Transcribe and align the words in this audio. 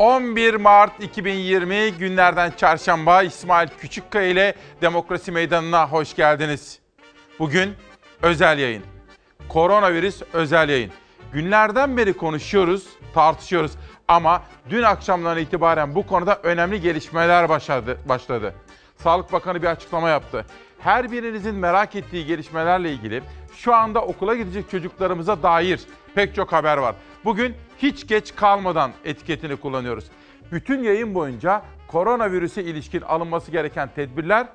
11 0.00 0.54
Mart 0.54 1.02
2020 1.02 1.92
günlerden 1.98 2.52
çarşamba 2.56 3.22
İsmail 3.22 3.68
Küçükkaya 3.80 4.28
ile 4.28 4.54
Demokrasi 4.82 5.32
Meydanı'na 5.32 5.88
hoş 5.88 6.16
geldiniz. 6.16 6.78
Bugün 7.38 7.74
özel 8.22 8.58
yayın. 8.58 8.82
Koronavirüs 9.48 10.22
özel 10.32 10.68
yayın. 10.68 10.90
Günlerden 11.32 11.96
beri 11.96 12.12
konuşuyoruz, 12.12 12.86
tartışıyoruz 13.14 13.72
ama 14.08 14.42
dün 14.70 14.82
akşamdan 14.82 15.38
itibaren 15.38 15.94
bu 15.94 16.06
konuda 16.06 16.40
önemli 16.42 16.80
gelişmeler 16.80 17.48
başladı. 17.48 17.98
başladı. 18.08 18.54
Sağlık 18.96 19.32
Bakanı 19.32 19.62
bir 19.62 19.66
açıklama 19.66 20.08
yaptı. 20.08 20.46
Her 20.82 21.12
birinizin 21.12 21.54
merak 21.54 21.96
ettiği 21.96 22.26
gelişmelerle 22.26 22.92
ilgili 22.92 23.22
şu 23.56 23.74
anda 23.74 24.02
okula 24.02 24.34
gidecek 24.34 24.70
çocuklarımıza 24.70 25.42
dair 25.42 25.80
pek 26.14 26.34
çok 26.34 26.52
haber 26.52 26.76
var. 26.76 26.94
Bugün 27.24 27.54
hiç 27.78 28.06
geç 28.06 28.34
kalmadan 28.34 28.92
etiketini 29.04 29.56
kullanıyoruz. 29.56 30.04
Bütün 30.52 30.82
yayın 30.82 31.14
boyunca 31.14 31.62
koronavirüse 31.88 32.64
ilişkin 32.64 33.00
alınması 33.00 33.50
gereken 33.50 33.90
tedbirler, 33.94 34.46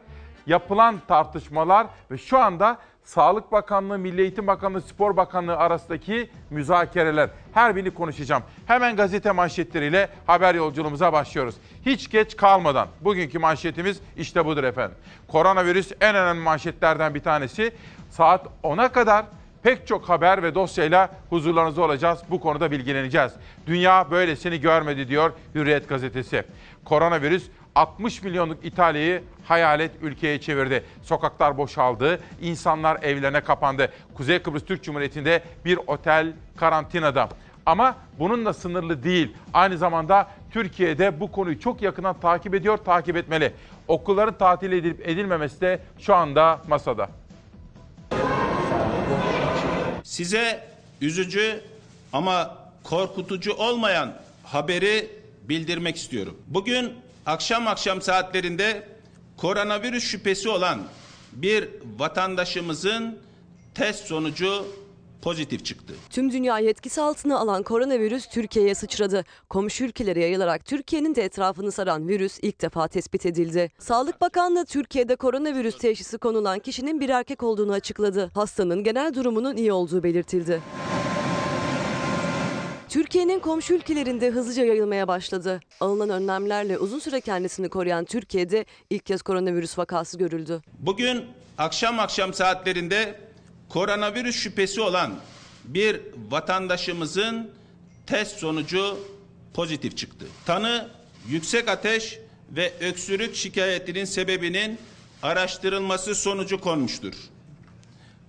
yapılan 0.47 1.01
tartışmalar 1.07 1.87
ve 2.11 2.17
şu 2.17 2.37
anda 2.37 2.77
Sağlık 3.05 3.51
Bakanlığı, 3.51 3.97
Milli 3.97 4.21
Eğitim 4.21 4.47
Bakanlığı, 4.47 4.81
Spor 4.81 5.17
Bakanlığı 5.17 5.57
arasındaki 5.57 6.29
müzakereler. 6.49 7.29
Her 7.53 7.75
birini 7.75 7.91
konuşacağım. 7.91 8.43
Hemen 8.65 8.95
gazete 8.95 9.31
manşetleriyle 9.31 10.09
haber 10.27 10.55
yolculuğumuza 10.55 11.13
başlıyoruz. 11.13 11.55
Hiç 11.85 12.09
geç 12.09 12.37
kalmadan 12.37 12.87
bugünkü 13.01 13.39
manşetimiz 13.39 14.01
işte 14.17 14.45
budur 14.45 14.63
efendim. 14.63 14.97
Koronavirüs 15.27 15.91
en 16.01 16.15
önemli 16.15 16.41
manşetlerden 16.41 17.15
bir 17.15 17.19
tanesi. 17.19 17.71
Saat 18.09 18.47
10'a 18.63 18.91
kadar 18.91 19.25
pek 19.63 19.87
çok 19.87 20.09
haber 20.09 20.43
ve 20.43 20.55
dosyayla 20.55 21.09
huzurlarınızda 21.29 21.81
olacağız. 21.81 22.19
Bu 22.29 22.39
konuda 22.39 22.71
bilgileneceğiz. 22.71 23.31
Dünya 23.67 24.11
böylesini 24.11 24.61
görmedi 24.61 25.07
diyor 25.07 25.33
Hürriyet 25.55 25.89
gazetesi. 25.89 26.43
Koronavirüs 26.85 27.49
60 27.75 28.23
milyonluk 28.23 28.65
İtalya'yı 28.65 29.23
hayalet 29.45 29.91
ülkeye 30.01 30.41
çevirdi. 30.41 30.83
Sokaklar 31.03 31.57
boşaldı, 31.57 32.19
insanlar 32.41 33.03
evlerine 33.03 33.41
kapandı. 33.41 33.91
Kuzey 34.13 34.39
Kıbrıs 34.39 34.65
Türk 34.65 34.83
Cumhuriyeti'nde 34.83 35.43
bir 35.65 35.79
otel 35.87 36.33
karantinada. 36.57 37.29
Ama 37.65 37.95
bununla 38.19 38.53
sınırlı 38.53 39.03
değil. 39.03 39.33
Aynı 39.53 39.77
zamanda 39.77 40.27
Türkiye'de 40.51 41.19
bu 41.19 41.31
konuyu 41.31 41.59
çok 41.59 41.81
yakından 41.81 42.19
takip 42.19 42.55
ediyor, 42.55 42.77
takip 42.77 43.17
etmeli. 43.17 43.53
Okulların 43.87 44.37
tatil 44.37 44.71
edilip 44.71 45.07
edilmemesi 45.07 45.61
de 45.61 45.79
şu 45.99 46.15
anda 46.15 46.61
masada. 46.67 47.09
Size 50.03 50.67
üzücü 51.01 51.61
ama 52.13 52.57
korkutucu 52.83 53.53
olmayan 53.53 54.13
haberi 54.43 55.09
bildirmek 55.43 55.95
istiyorum. 55.95 56.37
Bugün 56.47 56.93
akşam 57.25 57.67
akşam 57.67 58.01
saatlerinde 58.01 58.87
koronavirüs 59.37 60.03
şüphesi 60.03 60.49
olan 60.49 60.81
bir 61.31 61.69
vatandaşımızın 61.99 63.19
test 63.75 64.05
sonucu 64.05 64.65
pozitif 65.21 65.65
çıktı. 65.65 65.93
Tüm 66.09 66.31
dünyayı 66.31 66.69
etkisi 66.69 67.01
altına 67.01 67.39
alan 67.39 67.63
koronavirüs 67.63 68.27
Türkiye'ye 68.29 68.75
sıçradı. 68.75 69.23
Komşu 69.49 69.83
ülkelere 69.83 70.19
yayılarak 70.21 70.65
Türkiye'nin 70.65 71.15
de 71.15 71.23
etrafını 71.23 71.71
saran 71.71 72.07
virüs 72.07 72.39
ilk 72.41 72.61
defa 72.61 72.87
tespit 72.87 73.25
edildi. 73.25 73.71
Sağlık 73.79 74.21
Bakanlığı 74.21 74.65
Türkiye'de 74.65 75.15
koronavirüs 75.15 75.77
teşhisi 75.77 76.17
konulan 76.17 76.59
kişinin 76.59 76.99
bir 76.99 77.09
erkek 77.09 77.43
olduğunu 77.43 77.71
açıkladı. 77.73 78.31
Hastanın 78.33 78.83
genel 78.83 79.13
durumunun 79.13 79.57
iyi 79.57 79.73
olduğu 79.73 80.03
belirtildi. 80.03 80.61
Türkiye'nin 82.89 83.39
komşu 83.39 83.73
ülkelerinde 83.73 84.29
hızlıca 84.29 84.63
yayılmaya 84.65 85.07
başladı. 85.07 85.59
Alınan 85.79 86.09
önlemlerle 86.09 86.77
uzun 86.77 86.99
süre 86.99 87.21
kendisini 87.21 87.69
koruyan 87.69 88.05
Türkiye'de 88.05 88.65
ilk 88.89 89.05
kez 89.05 89.21
koronavirüs 89.21 89.77
vakası 89.77 90.17
görüldü. 90.17 90.61
Bugün 90.79 91.25
akşam 91.57 91.99
akşam 91.99 92.33
saatlerinde 92.33 93.19
koronavirüs 93.69 94.35
şüphesi 94.35 94.81
olan 94.81 95.15
bir 95.63 96.01
vatandaşımızın 96.31 97.51
test 98.07 98.37
sonucu 98.37 98.97
pozitif 99.53 99.97
çıktı. 99.97 100.25
Tanı 100.45 100.89
yüksek 101.27 101.67
ateş 101.69 102.19
ve 102.51 102.73
öksürük 102.79 103.35
şikayetinin 103.35 104.05
sebebinin 104.05 104.77
araştırılması 105.23 106.15
sonucu 106.15 106.61
konmuştur. 106.61 107.13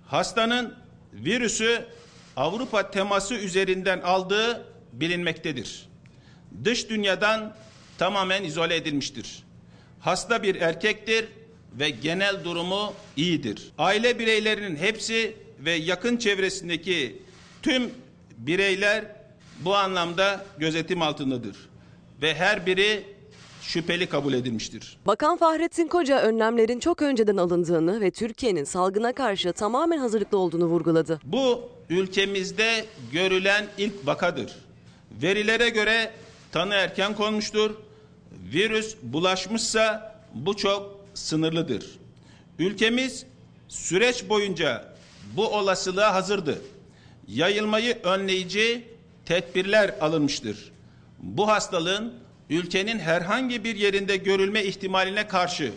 Hastanın 0.06 0.74
virüsü 1.12 1.84
Avrupa 2.36 2.90
teması 2.90 3.34
üzerinden 3.34 4.00
aldığı 4.00 4.66
bilinmektedir. 4.92 5.88
Dış 6.64 6.88
dünyadan 6.88 7.56
tamamen 7.98 8.44
izole 8.44 8.76
edilmiştir. 8.76 9.42
Hasta 10.00 10.42
bir 10.42 10.54
erkektir 10.54 11.26
ve 11.72 11.90
genel 11.90 12.44
durumu 12.44 12.94
iyidir. 13.16 13.72
Aile 13.78 14.18
bireylerinin 14.18 14.76
hepsi 14.76 15.36
ve 15.58 15.72
yakın 15.72 16.16
çevresindeki 16.16 17.22
tüm 17.62 17.90
bireyler 18.38 19.04
bu 19.60 19.76
anlamda 19.76 20.46
gözetim 20.58 21.02
altındadır 21.02 21.56
ve 22.22 22.34
her 22.34 22.66
biri 22.66 23.15
şüpheli 23.66 24.06
kabul 24.08 24.32
edilmiştir. 24.32 24.96
Bakan 25.06 25.36
Fahrettin 25.36 25.88
Koca 25.88 26.20
önlemlerin 26.20 26.80
çok 26.80 27.02
önceden 27.02 27.36
alındığını 27.36 28.00
ve 28.00 28.10
Türkiye'nin 28.10 28.64
salgına 28.64 29.12
karşı 29.12 29.52
tamamen 29.52 29.98
hazırlıklı 29.98 30.38
olduğunu 30.38 30.64
vurguladı. 30.64 31.20
Bu 31.24 31.68
ülkemizde 31.90 32.84
görülen 33.12 33.66
ilk 33.78 34.06
vakadır. 34.06 34.52
Verilere 35.22 35.68
göre 35.68 36.12
tanı 36.52 36.74
erken 36.74 37.14
konmuştur. 37.14 37.70
Virüs 38.52 38.96
bulaşmışsa 39.02 40.14
bu 40.34 40.56
çok 40.56 41.00
sınırlıdır. 41.14 41.98
Ülkemiz 42.58 43.26
süreç 43.68 44.28
boyunca 44.28 44.96
bu 45.36 45.48
olasılığa 45.48 46.14
hazırdı. 46.14 46.58
Yayılmayı 47.28 47.98
önleyici 48.02 48.84
tedbirler 49.24 49.94
alınmıştır. 50.00 50.72
Bu 51.18 51.48
hastalığın 51.48 52.14
ülkenin 52.50 52.98
herhangi 52.98 53.64
bir 53.64 53.76
yerinde 53.76 54.16
görülme 54.16 54.64
ihtimaline 54.64 55.28
karşı 55.28 55.72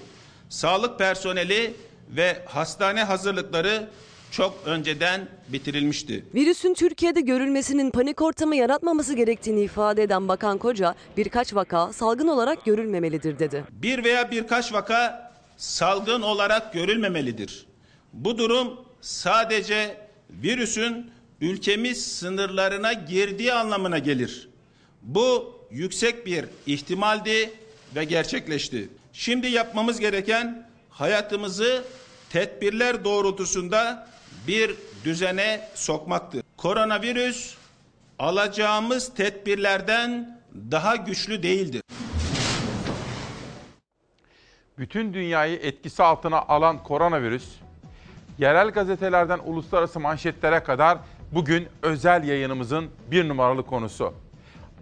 sağlık 0.50 1.00
personeli 1.00 1.74
ve 2.10 2.38
hastane 2.46 3.04
hazırlıkları 3.04 3.90
çok 4.32 4.60
önceden 4.66 5.28
bitirilmişti. 5.48 6.26
Virüsün 6.36 6.74
Türkiye'de 6.74 7.22
görülmesinin 7.22 7.92
panik 7.92 8.22
ortamı 8.22 8.56
yaratmaması 8.56 9.14
gerektiğini 9.14 9.62
ifade 9.62 10.04
eden 10.04 10.28
Bakan 10.28 10.58
Koca, 10.58 10.96
birkaç 11.18 11.54
vaka 11.54 11.94
salgın 11.94 12.28
olarak 12.28 12.66
görülmemelidir 12.66 13.40
dedi. 13.40 13.64
Bir 13.72 14.04
veya 14.04 14.32
birkaç 14.32 14.74
vaka 14.74 15.32
salgın 15.58 16.22
olarak 16.22 16.74
görülmemelidir. 16.74 17.66
Bu 18.14 18.38
durum 18.38 18.80
sadece 19.02 19.98
virüsün 20.30 21.12
ülkemiz 21.42 22.08
sınırlarına 22.08 22.94
girdiği 22.94 23.54
anlamına 23.54 23.98
gelir. 23.98 24.50
Bu 25.02 25.59
yüksek 25.72 26.26
bir 26.26 26.46
ihtimaldi 26.66 27.52
ve 27.96 28.04
gerçekleşti. 28.04 28.90
Şimdi 29.14 29.48
yapmamız 29.48 30.00
gereken 30.00 30.68
hayatımızı 30.90 31.84
tedbirler 32.30 33.04
doğrultusunda 33.04 34.08
bir 34.48 34.76
düzene 35.06 35.70
sokmaktır. 35.76 36.44
Koronavirüs 36.58 37.56
alacağımız 38.20 39.14
tedbirlerden 39.14 40.40
daha 40.72 40.96
güçlü 40.96 41.44
değildir. 41.44 41.82
Bütün 44.78 45.14
dünyayı 45.14 45.56
etkisi 45.58 46.04
altına 46.04 46.40
alan 46.42 46.84
koronavirüs, 46.84 47.46
yerel 48.38 48.70
gazetelerden 48.70 49.40
uluslararası 49.46 50.00
manşetlere 50.00 50.64
kadar 50.64 50.98
bugün 51.32 51.68
özel 51.82 52.24
yayınımızın 52.24 52.90
bir 53.12 53.28
numaralı 53.28 53.66
konusu. 53.66 54.14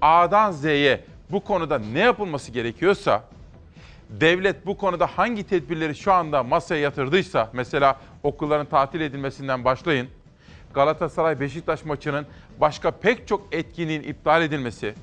A'dan 0.02 0.52
Z'ye 0.52 1.03
bu 1.31 1.40
konuda 1.40 1.80
ne 1.80 1.99
yapılması 1.99 2.52
gerekiyorsa, 2.52 3.23
devlet 4.09 4.66
bu 4.66 4.78
konuda 4.78 5.08
hangi 5.08 5.44
tedbirleri 5.44 5.96
şu 5.96 6.14
anda 6.14 6.44
masaya 6.44 6.82
yatırdıysa, 6.82 7.49
mesela 7.53 7.99
okulların 8.23 8.66
tatil 8.66 9.02
edilmesinden 9.02 9.66
başlayın, 9.66 10.08
Galatasaray 10.73 11.40
Beşiktaş 11.40 11.85
maçının 11.85 12.26
başka 12.59 12.91
pek 12.91 13.28
çok 13.28 13.47
etkinliğin 13.52 14.03
iptal 14.03 14.41
edilmesi, 14.41 14.94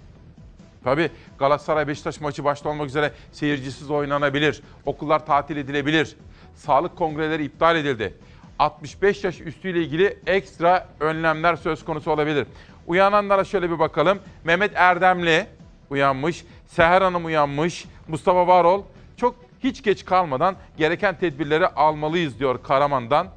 Tabii 0.85 1.11
Galatasaray 1.39 1.89
Beşiktaş 1.89 2.21
maçı 2.21 2.45
başta 2.45 2.69
olmak 2.69 2.89
üzere 2.89 3.13
seyircisiz 3.33 3.91
oynanabilir. 3.91 4.63
Okullar 4.87 5.27
tatil 5.27 5.57
edilebilir. 5.57 6.17
Sağlık 6.55 6.97
kongreleri 6.97 7.45
iptal 7.45 7.77
edildi. 7.77 8.15
65 8.59 9.25
yaş 9.25 9.41
üstüyle 9.41 9.83
ilgili 9.83 10.19
ekstra 10.27 10.89
önlemler 11.01 11.57
söz 11.57 11.85
konusu 11.85 12.11
olabilir. 12.11 12.47
Uyananlara 12.87 13.45
şöyle 13.45 13.71
bir 13.71 13.79
bakalım. 13.79 14.19
Mehmet 14.45 14.73
Erdemli 14.75 15.47
uyanmış, 15.91 16.45
Seher 16.67 17.03
Hanım 17.03 17.25
uyanmış, 17.25 17.85
Mustafa 18.09 18.47
Varol 18.47 18.83
çok 19.17 19.35
hiç 19.61 19.83
geç 19.83 20.05
kalmadan 20.05 20.57
gereken 20.77 21.19
tedbirleri 21.19 21.67
almalıyız 21.67 22.39
diyor 22.39 22.63
Karaman'dan. 22.63 23.29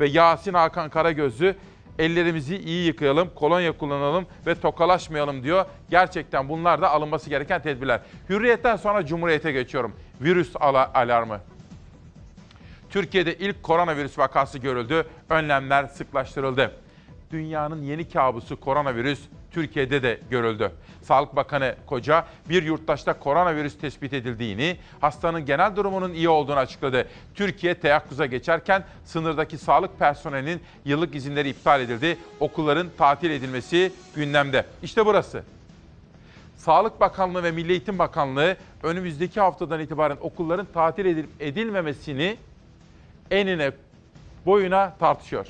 Ve 0.00 0.08
Yasin 0.08 0.54
Hakan 0.54 0.90
Karagözlü 0.90 1.56
Ellerimizi 1.98 2.56
iyi 2.56 2.86
yıkayalım, 2.86 3.30
kolonya 3.34 3.72
kullanalım 3.78 4.26
ve 4.46 4.54
tokalaşmayalım 4.54 5.42
diyor. 5.42 5.64
Gerçekten 5.90 6.48
bunlar 6.48 6.82
da 6.82 6.90
alınması 6.90 7.30
gereken 7.30 7.62
tedbirler. 7.62 8.00
Hürriyetten 8.28 8.76
sonra 8.76 9.06
Cumhuriyet'e 9.06 9.52
geçiyorum. 9.52 9.92
Virüs 10.20 10.56
ala- 10.60 10.90
alarmı. 10.94 11.40
Türkiye'de 12.90 13.34
ilk 13.34 13.62
koronavirüs 13.62 14.18
vakası 14.18 14.58
görüldü. 14.58 15.06
Önlemler 15.30 15.84
sıklaştırıldı. 15.84 16.72
Dünyanın 17.30 17.82
yeni 17.82 18.08
kabusu 18.08 18.60
koronavirüs 18.60 19.20
Türkiye'de 19.50 20.02
de 20.02 20.20
görüldü. 20.30 20.72
Sağlık 21.02 21.36
Bakanı 21.36 21.74
Koca 21.86 22.26
bir 22.48 22.62
yurttaşta 22.62 23.18
koronavirüs 23.18 23.78
tespit 23.78 24.12
edildiğini, 24.12 24.76
hastanın 25.00 25.46
genel 25.46 25.76
durumunun 25.76 26.12
iyi 26.12 26.28
olduğunu 26.28 26.58
açıkladı. 26.58 27.08
Türkiye 27.34 27.74
teyakkuza 27.74 28.26
geçerken 28.26 28.84
sınırdaki 29.04 29.58
sağlık 29.58 29.98
personelinin 29.98 30.60
yıllık 30.84 31.14
izinleri 31.14 31.48
iptal 31.48 31.80
edildi. 31.80 32.18
Okulların 32.40 32.88
tatil 32.98 33.30
edilmesi 33.30 33.92
gündemde. 34.14 34.66
İşte 34.82 35.06
burası. 35.06 35.42
Sağlık 36.56 37.00
Bakanlığı 37.00 37.42
ve 37.42 37.50
Milli 37.50 37.70
Eğitim 37.70 37.98
Bakanlığı 37.98 38.56
önümüzdeki 38.82 39.40
haftadan 39.40 39.80
itibaren 39.80 40.16
okulların 40.20 40.66
tatil 40.74 41.06
edilip 41.06 41.30
edilmemesini 41.40 42.36
enine 43.30 43.72
boyuna 44.46 44.96
tartışıyor. 44.98 45.46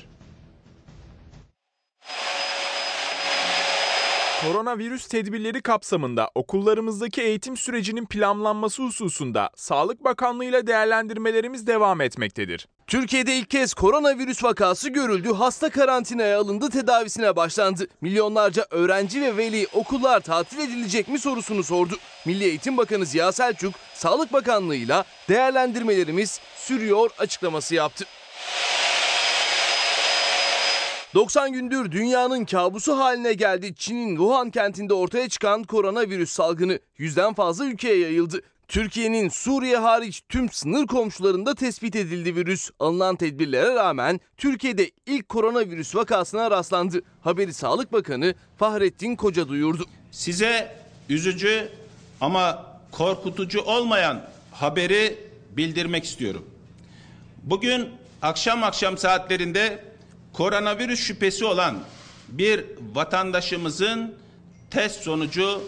Koronavirüs 4.41 5.07
tedbirleri 5.07 5.61
kapsamında 5.61 6.29
okullarımızdaki 6.35 7.21
eğitim 7.21 7.57
sürecinin 7.57 8.05
planlanması 8.05 8.83
hususunda 8.83 9.49
Sağlık 9.55 10.03
Bakanlığı 10.03 10.45
ile 10.45 10.67
değerlendirmelerimiz 10.67 11.67
devam 11.67 12.01
etmektedir. 12.01 12.67
Türkiye'de 12.87 13.35
ilk 13.35 13.49
kez 13.49 13.73
koronavirüs 13.73 14.43
vakası 14.43 14.89
görüldü. 14.89 15.33
Hasta 15.33 15.69
karantinaya 15.69 16.39
alındı, 16.39 16.69
tedavisine 16.69 17.35
başlandı. 17.35 17.87
Milyonlarca 18.01 18.67
öğrenci 18.69 19.21
ve 19.21 19.37
veli 19.37 19.67
okullar 19.73 20.19
tatil 20.19 20.59
edilecek 20.59 21.07
mi 21.07 21.19
sorusunu 21.19 21.63
sordu. 21.63 21.93
Milli 22.25 22.43
Eğitim 22.43 22.77
Bakanı 22.77 23.05
Ziya 23.05 23.31
Selçuk, 23.31 23.73
Sağlık 23.93 24.33
Bakanlığı'yla 24.33 25.05
değerlendirmelerimiz 25.29 26.39
sürüyor 26.55 27.09
açıklaması 27.19 27.75
yaptı. 27.75 28.05
90 31.13 31.53
gündür 31.53 31.91
dünyanın 31.91 32.45
kabusu 32.45 32.97
haline 32.97 33.33
geldi. 33.33 33.75
Çin'in 33.75 34.09
Wuhan 34.09 34.51
kentinde 34.51 34.93
ortaya 34.93 35.29
çıkan 35.29 35.63
koronavirüs 35.63 36.31
salgını 36.31 36.79
yüzden 36.97 37.33
fazla 37.33 37.65
ülkeye 37.65 37.99
yayıldı. 37.99 38.41
Türkiye'nin 38.67 39.29
Suriye 39.29 39.77
hariç 39.77 40.21
tüm 40.29 40.49
sınır 40.49 40.87
komşularında 40.87 41.55
tespit 41.55 41.95
edildi 41.95 42.35
virüs. 42.35 42.69
Alınan 42.79 43.15
tedbirlere 43.15 43.75
rağmen 43.75 44.19
Türkiye'de 44.37 44.91
ilk 45.05 45.29
koronavirüs 45.29 45.95
vakasına 45.95 46.51
rastlandı. 46.51 47.01
Haberi 47.21 47.53
Sağlık 47.53 47.93
Bakanı 47.93 48.35
Fahrettin 48.57 49.15
Koca 49.15 49.47
duyurdu. 49.47 49.85
Size 50.11 50.75
üzücü 51.09 51.69
ama 52.21 52.65
korkutucu 52.91 53.61
olmayan 53.61 54.21
haberi 54.51 55.17
bildirmek 55.57 56.03
istiyorum. 56.03 56.45
Bugün 57.43 57.89
akşam 58.21 58.63
akşam 58.63 58.97
saatlerinde 58.97 59.90
koronavirüs 60.33 60.99
şüphesi 60.99 61.45
olan 61.45 61.79
bir 62.27 62.65
vatandaşımızın 62.93 64.15
test 64.71 65.01
sonucu 65.01 65.61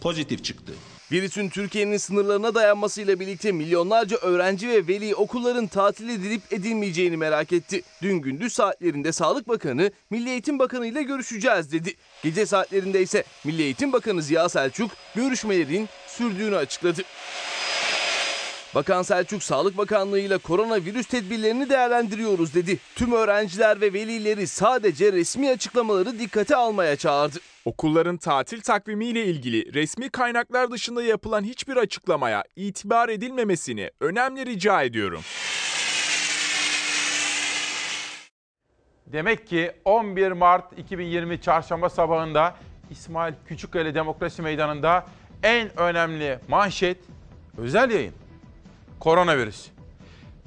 pozitif 0.00 0.44
çıktı. 0.44 0.72
Virüsün 1.12 1.48
Türkiye'nin 1.48 1.96
sınırlarına 1.96 2.54
dayanmasıyla 2.54 3.20
birlikte 3.20 3.52
milyonlarca 3.52 4.16
öğrenci 4.16 4.68
ve 4.68 4.88
veli 4.88 5.14
okulların 5.14 5.66
tatil 5.66 6.08
edilip 6.08 6.42
edilmeyeceğini 6.52 7.16
merak 7.16 7.52
etti. 7.52 7.82
Dün 8.02 8.18
gündüz 8.18 8.52
saatlerinde 8.52 9.12
Sağlık 9.12 9.48
Bakanı 9.48 9.90
Milli 10.10 10.30
Eğitim 10.30 10.58
Bakanı 10.58 10.86
ile 10.86 11.02
görüşeceğiz 11.02 11.72
dedi. 11.72 11.94
Gece 12.22 12.46
saatlerinde 12.46 13.02
ise 13.02 13.24
Milli 13.44 13.62
Eğitim 13.62 13.92
Bakanı 13.92 14.22
Ziya 14.22 14.48
Selçuk 14.48 14.90
görüşmelerin 15.14 15.88
sürdüğünü 16.06 16.56
açıkladı. 16.56 17.02
Bakan 18.74 19.02
Selçuk 19.02 19.42
Sağlık 19.42 19.78
Bakanlığı 19.78 20.18
ile 20.18 20.38
koronavirüs 20.38 21.06
tedbirlerini 21.06 21.70
değerlendiriyoruz 21.70 22.54
dedi. 22.54 22.78
Tüm 22.94 23.12
öğrenciler 23.12 23.80
ve 23.80 23.92
velileri 23.92 24.46
sadece 24.46 25.12
resmi 25.12 25.50
açıklamaları 25.50 26.18
dikkate 26.18 26.56
almaya 26.56 26.96
çağırdı. 26.96 27.38
Okulların 27.64 28.16
tatil 28.16 28.60
takvimiyle 28.60 29.24
ilgili 29.24 29.74
resmi 29.74 30.08
kaynaklar 30.08 30.70
dışında 30.70 31.02
yapılan 31.02 31.44
hiçbir 31.44 31.76
açıklamaya 31.76 32.44
itibar 32.56 33.08
edilmemesini 33.08 33.90
önemli 34.00 34.46
rica 34.46 34.82
ediyorum. 34.82 35.20
Demek 39.06 39.46
ki 39.46 39.72
11 39.84 40.32
Mart 40.32 40.78
2020 40.78 41.40
çarşamba 41.40 41.90
sabahında 41.90 42.54
İsmail 42.90 43.34
Küçükkaya 43.48 43.94
Demokrasi 43.94 44.42
Meydanı'nda 44.42 45.06
en 45.42 45.80
önemli 45.80 46.38
manşet 46.48 46.98
özel 47.58 47.90
yayın. 47.90 48.23
Koronavirüs. 49.04 49.66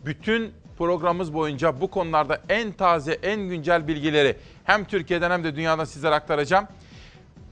Bütün 0.06 0.54
programımız 0.78 1.34
boyunca 1.34 1.82
bu 1.82 1.88
konularda 1.88 2.42
en 2.50 2.72
taze, 2.72 3.14
en 3.14 3.42
güncel 3.42 3.88
bilgileri 3.88 4.38
hem 4.64 4.86
Türkiye'den 4.86 5.32
hem 5.32 5.44
de 5.44 5.56
dünyadan 5.56 5.86
sizlere 5.86 6.16
aktaracağım. 6.16 6.68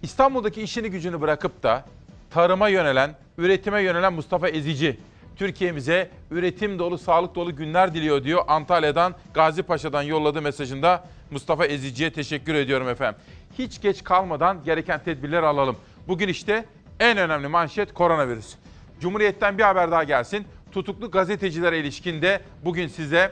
İstanbul'daki 0.01 0.61
işini 0.61 0.89
gücünü 0.89 1.21
bırakıp 1.21 1.63
da 1.63 1.85
tarıma 2.29 2.69
yönelen, 2.69 3.15
üretime 3.37 3.81
yönelen 3.81 4.13
Mustafa 4.13 4.49
Ezici 4.49 4.99
Türkiye'mize 5.35 6.09
üretim 6.31 6.79
dolu, 6.79 6.97
sağlık 6.97 7.35
dolu 7.35 7.55
günler 7.55 7.93
diliyor 7.93 8.23
diyor. 8.23 8.43
Antalya'dan, 8.47 9.15
Gazi 9.33 9.63
Paşa'dan 9.63 10.01
yolladığı 10.01 10.41
mesajında 10.41 11.03
Mustafa 11.31 11.65
Ezici'ye 11.65 12.13
teşekkür 12.13 12.55
ediyorum 12.55 12.89
efendim. 12.89 13.21
Hiç 13.59 13.81
geç 13.81 14.03
kalmadan 14.03 14.63
gereken 14.63 15.03
tedbirleri 15.03 15.45
alalım. 15.45 15.77
Bugün 16.07 16.27
işte 16.27 16.65
en 16.99 17.17
önemli 17.17 17.47
manşet 17.47 17.93
koronavirüs. 17.93 18.55
Cumhuriyet'ten 18.99 19.57
bir 19.57 19.63
haber 19.63 19.91
daha 19.91 20.03
gelsin. 20.03 20.47
Tutuklu 20.75 21.11
gazetecilere 21.11 21.79
ilişkin 21.79 22.21
de 22.21 22.41
bugün 22.65 22.87
size 22.87 23.31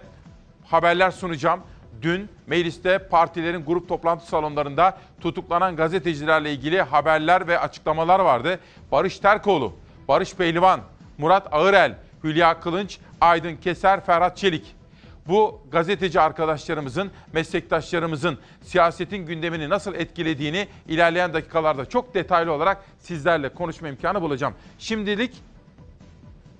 haberler 0.66 1.12
sunacağım. 1.12 1.60
Dün 2.02 2.30
mecliste 2.48 2.98
partilerin 2.98 3.66
grup 3.66 3.90
toplantı 3.90 4.28
salonlarında 4.28 4.98
tutuklanan 5.22 5.76
gazetecilerle 5.76 6.54
ilgili 6.54 6.82
haberler 6.82 7.48
ve 7.48 7.60
açıklamalar 7.60 8.20
vardı. 8.20 8.60
Barış 8.92 9.20
Terkoğlu, 9.20 9.74
Barış 10.08 10.36
Pehlivan, 10.36 10.80
Murat 11.18 11.54
Ağırel, 11.54 11.96
Hülya 12.24 12.60
Kılınç, 12.60 13.00
Aydın 13.22 13.56
Keser, 13.56 14.06
Ferhat 14.06 14.38
Çelik. 14.38 14.76
Bu 15.28 15.62
gazeteci 15.72 16.22
arkadaşlarımızın, 16.22 17.12
meslektaşlarımızın 17.34 18.38
siyasetin 18.62 19.26
gündemini 19.26 19.70
nasıl 19.70 19.96
etkilediğini 19.96 20.68
ilerleyen 20.88 21.34
dakikalarda 21.34 21.86
çok 21.86 22.14
detaylı 22.14 22.52
olarak 22.52 22.84
sizlerle 23.00 23.50
konuşma 23.50 23.88
imkanı 23.88 24.22
bulacağım. 24.22 24.54
Şimdilik 24.80 25.34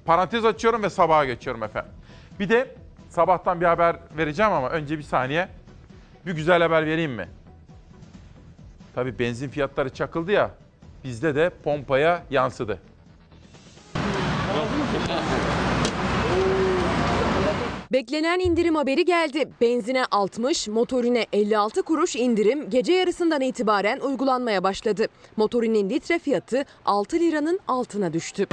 parantez 0.06 0.46
açıyorum 0.46 0.84
ve 0.84 0.90
sabaha 0.90 1.26
geçiyorum 1.26 1.64
efendim. 1.64 1.92
Bir 2.40 2.50
de 2.50 2.76
sabahtan 3.10 3.62
bir 3.62 3.66
haber 3.66 3.96
vereceğim 4.18 4.52
ama 4.52 4.70
önce 4.70 4.98
bir 4.98 5.04
saniye. 5.04 5.50
Bir 6.26 6.32
güzel 6.32 6.62
haber 6.62 6.86
vereyim 6.86 7.12
mi? 7.12 7.30
Tabii 8.96 9.20
benzin 9.20 9.50
fiyatları 9.50 9.90
çakıldı 9.90 10.32
ya. 10.32 10.52
Bizde 11.04 11.36
de 11.36 11.52
pompaya 11.64 12.24
yansıdı. 12.30 12.80
Beklenen 17.92 18.40
indirim 18.40 18.76
haberi 18.76 19.06
geldi. 19.06 19.50
Benzine 19.62 20.06
60, 20.12 20.68
motorine 20.68 21.26
56 21.34 21.84
kuruş 21.84 22.16
indirim 22.16 22.70
gece 22.70 22.94
yarısından 22.94 23.42
itibaren 23.42 24.00
uygulanmaya 24.00 24.64
başladı. 24.64 25.08
Motorinin 25.38 25.90
litre 25.90 26.20
fiyatı 26.20 26.66
6 26.86 27.20
liranın 27.20 27.60
altına 27.68 28.14
düştü. 28.14 28.48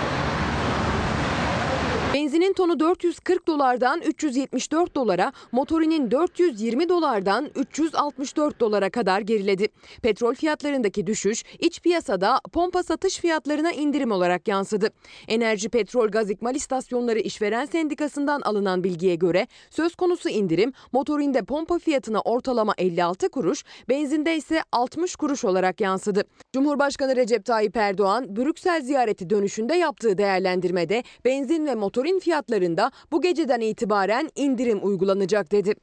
Benzinin 2.15 2.53
tonu 2.53 2.81
440 2.81 3.47
dolardan 3.47 4.01
374 4.01 4.95
dolara, 4.95 5.33
motorinin 5.53 6.11
420 6.11 6.89
dolardan 6.89 7.51
364 7.55 8.61
dolara 8.61 8.91
kadar 8.91 9.21
geriledi. 9.21 9.69
Petrol 10.03 10.35
fiyatlarındaki 10.35 11.07
düşüş 11.07 11.45
iç 11.59 11.81
piyasada 11.81 12.41
pompa 12.53 12.83
satış 12.83 13.19
fiyatlarına 13.19 13.73
indirim 13.73 14.13
olarak 14.13 14.49
yansıdı. 14.49 14.91
Enerji 15.29 15.69
Petrol 15.69 16.09
Gaz 16.09 16.31
İkmal 16.31 16.55
İstasyonları 16.55 17.19
İşveren 17.19 17.65
Sendikası'ndan 17.65 18.41
alınan 18.41 18.85
bilgiye 18.85 19.15
göre 19.15 19.47
söz 19.71 19.95
konusu 19.95 20.29
indirim 20.29 20.73
motorinde 20.93 21.43
pompa 21.43 21.79
fiyatına 21.79 22.21
ortalama 22.21 22.75
56 22.79 23.29
kuruş, 23.29 23.65
benzinde 23.89 24.37
ise 24.37 24.63
60 24.73 25.17
kuruş 25.17 25.45
olarak 25.45 25.81
yansıdı. 25.81 26.25
Cumhurbaşkanı 26.53 27.17
Recep 27.17 27.45
Tayyip 27.45 27.77
Erdoğan, 27.77 28.37
Brüksel 28.37 28.83
ziyareti 28.83 29.31
dönüşünde 29.31 29.75
yaptığı 29.75 30.19
değerlendirmede 30.19 31.03
benzin 31.25 31.67
ve 31.67 31.75
motorin 32.01 32.21
fiyatlarında 32.21 32.91
bu 33.13 33.23
geceden 33.23 33.61
itibaren 33.61 34.31
indirim 34.37 34.79
uygulanacak 34.83 35.53
dedi. 35.53 35.75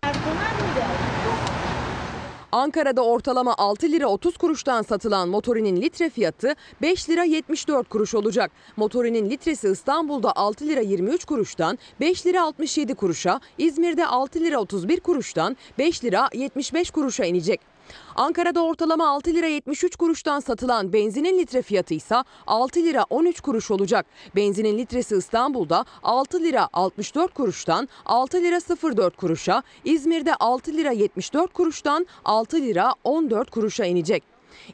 Ankara'da 2.51 3.01
ortalama 3.01 3.55
6 3.57 3.91
lira 3.91 4.07
30 4.07 4.37
kuruştan 4.37 4.81
satılan 4.81 5.29
motorinin 5.29 5.81
litre 5.81 6.09
fiyatı 6.09 6.55
5 6.81 7.09
lira 7.09 7.23
74 7.23 7.89
kuruş 7.89 8.15
olacak. 8.15 8.51
Motorinin 8.77 9.29
litresi 9.29 9.69
İstanbul'da 9.69 10.35
6 10.35 10.67
lira 10.67 10.81
23 10.81 11.25
kuruştan 11.25 11.77
5 11.99 12.25
lira 12.25 12.43
67 12.43 12.95
kuruşa, 12.95 13.39
İzmir'de 13.57 14.05
6 14.05 14.39
lira 14.39 14.59
31 14.59 14.99
kuruştan 14.99 15.57
5 15.77 16.03
lira 16.03 16.29
75 16.33 16.91
kuruşa 16.91 17.25
inecek. 17.25 17.76
Ankara'da 18.15 18.63
ortalama 18.63 19.07
6 19.07 19.33
lira 19.33 19.47
73 19.47 19.95
kuruştan 19.95 20.39
satılan 20.39 20.93
benzinin 20.93 21.37
litre 21.37 21.61
fiyatı 21.61 21.93
ise 21.93 22.15
6 22.47 22.79
lira 22.79 23.05
13 23.09 23.41
kuruş 23.41 23.71
olacak. 23.71 24.05
Benzinin 24.35 24.77
litresi 24.77 25.15
İstanbul'da 25.15 25.85
6 26.03 26.39
lira 26.39 26.69
64 26.73 27.33
kuruştan 27.33 27.89
6 28.05 28.37
lira 28.37 28.59
04 28.97 29.17
kuruşa, 29.17 29.63
İzmir'de 29.85 30.35
6 30.35 30.71
lira 30.73 30.91
74 30.91 31.53
kuruştan 31.53 32.07
6 32.25 32.57
lira 32.57 32.93
14 33.03 33.51
kuruşa 33.51 33.85
inecek. 33.85 34.23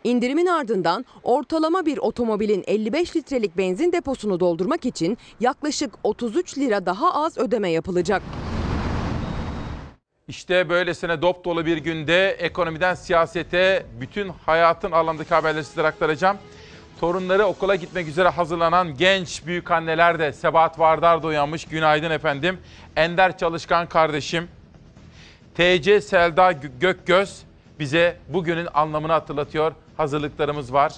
İndirimin 0.03 0.45
ardından 0.45 1.05
ortalama 1.23 1.85
bir 1.85 1.97
otomobilin 1.97 2.63
55 2.67 3.15
litrelik 3.15 3.57
benzin 3.57 3.91
deposunu 3.91 4.39
doldurmak 4.39 4.85
için 4.85 5.17
yaklaşık 5.39 5.93
33 6.03 6.57
lira 6.57 6.85
daha 6.85 7.13
az 7.13 7.37
ödeme 7.37 7.71
yapılacak. 7.71 8.21
İşte 10.27 10.69
böylesine 10.69 11.21
dop 11.21 11.45
dolu 11.45 11.65
bir 11.65 11.77
günde 11.77 12.29
ekonomiden 12.29 12.95
siyasete 12.95 13.85
bütün 13.99 14.29
hayatın 14.29 14.91
alanındaki 14.91 15.33
haberleri 15.33 15.63
sizlere 15.63 15.87
aktaracağım. 15.87 16.37
Torunları 16.99 17.45
okula 17.45 17.75
gitmek 17.75 18.07
üzere 18.07 18.29
hazırlanan 18.29 18.97
genç 18.97 19.45
büyük 19.45 19.71
anneler 19.71 20.19
de 20.19 20.33
Sebahat 20.33 20.79
Vardar 20.79 21.23
da 21.23 21.27
uyanmış. 21.27 21.65
Günaydın 21.65 22.11
efendim. 22.11 22.59
Ender 22.95 23.37
Çalışkan 23.37 23.89
kardeşim. 23.89 24.47
TC 25.55 26.01
Selda 26.01 26.51
Gö- 26.51 26.79
Gökgöz 26.79 27.43
bize 27.79 28.17
bugünün 28.29 28.67
anlamını 28.73 29.11
hatırlatıyor. 29.11 29.71
Hazırlıklarımız 29.97 30.73
var. 30.73 30.93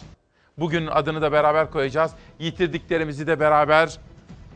Bugünün 0.58 0.88
adını 0.88 1.22
da 1.22 1.32
beraber 1.32 1.72
koyacağız. 1.72 2.12
Yitirdiklerimizi 2.40 3.28
de 3.28 3.40
beraber 3.40 3.98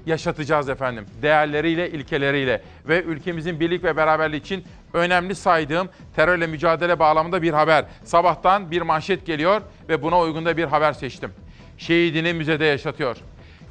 yaşatacağız 0.05 0.69
efendim. 0.69 1.05
Değerleriyle, 1.21 1.91
ilkeleriyle 1.91 2.61
ve 2.87 3.03
ülkemizin 3.03 3.59
birlik 3.59 3.83
ve 3.83 3.97
beraberliği 3.97 4.41
için 4.41 4.63
önemli 4.93 5.35
saydığım 5.35 5.89
terörle 6.15 6.47
mücadele 6.47 6.99
bağlamında 6.99 7.41
bir 7.41 7.53
haber. 7.53 7.85
Sabahtan 8.03 8.71
bir 8.71 8.81
manşet 8.81 9.25
geliyor 9.25 9.61
ve 9.89 10.01
buna 10.01 10.19
uygun 10.19 10.45
da 10.45 10.57
bir 10.57 10.63
haber 10.65 10.93
seçtim. 10.93 11.31
Şehidini 11.77 12.33
müzede 12.33 12.65
yaşatıyor. 12.65 13.17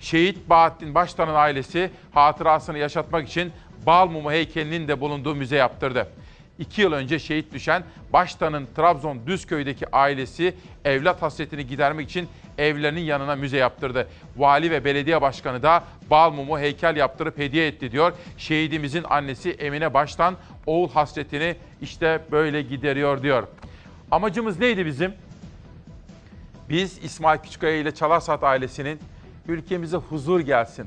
Şehit 0.01 0.51
Bahattin 0.51 0.95
Baştan'ın 0.95 1.35
ailesi 1.35 1.91
hatırasını 2.13 2.79
yaşatmak 2.79 3.29
için 3.29 3.53
Balmumu 3.87 4.33
heykelinin 4.33 4.89
de 4.89 5.01
bulunduğu 5.01 5.35
müze 5.35 5.57
yaptırdı. 5.57 6.09
İki 6.59 6.83
yıl 6.83 6.93
önce 6.93 7.19
şehit 7.19 7.53
düşen 7.53 7.83
Baştan'ın 8.13 8.69
Trabzon 8.77 9.27
Düzköy'deki 9.27 9.97
ailesi 9.97 10.55
evlat 10.85 11.23
hasretini 11.23 11.67
gidermek 11.67 12.09
için 12.11 12.29
evlerinin 12.59 13.01
yanına 13.01 13.37
müze 13.37 13.57
yaptırdı. 13.57 14.09
Vali 14.37 14.71
ve 14.71 14.85
belediye 14.85 15.23
başkanı 15.23 15.63
da 15.63 15.85
bal 16.11 16.33
mumu 16.33 16.59
heykel 16.59 16.97
yaptırıp 16.97 17.39
hediye 17.39 17.67
etti 17.67 17.93
diyor. 17.93 18.13
Şehidimizin 18.39 19.05
annesi 19.05 19.51
Emine 19.51 19.95
Baştan 19.95 20.37
oğul 20.67 20.91
hasretini 20.91 21.57
işte 21.83 22.21
böyle 22.31 22.63
gideriyor 22.63 23.23
diyor. 23.23 23.49
Amacımız 24.11 24.59
neydi 24.59 24.87
bizim? 24.87 25.15
Biz 26.69 27.05
İsmail 27.05 27.39
Küçükkaya 27.39 27.77
ile 27.77 27.95
Çalarsat 27.95 28.45
ailesinin 28.45 29.01
ülkemize 29.49 29.97
huzur 29.97 30.41
gelsin, 30.41 30.87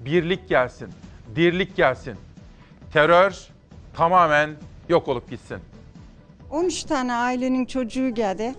birlik 0.00 0.48
gelsin, 0.48 0.88
dirlik 1.36 1.76
gelsin. 1.76 2.16
Terör 2.92 3.48
tamamen 3.94 4.50
yok 4.88 5.08
olup 5.08 5.30
gitsin. 5.30 5.58
13 6.50 6.84
tane 6.84 7.14
ailenin 7.14 7.64
çocuğu 7.64 8.14
geldi. 8.14 8.54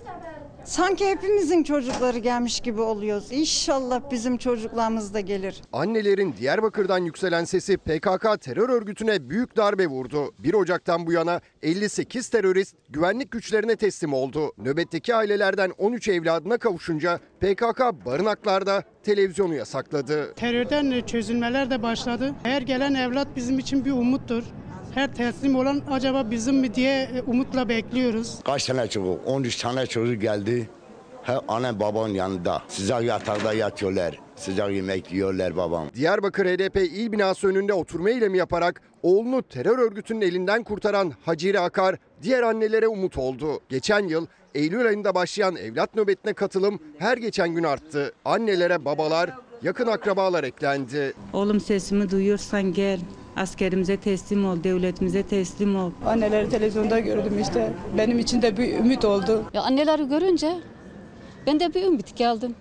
Sanki 0.65 1.05
hepimizin 1.07 1.63
çocukları 1.63 2.17
gelmiş 2.17 2.59
gibi 2.59 2.81
oluyoruz. 2.81 3.31
İnşallah 3.31 4.11
bizim 4.11 4.37
çocuklarımız 4.37 5.13
da 5.13 5.19
gelir. 5.19 5.61
Annelerin 5.73 6.33
Diyarbakır'dan 6.39 6.97
yükselen 6.97 7.43
sesi 7.43 7.77
PKK 7.77 8.41
terör 8.41 8.69
örgütüne 8.69 9.29
büyük 9.29 9.57
darbe 9.57 9.87
vurdu. 9.87 10.33
1 10.39 10.53
Ocak'tan 10.53 11.07
bu 11.07 11.11
yana 11.11 11.41
58 11.63 12.29
terörist 12.29 12.75
güvenlik 12.89 13.31
güçlerine 13.31 13.75
teslim 13.75 14.13
oldu. 14.13 14.53
Nöbetteki 14.57 15.15
ailelerden 15.15 15.71
13 15.77 16.07
evladına 16.07 16.57
kavuşunca 16.57 17.19
PKK 17.39 18.05
barınaklarda 18.05 18.83
televizyonu 19.03 19.55
yasakladı. 19.55 20.33
Terörden 20.33 21.01
çözülmeler 21.01 21.69
de 21.69 21.83
başladı. 21.83 22.33
Her 22.43 22.61
gelen 22.61 22.93
evlat 22.93 23.27
bizim 23.35 23.59
için 23.59 23.85
bir 23.85 23.91
umuttur. 23.91 24.43
Her 24.95 25.15
teslim 25.15 25.55
olan 25.55 25.81
acaba 25.91 26.31
bizim 26.31 26.55
mi 26.55 26.75
diye 26.75 27.01
e, 27.01 27.21
umutla 27.21 27.69
bekliyoruz. 27.69 28.39
Kaç 28.45 28.65
tane 28.65 28.87
çocuk? 28.89 29.19
13 29.25 29.55
tane 29.55 29.85
çocuk 29.85 30.21
geldi. 30.21 30.69
Hep 31.23 31.37
anne 31.47 31.79
babanın 31.79 32.13
yanında. 32.13 32.61
Sıcak 32.67 33.03
yatakta 33.03 33.53
yatıyorlar. 33.53 34.19
Sıcak 34.35 34.71
yemek 34.71 35.11
yiyorlar 35.11 35.57
babam. 35.57 35.87
Diyarbakır 35.95 36.45
HDP 36.45 36.77
il 36.77 37.11
binası 37.11 37.47
önünde 37.47 37.73
oturma 37.73 38.09
eylemi 38.09 38.37
yaparak 38.37 38.81
oğlunu 39.03 39.41
terör 39.41 39.79
örgütünün 39.79 40.21
elinden 40.21 40.63
kurtaran 40.63 41.13
Hacire 41.25 41.59
Akar 41.59 41.95
diğer 42.21 42.41
annelere 42.43 42.87
umut 42.87 43.17
oldu. 43.17 43.59
Geçen 43.69 44.07
yıl 44.07 44.25
Eylül 44.55 44.85
ayında 44.87 45.15
başlayan 45.15 45.55
evlat 45.55 45.95
nöbetine 45.95 46.33
katılım 46.33 46.79
her 46.99 47.17
geçen 47.17 47.49
gün 47.55 47.63
arttı. 47.63 48.13
Annelere 48.25 48.85
babalar, 48.85 49.29
yakın 49.63 49.87
akrabalar 49.87 50.43
eklendi. 50.43 51.13
Oğlum 51.33 51.59
sesimi 51.59 52.11
duyuyorsan 52.11 52.73
gel. 52.73 52.99
Askerimize 53.35 53.97
teslim 53.97 54.45
ol, 54.45 54.63
devletimize 54.63 55.23
teslim 55.23 55.75
ol. 55.75 55.91
Anneleri 56.05 56.49
televizyonda 56.49 56.99
gördüm 56.99 57.39
işte. 57.41 57.73
Benim 57.97 58.19
için 58.19 58.41
de 58.41 58.57
bir 58.57 58.73
ümit 58.73 59.05
oldu. 59.05 59.43
Ya 59.53 59.61
anneleri 59.61 60.09
görünce 60.09 60.55
ben 61.47 61.59
de 61.59 61.73
bir 61.73 61.83
ümit 61.83 62.15
geldim. 62.15 62.55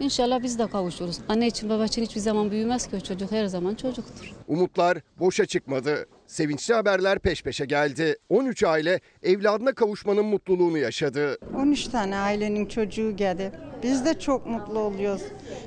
İnşallah 0.00 0.42
biz 0.42 0.58
de 0.58 0.66
kavuşuruz. 0.66 1.18
Anne 1.28 1.46
için 1.46 1.70
baba 1.70 1.84
için 1.84 2.02
hiçbir 2.02 2.20
zaman 2.20 2.50
büyümez 2.50 2.86
ki 2.86 2.96
o 2.96 3.00
çocuk 3.00 3.32
her 3.32 3.46
zaman 3.46 3.74
çocuktur. 3.74 4.32
Umutlar 4.48 4.98
boşa 5.18 5.46
çıkmadı. 5.46 6.06
Sevinçli 6.26 6.74
haberler 6.74 7.18
peş 7.18 7.42
peşe 7.42 7.64
geldi. 7.64 8.16
13 8.28 8.62
aile 8.64 9.00
evladına 9.22 9.72
kavuşmanın 9.72 10.24
mutluluğunu 10.24 10.78
yaşadı. 10.78 11.38
13 11.56 11.84
tane 11.88 12.16
ailenin 12.16 12.66
çocuğu 12.66 13.16
geldi. 13.16 13.52
Biz 13.82 14.04
de 14.04 14.18
çok 14.18 14.46
mutlu 14.46 14.78
oluyoruz. 14.78 15.22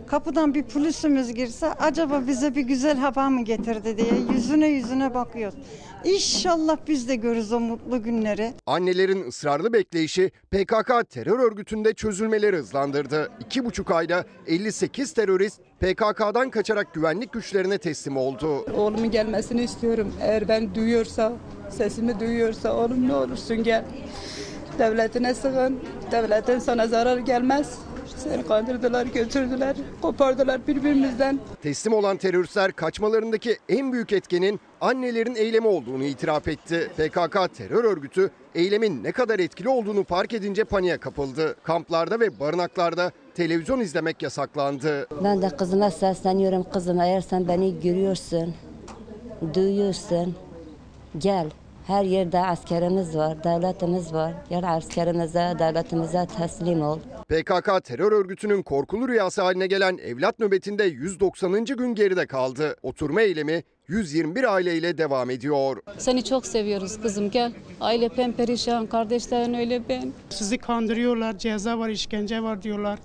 Kapıdan 0.08 0.54
bir 0.54 0.64
polisimiz 0.64 1.34
girse 1.34 1.68
acaba 1.74 2.22
bize 2.28 2.56
bir 2.56 2.62
güzel 2.62 2.98
haber 2.98 3.30
mi 3.30 3.44
getirdi 3.44 3.98
diye 3.98 4.22
yüzüne 4.34 4.68
yüzüne 4.68 5.14
bakıyoruz. 5.14 5.60
İnşallah 6.04 6.78
biz 6.88 7.08
de 7.10 7.16
görürüz 7.16 7.52
o 7.54 7.60
mutlu 7.60 8.04
günleri. 8.04 8.54
Annelerin 8.66 9.28
ısrarlı 9.28 9.74
bekleyişi 9.74 10.32
PKK 10.52 11.10
terör 11.10 11.40
örgütünde 11.40 11.94
çözülmeleri 11.94 12.58
hızlandırdı. 12.58 13.32
İki 13.40 13.66
buçuk 13.66 13.92
ayda 13.92 14.26
58 14.48 15.14
terörist 15.14 15.60
PKK'dan 15.80 16.50
kaçarak 16.50 16.94
güvenlik 16.94 17.34
güçlerine 17.34 17.78
teslim 17.78 18.18
oldu. 18.18 18.66
Oğlumun 18.78 19.12
gelmesini 19.12 19.64
istiyorum. 19.64 20.14
Eğer 20.22 20.48
ben 20.48 20.76
duyuyorsa, 20.76 21.34
sesimi 21.70 22.20
duyuyorsa 22.20 22.74
oğlum 22.76 23.08
ne 23.08 23.16
olursun 23.16 23.64
gel. 23.64 23.86
Devletine 24.80 25.34
sığın. 25.34 25.80
Devletin 26.12 26.60
sana 26.60 26.88
zarar 26.88 27.18
gelmez. 27.18 27.74
Seni 28.20 28.48
kandırdılar, 28.48 29.06
götürdüler, 29.06 29.76
kopardılar 30.02 30.68
birbirimizden. 30.68 31.40
Teslim 31.62 31.94
olan 31.94 32.18
teröristler 32.18 32.72
kaçmalarındaki 32.72 33.58
en 33.70 33.94
büyük 33.94 34.14
etkenin 34.14 34.60
annelerin 34.82 35.36
eylemi 35.36 35.68
olduğunu 35.68 36.04
itiraf 36.04 36.48
etti. 36.48 36.92
PKK 36.98 37.56
terör 37.58 37.84
örgütü 37.84 38.32
eylemin 38.56 39.04
ne 39.04 39.12
kadar 39.12 39.40
etkili 39.40 39.70
olduğunu 39.70 40.04
fark 40.04 40.34
edince 40.34 40.64
paniğe 40.64 40.98
kapıldı. 40.98 41.56
Kamplarda 41.64 42.20
ve 42.20 42.40
barınaklarda 42.40 43.12
televizyon 43.36 43.80
izlemek 43.80 44.24
yasaklandı. 44.24 45.08
Ben 45.24 45.42
de 45.42 45.50
kızıma 45.50 45.92
sesleniyorum 45.92 46.66
kızım 46.74 47.00
eğer 47.02 47.22
sen 47.22 47.48
beni 47.48 47.80
görüyorsun, 47.82 48.54
duyuyorsun 49.54 50.36
gel. 51.18 51.50
Her 51.90 52.04
yerde 52.04 52.40
askerimiz 52.40 53.16
var, 53.16 53.44
devletimiz 53.44 54.14
var. 54.14 54.34
Gel 54.50 54.74
askerimize, 54.76 55.54
devletimize 55.60 56.28
teslim 56.38 56.82
ol. 56.82 57.00
PKK 57.30 57.84
terör 57.84 58.12
örgütünün 58.12 58.64
korkulu 58.64 59.08
rüyası 59.08 59.42
haline 59.42 59.68
gelen 59.68 59.98
evlat 59.98 60.40
nöbetinde 60.40 60.84
190. 60.84 61.66
gün 61.66 61.96
geride 61.96 62.28
kaldı. 62.28 62.76
Oturma 62.84 63.22
eylemi 63.22 63.64
121 63.88 64.54
aileyle 64.54 64.98
devam 64.98 65.30
ediyor. 65.30 65.78
Seni 65.98 66.24
çok 66.24 66.46
seviyoruz 66.46 67.02
kızım 67.02 67.30
gel. 67.30 67.52
Aile 67.82 68.10
pemperişan, 68.10 68.88
kardeşlerin 68.88 69.54
öyle 69.54 69.90
ben. 69.90 70.14
Sizi 70.30 70.58
kandırıyorlar, 70.58 71.38
ceza 71.38 71.80
var, 71.80 71.90
işkence 71.90 72.44
var 72.44 72.62
diyorlar. 72.62 73.00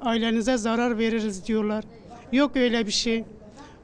Ailenize 0.00 0.56
zarar 0.56 0.98
veririz 0.98 1.46
diyorlar. 1.46 1.84
Yok 2.32 2.56
öyle 2.56 2.86
bir 2.86 2.92
şey. 2.92 3.24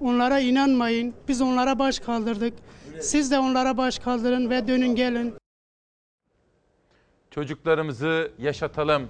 Onlara 0.00 0.40
inanmayın. 0.40 1.14
Biz 1.28 1.40
onlara 1.42 1.78
baş 1.78 1.98
kaldırdık. 1.98 2.54
Siz 3.02 3.30
de 3.30 3.38
onlara 3.38 3.76
baş 3.76 3.98
kaldırın 3.98 4.50
ve 4.50 4.68
dönün 4.68 4.94
gelin. 4.94 5.34
Çocuklarımızı 7.30 8.30
yaşatalım. 8.38 9.08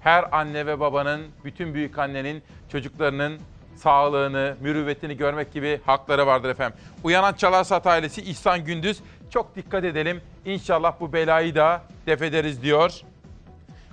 Her 0.00 0.24
anne 0.38 0.66
ve 0.66 0.80
babanın, 0.80 1.26
bütün 1.44 1.74
büyük 1.74 1.98
annenin 1.98 2.42
çocuklarının 2.68 3.40
sağlığını, 3.76 4.56
mürüvvetini 4.60 5.16
görmek 5.16 5.52
gibi 5.52 5.80
hakları 5.86 6.26
vardır 6.26 6.48
efendim. 6.48 6.78
Uyanan 7.04 7.34
Çalarsat 7.34 7.86
ailesi 7.86 8.22
İhsan 8.22 8.64
Gündüz 8.64 9.00
çok 9.30 9.56
dikkat 9.56 9.84
edelim. 9.84 10.20
İnşallah 10.44 10.94
bu 11.00 11.12
belayı 11.12 11.54
da 11.54 11.82
def 12.06 12.22
ederiz 12.22 12.62
diyor. 12.62 13.00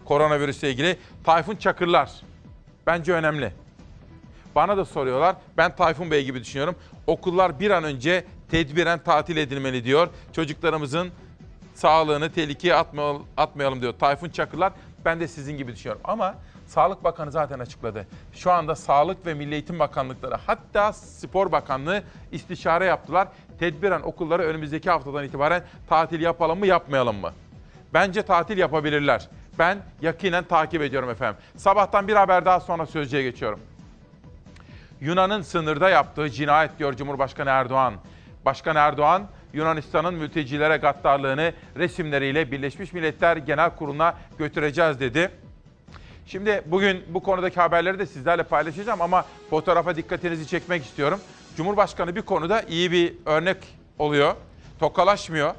Koronavirüsle 0.05 0.71
ilgili. 0.71 0.97
Tayfun 1.23 1.55
Çakırlar. 1.55 2.11
Bence 2.87 3.13
önemli. 3.13 3.53
Bana 4.55 4.77
da 4.77 4.85
soruyorlar. 4.85 5.35
Ben 5.57 5.75
Tayfun 5.75 6.11
Bey 6.11 6.25
gibi 6.25 6.39
düşünüyorum. 6.39 6.75
Okullar 7.07 7.59
bir 7.59 7.71
an 7.71 7.83
önce 7.83 8.25
tedbiren 8.51 8.99
tatil 8.99 9.37
edilmeli 9.37 9.83
diyor. 9.83 10.07
Çocuklarımızın 10.33 11.09
sağlığını 11.73 12.31
tehlikeye 12.31 12.75
atmayalım, 13.37 13.81
diyor 13.81 13.93
Tayfun 13.99 14.29
Çakırlar. 14.29 14.73
Ben 15.05 15.19
de 15.19 15.27
sizin 15.27 15.57
gibi 15.57 15.73
düşünüyorum 15.73 16.01
ama 16.03 16.35
Sağlık 16.67 17.03
Bakanı 17.03 17.31
zaten 17.31 17.59
açıkladı. 17.59 18.07
Şu 18.33 18.51
anda 18.51 18.75
Sağlık 18.75 19.25
ve 19.25 19.33
Milli 19.33 19.53
Eğitim 19.53 19.79
Bakanlıkları 19.79 20.35
hatta 20.47 20.93
Spor 20.93 21.51
Bakanlığı 21.51 22.03
istişare 22.31 22.85
yaptılar. 22.85 23.27
Tedbiren 23.59 24.01
okulları 24.01 24.43
önümüzdeki 24.43 24.89
haftadan 24.89 25.23
itibaren 25.23 25.63
tatil 25.89 26.21
yapalım 26.21 26.59
mı 26.59 26.67
yapmayalım 26.67 27.15
mı? 27.15 27.31
Bence 27.93 28.21
tatil 28.21 28.57
yapabilirler. 28.57 29.27
Ben 29.59 29.77
yakinen 30.01 30.43
takip 30.43 30.81
ediyorum 30.81 31.09
efendim. 31.09 31.41
Sabahtan 31.57 32.07
bir 32.07 32.15
haber 32.15 32.45
daha 32.45 32.59
sonra 32.59 32.85
sözcüye 32.85 33.23
geçiyorum. 33.23 33.59
Yunan'ın 35.01 35.41
sınırda 35.41 35.89
yaptığı 35.89 36.29
cinayet 36.29 36.79
diyor 36.79 36.93
Cumhurbaşkanı 36.93 37.49
Erdoğan. 37.49 37.93
Başkan 38.45 38.75
Erdoğan, 38.75 39.27
Yunanistan'ın 39.53 40.13
mültecilere 40.13 40.77
gaddarlığını 40.77 41.53
resimleriyle 41.77 42.51
Birleşmiş 42.51 42.93
Milletler 42.93 43.37
Genel 43.37 43.69
Kurulu'na 43.69 44.15
götüreceğiz 44.37 44.99
dedi. 44.99 45.31
Şimdi 46.25 46.61
bugün 46.65 47.03
bu 47.09 47.23
konudaki 47.23 47.59
haberleri 47.59 47.99
de 47.99 48.05
sizlerle 48.05 48.43
paylaşacağım 48.43 49.01
ama 49.01 49.25
fotoğrafa 49.49 49.95
dikkatinizi 49.95 50.47
çekmek 50.47 50.83
istiyorum. 50.83 51.19
Cumhurbaşkanı 51.57 52.15
bir 52.15 52.21
konuda 52.21 52.61
iyi 52.61 52.91
bir 52.91 53.13
örnek 53.25 53.57
oluyor. 53.99 54.35
Tokalaşmıyor. 54.79 55.53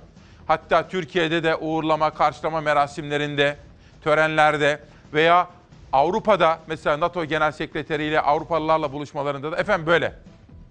Hatta 0.46 0.88
Türkiye'de 0.88 1.42
de 1.42 1.56
uğurlama, 1.56 2.10
karşılama 2.10 2.60
merasimlerinde, 2.60 3.56
törenlerde 4.04 4.80
veya 5.12 5.48
Avrupa'da 5.92 6.58
mesela 6.66 7.00
NATO 7.00 7.24
Genel 7.24 7.52
Sekreteri 7.52 8.04
ile 8.04 8.20
Avrupalılarla 8.20 8.92
buluşmalarında 8.92 9.52
da 9.52 9.56
efendim 9.56 9.86
böyle. 9.86 10.14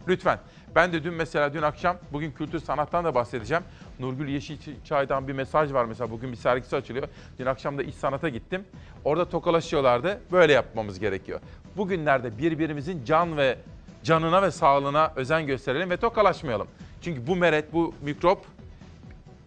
Lütfen. 0.08 0.40
Ben 0.76 0.94
de 0.94 1.04
dün 1.04 1.14
mesela 1.14 1.54
dün 1.54 1.62
akşam 1.62 1.98
bugün 2.14 2.32
kültür 2.32 2.60
sanattan 2.60 3.06
da 3.06 3.16
bahsedeceğim. 3.16 3.64
Nurgül 4.00 4.28
Yeşilçay'dan 4.28 5.28
bir 5.28 5.34
mesaj 5.34 5.74
var 5.74 5.86
mesela 5.86 6.12
bugün 6.12 6.32
bir 6.32 6.38
sergisi 6.38 6.76
açılıyor. 6.76 7.08
Dün 7.40 7.46
akşam 7.46 7.78
da 7.78 7.84
iş 7.84 7.96
sanata 7.96 8.30
gittim. 8.30 8.66
Orada 9.04 9.30
tokalaşıyorlardı. 9.30 10.22
Böyle 10.32 10.54
yapmamız 10.54 11.00
gerekiyor. 11.00 11.40
Bugünlerde 11.78 12.38
birbirimizin 12.38 13.06
can 13.06 13.38
ve 13.38 13.58
canına 14.04 14.42
ve 14.42 14.52
sağlığına 14.52 15.14
özen 15.16 15.48
gösterelim 15.48 15.90
ve 15.90 15.98
tokalaşmayalım. 15.98 16.68
Çünkü 17.02 17.28
bu 17.28 17.36
meret, 17.36 17.74
bu 17.74 17.94
mikrop 18.02 18.46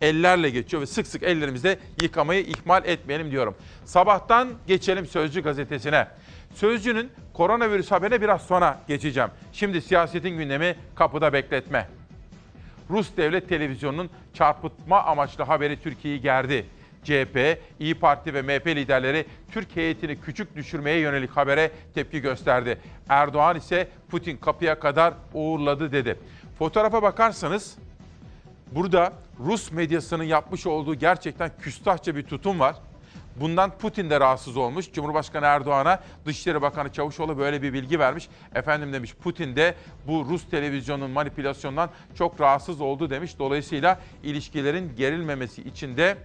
ellerle 0.00 0.50
geçiyor 0.50 0.82
ve 0.82 0.86
sık 0.86 1.06
sık 1.06 1.22
ellerimizde 1.22 1.78
yıkamayı 2.02 2.42
ihmal 2.42 2.84
etmeyelim 2.84 3.30
diyorum. 3.30 3.54
Sabahtan 3.84 4.48
geçelim 4.66 5.06
Sözcü 5.06 5.42
gazetesine. 5.42 6.08
Sözcü'nün 6.54 7.10
koronavirüs 7.32 7.90
haberine 7.90 8.20
biraz 8.20 8.42
sonra 8.42 8.80
geçeceğim. 8.88 9.30
Şimdi 9.52 9.82
siyasetin 9.82 10.30
gündemi 10.38 10.76
kapıda 10.94 11.32
bekletme. 11.32 11.88
Rus 12.90 13.16
Devlet 13.16 13.48
Televizyonu'nun 13.48 14.10
çarpıtma 14.34 15.02
amaçlı 15.02 15.44
haberi 15.44 15.82
Türkiye'yi 15.82 16.20
gerdi. 16.20 16.66
CHP, 17.04 17.58
İyi 17.80 17.94
Parti 17.94 18.34
ve 18.34 18.42
MHP 18.42 18.66
liderleri 18.66 19.26
Türk 19.52 19.76
heyetini 19.76 20.20
küçük 20.20 20.56
düşürmeye 20.56 20.98
yönelik 20.98 21.30
habere 21.30 21.70
tepki 21.94 22.20
gösterdi. 22.20 22.78
Erdoğan 23.08 23.56
ise 23.56 23.88
Putin 24.10 24.36
kapıya 24.36 24.78
kadar 24.80 25.14
uğurladı 25.34 25.92
dedi. 25.92 26.18
Fotoğrafa 26.58 27.02
bakarsanız 27.02 27.78
burada 28.72 29.12
Rus 29.40 29.72
medyasının 29.72 30.24
yapmış 30.24 30.66
olduğu 30.66 30.94
gerçekten 30.94 31.50
küstahça 31.60 32.16
bir 32.16 32.22
tutum 32.22 32.60
var. 32.60 32.76
Bundan 33.36 33.70
Putin 33.78 34.10
de 34.10 34.20
rahatsız 34.20 34.56
olmuş. 34.56 34.92
Cumhurbaşkanı 34.92 35.46
Erdoğan'a 35.46 36.00
Dışişleri 36.26 36.62
Bakanı 36.62 36.92
Çavuşoğlu 36.92 37.38
böyle 37.38 37.62
bir 37.62 37.72
bilgi 37.72 37.98
vermiş. 37.98 38.28
Efendim 38.54 38.92
demiş 38.92 39.14
Putin 39.14 39.56
de 39.56 39.74
bu 40.06 40.26
Rus 40.30 40.50
televizyonun 40.50 41.10
manipülasyondan 41.10 41.90
çok 42.14 42.40
rahatsız 42.40 42.80
oldu 42.80 43.10
demiş. 43.10 43.38
Dolayısıyla 43.38 44.00
ilişkilerin 44.22 44.96
gerilmemesi 44.96 45.62
için 45.62 45.96
de 45.96 46.16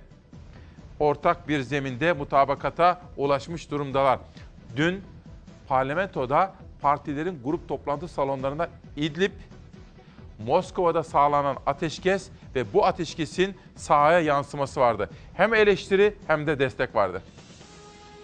ortak 1.00 1.48
bir 1.48 1.62
zeminde 1.62 2.14
mutabakata 2.14 3.02
ulaşmış 3.18 3.72
durumdalar. 3.72 4.20
Dün 4.76 5.02
parlamentoda 5.68 6.54
partilerin 6.82 7.40
grup 7.44 7.68
toplantı 7.68 8.08
salonlarında 8.08 8.70
İdlib, 8.96 9.32
Moskova'da 10.46 11.04
sağlanan 11.04 11.58
ateşkes 11.66 12.30
ve 12.56 12.74
bu 12.74 12.86
ateşkesin 12.86 13.56
sahaya 13.76 14.20
yansıması 14.20 14.80
vardı. 14.80 15.10
Hem 15.34 15.54
eleştiri 15.54 16.14
hem 16.28 16.48
de 16.48 16.60
destek 16.60 16.96
vardı. 16.96 17.22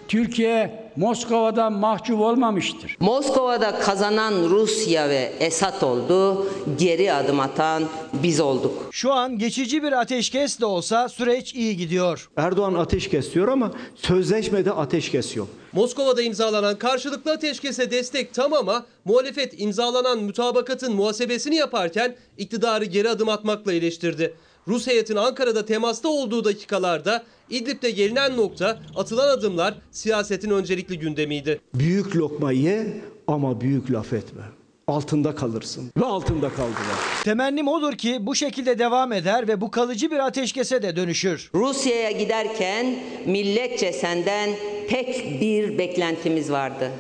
Türkiye 0.08 0.84
Moskova'dan 0.96 1.74
mahcup 1.74 2.20
olmamıştır. 2.20 2.98
Moskova'da 3.00 3.80
kazanan 3.80 4.50
Rusya 4.50 5.10
ve 5.10 5.32
Esad 5.40 5.82
oldu, 5.82 6.48
geri 6.80 7.14
adım 7.14 7.40
atan 7.40 7.84
biz 8.14 8.40
olduk. 8.40 8.90
Şu 8.92 9.14
an 9.14 9.38
geçici 9.38 9.84
bir 9.84 9.92
ateşkes 9.92 10.60
de 10.60 10.66
olsa 10.66 11.10
süreç 11.10 11.54
iyi 11.54 11.78
gidiyor. 11.78 12.30
Erdoğan 12.38 12.74
ateş 12.74 13.10
kesiyor 13.10 13.48
ama 13.48 13.72
sözleşmede 13.96 14.72
ateş 14.72 15.12
kesiyor. 15.12 15.48
Moskova'da 15.74 16.22
imzalanan 16.22 16.78
karşılıklı 16.78 17.32
ateşkese 17.32 17.92
destek 17.92 18.34
tam 18.34 18.54
ama 18.54 18.86
muhalefet 19.06 19.62
imzalanan 19.62 20.20
mutabakatın 20.24 20.96
muhasebesini 20.96 21.56
yaparken 21.56 22.16
iktidarı 22.38 22.86
geri 22.86 23.10
adım 23.10 23.30
atmakla 23.30 23.74
eleştirdi. 23.74 24.34
Rus 24.68 24.88
heyetin 24.88 25.16
Ankara'da 25.16 25.66
temasta 25.66 26.08
olduğu 26.10 26.46
dakikalarda 26.46 27.24
İdlib'de 27.50 27.92
gelinen 27.92 28.38
nokta 28.38 28.80
atılan 28.96 29.28
adımlar 29.28 29.74
siyasetin 29.92 30.50
öncelikli 30.50 31.00
gündemiydi. 31.00 31.60
Büyük 31.76 32.16
lokma 32.16 32.52
ye 32.52 32.88
ama 33.28 33.62
büyük 33.62 33.92
laf 33.92 34.14
etme. 34.14 34.42
Altında 34.88 35.36
kalırsın 35.36 35.92
ve 35.98 36.06
altında 36.06 36.50
kaldılar. 36.50 36.98
Temennim 37.24 37.68
odur 37.68 37.94
ki 37.94 38.18
bu 38.22 38.36
şekilde 38.36 38.80
devam 38.80 39.14
eder 39.14 39.48
ve 39.48 39.62
bu 39.62 39.72
kalıcı 39.72 40.12
bir 40.12 40.20
ateşkese 40.20 40.82
de 40.82 40.96
dönüşür. 40.96 41.52
Rusya'ya 41.56 42.12
giderken 42.12 42.96
milletçe 43.26 43.92
senden 43.94 44.50
tek 44.90 45.42
bir 45.42 45.78
beklentimiz 45.78 46.52
vardı. 46.52 46.92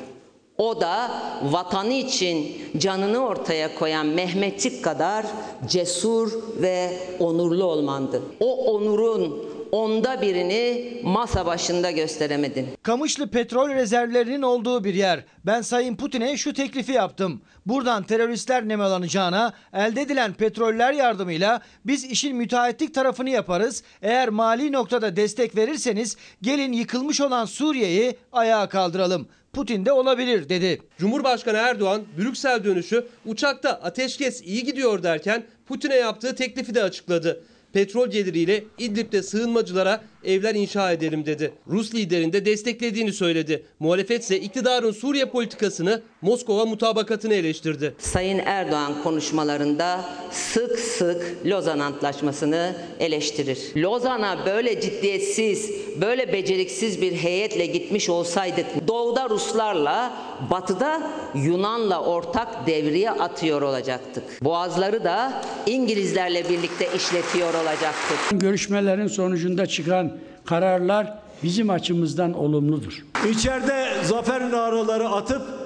O 0.57 0.81
da 0.81 1.11
vatanı 1.43 1.93
için 1.93 2.51
canını 2.77 3.19
ortaya 3.19 3.75
koyan 3.75 4.05
Mehmetçik 4.05 4.83
kadar 4.83 5.25
cesur 5.67 6.31
ve 6.61 6.89
onurlu 7.19 7.63
olmandı. 7.63 8.21
O 8.39 8.73
onurun 8.73 9.53
onda 9.71 10.21
birini 10.21 10.93
masa 11.03 11.45
başında 11.45 11.91
gösteremedin. 11.91 12.67
Kamışlı 12.83 13.29
petrol 13.29 13.69
rezervlerinin 13.69 14.41
olduğu 14.41 14.83
bir 14.83 14.93
yer. 14.93 15.23
Ben 15.45 15.61
Sayın 15.61 15.95
Putin'e 15.95 16.37
şu 16.37 16.53
teklifi 16.53 16.91
yaptım. 16.91 17.41
Buradan 17.65 18.03
teröristler 18.03 18.67
nemalanacağına 18.67 19.53
elde 19.73 20.01
edilen 20.01 20.33
petroller 20.33 20.93
yardımıyla 20.93 21.61
biz 21.85 22.03
işin 22.03 22.35
müteahhitlik 22.35 22.93
tarafını 22.93 23.29
yaparız. 23.29 23.83
Eğer 24.01 24.29
mali 24.29 24.71
noktada 24.71 25.15
destek 25.15 25.55
verirseniz 25.55 26.17
gelin 26.41 26.73
yıkılmış 26.73 27.21
olan 27.21 27.45
Suriye'yi 27.45 28.17
ayağa 28.31 28.69
kaldıralım. 28.69 29.27
Putin 29.53 29.85
de 29.85 29.91
olabilir 29.91 30.49
dedi. 30.49 30.81
Cumhurbaşkanı 30.97 31.57
Erdoğan 31.57 32.01
Brüksel 32.17 32.63
dönüşü 32.63 33.05
uçakta 33.25 33.69
ateşkes 33.69 34.41
iyi 34.41 34.63
gidiyor 34.63 35.03
derken 35.03 35.43
Putin'e 35.65 35.95
yaptığı 35.95 36.35
teklifi 36.35 36.75
de 36.75 36.83
açıkladı. 36.83 37.43
Petrol 37.73 38.07
geliriyle 38.07 38.63
İdlib'de 38.77 39.23
sığınmacılara 39.23 40.03
evler 40.23 40.55
inşa 40.55 40.91
edelim 40.91 41.25
dedi. 41.25 41.53
Rus 41.67 41.95
liderin 41.95 42.33
de 42.33 42.45
desteklediğini 42.45 43.13
söyledi. 43.13 43.65
Muhalefet 43.79 44.31
iktidarın 44.31 44.91
Suriye 44.91 45.25
politikasını 45.25 46.01
Moskova 46.23 46.65
mutabakatını 46.65 47.33
eleştirdi. 47.33 47.95
Sayın 47.99 48.39
Erdoğan 48.45 49.03
konuşmalarında 49.03 50.01
sık 50.31 50.79
sık 50.79 51.35
Lozan 51.45 51.79
Antlaşması'nı 51.79 52.75
eleştirir. 52.99 53.59
Lozan'a 53.77 54.45
böyle 54.45 54.81
ciddiyetsiz, 54.81 55.71
böyle 56.01 56.33
beceriksiz 56.33 57.01
bir 57.01 57.11
heyetle 57.11 57.65
gitmiş 57.65 58.09
olsaydık 58.09 58.65
doğuda 58.87 59.29
Ruslarla, 59.29 60.13
batıda 60.51 61.01
Yunan'la 61.35 62.03
ortak 62.03 62.67
devriye 62.67 63.11
atıyor 63.11 63.61
olacaktık. 63.61 64.23
Boğazları 64.43 65.03
da 65.03 65.41
İngilizlerle 65.65 66.49
birlikte 66.49 66.87
işletiyor 66.95 67.53
olacaktık. 67.53 68.17
Görüşmelerin 68.31 69.07
sonucunda 69.07 69.65
çıkan 69.65 70.17
kararlar 70.45 71.17
bizim 71.43 71.69
açımızdan 71.69 72.33
olumludur. 72.33 73.05
İçeride 73.29 73.85
zafer 74.03 74.51
naraları 74.51 75.09
atıp 75.09 75.62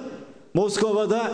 Moskova'da 0.54 1.32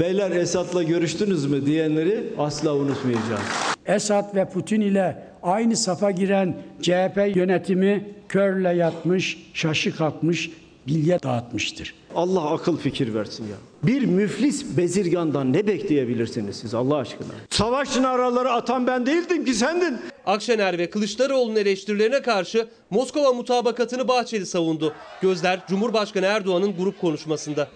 beyler 0.00 0.30
Esad'la 0.30 0.82
görüştünüz 0.82 1.46
mü 1.46 1.66
diyenleri 1.66 2.24
asla 2.38 2.74
unutmayacağız. 2.74 3.40
Esad 3.86 4.34
ve 4.34 4.48
Putin 4.48 4.80
ile 4.80 5.22
aynı 5.42 5.76
safa 5.76 6.10
giren 6.10 6.56
CHP 6.82 7.36
yönetimi 7.36 8.08
körle 8.28 8.68
yatmış, 8.68 9.50
şaşı 9.54 9.96
kalkmış, 9.96 10.50
bilye 10.86 11.22
dağıtmıştır. 11.22 11.94
Allah 12.14 12.50
akıl 12.50 12.76
fikir 12.76 13.14
versin 13.14 13.44
ya. 13.44 13.56
Bir 13.82 14.04
müflis 14.06 14.76
bezirgandan 14.76 15.52
ne 15.52 15.66
bekleyebilirsiniz 15.66 16.56
siz 16.56 16.74
Allah 16.74 16.96
aşkına? 16.96 17.28
Savaş 17.50 17.96
naraları 17.96 18.52
atan 18.52 18.86
ben 18.86 19.06
değildim 19.06 19.44
ki 19.44 19.54
sendin. 19.54 19.98
Akşener 20.26 20.78
ve 20.78 20.90
Kılıçdaroğlu'nun 20.90 21.56
eleştirilerine 21.56 22.22
karşı 22.22 22.66
Moskova 22.90 23.32
mutabakatını 23.32 24.08
Bahçeli 24.08 24.46
savundu. 24.46 24.94
Gözler 25.22 25.60
Cumhurbaşkanı 25.68 26.26
Erdoğan'ın 26.26 26.76
grup 26.76 27.00
konuşmasında. 27.00 27.68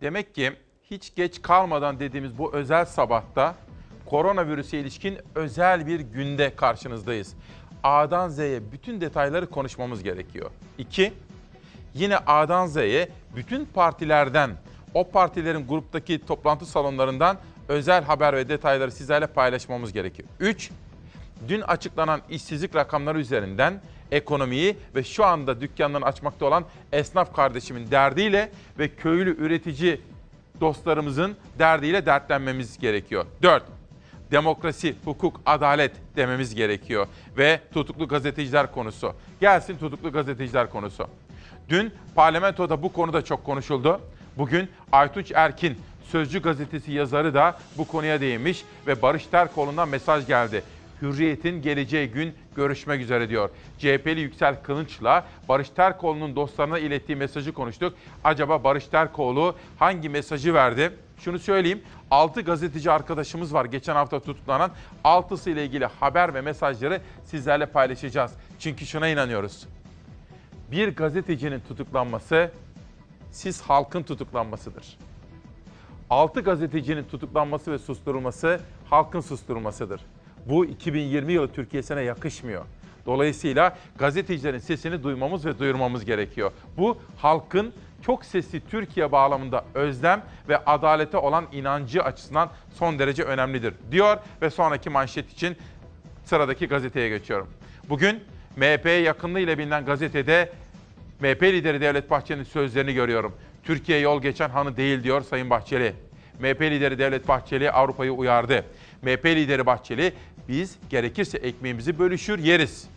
Demek 0.00 0.34
ki 0.34 0.52
hiç 0.90 1.14
geç 1.14 1.42
kalmadan 1.42 2.00
dediğimiz 2.00 2.38
bu 2.38 2.54
özel 2.54 2.84
sabahta 2.84 3.54
koronavirüse 4.06 4.78
ilişkin 4.78 5.18
özel 5.34 5.86
bir 5.86 6.00
günde 6.00 6.54
karşınızdayız. 6.56 7.34
A'dan 7.82 8.28
Z'ye 8.28 8.72
bütün 8.72 9.00
detayları 9.00 9.50
konuşmamız 9.50 10.02
gerekiyor. 10.02 10.50
İki, 10.78 11.12
yine 11.94 12.18
A'dan 12.18 12.66
Z'ye 12.66 13.08
bütün 13.36 13.64
partilerden, 13.64 14.50
o 14.94 15.10
partilerin 15.10 15.66
gruptaki 15.66 16.26
toplantı 16.26 16.66
salonlarından 16.66 17.36
özel 17.68 18.04
haber 18.04 18.36
ve 18.36 18.48
detayları 18.48 18.92
sizlerle 18.92 19.26
paylaşmamız 19.26 19.92
gerekiyor. 19.92 20.28
Üç, 20.40 20.70
dün 21.48 21.60
açıklanan 21.60 22.20
işsizlik 22.30 22.76
rakamları 22.76 23.18
üzerinden 23.18 23.80
ekonomiyi 24.12 24.76
ve 24.94 25.04
şu 25.04 25.24
anda 25.24 25.60
dükkanlarını 25.60 26.06
açmakta 26.06 26.46
olan 26.46 26.64
esnaf 26.92 27.34
kardeşimin 27.34 27.90
derdiyle 27.90 28.50
ve 28.78 28.88
köylü 28.88 29.36
üretici 29.36 30.00
dostlarımızın 30.60 31.36
derdiyle 31.58 32.06
dertlenmemiz 32.06 32.78
gerekiyor. 32.78 33.26
4. 33.42 33.62
Demokrasi, 34.30 34.94
hukuk, 35.04 35.40
adalet 35.46 35.92
dememiz 36.16 36.54
gerekiyor 36.54 37.06
ve 37.38 37.60
tutuklu 37.74 38.08
gazeteciler 38.08 38.72
konusu. 38.72 39.14
Gelsin 39.40 39.78
tutuklu 39.78 40.12
gazeteciler 40.12 40.70
konusu. 40.70 41.06
Dün 41.68 41.92
parlamentoda 42.14 42.82
bu 42.82 42.92
konuda 42.92 43.24
çok 43.24 43.44
konuşuldu. 43.44 44.00
Bugün 44.38 44.68
Aytunç 44.92 45.32
Erkin, 45.34 45.78
Sözcü 46.10 46.42
gazetesi 46.42 46.92
yazarı 46.92 47.34
da 47.34 47.58
bu 47.78 47.86
konuya 47.86 48.20
değinmiş 48.20 48.64
ve 48.86 49.02
Barış 49.02 49.26
Terkoğlu'ndan 49.26 49.88
mesaj 49.88 50.26
geldi. 50.26 50.62
Hürriyet'in 51.02 51.62
geleceği 51.62 52.10
gün 52.10 52.34
görüşmek 52.56 53.00
üzere 53.00 53.28
diyor. 53.28 53.50
CHP'li 53.78 54.20
Yüksel 54.20 54.62
Kılınç'la 54.62 55.26
Barış 55.48 55.70
Terkoğlu'nun 55.70 56.36
dostlarına 56.36 56.78
ilettiği 56.78 57.16
mesajı 57.16 57.52
konuştuk. 57.52 57.94
Acaba 58.24 58.64
Barış 58.64 58.86
Terkoğlu 58.86 59.54
hangi 59.78 60.08
mesajı 60.08 60.54
verdi? 60.54 60.92
Şunu 61.18 61.38
söyleyeyim. 61.38 61.82
6 62.10 62.40
gazeteci 62.40 62.90
arkadaşımız 62.90 63.54
var 63.54 63.64
geçen 63.64 63.94
hafta 63.94 64.20
tutuklanan. 64.20 64.70
6'sı 65.04 65.50
ile 65.50 65.64
ilgili 65.64 65.86
haber 65.86 66.34
ve 66.34 66.40
mesajları 66.40 67.00
sizlerle 67.24 67.66
paylaşacağız. 67.66 68.32
Çünkü 68.58 68.86
şuna 68.86 69.08
inanıyoruz. 69.08 69.66
Bir 70.70 70.96
gazetecinin 70.96 71.60
tutuklanması 71.68 72.50
siz 73.30 73.62
halkın 73.62 74.02
tutuklanmasıdır. 74.02 74.98
6 76.10 76.40
gazetecinin 76.40 77.04
tutuklanması 77.04 77.72
ve 77.72 77.78
susturulması 77.78 78.60
halkın 78.90 79.20
susturulmasıdır. 79.20 80.00
Bu 80.46 80.66
2020 80.66 81.32
yılı 81.32 81.52
Türkiye'sine 81.52 82.00
yakışmıyor. 82.00 82.64
Dolayısıyla 83.06 83.76
gazetecilerin 83.98 84.58
sesini 84.58 85.02
duymamız 85.02 85.46
ve 85.46 85.58
duyurmamız 85.58 86.04
gerekiyor. 86.04 86.52
Bu 86.76 86.98
halkın 87.16 87.72
çok 88.02 88.24
sesli 88.24 88.60
Türkiye 88.70 89.12
bağlamında 89.12 89.64
özlem 89.74 90.22
ve 90.48 90.58
adalete 90.58 91.16
olan 91.16 91.46
inancı 91.52 92.02
açısından 92.02 92.50
son 92.74 92.98
derece 92.98 93.22
önemlidir 93.22 93.74
diyor 93.90 94.16
ve 94.42 94.50
sonraki 94.50 94.90
manşet 94.90 95.32
için 95.32 95.56
sıradaki 96.24 96.68
gazeteye 96.68 97.08
geçiyorum. 97.08 97.48
Bugün 97.88 98.20
MHP'ye 98.56 99.00
yakınlığı 99.00 99.40
ile 99.40 99.58
bilinen 99.58 99.84
gazetede 99.84 100.52
MHP 101.20 101.42
lideri 101.42 101.80
Devlet 101.80 102.10
Bahçeli'nin 102.10 102.44
sözlerini 102.44 102.94
görüyorum. 102.94 103.34
Türkiye 103.64 103.98
yol 103.98 104.22
geçen 104.22 104.48
hanı 104.48 104.76
değil 104.76 105.02
diyor 105.02 105.22
Sayın 105.22 105.50
Bahçeli. 105.50 105.92
MHP 106.40 106.62
lideri 106.62 106.98
Devlet 106.98 107.28
Bahçeli 107.28 107.70
Avrupa'yı 107.70 108.12
uyardı. 108.12 108.64
MHP 109.02 109.26
lideri 109.26 109.66
Bahçeli 109.66 110.12
biz 110.48 110.78
gerekirse 110.90 111.38
ekmeğimizi 111.38 111.98
bölüşür 111.98 112.38
yeriz. 112.38 112.88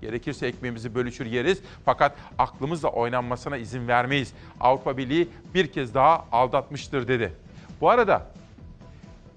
Gerekirse 0.00 0.46
ekmeğimizi 0.46 0.94
bölüşür 0.94 1.26
yeriz 1.26 1.62
fakat 1.84 2.16
aklımızla 2.38 2.88
oynanmasına 2.88 3.56
izin 3.56 3.88
vermeyiz. 3.88 4.32
Avrupa 4.60 4.96
Birliği 4.96 5.28
bir 5.54 5.66
kez 5.66 5.94
daha 5.94 6.24
aldatmıştır 6.32 7.08
dedi. 7.08 7.32
Bu 7.80 7.90
arada 7.90 8.26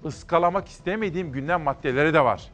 ıskalamak 0.04 0.68
istemediğim 0.68 1.32
gündem 1.32 1.62
maddeleri 1.62 2.14
de 2.14 2.24
var. 2.24 2.50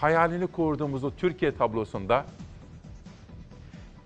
Hayalini 0.00 0.46
kurduğumuz 0.46 1.04
o 1.04 1.10
Türkiye 1.16 1.56
tablosunda 1.56 2.24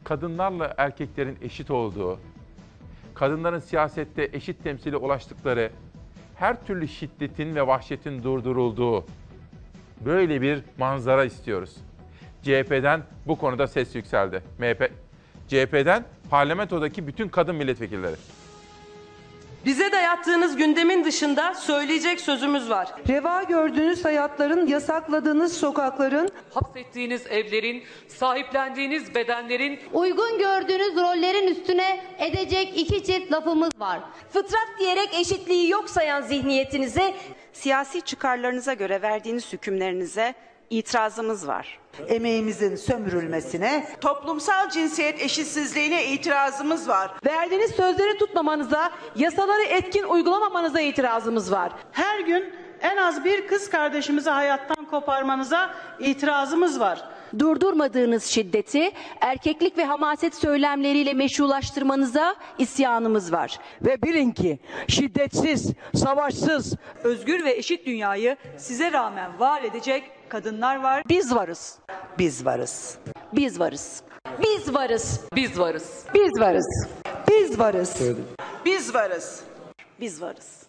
kadınlarla 0.04 0.74
erkeklerin 0.76 1.38
eşit 1.42 1.70
olduğu, 1.70 2.18
kadınların 3.14 3.58
siyasette 3.58 4.30
eşit 4.32 4.64
temsili 4.64 4.96
ulaştıkları, 4.96 5.70
her 6.34 6.66
türlü 6.66 6.88
şiddetin 6.88 7.54
ve 7.54 7.66
vahşetin 7.66 8.22
durdurulduğu 8.22 9.04
böyle 10.04 10.42
bir 10.42 10.62
manzara 10.78 11.24
istiyoruz. 11.24 11.76
CHP'den 12.42 13.02
bu 13.26 13.38
konuda 13.38 13.66
ses 13.66 13.94
yükseldi. 13.94 14.42
MHP 14.58 14.90
CHP'den 15.48 16.04
parlamentodaki 16.30 17.06
bütün 17.06 17.28
kadın 17.28 17.56
milletvekilleri. 17.56 18.16
Bize 19.66 19.92
dayattığınız 19.92 20.56
gündemin 20.56 21.04
dışında 21.04 21.54
söyleyecek 21.54 22.20
sözümüz 22.20 22.70
var. 22.70 22.88
Reva 23.08 23.42
gördüğünüz 23.42 24.04
hayatların, 24.04 24.66
yasakladığınız 24.66 25.56
sokakların, 25.56 26.30
hapsettiğiniz 26.54 27.26
evlerin, 27.26 27.84
sahiplendiğiniz 28.08 29.14
bedenlerin, 29.14 29.80
uygun 29.92 30.38
gördüğünüz 30.38 30.96
rollerin 30.96 31.46
üstüne 31.46 32.00
edecek 32.18 32.72
iki 32.76 33.04
çift 33.04 33.32
lafımız 33.32 33.70
var. 33.78 34.00
Fıtrat 34.32 34.68
diyerek 34.78 35.14
eşitliği 35.20 35.70
yok 35.70 35.90
sayan 35.90 36.22
zihniyetinize, 36.22 37.14
siyasi 37.52 38.02
çıkarlarınıza 38.02 38.74
göre 38.74 39.02
verdiğiniz 39.02 39.52
hükümlerinize 39.52 40.34
itirazımız 40.70 41.48
var. 41.48 41.78
Emeğimizin 42.08 42.76
sömürülmesine, 42.76 43.88
toplumsal 44.00 44.70
cinsiyet 44.70 45.22
eşitsizliğine 45.22 46.06
itirazımız 46.06 46.88
var. 46.88 47.10
Verdiğiniz 47.26 47.70
sözleri 47.70 48.18
tutmamanıza, 48.18 48.90
yasaları 49.16 49.62
etkin 49.62 50.04
uygulamamanıza 50.04 50.80
itirazımız 50.80 51.52
var. 51.52 51.72
Her 51.92 52.20
gün 52.20 52.52
en 52.80 52.96
az 52.96 53.24
bir 53.24 53.46
kız 53.46 53.70
kardeşimizi 53.70 54.30
hayattan 54.30 54.84
koparmanıza 54.84 55.74
itirazımız 56.00 56.80
var. 56.80 57.04
Durdurmadığınız 57.38 58.24
şiddeti 58.24 58.90
erkeklik 59.20 59.78
ve 59.78 59.84
hamaset 59.84 60.34
söylemleriyle 60.34 61.14
meşrulaştırmanıza 61.14 62.36
isyanımız 62.58 63.32
var. 63.32 63.58
Ve 63.82 64.02
bilin 64.02 64.30
ki 64.30 64.58
şiddetsiz, 64.88 65.72
savaşsız, 65.94 66.74
özgür 67.04 67.44
ve 67.44 67.52
eşit 67.52 67.86
dünyayı 67.86 68.36
size 68.56 68.92
rağmen 68.92 69.40
var 69.40 69.62
edecek 69.62 70.10
kadınlar 70.28 70.82
var. 70.82 71.02
Biz 71.08 71.34
varız. 71.34 71.78
Biz 72.18 72.44
varız. 72.46 72.98
Biz 73.32 73.60
varız. 73.60 74.02
Biz 74.42 74.74
varız. 74.74 75.20
Biz 75.34 75.58
varız. 75.58 76.06
Biz 76.14 76.40
varız. 76.40 76.66
Biz 77.28 77.58
varız. 77.58 78.04
Biz 78.64 78.94
varız. 78.94 79.42
Biz 80.00 80.22
varız. 80.22 80.66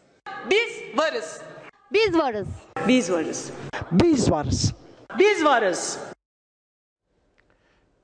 Biz 0.50 0.74
varız. 0.98 1.42
Biz 1.94 2.18
varız. 2.18 2.48
Biz 2.88 3.12
varız. 3.12 3.52
Biz 3.92 4.32
varız. 4.32 4.74
Biz 5.20 5.46
varız. 5.46 6.00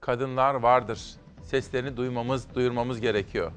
Kadınlar 0.01 0.53
vardır. 0.55 1.01
Seslerini 1.43 1.97
duymamız, 1.97 2.55
duyurmamız 2.55 3.01
gerekiyor. 3.01 3.51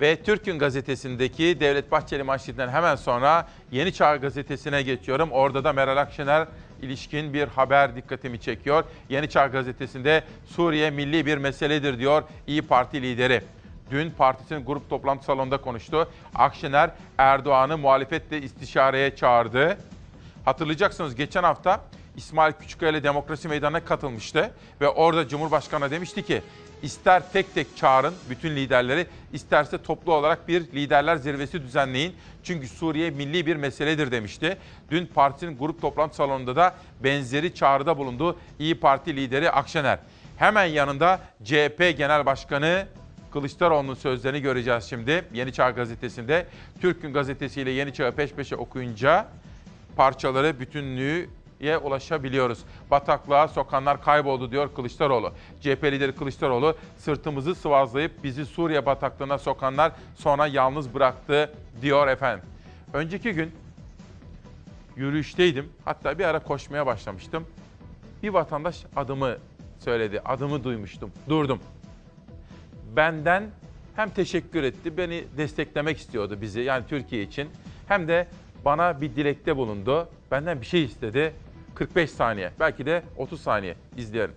Ve 0.00 0.22
Türk'ün 0.22 0.58
gazetesindeki 0.58 1.60
Devlet 1.60 1.90
Bahçeli 1.90 2.22
manşetinden 2.22 2.68
hemen 2.68 2.96
sonra 2.96 3.48
Yeni 3.70 3.92
Çağ 3.92 4.16
gazetesine 4.16 4.82
geçiyorum. 4.82 5.32
Orada 5.32 5.64
da 5.64 5.72
Meral 5.72 5.96
Akşener 5.96 6.48
ilişkin 6.82 7.34
bir 7.34 7.48
haber 7.48 7.96
dikkatimi 7.96 8.40
çekiyor. 8.40 8.84
Yeni 9.08 9.28
Çağ 9.30 9.46
gazetesinde 9.46 10.24
Suriye 10.46 10.90
milli 10.90 11.26
bir 11.26 11.38
meseledir 11.38 11.98
diyor 11.98 12.22
İyi 12.46 12.62
Parti 12.62 13.02
lideri. 13.02 13.42
Dün 13.90 14.10
partisinin 14.10 14.64
grup 14.64 14.90
toplantı 14.90 15.24
salonunda 15.24 15.60
konuştu. 15.60 16.08
Akşener 16.34 16.90
Erdoğan'ı 17.18 17.78
muhalefetle 17.78 18.42
istişareye 18.42 19.16
çağırdı. 19.16 19.78
Hatırlayacaksınız 20.44 21.14
geçen 21.14 21.42
hafta 21.42 21.80
İsmail 22.16 22.52
Küçükkaya 22.52 22.92
ile 22.92 23.02
Demokrasi 23.02 23.48
Meydanı'na 23.48 23.84
katılmıştı. 23.84 24.50
Ve 24.80 24.88
orada 24.88 25.28
Cumhurbaşkanı 25.28 25.90
demişti 25.90 26.22
ki 26.22 26.42
ister 26.82 27.32
tek 27.32 27.54
tek 27.54 27.76
çağırın 27.76 28.14
bütün 28.30 28.50
liderleri, 28.50 29.06
isterse 29.32 29.82
toplu 29.82 30.14
olarak 30.14 30.48
bir 30.48 30.60
liderler 30.60 31.16
zirvesi 31.16 31.62
düzenleyin. 31.62 32.14
Çünkü 32.42 32.68
Suriye 32.68 33.10
milli 33.10 33.46
bir 33.46 33.56
meseledir 33.56 34.10
demişti. 34.10 34.58
Dün 34.90 35.06
partinin 35.06 35.58
grup 35.58 35.80
toplantı 35.80 36.16
salonunda 36.16 36.56
da 36.56 36.74
benzeri 37.04 37.54
çağrıda 37.54 37.98
bulundu 37.98 38.38
İyi 38.58 38.74
Parti 38.74 39.16
lideri 39.16 39.50
Akşener. 39.50 39.98
Hemen 40.36 40.64
yanında 40.64 41.20
CHP 41.44 41.94
Genel 41.96 42.26
Başkanı 42.26 42.86
Kılıçdaroğlu'nun 43.32 43.94
sözlerini 43.94 44.40
göreceğiz 44.40 44.84
şimdi 44.84 45.24
Yeni 45.34 45.52
Çağ 45.52 45.70
Gazetesi'nde. 45.70 46.46
Türk 46.80 47.02
Gün 47.02 47.12
Gazetesi 47.12 47.60
ile 47.60 47.70
Yeni 47.70 47.92
Çağ'ı 47.92 48.12
peş 48.12 48.32
peşe 48.32 48.56
okuyunca 48.56 49.28
parçaları 49.96 50.60
bütünlüğü 50.60 51.28
ye 51.60 51.78
ulaşabiliyoruz. 51.78 52.58
Bataklığa 52.90 53.48
sokanlar 53.48 54.02
kayboldu 54.02 54.50
diyor 54.50 54.74
Kılıçdaroğlu. 54.74 55.32
CHP 55.60 55.84
lideri 55.84 56.12
Kılıçdaroğlu 56.12 56.76
sırtımızı 56.98 57.54
sıvazlayıp 57.54 58.24
bizi 58.24 58.46
Suriye 58.46 58.86
bataklığına 58.86 59.38
sokanlar 59.38 59.92
sonra 60.16 60.46
yalnız 60.46 60.94
bıraktı 60.94 61.52
diyor 61.82 62.08
efendim. 62.08 62.44
Önceki 62.92 63.32
gün 63.32 63.52
yürüyüşteydim. 64.96 65.72
Hatta 65.84 66.18
bir 66.18 66.24
ara 66.24 66.38
koşmaya 66.38 66.86
başlamıştım. 66.86 67.46
Bir 68.22 68.28
vatandaş 68.28 68.84
adımı 68.96 69.36
söyledi. 69.78 70.20
Adımı 70.24 70.64
duymuştum. 70.64 71.12
Durdum. 71.28 71.60
Benden 72.96 73.50
hem 73.96 74.10
teşekkür 74.10 74.62
etti, 74.62 74.96
beni 74.96 75.24
desteklemek 75.36 75.98
istiyordu 75.98 76.38
bizi 76.40 76.60
yani 76.60 76.84
Türkiye 76.88 77.22
için. 77.22 77.48
Hem 77.88 78.08
de 78.08 78.28
bana 78.64 79.00
bir 79.00 79.16
dilekte 79.16 79.56
bulundu. 79.56 80.08
Benden 80.30 80.60
bir 80.60 80.66
şey 80.66 80.84
istedi. 80.84 81.32
45 81.78 82.10
saniye, 82.10 82.50
belki 82.60 82.86
de 82.86 83.02
30 83.16 83.40
saniye 83.40 83.74
izleyelim. 83.96 84.34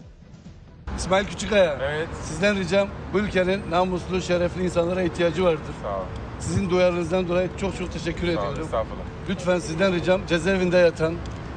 İsmail 0.98 1.26
Küçükaya. 1.26 1.78
Evet. 1.82 2.08
Sizden 2.24 2.58
ricam 2.60 2.88
bu 3.14 3.20
ülkenin 3.20 3.72
namuslu, 3.72 4.22
şerefli 4.22 4.64
insanlara 4.64 5.02
ihtiyacı 5.02 5.44
vardır. 5.44 5.62
Sağ 5.82 5.96
olun. 5.98 6.06
Sizin 6.40 6.70
duyarlılığınızdan 6.70 7.28
dolayı 7.28 7.50
çok 7.62 7.78
çok 7.78 7.94
teşekkür 7.94 8.20
Sağ 8.22 8.28
olun, 8.28 8.38
ediyorum. 8.40 8.64
estağfurullah. 8.64 9.04
Lütfen 9.30 9.60
sizden 9.60 9.94
ricam 9.94 10.22
cezaevinde 10.28 10.78
yatan, 10.78 11.14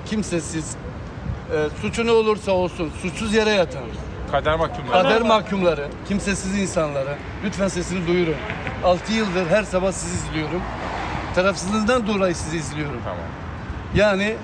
kimsesiz, 0.06 0.76
e, 1.54 1.68
suçu 1.80 2.06
ne 2.06 2.10
olursa 2.10 2.52
olsun, 2.52 2.92
suçsuz 3.02 3.34
yere 3.34 3.50
yatan, 3.50 3.82
Kader 4.30 4.56
mahkumları. 4.58 5.02
kader 5.02 5.22
mahkumları, 5.22 5.88
kimsesiz 6.08 6.58
insanlara 6.58 7.16
lütfen 7.44 7.68
sesini 7.68 8.06
duyurun. 8.06 8.34
6 8.84 9.12
yıldır 9.12 9.46
her 9.46 9.62
sabah 9.62 9.92
sizi 9.92 10.14
izliyorum. 10.28 10.62
Tarafsızlığından 11.34 12.06
dolayı 12.06 12.34
sizi 12.34 12.56
izliyorum. 12.56 13.00
Tamam. 13.04 13.18
Yani 13.94 14.36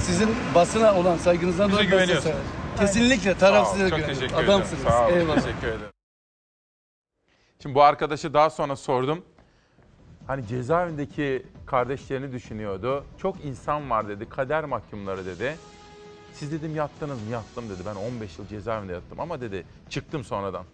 sizin 0.00 0.28
basına 0.54 0.94
olan 0.94 1.16
saygınızdan 1.16 1.68
Bize 1.68 1.76
dolayı 1.78 1.90
ben 1.92 2.06
size 2.06 2.20
severim. 2.20 2.40
Kesinlikle 2.78 3.38
tarafsıza 3.38 3.88
Çok 3.88 3.98
güveniyorum. 3.98 4.14
teşekkür 4.20 4.34
ederim. 4.42 4.50
Adamsınız. 4.50 4.82
Sağ 4.82 5.06
olun, 5.06 5.16
Eyvallah. 5.16 5.34
teşekkür 5.34 5.66
ederim. 5.66 5.90
Şimdi 7.62 7.74
bu 7.74 7.82
arkadaşı 7.82 8.34
daha 8.34 8.50
sonra 8.50 8.76
sordum. 8.76 9.24
Hani 10.26 10.46
cezaevindeki 10.46 11.46
kardeşlerini 11.66 12.32
düşünüyordu. 12.32 13.04
Çok 13.18 13.44
insan 13.44 13.90
var 13.90 14.08
dedi, 14.08 14.28
kader 14.28 14.64
mahkumları 14.64 15.26
dedi. 15.26 15.56
Siz 16.34 16.52
dedim 16.52 16.76
yattınız 16.76 17.22
mı? 17.22 17.30
Yattım 17.30 17.68
dedi. 17.70 17.82
Ben 17.86 17.94
15 17.94 18.38
yıl 18.38 18.46
cezaevinde 18.46 18.92
yattım 18.92 19.20
ama 19.20 19.40
dedi 19.40 19.64
çıktım 19.88 20.24
sonradan. 20.24 20.64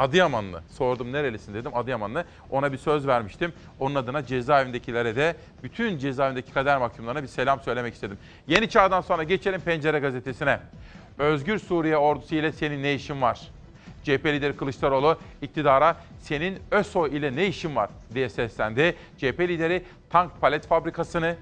Adıyamanlı. 0.00 0.62
Sordum 0.68 1.12
nerelisin 1.12 1.54
dedim 1.54 1.76
Adıyamanlı. 1.76 2.24
Ona 2.50 2.72
bir 2.72 2.78
söz 2.78 3.06
vermiştim. 3.06 3.52
Onun 3.80 3.94
adına 3.94 4.26
cezaevindekilere 4.26 5.16
de 5.16 5.36
bütün 5.62 5.98
cezaevindeki 5.98 6.52
kader 6.52 6.78
mahkumlarına 6.78 7.22
bir 7.22 7.28
selam 7.28 7.60
söylemek 7.60 7.94
istedim. 7.94 8.18
Yeni 8.48 8.68
Çağ'dan 8.68 9.00
sonra 9.00 9.22
geçelim 9.22 9.60
Pencere 9.60 9.98
Gazetesi'ne. 9.98 10.60
Özgür 11.18 11.58
Suriye 11.58 11.96
ordusu 11.96 12.34
ile 12.34 12.52
senin 12.52 12.82
ne 12.82 12.94
işin 12.94 13.22
var? 13.22 13.40
CHP 14.04 14.26
lideri 14.26 14.56
Kılıçdaroğlu 14.56 15.18
iktidara 15.42 15.96
senin 16.20 16.58
ÖSO 16.70 17.06
ile 17.06 17.36
ne 17.36 17.46
işin 17.46 17.76
var 17.76 17.90
diye 18.14 18.28
seslendi. 18.28 18.94
CHP 19.18 19.40
lideri 19.40 19.84
tank 20.10 20.40
palet 20.40 20.66
fabrikasını, 20.66 21.36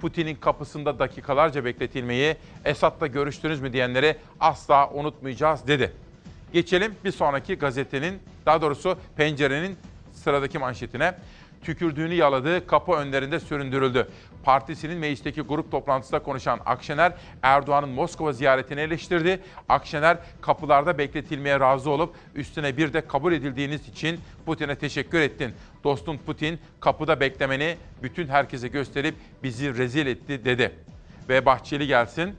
Putin'in 0.00 0.34
kapısında 0.34 0.98
dakikalarca 0.98 1.64
bekletilmeyi, 1.64 2.36
Esad'la 2.64 3.06
görüştünüz 3.06 3.60
mü 3.60 3.72
diyenleri 3.72 4.16
asla 4.40 4.90
unutmayacağız 4.90 5.66
dedi. 5.66 5.92
Geçelim 6.52 6.94
bir 7.04 7.12
sonraki 7.12 7.54
gazetenin, 7.54 8.18
daha 8.46 8.62
doğrusu 8.62 8.98
pencerenin 9.16 9.76
sıradaki 10.12 10.58
manşetine. 10.58 11.14
Tükürdüğünü 11.62 12.14
yaladığı 12.14 12.66
kapı 12.66 12.92
önlerinde 12.92 13.40
süründürüldü. 13.40 14.08
Partisinin 14.44 14.98
meclisteki 14.98 15.40
grup 15.40 15.70
toplantısında 15.70 16.22
konuşan 16.22 16.60
Akşener, 16.66 17.12
Erdoğan'ın 17.42 17.88
Moskova 17.88 18.32
ziyaretini 18.32 18.80
eleştirdi. 18.80 19.40
Akşener 19.68 20.18
kapılarda 20.40 20.98
bekletilmeye 20.98 21.60
razı 21.60 21.90
olup 21.90 22.14
üstüne 22.34 22.76
bir 22.76 22.92
de 22.92 23.06
kabul 23.06 23.32
edildiğiniz 23.32 23.88
için 23.88 24.20
Putin'e 24.46 24.76
teşekkür 24.76 25.20
ettin. 25.20 25.52
Dostun 25.84 26.18
Putin 26.26 26.58
kapıda 26.80 27.20
beklemeni 27.20 27.76
bütün 28.02 28.28
herkese 28.28 28.68
gösterip 28.68 29.14
bizi 29.42 29.78
rezil 29.78 30.06
etti 30.06 30.44
dedi. 30.44 30.72
Ve 31.28 31.46
Bahçeli 31.46 31.86
gelsin. 31.86 32.34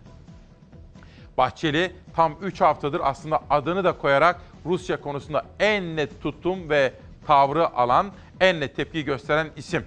Bahçeli 1.38 1.91
tam 2.15 2.36
3 2.41 2.62
haftadır 2.62 3.02
aslında 3.04 3.39
adını 3.50 3.84
da 3.84 3.97
koyarak 3.97 4.41
Rusya 4.65 5.02
konusunda 5.02 5.45
en 5.60 5.95
net 5.95 6.21
tutum 6.23 6.69
ve 6.69 6.93
tavrı 7.28 7.69
alan, 7.69 8.12
en 8.39 8.60
net 8.60 8.76
tepki 8.76 9.06
gösteren 9.06 9.47
isim. 9.56 9.86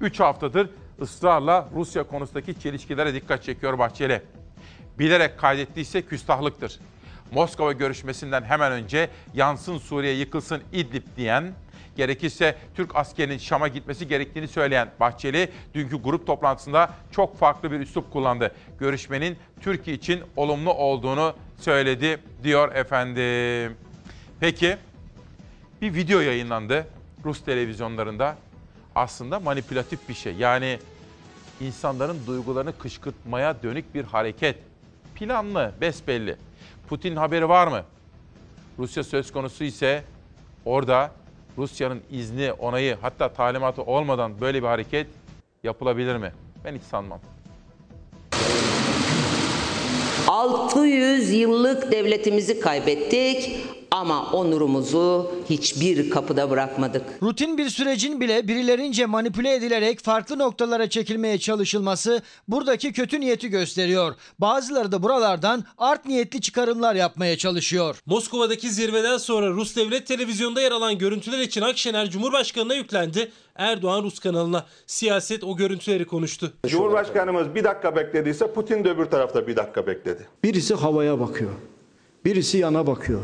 3 0.00 0.20
haftadır 0.20 0.70
ısrarla 1.00 1.68
Rusya 1.74 2.02
konusundaki 2.02 2.60
çelişkilere 2.60 3.14
dikkat 3.14 3.42
çekiyor 3.42 3.78
Bahçeli. 3.78 4.22
Bilerek 4.98 5.38
kaydettiyse 5.38 6.02
küstahlıktır. 6.02 6.80
Moskova 7.32 7.72
görüşmesinden 7.72 8.42
hemen 8.42 8.72
önce 8.72 9.10
yansın 9.34 9.78
Suriye 9.78 10.12
yıkılsın 10.12 10.62
İdlib 10.72 11.02
diyen, 11.16 11.52
gerekirse 11.96 12.56
Türk 12.74 12.96
askerinin 12.96 13.38
Şam'a 13.38 13.68
gitmesi 13.68 14.08
gerektiğini 14.08 14.48
söyleyen 14.48 14.90
Bahçeli, 15.00 15.48
dünkü 15.74 15.96
grup 16.02 16.26
toplantısında 16.26 16.90
çok 17.10 17.38
farklı 17.38 17.72
bir 17.72 17.80
üslup 17.80 18.12
kullandı. 18.12 18.54
Görüşmenin 18.80 19.36
Türkiye 19.60 19.96
için 19.96 20.20
olumlu 20.36 20.72
olduğunu 20.74 21.34
söyledi 21.60 22.18
diyor 22.42 22.74
efendim. 22.74 23.76
Peki 24.40 24.76
bir 25.82 25.94
video 25.94 26.20
yayınlandı 26.20 26.86
Rus 27.24 27.44
televizyonlarında. 27.44 28.36
Aslında 28.94 29.40
manipülatif 29.40 30.08
bir 30.08 30.14
şey. 30.14 30.34
Yani 30.34 30.78
insanların 31.60 32.26
duygularını 32.26 32.78
kışkırtmaya 32.78 33.62
dönük 33.62 33.94
bir 33.94 34.04
hareket. 34.04 34.56
Planlı, 35.14 35.72
besbelli. 35.80 36.36
Putin 36.88 37.16
haberi 37.16 37.48
var 37.48 37.66
mı? 37.66 37.82
Rusya 38.78 39.04
söz 39.04 39.32
konusu 39.32 39.64
ise 39.64 40.04
orada 40.64 41.10
Rusya'nın 41.58 42.00
izni, 42.10 42.52
onayı 42.52 42.96
hatta 43.00 43.28
talimatı 43.28 43.82
olmadan 43.82 44.40
böyle 44.40 44.62
bir 44.62 44.68
hareket 44.68 45.06
yapılabilir 45.62 46.16
mi? 46.16 46.32
Ben 46.64 46.74
hiç 46.74 46.82
sanmam. 46.82 47.20
600 50.28 51.32
yıllık 51.32 51.92
devletimizi 51.92 52.60
kaybettik 52.60 53.66
ama 53.90 54.30
onurumuzu 54.32 55.32
hiçbir 55.50 56.10
kapıda 56.10 56.50
bırakmadık. 56.50 57.02
Rutin 57.22 57.58
bir 57.58 57.68
sürecin 57.68 58.20
bile 58.20 58.48
birilerince 58.48 59.06
manipüle 59.06 59.54
edilerek 59.54 60.00
farklı 60.00 60.38
noktalara 60.38 60.90
çekilmeye 60.90 61.38
çalışılması 61.38 62.22
buradaki 62.48 62.92
kötü 62.92 63.20
niyeti 63.20 63.48
gösteriyor. 63.48 64.14
Bazıları 64.38 64.92
da 64.92 65.02
buralardan 65.02 65.64
art 65.78 66.06
niyetli 66.06 66.40
çıkarımlar 66.40 66.94
yapmaya 66.94 67.38
çalışıyor. 67.38 68.02
Moskova'daki 68.06 68.70
zirveden 68.70 69.16
sonra 69.16 69.50
Rus 69.50 69.76
Devlet 69.76 70.06
Televizyonu'nda 70.06 70.60
yer 70.60 70.72
alan 70.72 70.98
görüntüler 70.98 71.38
için 71.38 71.62
Akşener 71.62 72.10
Cumhurbaşkanı'na 72.10 72.74
yüklendi. 72.74 73.32
Erdoğan 73.56 74.02
Rus 74.02 74.18
kanalına 74.18 74.66
siyaset 74.86 75.44
o 75.44 75.56
görüntüleri 75.56 76.04
konuştu. 76.04 76.52
Cumhurbaşkanımız 76.66 77.54
bir 77.54 77.64
dakika 77.64 77.96
beklediyse 77.96 78.52
Putin 78.52 78.84
de 78.84 78.90
öbür 78.90 79.04
tarafta 79.04 79.46
bir 79.46 79.56
dakika 79.56 79.86
bekledi. 79.86 80.28
Birisi 80.44 80.74
havaya 80.74 81.20
bakıyor. 81.20 81.50
Birisi 82.24 82.58
yana 82.58 82.86
bakıyor. 82.86 83.20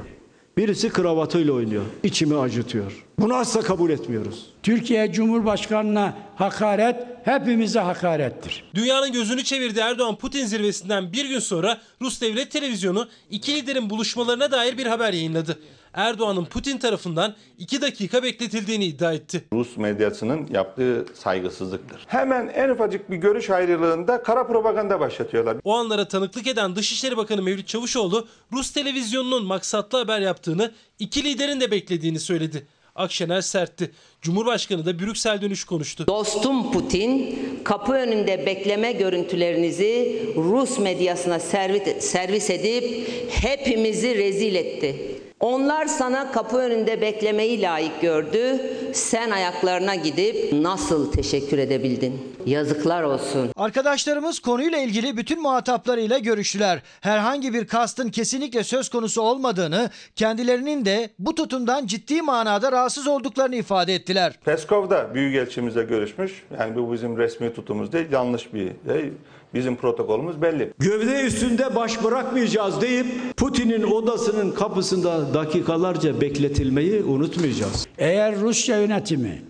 Birisi 0.56 0.88
kravatıyla 0.88 1.52
oynuyor. 1.52 1.84
İçimi 2.02 2.38
acıtıyor. 2.38 3.04
Bunu 3.18 3.34
asla 3.34 3.60
kabul 3.60 3.90
etmiyoruz. 3.90 4.46
Türkiye 4.62 5.12
Cumhurbaşkanı'na 5.12 6.14
hakaret 6.36 6.96
hepimize 7.24 7.80
hakarettir. 7.80 8.64
Dünyanın 8.74 9.12
gözünü 9.12 9.44
çevirdi 9.44 9.80
Erdoğan 9.80 10.16
Putin 10.16 10.46
zirvesinden 10.46 11.12
bir 11.12 11.24
gün 11.28 11.38
sonra 11.38 11.80
Rus 12.02 12.20
Devlet 12.20 12.50
Televizyonu 12.50 13.08
iki 13.30 13.54
liderin 13.54 13.90
buluşmalarına 13.90 14.50
dair 14.50 14.78
bir 14.78 14.86
haber 14.86 15.12
yayınladı. 15.12 15.58
Erdoğan'ın 15.94 16.44
Putin 16.44 16.78
tarafından 16.78 17.34
2 17.58 17.80
dakika 17.80 18.22
bekletildiğini 18.22 18.84
iddia 18.84 19.12
etti. 19.12 19.44
Rus 19.52 19.76
medyasının 19.76 20.48
yaptığı 20.52 21.06
saygısızlıktır. 21.14 22.04
Hemen 22.06 22.48
en 22.54 22.68
ufacık 22.68 23.10
bir 23.10 23.16
görüş 23.16 23.50
ayrılığında 23.50 24.22
kara 24.22 24.46
propaganda 24.46 25.00
başlatıyorlar. 25.00 25.56
O 25.64 25.74
anlara 25.74 26.08
tanıklık 26.08 26.46
eden 26.46 26.76
Dışişleri 26.76 27.16
Bakanı 27.16 27.42
Mevlüt 27.42 27.68
Çavuşoğlu 27.68 28.28
Rus 28.52 28.70
televizyonunun 28.70 29.44
maksatlı 29.44 29.98
haber 29.98 30.20
yaptığını, 30.20 30.72
iki 30.98 31.24
liderin 31.24 31.60
de 31.60 31.70
beklediğini 31.70 32.20
söyledi. 32.20 32.66
Akşener 32.94 33.40
sertti. 33.40 33.90
Cumhurbaşkanı 34.20 34.86
da 34.86 34.98
Brüksel 34.98 35.42
dönüş 35.42 35.64
konuştu. 35.64 36.06
Dostum 36.06 36.72
Putin 36.72 37.38
kapı 37.64 37.92
önünde 37.92 38.46
bekleme 38.46 38.92
görüntülerinizi 38.92 40.22
Rus 40.36 40.78
medyasına 40.78 41.38
servis, 41.38 42.04
servis 42.04 42.50
edip 42.50 43.08
hepimizi 43.30 44.14
rezil 44.18 44.54
etti. 44.54 45.21
Onlar 45.42 45.86
sana 45.86 46.32
kapı 46.32 46.56
önünde 46.56 47.00
beklemeyi 47.00 47.62
layık 47.62 48.00
gördü. 48.00 48.60
Sen 48.92 49.30
ayaklarına 49.30 49.94
gidip 49.94 50.52
nasıl 50.52 51.12
teşekkür 51.12 51.58
edebildin? 51.58 52.36
Yazıklar 52.46 53.02
olsun. 53.02 53.50
Arkadaşlarımız 53.56 54.38
konuyla 54.38 54.78
ilgili 54.78 55.16
bütün 55.16 55.42
muhataplarıyla 55.42 56.18
görüştüler. 56.18 56.82
Herhangi 57.00 57.54
bir 57.54 57.66
kastın 57.66 58.08
kesinlikle 58.08 58.64
söz 58.64 58.88
konusu 58.88 59.22
olmadığını, 59.22 59.90
kendilerinin 60.16 60.84
de 60.84 61.10
bu 61.18 61.34
tutumdan 61.34 61.86
ciddi 61.86 62.22
manada 62.22 62.72
rahatsız 62.72 63.06
olduklarını 63.06 63.56
ifade 63.56 63.94
ettiler. 63.94 64.38
Peskov 64.44 64.90
da 64.90 65.14
Büyükelçimizle 65.14 65.82
görüşmüş. 65.82 66.42
Yani 66.60 66.76
bu 66.76 66.92
bizim 66.92 67.18
resmi 67.18 67.54
tutumumuz 67.54 67.92
değil, 67.92 68.06
yanlış 68.12 68.54
bir 68.54 68.72
şey. 68.86 69.12
Bizim 69.54 69.76
protokolümüz 69.76 70.42
belli. 70.42 70.72
Gövde 70.78 71.20
üstünde 71.22 71.74
baş 71.74 72.04
bırakmayacağız 72.04 72.80
deyip 72.80 73.06
Putin'in 73.36 73.82
odasının 73.82 74.50
kapısında 74.50 75.34
dakikalarca 75.34 76.20
bekletilmeyi 76.20 77.02
unutmayacağız. 77.02 77.86
Eğer 77.98 78.40
Rusya 78.40 78.80
yönetimi 78.80 79.42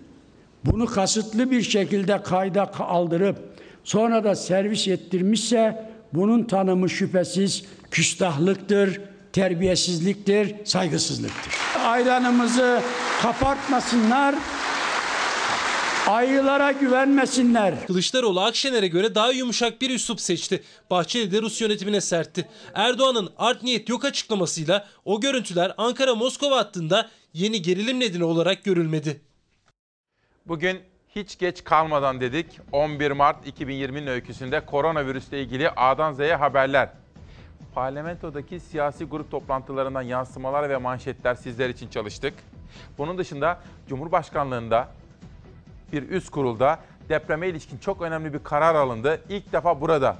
bunu 0.65 0.85
kasıtlı 0.85 1.51
bir 1.51 1.61
şekilde 1.61 2.23
kayda 2.23 2.71
aldırıp 2.79 3.37
sonra 3.83 4.23
da 4.23 4.35
servis 4.35 4.87
ettirmişse 4.87 5.89
bunun 6.13 6.43
tanımı 6.43 6.89
şüphesiz 6.89 7.63
küstahlıktır, 7.91 9.01
terbiyesizliktir, 9.33 10.55
saygısızlıktır. 10.65 11.53
Ayranımızı 11.85 12.81
kapartmasınlar. 13.21 14.35
Ayılara 16.07 16.71
güvenmesinler. 16.71 17.87
Kılıçdaroğlu 17.87 18.41
Akşener'e 18.41 18.87
göre 18.87 19.15
daha 19.15 19.31
yumuşak 19.31 19.81
bir 19.81 19.89
üslup 19.89 20.21
seçti. 20.21 20.63
Bahçeli 20.89 21.31
de 21.31 21.41
Rus 21.41 21.61
yönetimine 21.61 22.01
sertti. 22.01 22.47
Erdoğan'ın 22.73 23.29
art 23.37 23.63
niyet 23.63 23.89
yok 23.89 24.05
açıklamasıyla 24.05 24.87
o 25.05 25.21
görüntüler 25.21 25.73
Ankara-Moskova 25.77 26.57
hattında 26.57 27.09
yeni 27.33 27.61
gerilim 27.61 27.99
nedeni 27.99 28.23
olarak 28.23 28.63
görülmedi. 28.63 29.21
Bugün 30.45 30.79
hiç 31.15 31.37
geç 31.37 31.63
kalmadan 31.63 32.21
dedik. 32.21 32.59
11 32.71 33.11
Mart 33.11 33.47
2020'nin 33.47 34.07
öyküsünde 34.07 34.65
koronavirüsle 34.65 35.41
ilgili 35.41 35.69
A'dan 35.69 36.13
Z'ye 36.13 36.35
haberler. 36.35 36.89
Parlamentodaki 37.75 38.59
siyasi 38.59 39.05
grup 39.05 39.31
toplantılarından 39.31 40.01
yansımalar 40.01 40.69
ve 40.69 40.77
manşetler 40.77 41.35
sizler 41.35 41.69
için 41.69 41.89
çalıştık. 41.89 42.33
Bunun 42.97 43.17
dışında 43.17 43.59
Cumhurbaşkanlığında 43.89 44.87
bir 45.93 46.09
üst 46.09 46.29
kurulda 46.29 46.79
depreme 47.09 47.47
ilişkin 47.47 47.77
çok 47.77 48.01
önemli 48.01 48.33
bir 48.33 48.43
karar 48.43 48.75
alındı. 48.75 49.21
İlk 49.29 49.53
defa 49.53 49.81
burada 49.81 50.15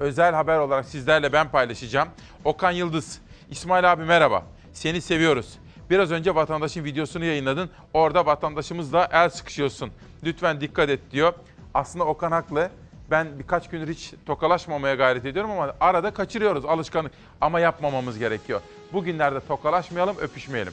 özel 0.00 0.34
haber 0.34 0.58
olarak 0.58 0.84
sizlerle 0.84 1.32
ben 1.32 1.48
paylaşacağım. 1.48 2.08
Okan 2.44 2.70
Yıldız, 2.70 3.20
İsmail 3.50 3.92
abi 3.92 4.04
merhaba. 4.04 4.42
Seni 4.72 5.00
seviyoruz. 5.00 5.58
Biraz 5.90 6.10
önce 6.10 6.34
vatandaşın 6.34 6.84
videosunu 6.84 7.24
yayınladın. 7.24 7.70
Orada 7.94 8.26
vatandaşımızla 8.26 9.08
el 9.12 9.30
sıkışıyorsun. 9.30 9.90
Lütfen 10.24 10.60
dikkat 10.60 10.88
et 10.88 11.00
diyor. 11.10 11.32
Aslında 11.74 12.04
Okan 12.04 12.32
haklı. 12.32 12.70
Ben 13.10 13.38
birkaç 13.38 13.68
gündür 13.68 13.88
hiç 13.88 14.14
tokalaşmamaya 14.26 14.94
gayret 14.94 15.24
ediyorum 15.24 15.50
ama 15.50 15.74
arada 15.80 16.10
kaçırıyoruz 16.10 16.64
alışkanlık. 16.64 17.12
Ama 17.40 17.60
yapmamamız 17.60 18.18
gerekiyor. 18.18 18.60
Bugünlerde 18.92 19.40
tokalaşmayalım, 19.40 20.16
öpüşmeyelim. 20.20 20.72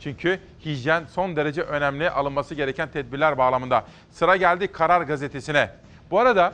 Çünkü 0.00 0.40
hijyen 0.64 1.04
son 1.04 1.36
derece 1.36 1.62
önemli 1.62 2.10
alınması 2.10 2.54
gereken 2.54 2.88
tedbirler 2.88 3.38
bağlamında. 3.38 3.84
Sıra 4.10 4.36
geldi 4.36 4.66
Karar 4.68 5.02
Gazetesi'ne. 5.02 5.70
Bu 6.10 6.20
arada 6.20 6.52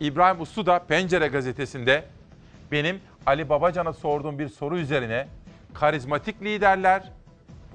İbrahim 0.00 0.40
Uslu 0.40 0.66
da 0.66 0.78
Pencere 0.78 1.28
Gazetesi'nde 1.28 2.04
benim 2.72 3.00
Ali 3.26 3.48
Babacan'a 3.48 3.92
sorduğum 3.92 4.38
bir 4.38 4.48
soru 4.48 4.78
üzerine 4.78 5.28
karizmatik 5.74 6.42
liderler, 6.42 7.10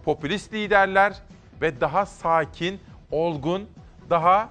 popülist 0.06 0.54
liderler 0.54 1.14
ve 1.62 1.82
daha 1.82 2.06
sakin, 2.06 2.80
olgun, 3.12 3.70
daha 4.10 4.50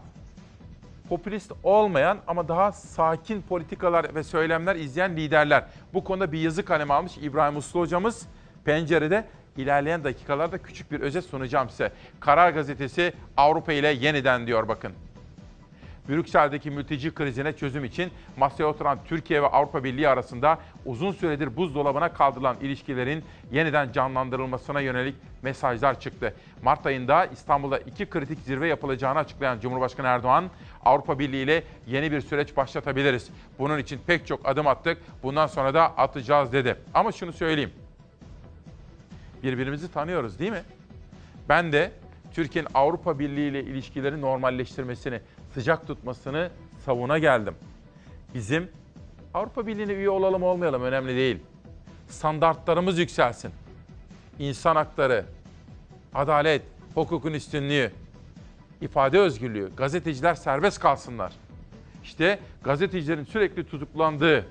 popülist 1.08 1.52
olmayan 1.62 2.18
ama 2.26 2.48
daha 2.48 2.72
sakin 2.72 3.42
politikalar 3.42 4.14
ve 4.14 4.22
söylemler 4.22 4.76
izleyen 4.76 5.16
liderler. 5.16 5.64
Bu 5.94 6.04
konuda 6.04 6.32
bir 6.32 6.38
yazı 6.38 6.64
kalemi 6.64 6.92
almış 6.92 7.18
İbrahim 7.18 7.56
Uslu 7.56 7.80
hocamız 7.80 8.26
pencerede. 8.64 9.24
İlerleyen 9.56 10.04
dakikalarda 10.04 10.58
küçük 10.58 10.92
bir 10.92 11.00
özet 11.00 11.24
sunacağım 11.24 11.70
size. 11.70 11.92
Karar 12.20 12.50
Gazetesi 12.50 13.12
Avrupa 13.36 13.72
ile 13.72 13.88
yeniden 13.88 14.46
diyor 14.46 14.68
bakın. 14.68 14.92
Brüksel'deki 16.08 16.70
mülteci 16.70 17.14
krizine 17.14 17.52
çözüm 17.52 17.84
için 17.84 18.10
masaya 18.36 18.64
oturan 18.64 18.98
Türkiye 19.04 19.42
ve 19.42 19.46
Avrupa 19.46 19.84
Birliği 19.84 20.08
arasında 20.08 20.58
uzun 20.86 21.12
süredir 21.12 21.56
buzdolabına 21.56 22.12
kaldırılan 22.12 22.56
ilişkilerin 22.60 23.24
yeniden 23.52 23.92
canlandırılmasına 23.92 24.80
yönelik 24.80 25.14
mesajlar 25.42 26.00
çıktı. 26.00 26.34
Mart 26.62 26.86
ayında 26.86 27.26
İstanbul'da 27.26 27.78
iki 27.78 28.06
kritik 28.06 28.38
zirve 28.38 28.68
yapılacağını 28.68 29.18
açıklayan 29.18 29.60
Cumhurbaşkanı 29.60 30.06
Erdoğan, 30.06 30.50
Avrupa 30.84 31.18
Birliği 31.18 31.42
ile 31.42 31.64
yeni 31.86 32.12
bir 32.12 32.20
süreç 32.20 32.56
başlatabiliriz. 32.56 33.30
Bunun 33.58 33.78
için 33.78 34.00
pek 34.06 34.26
çok 34.26 34.48
adım 34.48 34.66
attık, 34.66 34.98
bundan 35.22 35.46
sonra 35.46 35.74
da 35.74 35.84
atacağız 35.84 36.52
dedi. 36.52 36.76
Ama 36.94 37.12
şunu 37.12 37.32
söyleyeyim, 37.32 37.72
birbirimizi 39.42 39.92
tanıyoruz 39.92 40.38
değil 40.38 40.52
mi? 40.52 40.62
Ben 41.48 41.72
de 41.72 41.92
Türkiye'nin 42.34 42.68
Avrupa 42.74 43.18
Birliği 43.18 43.50
ile 43.50 43.64
ilişkileri 43.64 44.20
normalleştirmesini, 44.20 45.20
sıcak 45.54 45.86
tutmasını 45.86 46.50
savuna 46.84 47.18
geldim. 47.18 47.54
Bizim 48.34 48.68
Avrupa 49.34 49.66
Birliği'ne 49.66 49.92
üye 49.92 50.10
olalım 50.10 50.42
olmayalım 50.42 50.82
önemli 50.82 51.16
değil. 51.16 51.38
Standartlarımız 52.08 52.98
yükselsin. 52.98 53.50
İnsan 54.38 54.76
hakları, 54.76 55.24
adalet, 56.14 56.62
hukukun 56.94 57.32
üstünlüğü, 57.32 57.92
ifade 58.80 59.18
özgürlüğü, 59.18 59.70
gazeteciler 59.76 60.34
serbest 60.34 60.80
kalsınlar. 60.80 61.32
İşte 62.04 62.38
gazetecilerin 62.62 63.24
sürekli 63.24 63.64
tutuklandığı, 63.64 64.46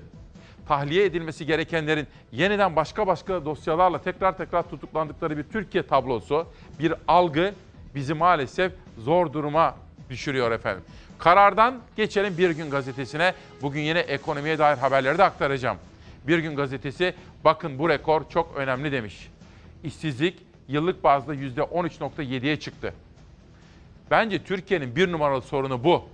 tahliye 0.68 1.04
edilmesi 1.04 1.46
gerekenlerin 1.46 2.06
yeniden 2.32 2.76
başka 2.76 3.06
başka 3.06 3.44
dosyalarla 3.44 4.02
tekrar 4.02 4.36
tekrar 4.36 4.62
tutuklandıkları 4.62 5.38
bir 5.38 5.42
Türkiye 5.42 5.86
tablosu, 5.86 6.46
bir 6.78 6.94
algı 7.08 7.54
bizi 7.94 8.14
maalesef 8.14 8.72
zor 8.98 9.32
duruma 9.32 9.76
düşürüyor 10.10 10.50
efendim. 10.50 10.84
Karardan 11.18 11.80
geçelim 11.96 12.38
Bir 12.38 12.50
Gün 12.50 12.70
Gazetesi'ne. 12.70 13.34
Bugün 13.62 13.80
yine 13.80 13.98
ekonomiye 13.98 14.58
dair 14.58 14.78
haberleri 14.78 15.18
de 15.18 15.24
aktaracağım. 15.24 15.78
Bir 16.26 16.38
Gün 16.38 16.56
Gazetesi 16.56 17.14
bakın 17.44 17.78
bu 17.78 17.88
rekor 17.88 18.22
çok 18.28 18.56
önemli 18.56 18.92
demiş. 18.92 19.28
İşsizlik 19.84 20.38
yıllık 20.68 21.04
bazda 21.04 21.34
%13.7'ye 21.34 22.60
çıktı. 22.60 22.94
Bence 24.10 24.44
Türkiye'nin 24.44 24.96
bir 24.96 25.12
numaralı 25.12 25.42
sorunu 25.42 25.84
bu. 25.84 26.04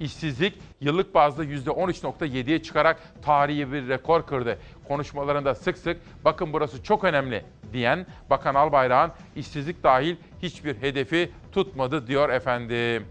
İşsizlik 0.00 0.58
yıllık 0.80 1.14
bazda 1.14 1.44
%13.7'ye 1.44 2.62
çıkarak 2.62 3.02
tarihi 3.22 3.72
bir 3.72 3.88
rekor 3.88 4.26
kırdı. 4.26 4.58
Konuşmalarında 4.88 5.54
sık 5.54 5.78
sık 5.78 5.96
bakın 6.24 6.52
burası 6.52 6.82
çok 6.82 7.04
önemli 7.04 7.44
diyen 7.72 8.06
Bakan 8.30 8.54
Albayrak'ın 8.54 9.14
işsizlik 9.36 9.82
dahil 9.82 10.16
hiçbir 10.42 10.82
hedefi 10.82 11.30
tutmadı 11.52 12.06
diyor 12.06 12.28
efendim. 12.28 13.06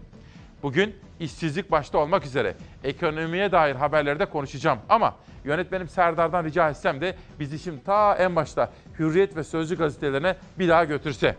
Bugün 0.62 0.96
işsizlik 1.20 1.70
başta 1.70 1.98
olmak 1.98 2.24
üzere 2.24 2.54
ekonomiye 2.84 3.52
dair 3.52 3.74
haberleri 3.74 4.18
de 4.18 4.26
konuşacağım. 4.26 4.78
Ama 4.88 5.16
yönetmenim 5.44 5.88
Serdar'dan 5.88 6.44
rica 6.44 6.70
etsem 6.70 7.00
de 7.00 7.16
bizi 7.40 7.58
şimdi 7.58 7.84
ta 7.84 8.14
en 8.14 8.36
başta 8.36 8.72
Hürriyet 8.98 9.36
ve 9.36 9.44
Sözcü 9.44 9.78
gazetelerine 9.78 10.36
bir 10.58 10.68
daha 10.68 10.84
götürse. 10.84 11.36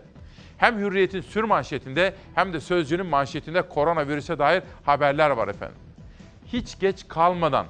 Hem 0.57 0.79
Hürriyet'in 0.79 1.21
sür 1.21 1.43
manşetinde 1.43 2.13
hem 2.35 2.53
de 2.53 2.59
Sözcü'nün 2.59 3.05
manşetinde 3.05 3.61
koronavirüse 3.61 4.39
dair 4.39 4.63
haberler 4.83 5.29
var 5.29 5.47
efendim. 5.47 5.77
Hiç 6.45 6.79
geç 6.79 7.07
kalmadan 7.07 7.65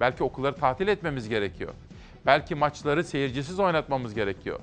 belki 0.00 0.24
okulları 0.24 0.54
tatil 0.54 0.88
etmemiz 0.88 1.28
gerekiyor. 1.28 1.74
Belki 2.26 2.54
maçları 2.54 3.04
seyircisiz 3.04 3.60
oynatmamız 3.60 4.14
gerekiyor. 4.14 4.60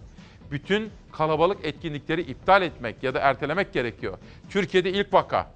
Bütün 0.52 0.90
kalabalık 1.12 1.66
etkinlikleri 1.66 2.22
iptal 2.22 2.62
etmek 2.62 3.04
ya 3.04 3.14
da 3.14 3.20
ertelemek 3.20 3.74
gerekiyor. 3.74 4.18
Türkiye'de 4.50 4.90
ilk 4.90 5.14
vaka. 5.14 5.48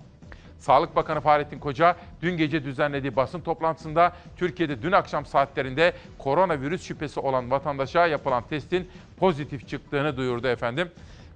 Sağlık 0.60 0.96
Bakanı 0.96 1.22
Fahrettin 1.22 1.60
Koca 1.60 1.96
dün 2.22 2.38
gece 2.38 2.64
düzenlediği 2.64 3.16
basın 3.16 3.42
toplantısında 3.42 4.16
Türkiye'de 4.38 4.82
dün 4.82 4.92
akşam 4.92 5.26
saatlerinde 5.26 5.94
koronavirüs 6.18 6.84
şüphesi 6.84 7.20
olan 7.20 7.52
vatandaşa 7.52 8.08
yapılan 8.08 8.44
testin 8.50 8.90
pozitif 9.18 9.68
çıktığını 9.68 10.18
duyurdu 10.18 10.48
efendim. 10.48 10.92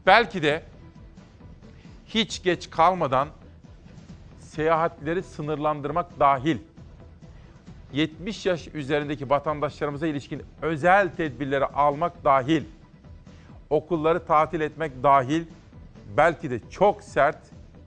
Belki 0.06 0.44
de 0.44 0.64
hiç 2.08 2.44
geç 2.44 2.70
kalmadan 2.70 3.28
seyahatleri 4.40 5.24
sınırlandırmak 5.24 6.20
dahil 6.20 6.58
70 7.94 8.46
yaş 8.46 8.68
üzerindeki 8.68 9.30
vatandaşlarımıza 9.30 10.08
ilişkin 10.08 10.44
özel 10.62 11.10
tedbirleri 11.16 11.66
almak 11.66 12.24
dahil, 12.24 12.64
okulları 13.70 14.26
tatil 14.26 14.62
etmek 14.62 15.04
dahil 15.04 15.46
belki 16.18 16.52
de 16.52 16.60
çok 16.70 17.04
sert 17.04 17.38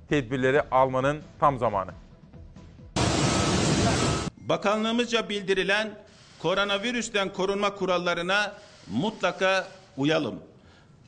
tedbirleri 0.08 0.62
almanın 0.70 1.22
tam 1.40 1.58
zamanı. 1.58 1.90
Bakanlığımızca 4.36 5.28
bildirilen 5.28 5.90
koronavirüsten 6.38 7.32
korunma 7.32 7.74
kurallarına 7.74 8.52
mutlaka 8.90 9.68
uyalım. 9.96 10.47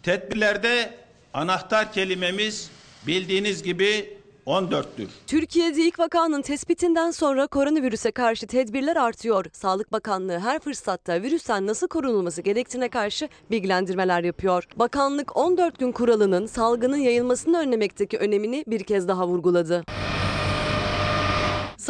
Tedbirlerde 0.03 0.95
anahtar 1.35 1.93
kelimemiz 1.93 2.71
bildiğiniz 3.07 3.63
gibi 3.63 4.19
14'tür. 4.47 5.09
Türkiye'de 5.27 5.81
ilk 5.81 5.99
vakanın 5.99 6.43
tespitinden 6.43 7.11
sonra 7.11 7.47
koronavirüse 7.47 8.11
karşı 8.11 8.47
tedbirler 8.47 8.97
artıyor. 8.97 9.45
Sağlık 9.53 9.93
Bakanlığı 9.93 10.39
her 10.39 10.61
fırsatta 10.61 11.23
virüsten 11.23 11.67
nasıl 11.67 11.89
korunulması 11.89 12.43
gerektiğine 12.43 12.89
karşı 12.89 13.29
bilgilendirmeler 13.51 14.25
yapıyor. 14.25 14.65
Bakanlık 14.77 15.37
14 15.37 15.79
gün 15.79 15.93
kuralının 15.93 16.47
salgının 16.47 16.97
yayılmasını 16.97 17.59
önlemekteki 17.59 18.19
önemini 18.19 18.65
bir 18.67 18.85
kez 18.85 19.09
daha 19.09 19.29
vurguladı. 19.29 19.85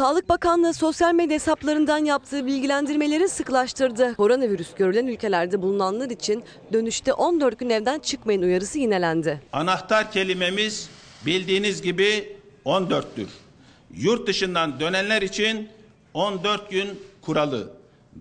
Sağlık 0.01 0.29
Bakanlığı 0.29 0.73
sosyal 0.73 1.13
medya 1.13 1.35
hesaplarından 1.35 2.05
yaptığı 2.05 2.45
bilgilendirmeleri 2.45 3.29
sıklaştırdı. 3.29 4.15
Koronavirüs 4.15 4.73
görülen 4.73 5.07
ülkelerde 5.07 5.61
bulunanlar 5.61 6.09
için 6.09 6.43
dönüşte 6.73 7.13
14 7.13 7.59
gün 7.59 7.69
evden 7.69 7.99
çıkmayın 7.99 8.41
uyarısı 8.41 8.79
yinelendi. 8.79 9.41
Anahtar 9.53 10.11
kelimemiz 10.11 10.89
bildiğiniz 11.25 11.81
gibi 11.81 12.37
14'tür. 12.65 13.27
Yurt 13.93 14.27
dışından 14.27 14.79
dönenler 14.79 15.21
için 15.21 15.69
14 16.13 16.71
gün 16.71 16.99
kuralı. 17.21 17.71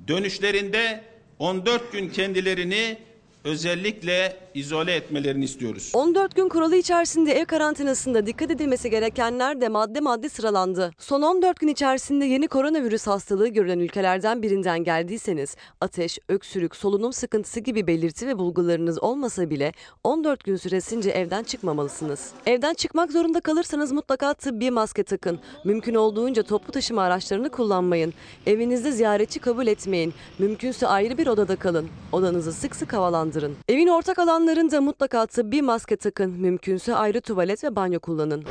Dönüşlerinde 0.09 1.05
14 1.39 1.93
gün 1.93 2.09
kendilerini 2.09 2.99
özellikle 3.45 4.37
izole 4.55 4.95
etmelerini 4.95 5.45
istiyoruz. 5.45 5.93
14 5.95 6.37
gün 6.37 6.49
kuralı 6.49 6.77
içerisinde 6.77 7.33
ev 7.33 7.45
karantinasında 7.45 8.27
dikkat 8.27 8.51
edilmesi 8.51 8.91
gerekenler 8.91 9.61
de 9.61 9.69
madde 9.69 10.01
madde 10.01 10.29
sıralandı. 10.29 10.91
Son 10.99 11.23
14 11.23 11.61
gün 11.61 11.69
içerisinde 11.69 12.25
yeni 12.25 12.49
koronavirüs 12.49 13.07
hastalığı 13.07 13.49
görülen 13.49 13.79
ülkelerden 13.79 14.43
birinden 14.43 14.85
geldiyseniz 14.85 15.57
ateş, 15.81 16.19
öksürük, 16.29 16.77
solunum 16.77 17.13
sıkıntısı 17.13 17.61
gibi 17.61 17.87
belirti 17.87 18.27
ve 18.27 18.39
bulgularınız 18.39 19.03
olmasa 19.03 19.51
bile 19.51 19.73
14 20.05 20.45
gün 20.45 20.57
süresince 20.57 21.11
evden 21.11 21.43
çıkmamalısınız. 21.43 22.31
Evden 22.47 22.75
çıkmak 22.75 23.13
zorunda 23.13 23.41
kalırsanız 23.41 23.93
mutlaka 23.93 24.35
tıbbi 24.35 24.71
maske 24.71 25.03
takın. 25.03 25.39
Mümkün 25.65 25.95
olduğunca 25.95 26.43
toplu 26.43 26.73
taşıma 26.73 27.03
araçlarını 27.03 27.51
kullanmayın. 27.51 28.15
Evinizde 28.47 28.93
ziyaretçi 28.93 29.39
kabul 29.41 29.67
etmeyin. 29.67 30.15
Mümkünse 30.39 30.87
ayrı 30.87 31.19
bir 31.19 31.27
odada 31.27 31.57
kalın. 31.57 31.89
Odanızı 32.13 32.53
sık 32.53 32.77
sık 32.77 32.93
havalandırın. 32.93 33.57
Evin 33.69 33.87
ortak 33.87 34.19
alanlarında 34.41 34.81
mutlaka 34.81 35.27
tıbbi 35.27 35.63
maske 35.63 35.97
takın. 35.97 36.31
Mümkünse 36.31 36.95
ayrı 36.95 37.21
tuvalet 37.21 37.65
ve 37.65 37.77
banyo 37.77 38.01
kullanın. 38.01 38.45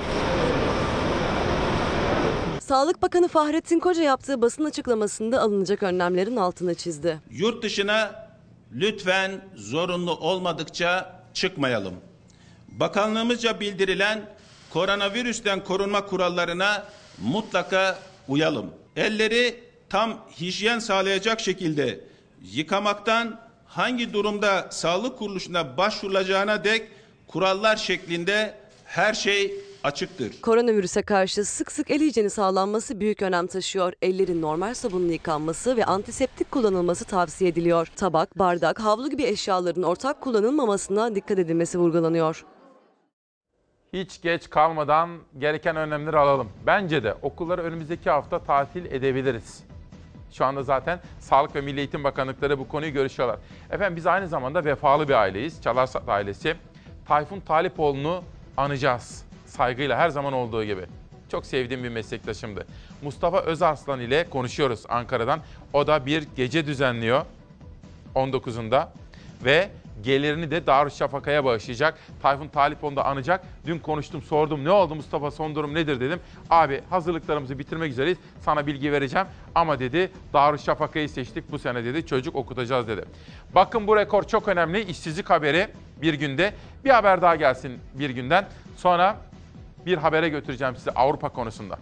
Sağlık 2.59 3.01
Bakanı 3.01 3.27
Fahrettin 3.27 3.79
Koca 3.79 4.03
yaptığı 4.03 4.41
basın 4.41 4.65
açıklamasında 4.65 5.41
alınacak 5.41 5.83
önlemlerin 5.83 6.35
altını 6.35 6.75
çizdi. 6.75 7.19
Yurt 7.31 7.63
dışına 7.63 8.29
lütfen 8.73 9.31
zorunlu 9.55 10.11
olmadıkça 10.15 11.21
çıkmayalım. 11.33 11.95
Bakanlığımızca 12.67 13.59
bildirilen 13.59 14.21
koronavirüsten 14.69 15.63
korunma 15.63 16.05
kurallarına 16.05 16.83
mutlaka 17.21 17.99
uyalım. 18.27 18.71
Elleri 18.95 19.63
tam 19.89 20.19
hijyen 20.41 20.79
sağlayacak 20.79 21.39
şekilde 21.39 21.99
yıkamaktan 22.41 23.48
hangi 23.69 24.13
durumda 24.13 24.67
sağlık 24.71 25.17
kuruluşuna 25.17 25.77
başvurulacağına 25.77 26.63
dek 26.63 26.87
kurallar 27.27 27.75
şeklinde 27.75 28.53
her 28.85 29.13
şey 29.13 29.53
açıktır. 29.83 30.41
Koronavirüse 30.41 31.01
karşı 31.01 31.45
sık 31.45 31.71
sık 31.71 31.91
el 31.91 32.01
hijyeni 32.01 32.29
sağlanması 32.29 32.99
büyük 32.99 33.21
önem 33.21 33.47
taşıyor. 33.47 33.93
Ellerin 34.01 34.41
normal 34.41 34.73
sabunla 34.73 35.13
yıkanması 35.13 35.77
ve 35.77 35.85
antiseptik 35.85 36.51
kullanılması 36.51 37.05
tavsiye 37.05 37.49
ediliyor. 37.49 37.87
Tabak, 37.95 38.39
bardak, 38.39 38.79
havlu 38.79 39.09
gibi 39.09 39.23
eşyaların 39.23 39.83
ortak 39.83 40.21
kullanılmamasına 40.21 41.15
dikkat 41.15 41.39
edilmesi 41.39 41.77
vurgulanıyor. 41.77 42.45
Hiç 43.93 44.21
geç 44.21 44.49
kalmadan 44.49 45.09
gereken 45.37 45.75
önlemleri 45.75 46.17
alalım. 46.17 46.49
Bence 46.65 47.03
de 47.03 47.13
okulları 47.21 47.63
önümüzdeki 47.63 48.09
hafta 48.09 48.39
tatil 48.39 48.85
edebiliriz. 48.85 49.63
Şu 50.31 50.45
anda 50.45 50.63
zaten 50.63 50.99
Sağlık 51.19 51.55
ve 51.55 51.61
Milli 51.61 51.79
Eğitim 51.79 52.03
Bakanlıkları 52.03 52.59
bu 52.59 52.67
konuyu 52.67 52.93
görüşüyorlar. 52.93 53.39
Efendim 53.71 53.95
biz 53.95 54.07
aynı 54.07 54.27
zamanda 54.27 54.65
vefalı 54.65 55.07
bir 55.07 55.13
aileyiz. 55.13 55.61
Çalarsat 55.61 56.09
ailesi. 56.09 56.55
Tayfun 57.07 57.39
Talipoğlu'nu 57.39 58.23
anacağız. 58.57 59.25
Saygıyla 59.45 59.97
her 59.97 60.09
zaman 60.09 60.33
olduğu 60.33 60.63
gibi. 60.63 60.85
Çok 61.31 61.45
sevdiğim 61.45 61.83
bir 61.83 61.89
meslektaşımdı. 61.89 62.65
Mustafa 63.01 63.41
Özarslan 63.41 63.99
ile 63.99 64.29
konuşuyoruz 64.29 64.83
Ankara'dan. 64.89 65.39
O 65.73 65.87
da 65.87 66.05
bir 66.05 66.27
gece 66.35 66.65
düzenliyor 66.65 67.25
19'unda 68.15 68.87
ve 69.45 69.69
gelirini 70.03 70.51
de 70.51 70.67
Darüşşafaka'ya 70.67 71.45
bağışlayacak. 71.45 71.97
Tayfun 72.21 72.47
Talipoğlu'nu 72.47 72.95
da 72.95 73.05
anacak. 73.05 73.43
Dün 73.65 73.79
konuştum 73.79 74.21
sordum 74.21 74.65
ne 74.65 74.71
oldu 74.71 74.95
Mustafa 74.95 75.31
son 75.31 75.55
durum 75.55 75.73
nedir 75.73 75.99
dedim. 75.99 76.19
Abi 76.49 76.81
hazırlıklarımızı 76.89 77.59
bitirmek 77.59 77.91
üzereyiz 77.91 78.17
sana 78.41 78.67
bilgi 78.67 78.91
vereceğim. 78.91 79.27
Ama 79.55 79.79
dedi 79.79 80.11
Darüşşafaka'yı 80.33 81.09
seçtik 81.09 81.51
bu 81.51 81.59
sene 81.59 81.85
dedi 81.85 82.05
çocuk 82.05 82.35
okutacağız 82.35 82.87
dedi. 82.87 83.05
Bakın 83.55 83.87
bu 83.87 83.95
rekor 83.97 84.23
çok 84.23 84.47
önemli 84.47 84.81
işsizlik 84.81 85.29
haberi 85.29 85.67
bir 86.01 86.13
günde. 86.13 86.53
Bir 86.85 86.89
haber 86.89 87.21
daha 87.21 87.35
gelsin 87.35 87.79
bir 87.93 88.09
günden. 88.09 88.47
Sonra 88.77 89.17
bir 89.85 89.97
habere 89.97 90.29
götüreceğim 90.29 90.75
sizi 90.75 90.91
Avrupa 90.91 91.29
konusunda. 91.29 91.79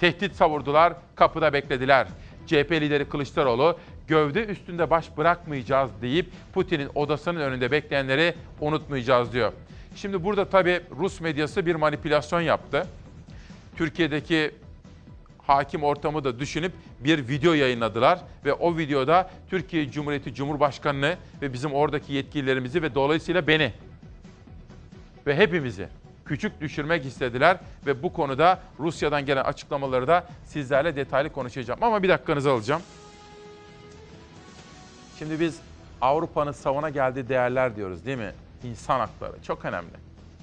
Tehdit 0.00 0.34
savurdular, 0.34 0.92
kapıda 1.14 1.52
beklediler. 1.52 2.06
CHP 2.46 2.72
lideri 2.72 3.08
Kılıçdaroğlu 3.08 3.78
gövde 4.10 4.44
üstünde 4.44 4.90
baş 4.90 5.16
bırakmayacağız 5.16 5.90
deyip 6.02 6.26
Putin'in 6.52 6.88
odasının 6.94 7.40
önünde 7.40 7.70
bekleyenleri 7.70 8.34
unutmayacağız 8.60 9.32
diyor. 9.32 9.52
Şimdi 9.96 10.24
burada 10.24 10.44
tabii 10.44 10.80
Rus 10.98 11.20
medyası 11.20 11.66
bir 11.66 11.74
manipülasyon 11.74 12.40
yaptı. 12.40 12.86
Türkiye'deki 13.76 14.50
hakim 15.46 15.82
ortamı 15.82 16.24
da 16.24 16.38
düşünüp 16.38 16.72
bir 17.00 17.28
video 17.28 17.52
yayınladılar 17.52 18.20
ve 18.44 18.52
o 18.52 18.76
videoda 18.76 19.30
Türkiye 19.50 19.90
Cumhuriyeti 19.90 20.34
Cumhurbaşkanı'nı 20.34 21.16
ve 21.42 21.52
bizim 21.52 21.74
oradaki 21.74 22.12
yetkililerimizi 22.12 22.82
ve 22.82 22.94
dolayısıyla 22.94 23.46
beni 23.46 23.72
ve 25.26 25.36
hepimizi 25.36 25.88
küçük 26.24 26.60
düşürmek 26.60 27.06
istediler 27.06 27.56
ve 27.86 28.02
bu 28.02 28.12
konuda 28.12 28.60
Rusya'dan 28.80 29.26
gelen 29.26 29.44
açıklamaları 29.44 30.08
da 30.08 30.26
sizlerle 30.44 30.96
detaylı 30.96 31.32
konuşacağım. 31.32 31.82
Ama 31.82 32.02
bir 32.02 32.08
dakikanızı 32.08 32.50
alacağım. 32.50 32.82
Şimdi 35.20 35.40
biz 35.40 35.60
Avrupa'nın 36.00 36.52
savuna 36.52 36.90
geldiği 36.90 37.28
değerler 37.28 37.76
diyoruz 37.76 38.06
değil 38.06 38.18
mi? 38.18 38.32
İnsan 38.64 39.00
hakları 39.00 39.42
çok 39.42 39.64
önemli. 39.64 39.96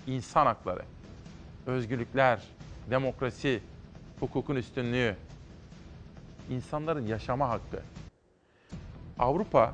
İnsan 0.07 0.45
hakları, 0.45 0.81
özgürlükler, 1.65 2.43
demokrasi, 2.89 3.59
hukukun 4.19 4.55
üstünlüğü, 4.55 5.15
insanların 6.49 7.07
yaşama 7.07 7.49
hakkı. 7.49 7.81
Avrupa 9.19 9.73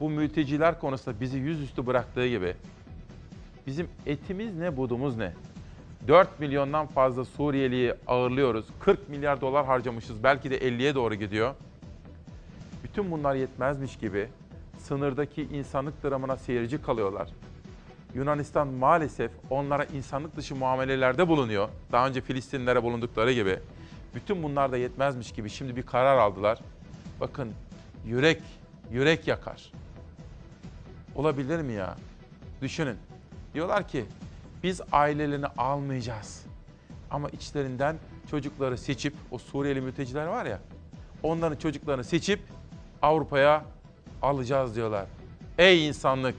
bu 0.00 0.10
mülteciler 0.10 0.80
konusunda 0.80 1.20
bizi 1.20 1.38
yüzüstü 1.38 1.86
bıraktığı 1.86 2.26
gibi 2.26 2.54
bizim 3.66 3.88
etimiz 4.06 4.56
ne, 4.56 4.76
budumuz 4.76 5.16
ne? 5.16 5.32
4 6.08 6.40
milyondan 6.40 6.86
fazla 6.86 7.24
Suriyeliyi 7.24 7.94
ağırlıyoruz. 8.06 8.66
40 8.80 9.08
milyar 9.08 9.40
dolar 9.40 9.66
harcamışız. 9.66 10.22
Belki 10.22 10.50
de 10.50 10.58
50'ye 10.58 10.94
doğru 10.94 11.14
gidiyor. 11.14 11.54
Bütün 12.94 13.10
bunlar 13.10 13.34
yetmezmiş 13.34 13.96
gibi 13.96 14.28
sınırdaki 14.78 15.42
insanlık 15.42 16.04
dramına 16.04 16.36
seyirci 16.36 16.82
kalıyorlar. 16.82 17.28
Yunanistan 18.14 18.68
maalesef 18.68 19.30
onlara 19.50 19.84
insanlık 19.84 20.36
dışı 20.36 20.56
muamelelerde 20.56 21.28
bulunuyor. 21.28 21.68
Daha 21.92 22.08
önce 22.08 22.20
Filistinlilere 22.20 22.82
bulundukları 22.82 23.32
gibi. 23.32 23.58
Bütün 24.14 24.42
bunlar 24.42 24.72
da 24.72 24.76
yetmezmiş 24.76 25.32
gibi 25.32 25.50
şimdi 25.50 25.76
bir 25.76 25.82
karar 25.82 26.18
aldılar. 26.18 26.58
Bakın 27.20 27.52
yürek, 28.06 28.42
yürek 28.90 29.28
yakar. 29.28 29.72
Olabilir 31.14 31.58
mi 31.58 31.72
ya? 31.72 31.96
Düşünün. 32.62 32.96
Diyorlar 33.54 33.88
ki 33.88 34.04
biz 34.62 34.80
ailelerini 34.92 35.46
almayacağız. 35.46 36.44
Ama 37.10 37.28
içlerinden 37.28 37.96
çocukları 38.30 38.78
seçip, 38.78 39.14
o 39.30 39.38
Suriyeli 39.38 39.80
mülteciler 39.80 40.26
var 40.26 40.46
ya, 40.46 40.60
onların 41.22 41.56
çocuklarını 41.56 42.04
seçip 42.04 42.40
Avrupa'ya 43.04 43.64
alacağız 44.22 44.76
diyorlar. 44.76 45.04
Ey 45.58 45.88
insanlık, 45.88 46.34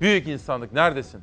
büyük 0.00 0.28
insanlık 0.28 0.72
neredesin? 0.72 1.20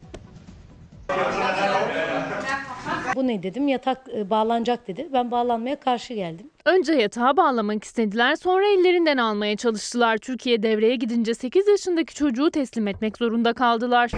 Bu 3.16 3.28
ne 3.28 3.44
dedim 3.44 3.68
yatak 3.68 3.98
e, 4.16 4.30
bağlanacak 4.30 4.88
dedi. 4.88 5.08
Ben 5.14 5.32
bağlanmaya 5.32 5.80
karşı 5.80 6.14
geldim. 6.14 6.50
Önce 6.66 6.94
yatağa 6.94 7.38
bağlamak 7.38 7.84
istediler, 7.84 8.36
sonra 8.36 8.68
ellerinden 8.68 9.18
almaya 9.18 9.56
çalıştılar. 9.58 10.18
Türkiye 10.18 10.64
devreye 10.64 10.96
gidince 10.96 11.34
8 11.34 11.68
yaşındaki 11.68 12.16
çocuğu 12.16 12.52
teslim 12.52 12.88
etmek 12.88 13.18
zorunda 13.18 13.54
kaldılar. 13.54 14.12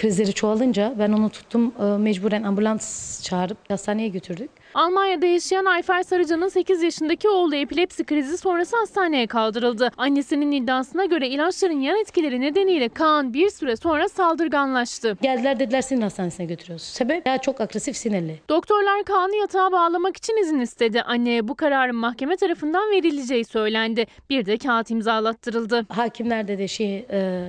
Krizleri 0.00 0.32
çoğalınca 0.32 0.94
ben 0.98 1.12
onu 1.12 1.30
tuttum 1.30 1.74
e, 1.80 1.84
mecburen 1.84 2.42
ambulans 2.42 3.22
çağırıp 3.22 3.70
hastaneye 3.70 4.08
götürdük. 4.08 4.50
Almanya'da 4.74 5.26
yaşayan 5.26 5.64
Ayfer 5.64 6.02
Sarıcan'ın 6.02 6.48
8 6.48 6.82
yaşındaki 6.82 7.28
oğlu 7.28 7.56
epilepsi 7.56 8.04
krizi 8.04 8.38
sonrası 8.38 8.76
hastaneye 8.76 9.26
kaldırıldı. 9.26 9.90
Annesinin 9.96 10.52
iddiasına 10.52 11.04
göre 11.04 11.28
ilaçların 11.28 11.80
yan 11.80 12.00
etkileri 12.00 12.40
nedeniyle 12.40 12.88
Kaan 12.88 13.34
bir 13.34 13.50
süre 13.50 13.76
sonra 13.76 14.08
saldırganlaştı. 14.08 15.16
Geldiler 15.22 15.58
dediler 15.58 15.82
sinir 15.82 16.02
hastanesine 16.02 16.46
götürüyoruz. 16.46 16.84
Sebep 16.84 17.26
ya 17.26 17.38
çok 17.38 17.60
agresif 17.60 17.96
sinirli. 17.96 18.40
Doktorlar 18.48 19.04
Kaan'ı 19.04 19.36
yatağa 19.36 19.72
bağlamak 19.72 20.16
için 20.16 20.42
izin 20.42 20.60
istedi. 20.60 21.02
Anneye 21.02 21.48
bu 21.48 21.54
kararın 21.54 21.96
mahkeme 21.96 22.36
tarafından 22.36 22.90
verileceği 22.90 23.44
söylendi. 23.44 24.06
Bir 24.30 24.46
de 24.46 24.58
kağıt 24.58 24.90
imzalattırıldı. 24.90 25.86
Hakimler 25.88 26.48
dedi 26.48 26.68
şey 26.68 27.06
e, 27.10 27.48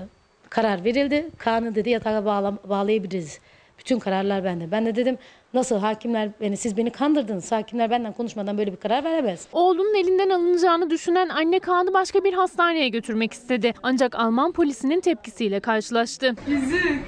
karar 0.51 0.83
verildi. 0.83 1.29
Kaan'ı 1.37 1.75
dedi 1.75 1.89
yatağa 1.89 2.25
bağla, 2.25 2.57
bağlayabiliriz. 2.69 3.39
Bütün 3.79 3.99
kararlar 3.99 4.43
bende. 4.43 4.71
Ben 4.71 4.85
de 4.85 4.95
dedim 4.95 5.17
nasıl 5.53 5.79
hakimler 5.79 6.29
beni 6.41 6.57
siz 6.57 6.77
beni 6.77 6.89
kandırdınız. 6.89 7.51
Hakimler 7.51 7.89
benden 7.89 8.13
konuşmadan 8.13 8.57
böyle 8.57 8.71
bir 8.71 8.77
karar 8.77 9.03
veremez. 9.03 9.47
Oğlunun 9.53 9.95
elinden 9.95 10.29
alınacağını 10.29 10.89
düşünen 10.89 11.29
anne 11.29 11.59
Kaan'ı 11.59 11.93
başka 11.93 12.23
bir 12.23 12.33
hastaneye 12.33 12.89
götürmek 12.89 13.33
istedi. 13.33 13.73
Ancak 13.83 14.15
Alman 14.15 14.51
polisinin 14.51 14.99
tepkisiyle 14.99 15.59
karşılaştı. 15.59 16.35
Yüzük. 16.47 17.01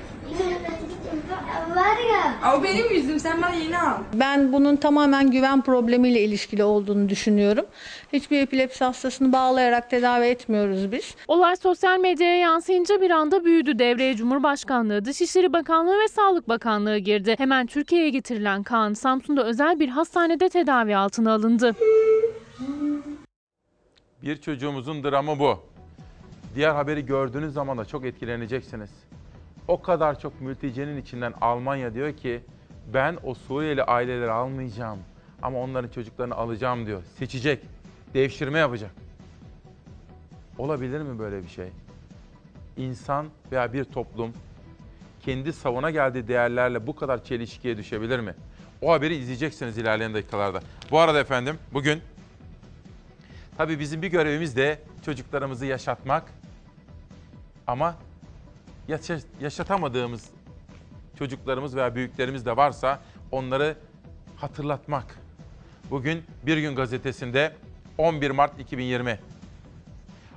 O 2.57 2.63
benim 2.63 2.93
yüzüm 2.93 3.19
sen 3.19 3.41
bana 3.41 3.53
yeni 3.55 3.77
al. 3.79 3.97
Ben 4.13 4.53
bunun 4.53 4.75
tamamen 4.75 5.31
güven 5.31 5.61
problemiyle 5.61 6.21
ilişkili 6.21 6.63
olduğunu 6.63 7.09
düşünüyorum. 7.09 7.65
Hiçbir 8.13 8.39
epilepsi 8.39 8.83
hastasını 8.83 9.33
bağlayarak 9.33 9.89
tedavi 9.89 10.25
etmiyoruz 10.25 10.91
biz. 10.91 11.15
Olay 11.27 11.55
sosyal 11.55 11.99
medyaya 11.99 12.37
yansıyınca 12.37 13.01
bir 13.01 13.11
anda 13.11 13.45
büyüdü. 13.45 13.79
Devreye 13.79 14.15
Cumhurbaşkanlığı, 14.15 15.05
Dışişleri 15.05 15.53
Bakanlığı 15.53 15.99
ve 16.03 16.07
Sağlık 16.07 16.49
Bakanlığı 16.49 16.97
girdi. 16.97 17.35
Hemen 17.37 17.67
Türkiye'ye 17.67 18.09
getirilen 18.09 18.63
Kaan, 18.63 18.93
Samsun'da 18.93 19.43
özel 19.43 19.79
bir 19.79 19.89
hastanede 19.89 20.49
tedavi 20.49 20.95
altına 20.95 21.33
alındı. 21.33 21.75
Bir 24.23 24.37
çocuğumuzun 24.37 25.03
dramı 25.03 25.39
bu. 25.39 25.59
Diğer 26.55 26.75
haberi 26.75 27.05
gördüğünüz 27.05 27.53
zaman 27.53 27.77
da 27.77 27.85
çok 27.85 28.05
etkileneceksiniz. 28.05 28.89
O 29.67 29.81
kadar 29.81 30.19
çok 30.19 30.41
mültecinin 30.41 31.01
içinden 31.01 31.33
Almanya 31.41 31.93
diyor 31.93 32.13
ki 32.17 32.41
ben 32.93 33.17
o 33.23 33.33
Suriyeli 33.33 33.83
aileleri 33.83 34.31
almayacağım 34.31 34.99
ama 35.41 35.59
onların 35.59 35.89
çocuklarını 35.89 36.35
alacağım 36.35 36.85
diyor. 36.85 37.03
Seçecek, 37.17 37.63
devşirme 38.13 38.59
yapacak. 38.59 38.91
Olabilir 40.57 41.01
mi 41.01 41.19
böyle 41.19 41.43
bir 41.43 41.49
şey? 41.49 41.67
İnsan 42.77 43.27
veya 43.51 43.73
bir 43.73 43.83
toplum 43.83 44.33
kendi 45.21 45.53
savuna 45.53 45.91
geldiği 45.91 46.27
değerlerle 46.27 46.87
bu 46.87 46.95
kadar 46.95 47.23
çelişkiye 47.23 47.77
düşebilir 47.77 48.19
mi? 48.19 48.33
O 48.81 48.91
haberi 48.91 49.15
izleyeceksiniz 49.15 49.77
ilerleyen 49.77 50.13
dakikalarda. 50.13 50.61
Bu 50.91 50.99
arada 50.99 51.19
efendim 51.19 51.57
bugün 51.73 52.01
tabii 53.57 53.79
bizim 53.79 54.01
bir 54.01 54.07
görevimiz 54.07 54.57
de 54.57 54.79
çocuklarımızı 55.05 55.65
yaşatmak 55.65 56.23
ama 57.67 57.95
yaşatamadığımız 59.41 60.29
çocuklarımız 61.19 61.75
veya 61.75 61.95
büyüklerimiz 61.95 62.45
de 62.45 62.57
varsa 62.57 62.99
onları 63.31 63.75
hatırlatmak. 64.35 65.19
Bugün 65.89 66.23
Bir 66.45 66.57
Gün 66.57 66.75
Gazetesi'nde 66.75 67.53
11 67.97 68.31
Mart 68.31 68.59
2020. 68.59 69.19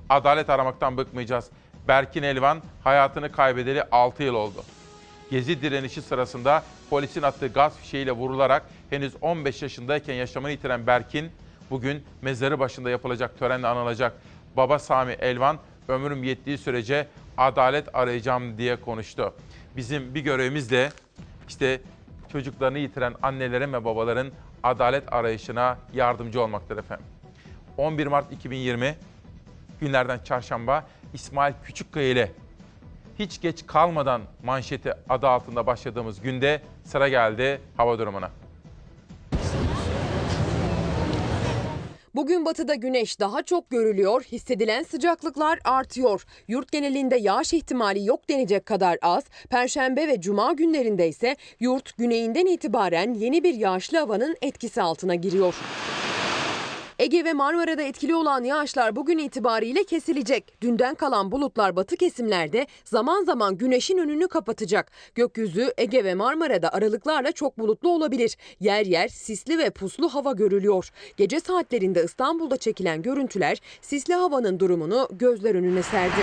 Adalet 0.09 0.51
aramaktan 0.51 0.97
bıkmayacağız. 0.97 1.51
Berkin 1.89 2.23
Elvan 2.23 2.63
hayatını 2.85 3.33
kaybedeli 3.33 3.83
6 3.83 4.23
yıl 4.23 4.35
oldu. 4.35 4.65
Gezi 5.31 5.63
direnişi 5.63 6.03
sırasında 6.03 6.63
polisin 6.91 7.23
attığı 7.23 7.49
gaz 7.49 7.77
fişeğiyle 7.77 8.13
vurularak 8.13 8.63
henüz 8.91 9.13
15 9.21 9.63
yaşındayken 9.63 10.15
yaşamını 10.15 10.51
yitiren 10.51 10.87
Berkin 10.87 11.31
bugün 11.71 12.05
mezarı 12.23 12.59
başında 12.59 12.91
yapılacak 12.91 13.39
törenle 13.39 13.67
anılacak. 13.67 14.13
Baba 14.57 14.79
Sami 14.79 15.13
Elvan 15.13 15.59
ömrüm 15.89 16.25
yettiği 16.25 16.59
sürece 16.59 17.07
adalet 17.39 17.95
arayacağım 17.95 18.59
diye 18.59 18.77
konuştu. 18.77 19.35
Bizim 19.77 20.15
bir 20.15 20.21
görevimiz 20.21 20.71
de 20.71 20.91
işte 21.49 21.81
çocuklarını 22.33 22.79
yitiren 22.79 23.15
annelerin 23.23 23.73
ve 23.73 23.85
babaların 23.85 24.33
adalet 24.63 25.13
arayışına 25.13 25.79
yardımcı 25.95 26.43
olmaktır 26.43 26.77
efendim. 26.77 27.07
11 27.77 28.07
Mart 28.07 28.33
2020 28.33 28.95
günlerden 29.81 30.19
çarşamba 30.19 30.87
İsmail 31.15 31.55
Küçükkaya 31.65 32.09
ile 32.09 32.33
hiç 33.19 33.41
geç 33.41 33.67
kalmadan 33.67 34.23
manşeti 34.45 34.93
adı 35.09 35.29
altında 35.29 35.67
başladığımız 35.67 36.21
günde 36.21 36.63
sıra 36.85 37.09
geldi 37.09 37.61
hava 37.77 37.99
durumuna. 37.99 38.31
Bugün 42.17 42.45
batıda 42.45 42.75
güneş 42.75 43.21
daha 43.21 43.43
çok 43.43 43.71
görülüyor, 43.71 44.23
hissedilen 44.23 44.83
sıcaklıklar 44.83 45.59
artıyor. 45.65 46.25
Yurt 46.49 46.73
genelinde 46.73 47.17
yağış 47.17 47.53
ihtimali 47.53 48.05
yok 48.07 48.29
denecek 48.29 48.67
kadar 48.67 48.99
az. 49.03 49.25
Perşembe 49.51 50.09
ve 50.09 50.21
cuma 50.21 50.53
günlerinde 50.53 51.09
ise 51.09 51.37
yurt 51.61 51.99
güneyinden 51.99 52.47
itibaren 52.47 53.15
yeni 53.15 53.45
bir 53.45 53.55
yağışlı 53.55 53.99
havanın 53.99 54.37
etkisi 54.43 54.83
altına 54.83 55.15
giriyor. 55.15 55.55
Ege 56.99 57.25
ve 57.25 57.33
Marmara'da 57.33 57.83
etkili 57.83 58.15
olan 58.15 58.45
yağışlar 58.45 58.97
bugün 58.97 59.19
itibariyle 59.19 59.85
kesilecek. 59.85 60.61
Dünden 60.61 60.95
kalan 60.95 61.33
bulutlar 61.33 61.77
batı 61.77 61.97
kesimlerde 61.97 62.67
zaman 62.85 63.25
zaman 63.25 63.57
güneşin 63.57 63.99
önünü 63.99 64.29
kapatacak. 64.29 64.93
Gökyüzü 65.15 65.73
Ege 65.79 66.05
ve 66.05 66.15
Marmara'da 66.15 66.73
aralıklarla 66.73 67.33
çok 67.33 67.59
bulutlu 67.59 67.89
olabilir. 67.89 68.37
Yer 68.61 68.87
yer 68.87 69.09
sisli 69.09 69.59
ve 69.59 69.71
puslu 69.71 70.09
hava 70.09 70.33
görülüyor. 70.33 70.91
Gece 71.17 71.41
saatlerinde 71.41 72.05
İstanbul'da 72.05 72.57
çekilen 72.57 73.03
görüntüler 73.03 73.61
sisli 73.81 74.15
havanın 74.15 74.61
durumunu 74.61 75.09
gözler 75.13 75.55
önüne 75.55 75.83
serdi. 75.83 76.21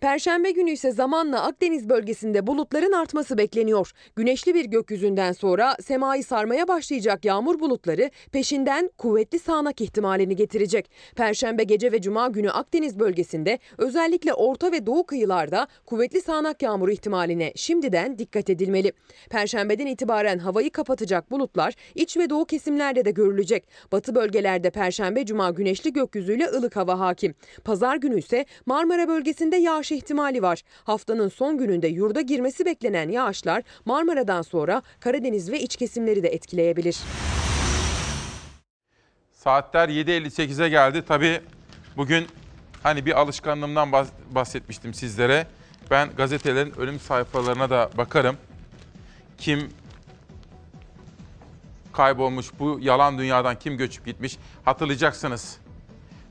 Perşembe 0.00 0.50
günü 0.50 0.70
ise 0.70 0.92
zamanla 0.92 1.42
Akdeniz 1.42 1.88
bölgesinde 1.88 2.46
bulutların 2.46 2.92
artması 2.92 3.38
bekleniyor. 3.38 3.92
Güneşli 4.16 4.54
bir 4.54 4.64
gökyüzünden 4.64 5.32
sonra 5.32 5.76
semayı 5.82 6.24
sarmaya 6.24 6.68
başlayacak 6.68 7.24
yağmur 7.24 7.60
bulutları 7.60 8.10
peşinden 8.32 8.90
kuvvetli 8.98 9.38
sağanak 9.38 9.80
ihtimalini 9.80 10.36
getirecek. 10.36 10.90
Perşembe 11.16 11.64
gece 11.64 11.92
ve 11.92 12.00
cuma 12.00 12.28
günü 12.28 12.50
Akdeniz 12.50 12.98
bölgesinde 12.98 13.58
özellikle 13.78 14.34
orta 14.34 14.72
ve 14.72 14.86
doğu 14.86 15.06
kıyılarda 15.06 15.66
kuvvetli 15.86 16.20
sağanak 16.20 16.62
yağmur 16.62 16.88
ihtimaline 16.88 17.52
şimdiden 17.56 18.18
dikkat 18.18 18.50
edilmeli. 18.50 18.92
Perşembeden 19.30 19.86
itibaren 19.86 20.38
havayı 20.38 20.70
kapatacak 20.70 21.30
bulutlar 21.30 21.74
iç 21.94 22.16
ve 22.16 22.30
doğu 22.30 22.44
kesimlerde 22.44 23.04
de 23.04 23.10
görülecek. 23.10 23.64
Batı 23.92 24.14
bölgelerde 24.14 24.70
perşembe 24.70 25.26
cuma 25.26 25.50
güneşli 25.50 25.92
gökyüzüyle 25.92 26.48
ılık 26.48 26.76
hava 26.76 26.98
hakim. 26.98 27.34
Pazar 27.64 27.96
günü 27.96 28.18
ise 28.18 28.44
Marmara 28.66 29.08
bölgesinde 29.08 29.56
yağış 29.56 29.89
ihtimali 29.94 30.42
var. 30.42 30.62
Haftanın 30.84 31.28
son 31.28 31.58
gününde 31.58 31.88
yurda 31.88 32.20
girmesi 32.20 32.64
beklenen 32.66 33.08
yağışlar 33.08 33.62
Marmara'dan 33.84 34.42
sonra 34.42 34.82
Karadeniz 35.00 35.50
ve 35.52 35.60
iç 35.60 35.76
kesimleri 35.76 36.22
de 36.22 36.28
etkileyebilir. 36.28 36.96
Saatler 39.32 39.88
7.58'e 39.88 40.68
geldi. 40.68 41.04
Tabii 41.08 41.40
bugün 41.96 42.26
hani 42.82 43.06
bir 43.06 43.20
alışkanlığımdan 43.20 43.88
bahs- 43.88 44.08
bahsetmiştim 44.30 44.94
sizlere. 44.94 45.46
Ben 45.90 46.10
gazetelerin 46.16 46.78
ölüm 46.78 47.00
sayfalarına 47.00 47.70
da 47.70 47.90
bakarım. 47.96 48.36
Kim 49.38 49.70
kaybolmuş, 51.92 52.46
bu 52.58 52.78
yalan 52.82 53.18
dünyadan 53.18 53.58
kim 53.58 53.76
göçüp 53.76 54.06
gitmiş 54.06 54.38
hatırlayacaksınız. 54.64 55.58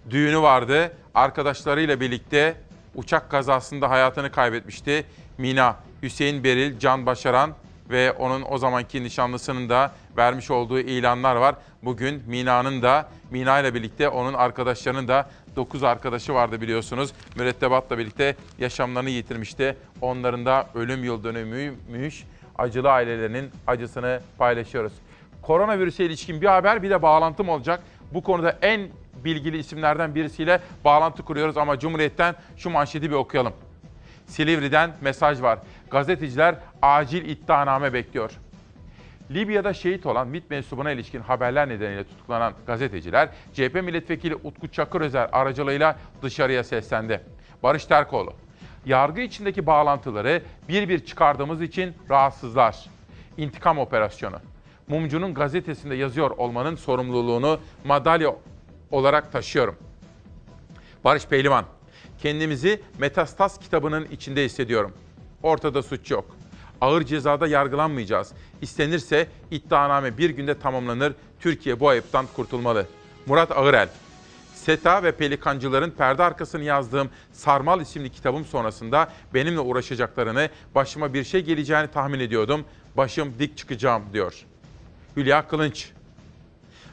Düğünü 0.09 0.41
vardı. 0.41 0.93
Arkadaşlarıyla 1.15 1.99
birlikte 1.99 2.55
uçak 2.99 3.31
kazasında 3.31 3.89
hayatını 3.89 4.31
kaybetmişti. 4.31 5.05
Mina, 5.37 5.75
Hüseyin 6.03 6.43
Beril, 6.43 6.79
Can 6.79 7.05
Başaran 7.05 7.51
ve 7.89 8.11
onun 8.11 8.43
o 8.49 8.57
zamanki 8.57 9.03
nişanlısının 9.03 9.69
da 9.69 9.91
vermiş 10.17 10.51
olduğu 10.51 10.79
ilanlar 10.79 11.35
var. 11.35 11.55
Bugün 11.83 12.23
Mina'nın 12.27 12.81
da, 12.81 13.09
Mina 13.31 13.59
ile 13.59 13.73
birlikte 13.73 14.09
onun 14.09 14.33
arkadaşlarının 14.33 15.07
da 15.07 15.29
9 15.55 15.83
arkadaşı 15.83 16.33
vardı 16.33 16.61
biliyorsunuz. 16.61 17.13
Mürettebatla 17.35 17.97
birlikte 17.97 18.35
yaşamlarını 18.59 19.09
yitirmişti. 19.09 19.77
Onların 20.01 20.45
da 20.45 20.67
ölüm 20.75 21.03
yıl 21.03 21.23
dönümüymüş. 21.23 22.23
Acılı 22.57 22.91
ailelerinin 22.91 23.51
acısını 23.67 24.21
paylaşıyoruz. 24.37 24.93
Koronavirüse 25.41 26.05
ilişkin 26.05 26.41
bir 26.41 26.47
haber 26.47 26.83
bir 26.83 26.89
de 26.89 27.01
bağlantım 27.01 27.49
olacak. 27.49 27.79
Bu 28.13 28.23
konuda 28.23 28.57
en 28.61 28.89
bilgili 29.23 29.57
isimlerden 29.57 30.15
birisiyle 30.15 30.61
bağlantı 30.85 31.23
kuruyoruz 31.23 31.57
ama 31.57 31.79
Cumhuriyet'ten 31.79 32.35
şu 32.57 32.69
manşeti 32.69 33.09
bir 33.09 33.15
okuyalım. 33.15 33.53
Silivri'den 34.25 34.91
mesaj 35.01 35.41
var. 35.41 35.59
Gazeteciler 35.91 36.55
acil 36.81 37.29
iddianame 37.29 37.93
bekliyor. 37.93 38.31
Libya'da 39.31 39.73
şehit 39.73 40.05
olan 40.05 40.27
MİT 40.27 40.49
mensubuna 40.49 40.91
ilişkin 40.91 41.21
haberler 41.21 41.69
nedeniyle 41.69 42.03
tutuklanan 42.03 42.53
gazeteciler 42.67 43.29
CHP 43.53 43.75
milletvekili 43.83 44.35
Utku 44.35 44.67
Çakırözer 44.67 45.29
aracılığıyla 45.31 45.95
dışarıya 46.21 46.63
seslendi. 46.63 47.21
Barış 47.63 47.85
Terkoğlu, 47.85 48.33
yargı 48.85 49.21
içindeki 49.21 49.65
bağlantıları 49.65 50.41
bir 50.69 50.89
bir 50.89 51.05
çıkardığımız 51.05 51.61
için 51.61 51.93
rahatsızlar. 52.09 52.85
İntikam 53.37 53.77
operasyonu. 53.77 54.39
Mumcu'nun 54.87 55.33
gazetesinde 55.33 55.95
yazıyor 55.95 56.31
olmanın 56.31 56.75
sorumluluğunu 56.75 57.59
madalya 57.85 58.35
olarak 58.91 59.31
taşıyorum. 59.31 59.75
Barış 61.03 61.25
Pehlivan, 61.25 61.65
kendimizi 62.21 62.81
Metastas 62.99 63.59
kitabının 63.59 64.07
içinde 64.11 64.45
hissediyorum. 64.45 64.93
Ortada 65.43 65.83
suç 65.83 66.11
yok. 66.11 66.25
Ağır 66.81 67.03
cezada 67.03 67.47
yargılanmayacağız. 67.47 68.31
İstenirse 68.61 69.27
iddianame 69.51 70.17
bir 70.17 70.29
günde 70.29 70.59
tamamlanır. 70.59 71.13
Türkiye 71.39 71.79
bu 71.79 71.89
ayıptan 71.89 72.25
kurtulmalı. 72.35 72.87
Murat 73.25 73.51
Ağırel, 73.51 73.89
SETA 74.53 75.03
ve 75.03 75.11
Pelikancıların 75.11 75.91
perde 75.91 76.23
arkasını 76.23 76.63
yazdığım 76.63 77.09
Sarmal 77.33 77.81
isimli 77.81 78.09
kitabım 78.09 78.45
sonrasında 78.45 79.09
benimle 79.33 79.59
uğraşacaklarını, 79.59 80.49
başıma 80.75 81.13
bir 81.13 81.23
şey 81.23 81.41
geleceğini 81.41 81.87
tahmin 81.87 82.19
ediyordum. 82.19 82.65
Başım 82.97 83.33
dik 83.39 83.57
çıkacağım 83.57 84.03
diyor. 84.13 84.45
Hülya 85.17 85.47
Kılınç, 85.47 85.91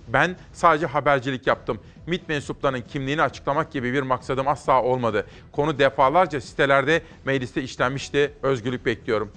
ben 0.09 0.37
sadece 0.53 0.87
habercilik 0.87 1.47
yaptım. 1.47 1.81
MİT 2.07 2.29
mensuplarının 2.29 2.81
kimliğini 2.81 3.23
açıklamak 3.23 3.73
gibi 3.73 3.93
bir 3.93 4.03
maksadım 4.03 4.49
asla 4.49 4.83
olmadı. 4.83 5.27
Konu 5.53 5.79
defalarca 5.79 6.41
sitelerde, 6.41 7.03
mecliste 7.25 7.63
işlenmişti. 7.63 8.33
Özgürlük 8.43 8.87
bekliyorum. 8.87 9.33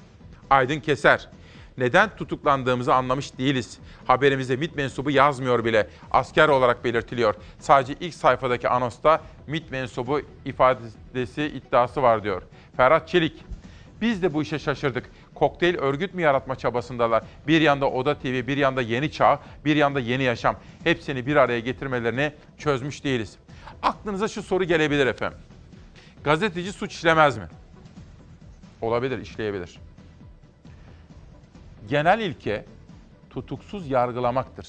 Aydın 0.49 0.79
Keser. 0.79 1.29
Neden 1.77 2.09
tutuklandığımızı 2.15 2.93
anlamış 2.93 3.37
değiliz. 3.37 3.79
Haberimizde 4.07 4.55
MİT 4.55 4.75
mensubu 4.75 5.11
yazmıyor 5.11 5.65
bile. 5.65 5.89
Asker 6.11 6.49
olarak 6.49 6.83
belirtiliyor. 6.83 7.35
Sadece 7.59 7.95
ilk 7.99 8.13
sayfadaki 8.13 8.69
anosta 8.69 9.21
MİT 9.47 9.71
mensubu 9.71 10.21
ifadesi 10.45 11.43
iddiası 11.43 12.01
var 12.01 12.23
diyor. 12.23 12.41
Ferhat 12.77 13.07
Çelik. 13.07 13.45
Biz 14.01 14.23
de 14.23 14.33
bu 14.33 14.41
işe 14.41 14.59
şaşırdık. 14.59 15.09
Kokteyl 15.35 15.77
örgüt 15.77 16.13
mü 16.13 16.21
yaratma 16.21 16.55
çabasındalar? 16.55 17.23
Bir 17.47 17.61
yanda 17.61 17.89
Oda 17.89 18.19
TV, 18.19 18.47
bir 18.47 18.57
yanda 18.57 18.81
Yeni 18.81 19.11
Çağ, 19.11 19.39
bir 19.65 19.75
yanda 19.75 19.99
Yeni 19.99 20.23
Yaşam. 20.23 20.55
Hepsini 20.83 21.25
bir 21.25 21.35
araya 21.35 21.59
getirmelerini 21.59 22.31
çözmüş 22.57 23.03
değiliz. 23.03 23.37
Aklınıza 23.81 24.27
şu 24.27 24.43
soru 24.43 24.63
gelebilir 24.63 25.07
efendim. 25.07 25.39
Gazeteci 26.23 26.73
suç 26.73 26.93
işlemez 26.93 27.37
mi? 27.37 27.47
Olabilir, 28.81 29.19
işleyebilir. 29.19 29.79
Genel 31.89 32.19
ilke 32.19 32.65
tutuksuz 33.29 33.89
yargılamaktır. 33.89 34.67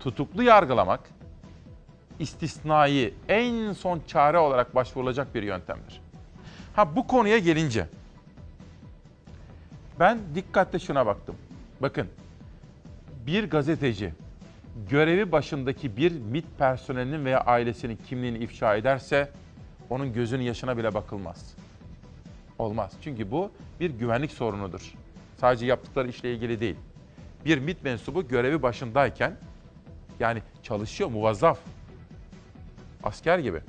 Tutuklu 0.00 0.42
yargılamak 0.42 1.00
istisnai, 2.18 3.14
en 3.28 3.72
son 3.72 4.00
çare 4.06 4.38
olarak 4.38 4.74
başvurulacak 4.74 5.34
bir 5.34 5.42
yöntemdir. 5.42 6.00
Ha 6.76 6.96
bu 6.96 7.06
konuya 7.06 7.38
gelince 7.38 7.86
ben 10.00 10.18
dikkatle 10.34 10.78
şuna 10.78 11.06
baktım. 11.06 11.36
Bakın 11.80 12.08
bir 13.26 13.50
gazeteci 13.50 14.14
görevi 14.90 15.32
başındaki 15.32 15.96
bir 15.96 16.12
MIT 16.12 16.44
personelinin 16.58 17.24
veya 17.24 17.40
ailesinin 17.40 17.98
kimliğini 18.08 18.38
ifşa 18.38 18.76
ederse 18.76 19.30
onun 19.90 20.12
gözünün 20.12 20.42
yaşına 20.42 20.76
bile 20.76 20.94
bakılmaz. 20.94 21.54
Olmaz. 22.58 22.92
Çünkü 23.02 23.30
bu 23.30 23.50
bir 23.80 23.90
güvenlik 23.90 24.32
sorunudur. 24.32 24.94
Sadece 25.36 25.66
yaptıkları 25.66 26.08
işle 26.08 26.34
ilgili 26.34 26.60
değil. 26.60 26.76
Bir 27.44 27.58
MIT 27.58 27.84
mensubu 27.84 28.28
görevi 28.28 28.62
başındayken 28.62 29.36
yani 30.20 30.42
çalışıyor, 30.62 31.10
muvazzaf. 31.10 31.58
Asker 33.02 33.38
gibi. 33.38 33.60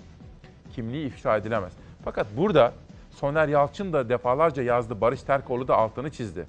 Kimliği 0.75 1.07
ifşa 1.07 1.37
edilemez. 1.37 1.73
Fakat 2.03 2.27
burada 2.37 2.73
Soner 3.19 3.47
Yalçın 3.47 3.93
da 3.93 4.09
defalarca 4.09 4.63
yazdı, 4.63 5.01
Barış 5.01 5.21
Terkoğlu 5.21 5.67
da 5.67 5.77
altını 5.77 6.11
çizdi. 6.11 6.45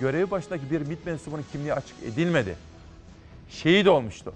Görevi 0.00 0.30
başındaki 0.30 0.70
bir 0.70 0.80
MİT 0.86 1.06
mensubunun 1.06 1.44
kimliği 1.52 1.74
açık 1.74 2.02
edilmedi. 2.02 2.56
Şehit 3.48 3.88
olmuştu. 3.88 4.34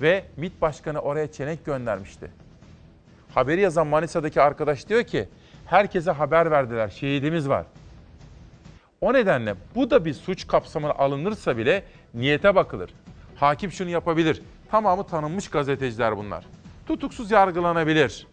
Ve 0.00 0.24
MİT 0.36 0.60
Başkanı 0.60 1.00
oraya 1.00 1.32
çenek 1.32 1.64
göndermişti. 1.64 2.30
Haberi 3.34 3.60
yazan 3.60 3.86
Manisa'daki 3.86 4.42
arkadaş 4.42 4.88
diyor 4.88 5.02
ki, 5.02 5.28
herkese 5.66 6.10
haber 6.10 6.50
verdiler, 6.50 6.88
şehidimiz 6.88 7.48
var. 7.48 7.66
O 9.00 9.12
nedenle 9.12 9.54
bu 9.74 9.90
da 9.90 10.04
bir 10.04 10.14
suç 10.14 10.46
kapsamına 10.46 10.92
alınırsa 10.92 11.56
bile 11.56 11.84
niyete 12.14 12.54
bakılır. 12.54 12.90
Hakim 13.36 13.72
şunu 13.72 13.88
yapabilir. 13.88 14.42
Tamamı 14.70 15.06
tanınmış 15.06 15.48
gazeteciler 15.48 16.16
bunlar. 16.16 16.46
Tutuksuz 16.86 17.30
yargılanabilir. 17.30 18.26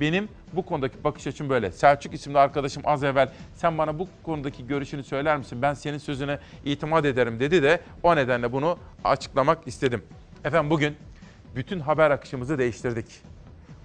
Benim 0.00 0.28
bu 0.52 0.66
konudaki 0.66 1.04
bakış 1.04 1.26
açım 1.26 1.48
böyle. 1.48 1.72
Selçuk 1.72 2.14
isimli 2.14 2.38
arkadaşım 2.38 2.82
az 2.86 3.04
evvel 3.04 3.28
sen 3.54 3.78
bana 3.78 3.98
bu 3.98 4.08
konudaki 4.22 4.66
görüşünü 4.66 5.04
söyler 5.04 5.36
misin? 5.36 5.62
Ben 5.62 5.74
senin 5.74 5.98
sözüne 5.98 6.38
itimat 6.64 7.04
ederim 7.04 7.40
dedi 7.40 7.62
de 7.62 7.80
o 8.02 8.16
nedenle 8.16 8.52
bunu 8.52 8.78
açıklamak 9.04 9.66
istedim. 9.66 10.02
Efendim 10.44 10.70
bugün 10.70 10.96
bütün 11.56 11.80
haber 11.80 12.10
akışımızı 12.10 12.58
değiştirdik. 12.58 13.06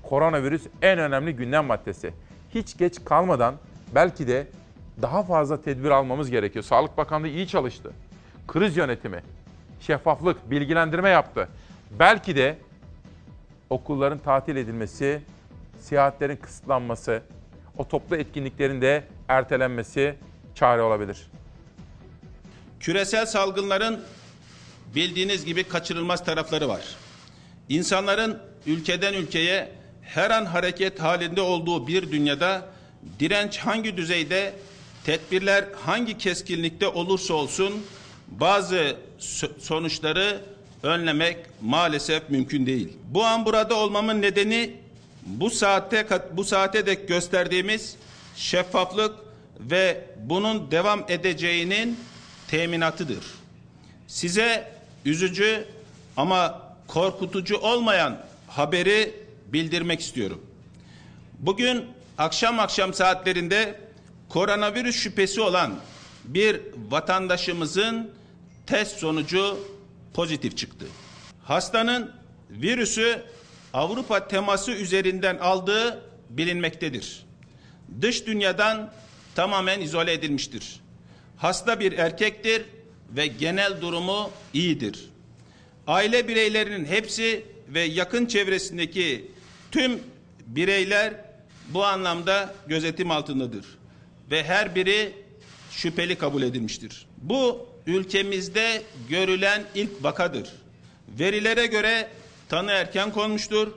Koronavirüs 0.03 0.68
en 0.82 0.99
önemli 0.99 1.36
gündem 1.36 1.66
maddesi. 1.66 2.14
Hiç 2.55 2.78
geç 2.78 3.05
kalmadan 3.05 3.55
belki 3.95 4.28
de 4.28 4.47
daha 5.01 5.24
fazla 5.24 5.62
tedbir 5.62 5.89
almamız 5.89 6.30
gerekiyor. 6.30 6.66
Sağlık 6.66 6.97
Bakanlığı 6.97 7.28
iyi 7.28 7.47
çalıştı. 7.47 7.91
Kriz 8.47 8.78
yönetimi, 8.78 9.24
şeffaflık, 9.80 10.51
bilgilendirme 10.51 11.10
yaptı. 11.10 11.49
Belki 11.99 12.36
de 12.36 12.57
okulların 13.70 14.20
tatil 14.20 14.55
edilmesi, 14.55 15.22
seyahatlerin 15.80 16.36
kısıtlanması, 16.36 17.22
o 17.78 17.88
toplu 17.88 18.16
etkinliklerin 18.16 18.82
de 18.82 19.04
ertelenmesi 19.28 20.16
çare 20.56 20.82
olabilir. 20.82 21.28
Küresel 22.80 23.26
salgınların 23.26 24.00
bildiğiniz 24.96 25.46
gibi 25.46 25.64
kaçırılmaz 25.64 26.26
tarafları 26.26 26.70
var. 26.70 26.96
İnsanların 27.70 28.40
ülkeden 28.66 29.14
ülkeye 29.14 29.72
her 30.02 30.32
an 30.32 30.46
hareket 30.46 31.00
halinde 31.00 31.42
olduğu 31.42 31.88
bir 31.88 32.12
dünyada 32.12 32.66
direnç 33.20 33.58
hangi 33.58 33.98
düzeyde, 33.98 34.54
tedbirler 35.06 35.66
hangi 35.76 36.18
keskinlikte 36.18 36.88
olursa 36.88 37.34
olsun 37.34 37.74
bazı 38.28 38.98
sonuçları 39.60 40.42
önlemek 40.84 41.38
maalesef 41.62 42.30
mümkün 42.30 42.66
değil. 42.66 42.98
Bu 43.06 43.24
an 43.26 43.46
burada 43.46 43.76
olmamın 43.76 44.22
nedeni 44.22 44.76
bu 45.30 45.50
saatte 45.50 46.08
bu 46.32 46.44
saate 46.44 46.86
dek 46.86 47.08
gösterdiğimiz 47.08 47.96
şeffaflık 48.36 49.16
ve 49.60 50.06
bunun 50.18 50.72
devam 50.72 51.06
edeceğinin 51.08 52.00
teminatıdır. 52.48 53.26
Size 54.08 54.72
üzücü 55.06 55.66
ama 56.18 56.62
korkutucu 56.88 57.58
olmayan 57.58 58.18
haberi 58.48 59.14
bildirmek 59.48 60.00
istiyorum. 60.00 60.42
Bugün 61.40 61.86
akşam 62.18 62.60
akşam 62.60 62.94
saatlerinde 62.94 63.80
koronavirüs 64.30 64.96
şüphesi 64.96 65.42
olan 65.42 65.76
bir 66.24 66.62
vatandaşımızın 66.90 68.12
test 68.68 68.98
sonucu 68.98 69.60
pozitif 70.14 70.58
çıktı. 70.58 70.86
Hastanın 71.44 72.12
virüsü 72.50 73.24
Avrupa 73.74 74.28
teması 74.28 74.72
üzerinden 74.72 75.38
aldığı 75.38 76.04
bilinmektedir. 76.30 77.26
Dış 78.02 78.26
dünyadan 78.26 78.92
tamamen 79.36 79.82
izole 79.82 80.14
edilmiştir. 80.14 80.80
Hasta 81.38 81.80
bir 81.80 81.92
erkektir 81.92 82.64
ve 83.10 83.28
genel 83.28 83.82
durumu 83.82 84.32
iyidir. 84.54 85.10
Aile 85.88 86.28
bireylerinin 86.28 86.86
hepsi 86.86 87.46
ve 87.68 87.82
yakın 87.82 88.26
çevresindeki 88.26 89.32
tüm 89.72 90.00
bireyler 90.48 91.14
bu 91.70 91.86
anlamda 91.86 92.56
gözetim 92.68 93.12
altındadır 93.12 93.66
ve 94.32 94.44
her 94.44 94.76
biri 94.76 95.14
şüpheli 95.72 96.16
kabul 96.16 96.42
edilmiştir. 96.42 97.08
Bu 97.18 97.68
ülkemizde 97.88 98.82
görülen 99.10 99.64
ilk 99.76 100.04
vakadır. 100.04 100.50
Verilere 101.20 101.66
göre 101.66 102.10
tanı 102.50 102.72
erken 102.72 103.12
konmuştur. 103.12 103.68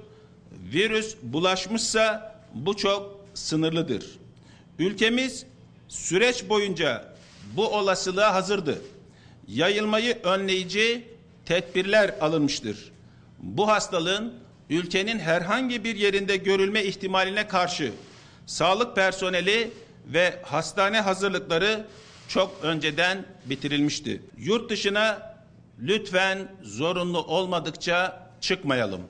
Virüs 0.73 1.17
bulaşmışsa 1.23 2.35
bu 2.55 2.77
çok 2.77 3.21
sınırlıdır. 3.35 4.07
Ülkemiz 4.79 5.47
süreç 5.89 6.49
boyunca 6.49 7.15
bu 7.57 7.69
olasılığa 7.69 8.35
hazırdı. 8.35 8.83
Yayılmayı 9.49 10.19
önleyici 10.23 11.09
tedbirler 11.45 12.15
alınmıştır. 12.21 12.93
Bu 13.39 13.69
hastalığın 13.69 14.35
ülkenin 14.71 15.19
herhangi 15.19 15.85
bir 15.85 15.97
yerinde 15.97 16.37
görülme 16.37 16.85
ihtimaline 16.85 17.49
karşı 17.49 17.93
sağlık 18.47 18.97
personeli 18.97 19.71
ve 20.07 20.43
hastane 20.43 21.01
hazırlıkları 21.01 21.87
çok 22.29 22.57
önceden 22.63 23.25
bitirilmişti. 23.45 24.23
Yurt 24.39 24.71
dışına 24.71 25.37
lütfen 25.81 26.49
zorunlu 26.63 27.19
olmadıkça 27.19 28.32
çıkmayalım. 28.43 29.03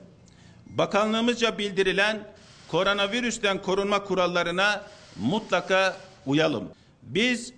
Bakanlığımızca 0.67 1.57
bildirilen 1.57 2.27
koronavirüsten 2.67 3.61
korunma 3.61 4.03
kurallarına 4.03 4.83
mutlaka 5.15 5.97
uyalım. 6.25 6.69
Biz 7.03 7.53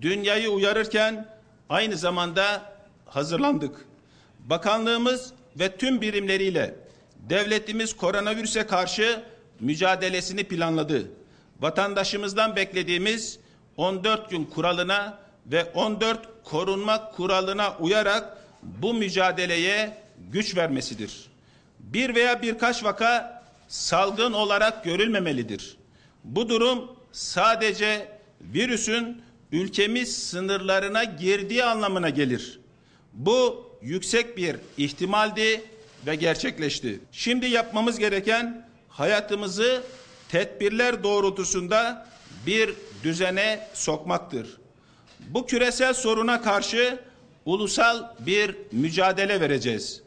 dünyayı 0.00 0.50
uyarırken 0.50 1.28
aynı 1.68 1.96
zamanda 1.96 2.62
hazırlandık. 3.06 3.86
Bakanlığımız 4.38 5.32
ve 5.56 5.76
tüm 5.76 6.00
birimleriyle 6.00 6.74
devletimiz 7.16 7.96
koronavirüse 7.96 8.66
karşı 8.66 9.22
mücadelesini 9.60 10.44
planladı. 10.44 11.10
Vatandaşımızdan 11.60 12.56
beklediğimiz 12.56 13.38
14 13.76 14.30
gün 14.30 14.44
kuralına 14.44 15.18
ve 15.46 15.64
14 15.64 16.28
korunma 16.44 17.10
kuralına 17.10 17.76
uyarak 17.80 18.38
bu 18.62 18.94
mücadeleye 18.94 20.07
güç 20.32 20.56
vermesidir. 20.56 21.28
Bir 21.78 22.14
veya 22.14 22.42
birkaç 22.42 22.84
vaka 22.84 23.42
salgın 23.68 24.32
olarak 24.32 24.84
görülmemelidir. 24.84 25.76
Bu 26.24 26.48
durum 26.48 26.90
sadece 27.12 28.08
virüsün 28.40 29.22
ülkemiz 29.52 30.18
sınırlarına 30.18 31.04
girdiği 31.04 31.64
anlamına 31.64 32.08
gelir. 32.08 32.60
Bu 33.12 33.68
yüksek 33.82 34.36
bir 34.36 34.56
ihtimaldi 34.78 35.64
ve 36.06 36.14
gerçekleşti. 36.14 37.00
Şimdi 37.12 37.46
yapmamız 37.46 37.98
gereken 37.98 38.68
hayatımızı 38.88 39.82
tedbirler 40.28 41.02
doğrultusunda 41.02 42.08
bir 42.46 42.74
düzene 43.04 43.68
sokmaktır. 43.74 44.58
Bu 45.20 45.46
küresel 45.46 45.94
soruna 45.94 46.42
karşı 46.42 46.98
ulusal 47.44 48.16
bir 48.26 48.56
mücadele 48.72 49.40
vereceğiz. 49.40 50.02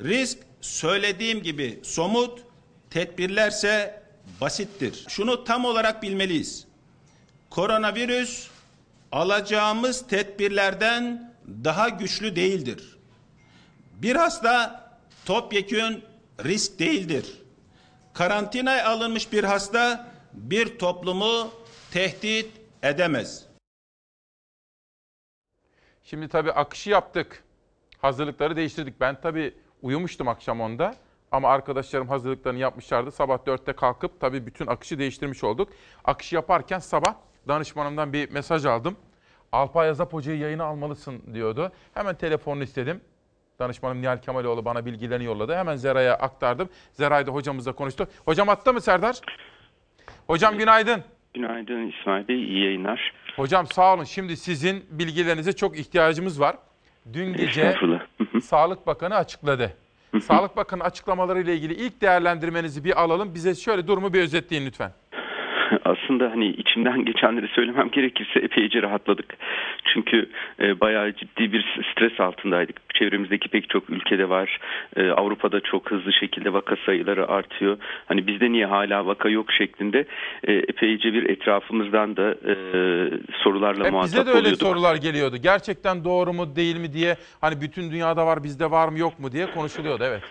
Risk 0.00 0.38
söylediğim 0.60 1.42
gibi 1.42 1.80
somut, 1.82 2.42
tedbirlerse 2.90 4.02
basittir. 4.40 5.04
Şunu 5.08 5.44
tam 5.44 5.64
olarak 5.64 6.02
bilmeliyiz. 6.02 6.66
Koronavirüs 7.50 8.48
alacağımız 9.12 10.06
tedbirlerden 10.06 11.34
daha 11.64 11.88
güçlü 11.88 12.36
değildir. 12.36 12.98
Bir 13.92 14.16
hasta 14.16 14.84
topyekün 15.26 16.04
risk 16.44 16.78
değildir. 16.78 17.42
Karantinaya 18.12 18.88
alınmış 18.88 19.32
bir 19.32 19.44
hasta 19.44 20.12
bir 20.32 20.78
toplumu 20.78 21.52
tehdit 21.90 22.50
edemez. 22.82 23.46
Şimdi 26.04 26.28
tabii 26.28 26.52
akışı 26.52 26.90
yaptık. 26.90 27.44
Hazırlıkları 27.98 28.56
değiştirdik. 28.56 29.00
Ben 29.00 29.20
tabii 29.20 29.54
uyumuştum 29.82 30.28
akşam 30.28 30.60
onda. 30.60 30.94
Ama 31.32 31.48
arkadaşlarım 31.48 32.08
hazırlıklarını 32.08 32.58
yapmışlardı. 32.58 33.10
Sabah 33.10 33.38
4'te 33.38 33.72
kalkıp 33.72 34.20
tabii 34.20 34.46
bütün 34.46 34.66
akışı 34.66 34.98
değiştirmiş 34.98 35.44
olduk. 35.44 35.68
Akışı 36.04 36.34
yaparken 36.34 36.78
sabah 36.78 37.14
danışmanımdan 37.48 38.12
bir 38.12 38.30
mesaj 38.30 38.66
aldım. 38.66 38.96
Alpay 39.52 39.86
Yazap 39.86 40.12
Hoca'yı 40.12 40.38
yayına 40.38 40.64
almalısın 40.64 41.22
diyordu. 41.34 41.72
Hemen 41.94 42.14
telefonunu 42.14 42.62
istedim. 42.62 43.00
Danışmanım 43.58 44.02
Nihal 44.02 44.16
Kemaloğlu 44.18 44.64
bana 44.64 44.86
bilgilerini 44.86 45.24
yolladı. 45.24 45.56
Hemen 45.56 45.76
Zera'ya 45.76 46.14
aktardım. 46.14 46.68
Zeray 46.92 47.26
da 47.26 47.30
hocamızla 47.30 47.72
konuştu. 47.72 48.08
Hocam 48.24 48.48
attı 48.48 48.72
mı 48.72 48.80
Serdar? 48.80 49.20
Hocam 50.26 50.58
günaydın. 50.58 51.04
Günaydın 51.34 51.92
İsmail 51.92 52.28
Bey, 52.28 52.36
iyi 52.36 52.64
yayınlar. 52.64 53.12
Hocam 53.36 53.66
sağ 53.66 53.94
olun. 53.94 54.04
Şimdi 54.04 54.36
sizin 54.36 54.84
bilgilerinize 54.90 55.52
çok 55.52 55.78
ihtiyacımız 55.78 56.40
var. 56.40 56.56
Dün 57.12 57.32
gece. 57.32 57.74
Sağlık 58.42 58.86
Bakanı 58.86 59.14
açıkladı. 59.14 59.72
Sağlık 60.22 60.56
Bakanı 60.56 60.84
açıklamaları 60.84 61.40
ile 61.40 61.54
ilgili 61.54 61.74
ilk 61.74 62.00
değerlendirmenizi 62.00 62.84
bir 62.84 63.02
alalım. 63.02 63.34
Bize 63.34 63.54
şöyle 63.54 63.86
durumu 63.86 64.12
bir 64.12 64.20
özetleyin 64.22 64.66
lütfen. 64.66 64.92
Aslında 65.84 66.30
hani 66.30 66.46
içimden 66.46 67.04
geçenleri 67.04 67.48
söylemem 67.48 67.90
gerekirse 67.92 68.40
epeyce 68.40 68.82
rahatladık. 68.82 69.36
Çünkü 69.94 70.30
e, 70.60 70.80
bayağı 70.80 71.12
ciddi 71.12 71.52
bir 71.52 71.80
stres 71.92 72.20
altındaydık. 72.20 72.94
Çevremizdeki 72.94 73.48
pek 73.48 73.70
çok 73.70 73.90
ülkede 73.90 74.28
var. 74.28 74.58
E, 74.96 75.10
Avrupa'da 75.10 75.60
çok 75.60 75.90
hızlı 75.90 76.12
şekilde 76.12 76.52
vaka 76.52 76.76
sayıları 76.86 77.28
artıyor. 77.28 77.76
Hani 78.06 78.26
bizde 78.26 78.52
niye 78.52 78.66
hala 78.66 79.06
vaka 79.06 79.28
yok 79.28 79.52
şeklinde 79.52 80.04
e, 80.44 80.52
epeyce 80.52 81.12
bir 81.12 81.28
etrafımızdan 81.30 82.16
da 82.16 82.30
e, 82.30 82.54
sorularla 83.42 83.84
Hep 83.84 83.92
muhatap 83.92 84.12
bize 84.12 84.26
de 84.26 84.30
öyle 84.30 84.40
oluyorduk. 84.40 84.60
sorular 84.60 84.96
geliyordu. 84.96 85.36
Gerçekten 85.42 86.04
doğru 86.04 86.32
mu 86.32 86.56
değil 86.56 86.76
mi 86.76 86.92
diye 86.92 87.16
hani 87.40 87.60
bütün 87.60 87.90
dünyada 87.90 88.26
var 88.26 88.44
bizde 88.44 88.70
var 88.70 88.88
mı 88.88 88.98
yok 88.98 89.18
mu 89.20 89.32
diye 89.32 89.46
konuşuluyordu 89.46 90.04
evet. 90.06 90.22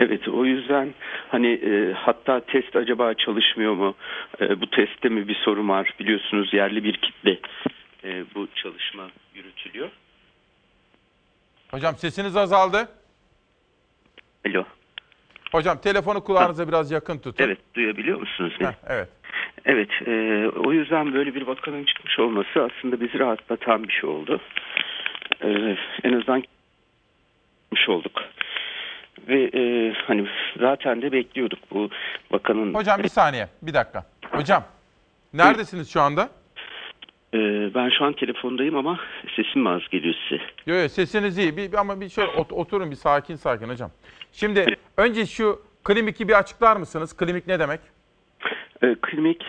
Evet 0.00 0.28
o 0.28 0.44
yüzden 0.44 0.94
hani 1.28 1.52
e, 1.52 1.92
hatta 1.92 2.40
test 2.40 2.76
acaba 2.76 3.14
çalışmıyor 3.14 3.74
mu? 3.74 3.94
E, 4.40 4.60
bu 4.60 4.70
testte 4.70 5.08
mi 5.08 5.28
bir 5.28 5.34
sorun 5.34 5.68
var? 5.68 5.94
Biliyorsunuz 6.00 6.54
yerli 6.54 6.84
bir 6.84 6.96
kitle 6.96 7.38
e, 8.04 8.24
bu 8.34 8.48
çalışma 8.54 9.10
yürütülüyor. 9.34 9.90
Hocam 11.70 11.94
sesiniz 11.94 12.36
azaldı. 12.36 12.88
Alo. 14.46 14.64
Hocam 15.52 15.80
telefonu 15.80 16.24
kulağınıza 16.24 16.68
biraz 16.68 16.90
yakın 16.90 17.18
tutun. 17.18 17.44
Evet 17.44 17.58
duyabiliyor 17.74 18.20
musunuz 18.20 18.56
beni? 18.60 18.68
Heh, 18.68 18.74
evet. 18.88 19.08
Evet 19.64 19.90
e, 20.06 20.46
o 20.48 20.72
yüzden 20.72 21.14
böyle 21.14 21.34
bir 21.34 21.46
vakanın 21.46 21.84
çıkmış 21.84 22.18
olması 22.18 22.62
aslında 22.62 23.00
bizi 23.00 23.18
rahatlatan 23.18 23.84
bir 23.84 23.92
şey 23.92 24.10
oldu. 24.10 24.40
E, 25.42 25.48
en 26.04 26.12
azından 26.12 26.42
çıkmış 27.70 27.88
olduk. 27.88 28.22
Ve 29.28 29.50
e, 29.54 29.92
hani 30.06 30.26
zaten 30.60 31.02
de 31.02 31.12
bekliyorduk 31.12 31.58
bu 31.70 31.90
vakanın. 32.30 32.74
Hocam 32.74 33.02
bir 33.02 33.08
saniye 33.08 33.48
bir 33.62 33.74
dakika. 33.74 34.06
Hocam 34.30 34.64
neredesiniz 35.34 35.92
şu 35.92 36.00
anda? 36.00 36.28
E, 37.34 37.38
ben 37.74 37.90
şu 37.98 38.04
an 38.04 38.12
telefondayım 38.12 38.76
ama 38.76 39.00
sesim 39.36 39.66
az 39.66 39.80
geliyor 39.90 40.14
size? 40.28 40.42
Yok 40.66 40.82
yok 40.82 40.90
sesiniz 40.90 41.38
iyi 41.38 41.56
bir, 41.56 41.74
ama 41.74 42.00
bir 42.00 42.08
şöyle 42.08 42.30
ot- 42.30 42.52
oturun 42.52 42.90
bir 42.90 42.96
sakin 42.96 43.34
sakin 43.34 43.68
hocam. 43.68 43.90
Şimdi 44.32 44.76
önce 44.96 45.26
şu 45.26 45.62
kliniki 45.84 46.28
bir 46.28 46.38
açıklar 46.38 46.76
mısınız? 46.76 47.16
Klinik 47.16 47.46
ne 47.46 47.58
demek? 47.58 47.80
E, 48.82 48.94
klinik 49.02 49.44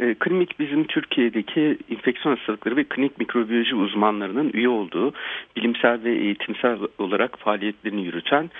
e, 0.00 0.14
klinik 0.14 0.58
bizim 0.58 0.86
Türkiye'deki 0.86 1.78
infeksiyon 1.88 2.36
hastalıkları 2.36 2.76
ve 2.76 2.84
klinik 2.84 3.18
mikrobiyoloji 3.18 3.74
uzmanlarının 3.74 4.50
üye 4.52 4.68
olduğu 4.68 5.12
bilimsel 5.56 6.04
ve 6.04 6.12
eğitimsel 6.12 6.78
olarak 6.98 7.38
faaliyetlerini 7.38 8.02
yürüten 8.04 8.50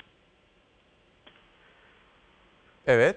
Evet. 2.87 3.15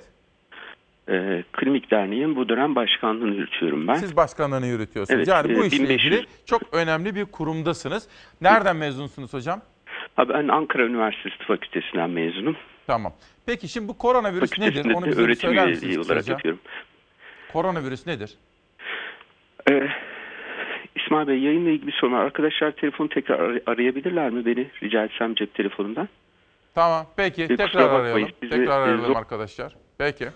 e, 1.08 1.44
klinik 1.52 1.90
derneğin 1.90 2.36
bu 2.36 2.48
dönem 2.48 2.74
başkanlığını 2.74 3.34
yürütüyorum 3.34 3.88
ben. 3.88 3.94
Siz 3.94 4.16
başkanlığını 4.16 4.66
yürütüyorsunuz. 4.66 5.18
Evet, 5.18 5.28
yani 5.28 5.56
bu 5.56 5.64
e, 5.64 5.66
işle 5.66 5.84
1500 5.84 6.12
ilgili 6.12 6.26
çok 6.46 6.62
önemli 6.72 7.14
bir 7.14 7.24
kurumdasınız. 7.24 8.08
Nereden 8.40 8.76
mezunsunuz 8.76 9.32
hocam? 9.32 9.60
Ha, 10.16 10.28
ben 10.28 10.48
Ankara 10.48 10.82
Üniversitesi 10.82 11.38
Tıp 11.38 11.46
Fakültesinden 11.46 12.10
mezunum. 12.10 12.56
Tamam. 12.86 13.12
Peki 13.46 13.68
şimdi 13.68 13.88
bu 13.88 13.98
koronavirüs 13.98 14.58
nedir? 14.58 14.94
Onu 14.94 15.06
bize 15.06 15.22
öğretim 15.22 15.48
söyler 15.48 15.68
misiniz 15.68 15.98
olarak 15.98 16.08
kısaca? 16.08 16.32
yapıyorum. 16.32 16.60
Koronavirüs 17.52 18.06
nedir? 18.06 18.34
Ee, 19.70 19.88
İsmail 20.96 21.26
Bey 21.26 21.38
yayınla 21.38 21.70
ilgili 21.70 21.86
bir 21.86 21.92
sorun 21.92 22.12
var. 22.12 22.24
Arkadaşlar 22.24 22.70
telefonu 22.72 23.08
tekrar 23.08 23.40
ar- 23.40 23.60
arayabilirler 23.66 24.30
mi 24.30 24.46
beni? 24.46 24.66
Rica 24.82 25.04
etsem 25.04 25.34
cep 25.34 25.54
telefonundan. 25.54 26.08
Tamam 26.78 27.06
peki 27.16 27.42
E, 27.42 27.48
tekrar 27.48 27.84
bakmayın, 27.84 28.00
arayalım. 28.04 28.28
bizi, 28.42 28.50
tekrar 28.50 28.80
arayalım 28.80 29.16
arkadaşlar. 29.16 29.76
Peki. 29.98 30.28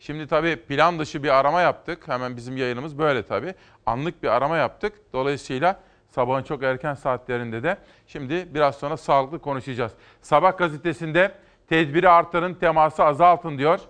Şimdi 0.00 0.26
tabii 0.26 0.56
plan 0.56 0.98
dışı 0.98 1.22
bir 1.22 1.28
arama 1.28 1.60
yaptık. 1.60 2.08
Hemen 2.08 2.36
bizim 2.36 2.56
yayınımız 2.56 2.98
böyle 2.98 3.22
tabii. 3.22 3.54
Anlık 3.86 4.22
bir 4.22 4.28
arama 4.28 4.56
yaptık. 4.56 4.92
Dolayısıyla 5.12 5.80
sabahın 6.08 6.42
çok 6.42 6.62
erken 6.62 6.94
saatlerinde 6.94 7.62
de 7.62 7.76
şimdi 8.06 8.54
biraz 8.54 8.76
sonra 8.76 8.96
sağlıklı 8.96 9.38
konuşacağız. 9.38 9.92
Sabah 10.20 10.58
gazetesinde 10.58 11.32
tedbiri 11.68 12.08
artırın, 12.08 12.54
teması 12.54 13.04
azaltın 13.04 13.58
diyor. 13.58 13.80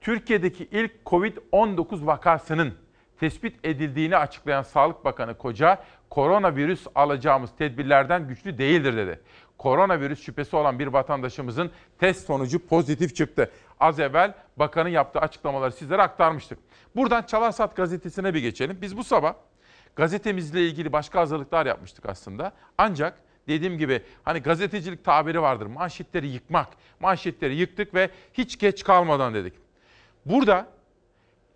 Türkiye'deki 0.00 0.64
ilk 0.70 0.92
Covid-19 1.06 2.06
vakasının 2.06 2.74
tespit 3.20 3.64
edildiğini 3.66 4.16
açıklayan 4.16 4.62
Sağlık 4.62 5.04
Bakanı 5.04 5.38
Koca, 5.38 5.78
koronavirüs 6.10 6.86
alacağımız 6.94 7.50
tedbirlerden 7.58 8.28
güçlü 8.28 8.58
değildir 8.58 8.96
dedi. 8.96 9.20
Koronavirüs 9.58 10.22
şüphesi 10.22 10.56
olan 10.56 10.78
bir 10.78 10.86
vatandaşımızın 10.86 11.70
test 11.98 12.26
sonucu 12.26 12.66
pozitif 12.66 13.16
çıktı. 13.16 13.50
Az 13.80 14.00
evvel 14.00 14.34
bakanın 14.56 14.88
yaptığı 14.88 15.18
açıklamaları 15.18 15.72
sizlere 15.72 16.02
aktarmıştık. 16.02 16.58
Buradan 16.96 17.22
Çalarsat 17.22 17.76
gazetesine 17.76 18.34
bir 18.34 18.40
geçelim. 18.40 18.78
Biz 18.82 18.96
bu 18.96 19.04
sabah 19.04 19.34
gazetemizle 19.96 20.66
ilgili 20.66 20.92
başka 20.92 21.20
hazırlıklar 21.20 21.66
yapmıştık 21.66 22.06
aslında. 22.08 22.52
Ancak 22.78 23.20
dediğim 23.48 23.78
gibi 23.78 24.02
hani 24.22 24.40
gazetecilik 24.40 25.04
tabiri 25.04 25.42
vardır. 25.42 25.66
Manşetleri 25.66 26.28
yıkmak. 26.28 26.68
Manşetleri 27.00 27.54
yıktık 27.54 27.94
ve 27.94 28.10
hiç 28.32 28.58
geç 28.58 28.84
kalmadan 28.84 29.34
dedik. 29.34 29.54
Burada 30.26 30.66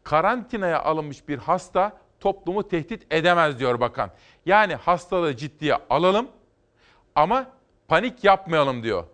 karantinaya 0.05 0.83
alınmış 0.83 1.29
bir 1.29 1.39
hasta 1.39 1.99
toplumu 2.21 2.69
tehdit 2.69 3.07
edemez 3.11 3.59
diyor 3.59 3.81
bakan. 3.81 4.11
Yani 4.47 4.75
hastalığı 4.75 5.37
ciddiye 5.37 5.79
alalım 5.91 6.29
ama 7.15 7.47
panik 7.89 8.24
yapmayalım 8.24 8.82
diyor. 8.82 9.05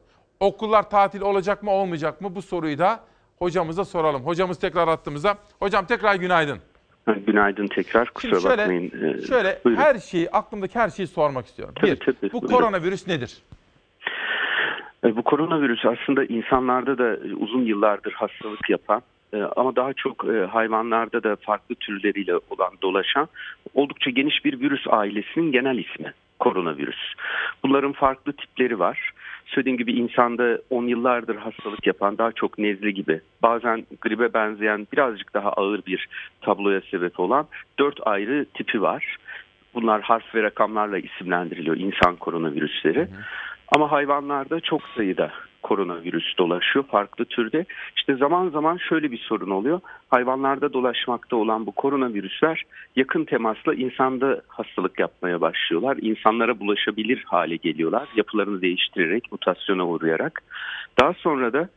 Okullar 0.40 0.90
tatil 0.90 1.20
olacak 1.20 1.62
mı 1.62 1.70
olmayacak 1.70 2.20
mı 2.20 2.34
bu 2.34 2.42
soruyu 2.42 2.78
da 2.78 3.00
hocamıza 3.38 3.84
soralım. 3.84 4.22
Hocamız 4.22 4.58
tekrar 4.58 4.88
attığımızda. 4.88 5.34
Hocam 5.58 5.86
tekrar 5.86 6.14
günaydın. 6.14 6.58
Günaydın 7.26 7.66
tekrar. 7.66 8.10
Kusura 8.10 8.30
Şimdi 8.40 8.42
şöyle, 8.42 8.62
bakmayın. 8.62 9.18
Ee, 9.18 9.26
şöyle 9.26 9.58
buyurun. 9.64 9.80
her 9.82 9.98
şeyi 9.98 10.30
aklımdaki 10.30 10.78
her 10.78 10.88
şeyi 10.90 11.06
sormak 11.06 11.46
istiyorum. 11.46 11.74
Tabii, 11.80 11.90
bir, 11.90 11.96
tabii, 11.96 12.32
bu 12.32 12.42
buyurun. 12.42 12.56
koronavirüs 12.56 13.06
nedir? 13.08 13.38
E, 15.04 15.16
Bu 15.16 15.22
koronavirüs 15.22 15.84
aslında 15.86 16.24
insanlarda 16.24 16.98
da 16.98 17.16
uzun 17.36 17.64
yıllardır 17.64 18.12
hastalık 18.12 18.70
yapan 18.70 19.02
e, 19.32 19.42
ama 19.56 19.76
daha 19.76 19.92
çok 19.92 20.24
e, 20.24 20.46
hayvanlarda 20.46 21.22
da 21.22 21.36
farklı 21.36 21.74
türleriyle 21.74 22.36
olan 22.36 22.72
dolaşan 22.82 23.28
oldukça 23.74 24.10
geniş 24.10 24.44
bir 24.44 24.60
virüs 24.60 24.86
ailesinin 24.88 25.52
genel 25.52 25.78
ismi 25.78 26.12
koronavirüs. 26.39 27.14
Bunların 27.62 27.93
farklı 27.93 28.32
tipleri 28.32 28.78
var. 28.78 29.11
Söylediğim 29.47 29.78
gibi 29.78 29.93
insanda 29.93 30.59
10 30.70 30.87
yıllardır 30.87 31.37
hastalık 31.37 31.87
yapan 31.87 32.18
daha 32.18 32.32
çok 32.32 32.59
nezle 32.59 32.91
gibi 32.91 33.20
bazen 33.43 33.87
gribe 34.01 34.35
benzeyen 34.35 34.87
birazcık 34.93 35.35
daha 35.35 35.53
ağır 35.53 35.87
bir 35.87 36.09
tabloya 36.41 36.80
sebep 36.91 37.20
olan 37.20 37.47
4 37.78 38.07
ayrı 38.07 38.47
tipi 38.55 38.82
var. 38.82 39.16
Bunlar 39.74 40.03
harf 40.03 40.35
ve 40.35 40.43
rakamlarla 40.43 40.99
isimlendiriliyor 40.99 41.76
insan 41.76 42.16
koronavirüsleri. 42.16 43.09
Ama 43.76 43.93
hayvanlarda 43.93 44.61
çok 44.61 44.82
sayıda 44.97 45.32
koronavirüs 45.64 46.38
dolaşıyor 46.38 46.84
farklı 46.84 47.24
türde. 47.24 47.64
İşte 47.96 48.14
zaman 48.14 48.48
zaman 48.48 48.76
şöyle 48.76 49.10
bir 49.10 49.18
sorun 49.18 49.50
oluyor. 49.50 49.80
Hayvanlarda 50.10 50.72
dolaşmakta 50.72 51.36
olan 51.36 51.66
bu 51.66 51.72
koronavirüsler 51.72 52.62
yakın 52.96 53.24
temasla 53.24 53.74
insanda 53.74 54.42
hastalık 54.48 55.00
yapmaya 55.00 55.40
başlıyorlar. 55.40 55.96
İnsanlara 56.00 56.60
bulaşabilir 56.60 57.24
hale 57.26 57.56
geliyorlar. 57.56 58.08
Yapılarını 58.16 58.62
değiştirerek, 58.62 59.32
mutasyona 59.32 59.86
uğrayarak. 59.86 60.42
Daha 61.00 61.12
sonra 61.12 61.52
da 61.52 61.68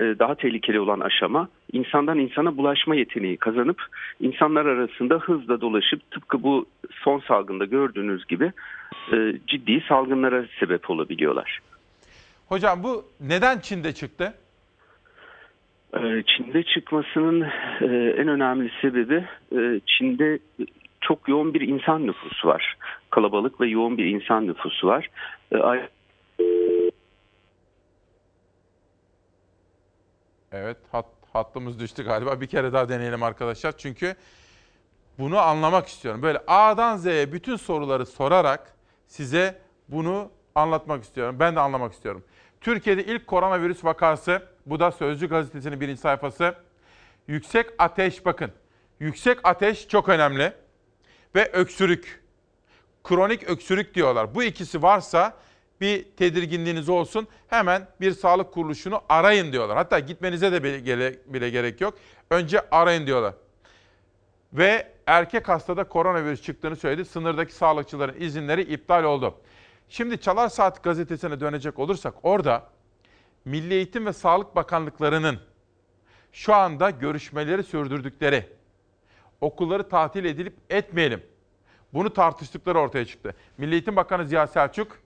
e, 0.00 0.04
daha 0.18 0.34
tehlikeli 0.34 0.80
olan 0.80 1.00
aşama 1.00 1.48
insandan 1.72 2.18
insana 2.18 2.56
bulaşma 2.56 2.94
yeteneği 2.94 3.36
kazanıp 3.36 3.82
insanlar 4.20 4.66
arasında 4.66 5.14
hızla 5.14 5.60
dolaşıp 5.60 6.10
tıpkı 6.10 6.42
bu 6.42 6.66
son 6.92 7.18
salgında 7.18 7.64
gördüğünüz 7.64 8.26
gibi 8.26 8.52
e, 9.12 9.16
ciddi 9.46 9.84
salgınlara 9.88 10.44
sebep 10.60 10.90
olabiliyorlar. 10.90 11.60
Hocam 12.48 12.82
bu 12.82 13.04
neden 13.20 13.58
Çin'de 13.58 13.94
çıktı? 13.94 14.34
E, 15.94 16.22
Çin'de 16.26 16.62
çıkmasının 16.62 17.40
en 18.20 18.28
önemli 18.28 18.70
sebebi 18.82 19.24
Çin'de 19.86 20.38
çok 21.00 21.28
yoğun 21.28 21.54
bir 21.54 21.60
insan 21.60 22.06
nüfusu 22.06 22.48
var. 22.48 22.76
Kalabalık 23.10 23.60
ve 23.60 23.66
yoğun 23.66 23.98
bir 23.98 24.04
insan 24.04 24.46
nüfusu 24.46 24.86
var. 24.86 25.10
Evet 30.52 30.76
hat, 30.92 31.06
hattımız 31.32 31.80
düştü 31.80 32.04
galiba. 32.04 32.40
Bir 32.40 32.46
kere 32.46 32.72
daha 32.72 32.88
deneyelim 32.88 33.22
arkadaşlar. 33.22 33.78
Çünkü 33.78 34.14
bunu 35.18 35.38
anlamak 35.38 35.86
istiyorum. 35.86 36.22
Böyle 36.22 36.38
A'dan 36.46 36.96
Z'ye 36.96 37.32
bütün 37.32 37.56
soruları 37.56 38.06
sorarak 38.06 38.74
size 39.06 39.58
bunu 39.88 40.30
anlatmak 40.54 41.02
istiyorum. 41.04 41.36
Ben 41.40 41.56
de 41.56 41.60
anlamak 41.60 41.92
istiyorum. 41.92 42.24
Türkiye'de 42.60 43.04
ilk 43.04 43.26
koronavirüs 43.26 43.84
vakası, 43.84 44.42
bu 44.66 44.80
da 44.80 44.92
Sözcü 44.92 45.28
gazetesinin 45.28 45.80
birinci 45.80 46.00
sayfası. 46.00 46.54
Yüksek 47.28 47.66
ateş 47.78 48.24
bakın. 48.24 48.52
Yüksek 49.00 49.38
ateş 49.44 49.88
çok 49.88 50.08
önemli. 50.08 50.52
Ve 51.34 51.50
öksürük. 51.52 52.22
Kronik 53.04 53.50
öksürük 53.50 53.94
diyorlar. 53.94 54.34
Bu 54.34 54.42
ikisi 54.42 54.82
varsa 54.82 55.36
bir 55.80 56.04
tedirginliğiniz 56.16 56.88
olsun. 56.88 57.28
Hemen 57.48 57.88
bir 58.00 58.12
sağlık 58.12 58.52
kuruluşunu 58.52 59.00
arayın 59.08 59.52
diyorlar. 59.52 59.76
Hatta 59.76 59.98
gitmenize 59.98 60.52
de 60.52 60.64
bile, 61.32 61.50
gerek 61.50 61.80
yok. 61.80 61.94
Önce 62.30 62.60
arayın 62.70 63.06
diyorlar. 63.06 63.34
Ve 64.52 64.86
erkek 65.06 65.48
hastada 65.48 65.84
koronavirüs 65.84 66.42
çıktığını 66.42 66.76
söyledi. 66.76 67.04
Sınırdaki 67.04 67.54
sağlıkçıların 67.54 68.20
izinleri 68.20 68.62
iptal 68.62 69.04
oldu. 69.04 69.34
Şimdi 69.88 70.20
Çalar 70.20 70.48
Saat 70.48 70.82
gazetesine 70.84 71.40
dönecek 71.40 71.78
olursak 71.78 72.14
orada 72.22 72.66
Milli 73.44 73.74
Eğitim 73.74 74.06
ve 74.06 74.12
Sağlık 74.12 74.56
Bakanlıklarının 74.56 75.40
şu 76.32 76.54
anda 76.54 76.90
görüşmeleri 76.90 77.62
sürdürdükleri, 77.62 78.48
okulları 79.40 79.88
tatil 79.88 80.24
edilip 80.24 80.56
etmeyelim. 80.70 81.22
Bunu 81.94 82.12
tartıştıkları 82.12 82.78
ortaya 82.78 83.04
çıktı. 83.04 83.34
Milli 83.58 83.72
Eğitim 83.72 83.96
Bakanı 83.96 84.26
Ziya 84.26 84.46
Selçuk, 84.46 84.98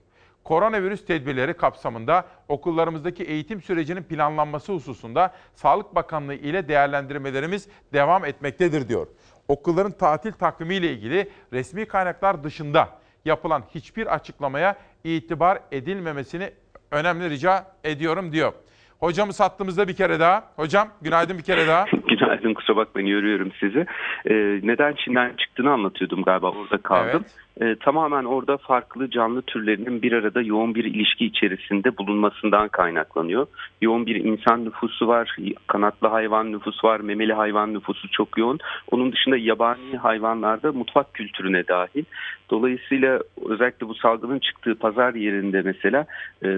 koronavirüs 0.43 1.05
tedbirleri 1.05 1.53
kapsamında 1.53 2.25
okullarımızdaki 2.47 3.23
eğitim 3.23 3.61
sürecinin 3.61 4.03
planlanması 4.03 4.73
hususunda 4.73 5.33
Sağlık 5.55 5.95
Bakanlığı 5.95 6.33
ile 6.33 6.67
değerlendirmelerimiz 6.67 7.67
devam 7.93 8.25
etmektedir 8.25 8.87
diyor. 8.89 9.07
Okulların 9.47 9.91
tatil 9.91 10.31
takvimi 10.31 10.75
ile 10.75 10.91
ilgili 10.93 11.31
resmi 11.53 11.85
kaynaklar 11.85 12.43
dışında 12.43 13.02
yapılan 13.25 13.63
hiçbir 13.75 14.13
açıklamaya 14.13 14.75
itibar 15.03 15.59
edilmemesini 15.71 16.51
önemli 16.91 17.29
rica 17.29 17.65
ediyorum 17.83 18.31
diyor. 18.31 18.53
Hocamı 18.99 19.33
sattığımızda 19.33 19.87
bir 19.87 19.95
kere 19.95 20.19
daha. 20.19 20.43
Hocam 20.55 20.89
günaydın 21.01 21.37
bir 21.37 21.43
kere 21.43 21.67
daha. 21.67 21.85
Günaydın 22.23 22.53
kusura 22.53 22.77
bakmayın 22.77 23.07
yoruyorum 23.07 23.51
sizi. 23.59 23.85
Ee, 24.25 24.59
neden 24.63 24.93
Çin'den 24.93 25.33
çıktığını 25.37 25.71
anlatıyordum 25.71 26.23
galiba 26.23 26.49
orada 26.51 26.77
kaldım. 26.77 27.25
Evet. 27.25 27.43
Ee, 27.61 27.75
tamamen 27.79 28.23
orada 28.23 28.57
farklı 28.57 29.09
canlı 29.09 29.41
türlerinin 29.41 30.01
bir 30.01 30.11
arada 30.11 30.41
yoğun 30.41 30.75
bir 30.75 30.85
ilişki 30.85 31.25
içerisinde 31.25 31.97
bulunmasından 31.97 32.67
kaynaklanıyor. 32.67 33.47
Yoğun 33.81 34.05
bir 34.05 34.15
insan 34.15 34.65
nüfusu 34.65 35.07
var, 35.07 35.35
kanatlı 35.67 36.07
hayvan 36.07 36.51
nüfusu 36.51 36.87
var, 36.87 36.99
memeli 36.99 37.33
hayvan 37.33 37.73
nüfusu 37.73 38.09
çok 38.11 38.37
yoğun. 38.37 38.59
Onun 38.91 39.11
dışında 39.11 39.37
yabani 39.37 39.97
hayvanlarda 39.97 40.71
mutfak 40.71 41.13
kültürüne 41.13 41.67
dahil. 41.67 42.03
Dolayısıyla 42.49 43.19
özellikle 43.49 43.87
bu 43.87 43.95
salgının 43.95 44.39
çıktığı 44.39 44.75
pazar 44.75 45.13
yerinde 45.13 45.61
mesela 45.61 46.05
e, 46.45 46.49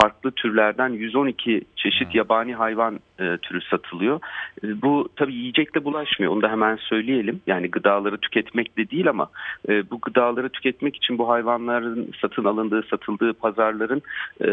farklı 0.00 0.30
türlerden 0.30 0.88
112 0.88 1.62
çeşit 1.76 2.14
yabani 2.14 2.54
hayvan 2.54 3.00
e, 3.22 3.38
türü 3.38 3.60
satılıyor. 3.60 4.20
E, 4.64 4.82
bu 4.82 5.08
tabii 5.16 5.34
yiyecekle 5.34 5.84
bulaşmıyor. 5.84 6.32
Onu 6.32 6.42
da 6.42 6.50
hemen 6.50 6.76
söyleyelim. 6.76 7.40
Yani 7.46 7.70
gıdaları 7.70 8.18
tüketmekle 8.18 8.90
değil 8.90 9.08
ama 9.08 9.28
e, 9.68 9.90
bu 9.90 10.00
gıdaları 10.00 10.48
tüketmek 10.48 10.96
için 10.96 11.18
bu 11.18 11.28
hayvanların 11.28 12.12
satın 12.20 12.44
alındığı, 12.44 12.82
satıldığı 12.82 13.32
pazarların 13.32 14.02
e, 14.40 14.48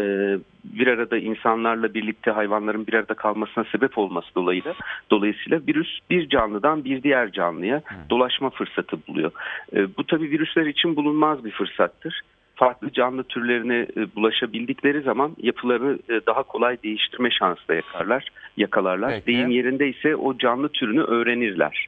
bir 0.64 0.86
arada 0.86 1.18
insanlarla 1.18 1.94
birlikte 1.94 2.30
hayvanların 2.30 2.86
bir 2.86 2.94
arada 2.94 3.14
kalmasına 3.14 3.64
sebep 3.64 3.98
olması 3.98 4.28
dolayısıyla 4.34 4.74
dolayısıyla 5.10 5.60
virüs 5.68 5.98
bir 6.10 6.28
canlıdan 6.28 6.84
bir 6.84 7.02
diğer 7.02 7.32
canlıya 7.32 7.82
dolaşma 8.10 8.50
fırsatı 8.50 8.96
buluyor. 9.08 9.30
E, 9.72 9.96
bu 9.96 10.06
tabii 10.06 10.30
virüsler 10.30 10.66
için 10.66 10.96
bulunmaz 10.96 11.44
bir 11.44 11.50
fırsattır 11.50 12.20
farklı 12.60 12.92
canlı 12.92 13.24
türlerine 13.24 13.86
e, 13.96 14.14
bulaşabildikleri 14.14 15.02
zaman 15.02 15.36
yapıları 15.42 15.98
e, 16.08 16.26
daha 16.26 16.42
kolay 16.42 16.82
değiştirme 16.82 17.30
şansı 17.30 17.68
da 17.68 17.74
yakarlar, 17.74 18.28
yakalarlar. 18.56 19.10
Peki. 19.10 19.26
Deyim 19.26 19.50
yerinde 19.50 19.88
ise 19.88 20.16
o 20.16 20.38
canlı 20.38 20.68
türünü 20.68 21.02
öğrenirler. 21.02 21.86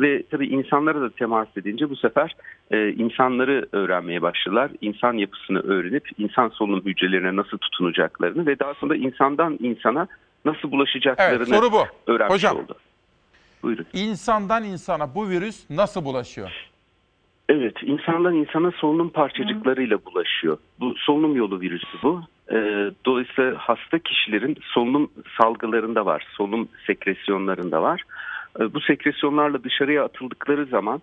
Ve 0.00 0.22
tabii 0.30 0.46
insanlara 0.46 1.00
da 1.00 1.10
temas 1.10 1.48
edince 1.56 1.90
bu 1.90 1.96
sefer 1.96 2.36
e, 2.70 2.88
insanları 2.88 3.68
öğrenmeye 3.72 4.22
başladılar. 4.22 4.70
İnsan 4.80 5.12
yapısını 5.12 5.60
öğrenip 5.60 6.08
insan 6.18 6.48
solunum 6.48 6.84
hücrelerine 6.84 7.36
nasıl 7.36 7.58
tutunacaklarını 7.58 8.46
ve 8.46 8.58
daha 8.58 8.74
sonra 8.74 8.96
insandan 8.96 9.58
insana 9.60 10.06
nasıl 10.44 10.70
bulaşacaklarını 10.70 11.36
evet, 11.36 11.48
soru 11.48 11.72
bu. 11.72 11.82
öğrenmiş 12.06 12.34
Hocam, 12.34 12.56
oldu. 12.56 12.76
Buyurun. 13.62 13.86
İnsandan 13.92 14.64
insana 14.64 15.14
bu 15.14 15.28
virüs 15.28 15.70
nasıl 15.70 16.04
bulaşıyor? 16.04 16.71
Evet, 17.54 17.74
insandan 17.82 18.34
insana 18.34 18.70
solunum 18.70 19.08
parçacıklarıyla 19.08 20.04
bulaşıyor. 20.04 20.58
Bu 20.80 20.94
solunum 20.96 21.36
yolu 21.36 21.60
virüsü 21.60 21.98
bu. 22.02 22.22
E, 22.50 22.56
dolayısıyla 23.06 23.54
hasta 23.58 23.98
kişilerin 23.98 24.56
solunum 24.62 25.10
salgılarında 25.40 26.06
var, 26.06 26.26
solunum 26.36 26.68
sekresyonlarında 26.86 27.82
var. 27.82 28.02
E, 28.60 28.74
bu 28.74 28.80
sekresyonlarla 28.80 29.64
dışarıya 29.64 30.04
atıldıkları 30.04 30.66
zaman 30.66 31.02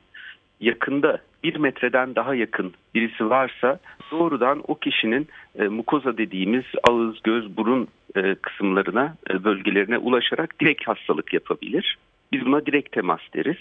yakında 0.59 1.17
bir 1.43 1.55
metreden 1.55 2.15
daha 2.15 2.35
yakın 2.35 2.73
birisi 2.95 3.29
varsa 3.29 3.79
doğrudan 4.11 4.63
o 4.67 4.75
kişinin 4.75 5.27
e, 5.59 5.63
mukoza 5.63 6.17
dediğimiz 6.17 6.65
ağız, 6.89 7.15
göz, 7.23 7.57
burun 7.57 7.87
e, 8.15 8.35
kısımlarına, 8.35 9.15
e, 9.29 9.43
bölgelerine 9.43 9.97
ulaşarak 9.97 10.59
direkt 10.61 10.87
hastalık 10.87 11.33
yapabilir. 11.33 11.97
Biz 12.31 12.45
buna 12.45 12.65
direkt 12.65 12.91
temas 12.91 13.19
deriz. 13.35 13.57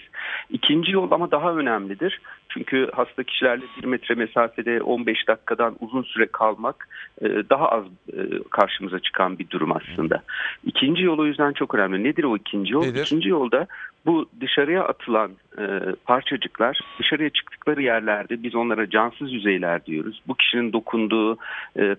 İkinci 0.49 0.91
yol 0.91 1.11
ama 1.11 1.31
daha 1.31 1.55
önemlidir. 1.55 2.21
Çünkü 2.49 2.89
hasta 2.93 3.23
kişilerle 3.23 3.63
bir 3.81 3.87
metre 3.87 4.15
mesafede 4.15 4.81
15 4.81 5.27
dakikadan 5.27 5.75
uzun 5.79 6.03
süre 6.03 6.25
kalmak 6.25 6.87
e, 7.21 7.27
daha 7.49 7.69
az 7.69 7.85
e, 8.13 8.19
karşımıza 8.49 8.99
çıkan 8.99 9.39
bir 9.39 9.49
durum 9.49 9.71
aslında. 9.71 10.23
İkinci 10.65 11.03
yol 11.03 11.19
o 11.19 11.25
yüzden 11.25 11.53
çok 11.53 11.75
önemli. 11.75 12.03
Nedir 12.03 12.23
o 12.23 12.37
ikinci 12.37 12.73
yol? 12.73 12.85
Nedir? 12.85 13.01
İkinci 13.01 13.29
yolda 13.29 13.67
bu 14.05 14.29
dışarıya 14.41 14.83
atılan 14.83 15.31
e, 15.57 15.63
parçacıklar 16.05 16.79
dışarıya 16.99 17.29
çıktıkları 17.29 17.81
yerlerde 17.81 18.43
biz 18.43 18.55
onlara 18.55 18.89
cansız 18.89 19.33
yüzeyler 19.33 19.85
diyoruz. 19.85 20.21
Bu 20.27 20.35
kişinin 20.35 20.73
dokunduğu 20.73 21.37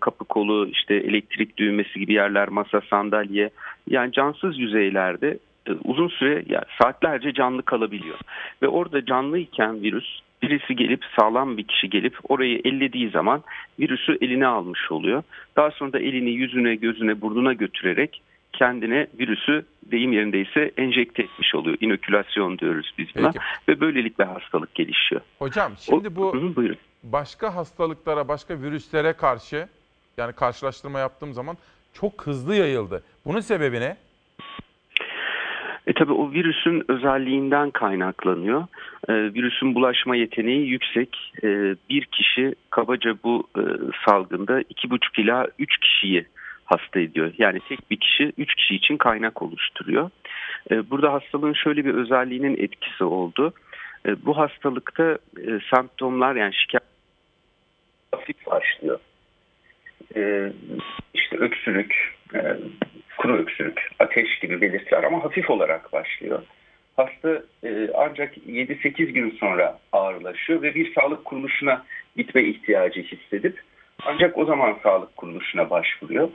kapı 0.01 0.25
kolu, 0.25 0.68
işte 0.68 0.95
elektrik 0.95 1.57
düğmesi 1.57 2.01
gibi 2.01 2.12
yerler, 2.12 2.49
masa, 2.49 2.81
sandalye 2.91 3.51
yani 3.87 4.12
cansız 4.12 4.59
yüzeylerde 4.59 5.39
uzun 5.85 6.09
süre 6.09 6.45
yani 6.49 6.65
saatlerce 6.83 7.33
canlı 7.33 7.63
kalabiliyor. 7.63 8.19
Ve 8.63 8.69
orada 8.69 9.05
canlıyken 9.05 9.83
virüs 9.83 10.21
birisi 10.43 10.77
gelip 10.77 11.05
sağlam 11.21 11.57
bir 11.57 11.67
kişi 11.67 11.91
gelip 11.91 12.17
orayı 12.31 12.61
ellediği 12.65 13.11
zaman 13.11 13.43
virüsü 13.79 14.19
eline 14.21 14.47
almış 14.47 14.91
oluyor. 14.93 15.23
Daha 15.57 15.71
sonra 15.71 15.93
da 15.93 15.99
elini 15.99 16.31
yüzüne, 16.31 16.75
gözüne, 16.75 17.21
burnuna 17.21 17.53
götürerek 17.53 18.23
kendine 18.53 19.07
virüsü 19.19 19.65
deyim 19.91 20.13
yerindeyse 20.13 20.71
enjekte 20.77 21.23
etmiş 21.23 21.55
oluyor. 21.55 21.77
İnokülasyon 21.81 22.59
diyoruz 22.59 22.95
biz 22.99 23.07
buna. 23.17 23.33
Peki. 23.33 23.45
Ve 23.69 23.81
böylelikle 23.81 24.25
hastalık 24.25 24.75
gelişiyor. 24.75 25.21
Hocam 25.39 25.73
şimdi 25.81 26.17
bu 26.17 26.25
o, 26.29 26.57
buyurun. 26.57 26.77
başka 27.03 27.55
hastalıklara, 27.55 28.29
başka 28.29 28.63
virüslere 28.63 29.13
karşı 29.13 29.69
yani 30.17 30.33
karşılaştırma 30.33 30.99
yaptığım 30.99 31.33
zaman 31.33 31.57
çok 31.95 32.27
hızlı 32.27 32.55
yayıldı. 32.55 33.03
Bunun 33.25 33.41
sebebi 33.41 33.81
ne? 33.81 33.97
E 35.87 35.93
tabi 35.93 36.12
o 36.12 36.33
virüsün 36.33 36.85
özelliğinden 36.89 37.70
kaynaklanıyor. 37.70 38.66
E, 39.09 39.12
virüsün 39.14 39.74
bulaşma 39.74 40.16
yeteneği 40.16 40.68
yüksek. 40.68 41.33
E, 41.43 41.49
bir 41.91 42.05
kişi 42.05 42.55
kabaca 42.70 43.14
bu 43.24 43.49
e, 43.59 43.62
salgında 44.07 44.61
2,5 44.61 45.20
ila 45.20 45.47
3 45.59 45.78
kişiyi 45.78 46.26
hasta 46.64 47.01
ediyor. 47.01 47.33
Yani 47.39 47.61
tek 47.68 47.91
bir 47.91 47.97
kişi 47.97 48.33
3 48.39 48.55
kişi 48.55 48.74
için 48.74 48.97
kaynak 48.97 49.43
oluşturuyor. 49.43 50.11
E, 50.70 50.91
burada 50.91 51.12
hastalığın 51.12 51.53
şöyle 51.53 51.85
bir 51.85 51.95
özelliğinin 51.95 52.57
etkisi 52.57 53.05
oldu. 53.05 53.53
E, 54.07 54.26
bu 54.26 54.39
hastalıkta 54.39 55.18
e, 55.47 55.61
semptomlar 55.74 56.37
yani 56.37 56.55
şikayet 56.55 56.91
hafif 58.12 58.47
başlıyor. 58.47 58.99
E, 60.16 60.53
işte 61.14 61.37
öksürük, 61.37 62.16
e, 62.35 62.57
kuru 63.19 63.37
öksürük, 63.37 63.91
ateş 63.99 64.39
gibi 64.39 64.61
belirtiler 64.61 65.03
ama 65.03 65.25
hafif 65.25 65.51
olarak 65.51 65.93
başlıyor. 65.93 66.43
Hasta 66.97 67.43
e, 67.65 67.91
ancak 67.95 68.37
7-8 68.37 69.05
gün 69.05 69.31
sonra 69.31 69.79
ağırlaşıyor 69.93 70.63
ve 70.63 70.75
bir 70.75 70.95
sağlık 70.95 71.25
kuruluşuna 71.25 71.85
gitme 72.17 72.43
ihtiyacı 72.43 73.03
hissedip 73.03 73.61
ancak 74.07 74.39
o 74.39 74.45
zaman 74.45 74.77
sağlık 74.83 75.17
kuruluşuna 75.17 75.71
başvuruyor. 75.71 76.29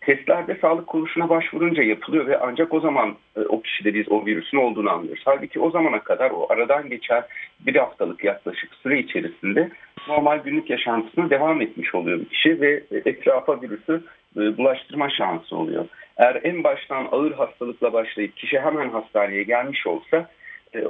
Testlerde 0.00 0.58
sağlık 0.60 0.86
kuruluşuna 0.86 1.28
başvurunca 1.28 1.82
yapılıyor 1.82 2.26
ve 2.26 2.38
ancak 2.38 2.74
o 2.74 2.80
zaman 2.80 3.16
e, 3.36 3.40
o 3.40 3.62
kişide 3.62 3.94
biz 3.94 4.08
o 4.08 4.26
virüsün 4.26 4.58
olduğunu 4.58 4.90
anlıyoruz. 4.90 5.22
Halbuki 5.24 5.60
o 5.60 5.70
zamana 5.70 6.00
kadar 6.00 6.30
o 6.30 6.46
aradan 6.52 6.88
geçen 6.88 7.22
bir 7.60 7.76
haftalık 7.76 8.24
yaklaşık 8.24 8.74
süre 8.74 8.98
içerisinde 8.98 9.70
normal 10.08 10.38
günlük 10.38 10.70
yaşantısına 10.70 11.30
devam 11.30 11.60
etmiş 11.60 11.94
oluyor 11.94 12.20
bir 12.20 12.28
kişi 12.28 12.60
ve 12.60 12.82
etrafa 13.04 13.62
virüsü 13.62 14.02
e, 14.38 14.56
bulaştırma 14.56 15.10
şansı 15.10 15.56
oluyor. 15.56 15.86
Eğer 16.16 16.40
en 16.44 16.64
baştan 16.64 17.08
ağır 17.12 17.32
hastalıkla 17.32 17.92
başlayıp 17.92 18.36
kişi 18.36 18.60
hemen 18.60 18.88
hastaneye 18.88 19.42
gelmiş 19.42 19.86
olsa 19.86 20.28
e, 20.74 20.84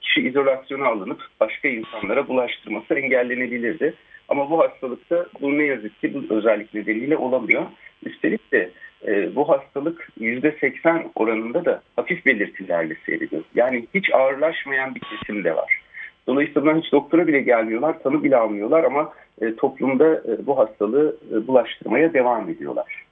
kişi 0.00 0.20
izolasyona 0.20 0.86
alınıp 0.86 1.22
başka 1.40 1.68
insanlara 1.68 2.28
bulaştırması 2.28 2.94
engellenebilirdi. 2.94 3.94
Ama 4.28 4.50
bu 4.50 4.60
hastalıkta 4.60 5.26
bu 5.40 5.58
ne 5.58 5.64
yazık 5.64 6.00
ki 6.00 6.14
bu 6.14 6.34
özellik 6.34 6.74
nedeniyle 6.74 7.16
olamıyor. 7.16 7.66
Üstelik 8.04 8.52
de 8.52 8.70
e, 9.06 9.34
bu 9.36 9.48
hastalık 9.48 10.08
%80 10.20 11.10
oranında 11.14 11.64
da 11.64 11.82
hafif 11.96 12.26
belirtilerle 12.26 12.96
seyrediyor. 13.06 13.42
Yani 13.54 13.86
hiç 13.94 14.14
ağırlaşmayan 14.14 14.94
bir 14.94 15.00
kesim 15.00 15.44
de 15.44 15.56
var. 15.56 15.83
Dolayısıyla 16.26 16.76
hiç 16.76 16.92
doktora 16.92 17.26
bile 17.26 17.40
gelmiyorlar, 17.40 18.02
tanı 18.02 18.24
bile 18.24 18.36
almıyorlar 18.36 18.84
ama 18.84 19.12
e, 19.40 19.56
toplumda 19.56 20.14
e, 20.14 20.46
bu 20.46 20.58
hastalığı 20.58 21.16
e, 21.32 21.46
bulaştırmaya 21.46 22.14
devam 22.14 22.48
ediyorlar. 22.48 23.04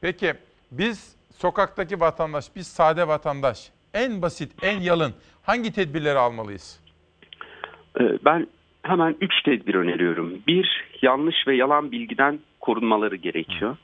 Peki 0.00 0.32
biz 0.70 1.16
sokaktaki 1.36 2.00
vatandaş, 2.00 2.56
biz 2.56 2.66
sade 2.66 3.08
vatandaş 3.08 3.70
en 3.94 4.22
basit, 4.22 4.52
en 4.62 4.80
yalın 4.80 5.12
hangi 5.42 5.72
tedbirleri 5.72 6.18
almalıyız? 6.18 6.80
Ben 8.24 8.46
hemen 8.82 9.16
üç 9.20 9.42
tedbir 9.44 9.74
öneriyorum. 9.74 10.32
Bir, 10.46 10.84
yanlış 11.02 11.36
ve 11.46 11.56
yalan 11.56 11.92
bilgiden 11.92 12.38
korunmaları 12.60 13.16
gerekiyor. 13.16 13.76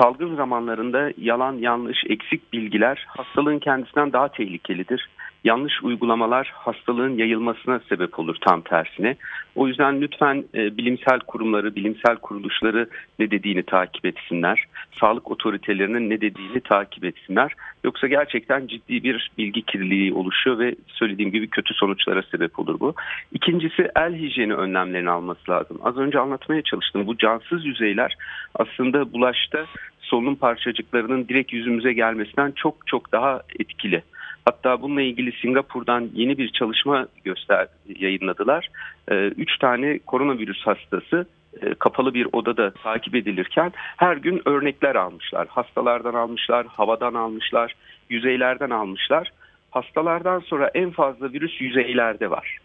Salgın 0.00 0.36
zamanlarında 0.36 1.12
yalan, 1.18 1.52
yanlış, 1.52 2.04
eksik 2.08 2.52
bilgiler 2.52 3.04
hastalığın 3.08 3.58
kendisinden 3.58 4.12
daha 4.12 4.28
tehlikelidir. 4.28 5.08
Yanlış 5.44 5.82
uygulamalar 5.82 6.52
hastalığın 6.54 7.16
yayılmasına 7.18 7.80
sebep 7.88 8.18
olur 8.18 8.36
tam 8.40 8.60
tersine. 8.60 9.16
O 9.54 9.68
yüzden 9.68 10.00
lütfen 10.00 10.44
e, 10.54 10.76
bilimsel 10.76 11.20
kurumları, 11.20 11.76
bilimsel 11.76 12.16
kuruluşları 12.16 12.88
ne 13.18 13.30
dediğini 13.30 13.62
takip 13.62 14.06
etsinler. 14.06 14.64
Sağlık 15.00 15.30
otoritelerinin 15.30 16.10
ne 16.10 16.20
dediğini 16.20 16.60
takip 16.60 17.04
etsinler. 17.04 17.52
Yoksa 17.84 18.06
gerçekten 18.06 18.66
ciddi 18.66 19.02
bir 19.02 19.30
bilgi 19.38 19.62
kirliliği 19.62 20.12
oluşuyor 20.12 20.58
ve 20.58 20.74
söylediğim 20.88 21.32
gibi 21.32 21.48
kötü 21.48 21.74
sonuçlara 21.74 22.22
sebep 22.22 22.58
olur 22.58 22.80
bu. 22.80 22.94
İkincisi 23.32 23.88
el 23.96 24.14
hijyeni 24.14 24.54
önlemlerini 24.54 25.10
alması 25.10 25.50
lazım. 25.50 25.78
Az 25.82 25.96
önce 25.96 26.18
anlatmaya 26.18 26.62
çalıştım. 26.62 27.06
Bu 27.06 27.16
cansız 27.16 27.64
yüzeyler 27.64 28.16
aslında 28.54 29.12
bulaşta 29.12 29.65
solunum 30.00 30.36
parçacıklarının 30.36 31.28
direkt 31.28 31.52
yüzümüze 31.52 31.92
gelmesinden 31.92 32.52
çok 32.56 32.86
çok 32.86 33.12
daha 33.12 33.40
etkili. 33.58 34.02
Hatta 34.44 34.82
bununla 34.82 35.02
ilgili 35.02 35.32
Singapur'dan 35.32 36.10
yeni 36.14 36.38
bir 36.38 36.48
çalışma 36.48 37.06
göster 37.24 37.66
yayınladılar. 37.98 38.68
Ee, 39.10 39.14
üç 39.14 39.58
tane 39.58 39.98
koronavirüs 39.98 40.66
hastası 40.66 41.26
e, 41.62 41.74
kapalı 41.74 42.14
bir 42.14 42.28
odada 42.32 42.70
takip 42.70 43.14
edilirken 43.14 43.72
her 43.76 44.16
gün 44.16 44.42
örnekler 44.44 44.94
almışlar. 44.94 45.48
Hastalardan 45.48 46.14
almışlar, 46.14 46.66
havadan 46.66 47.14
almışlar, 47.14 47.74
yüzeylerden 48.10 48.70
almışlar. 48.70 49.32
Hastalardan 49.70 50.40
sonra 50.40 50.70
en 50.74 50.90
fazla 50.90 51.32
virüs 51.32 51.60
yüzeylerde 51.60 52.30
var. 52.30 52.58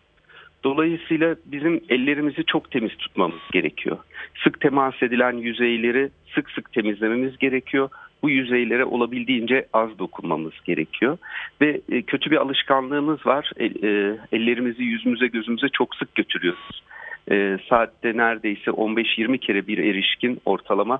Dolayısıyla 0.64 1.36
bizim 1.45 1.82
ellerimizi 1.89 2.45
çok 2.45 2.72
temiz 2.72 2.97
tutmamız 2.97 3.39
gerekiyor. 3.51 3.97
Sık 4.43 4.62
temas 4.62 5.03
edilen 5.03 5.38
yüzeyleri 5.38 6.09
sık 6.36 6.51
sık 6.51 6.74
temizlememiz 6.74 7.38
gerekiyor. 7.38 7.89
Bu 8.22 8.30
yüzeylere 8.30 8.86
olabildiğince 8.86 9.68
az 9.74 9.99
dokunmamız 9.99 10.53
gerekiyor. 10.66 11.18
Ve 11.62 11.82
e, 11.91 12.01
kötü 12.01 12.32
bir 12.32 12.38
alışkanlığımız 12.38 13.26
var. 13.26 13.51
E, 13.59 13.66
ellerimizi 14.32 14.84
yüzümüze 14.84 15.28
gözümüze 15.28 15.70
çok 15.70 15.95
sık 15.95 16.16
götürüyoruz. 16.16 16.84
E, 17.32 17.57
saatte 17.69 18.17
neredeyse 18.17 18.72
15-20 18.72 19.38
kere 19.38 19.67
bir 19.67 19.78
erişkin 19.78 20.41
ortalama 20.45 20.99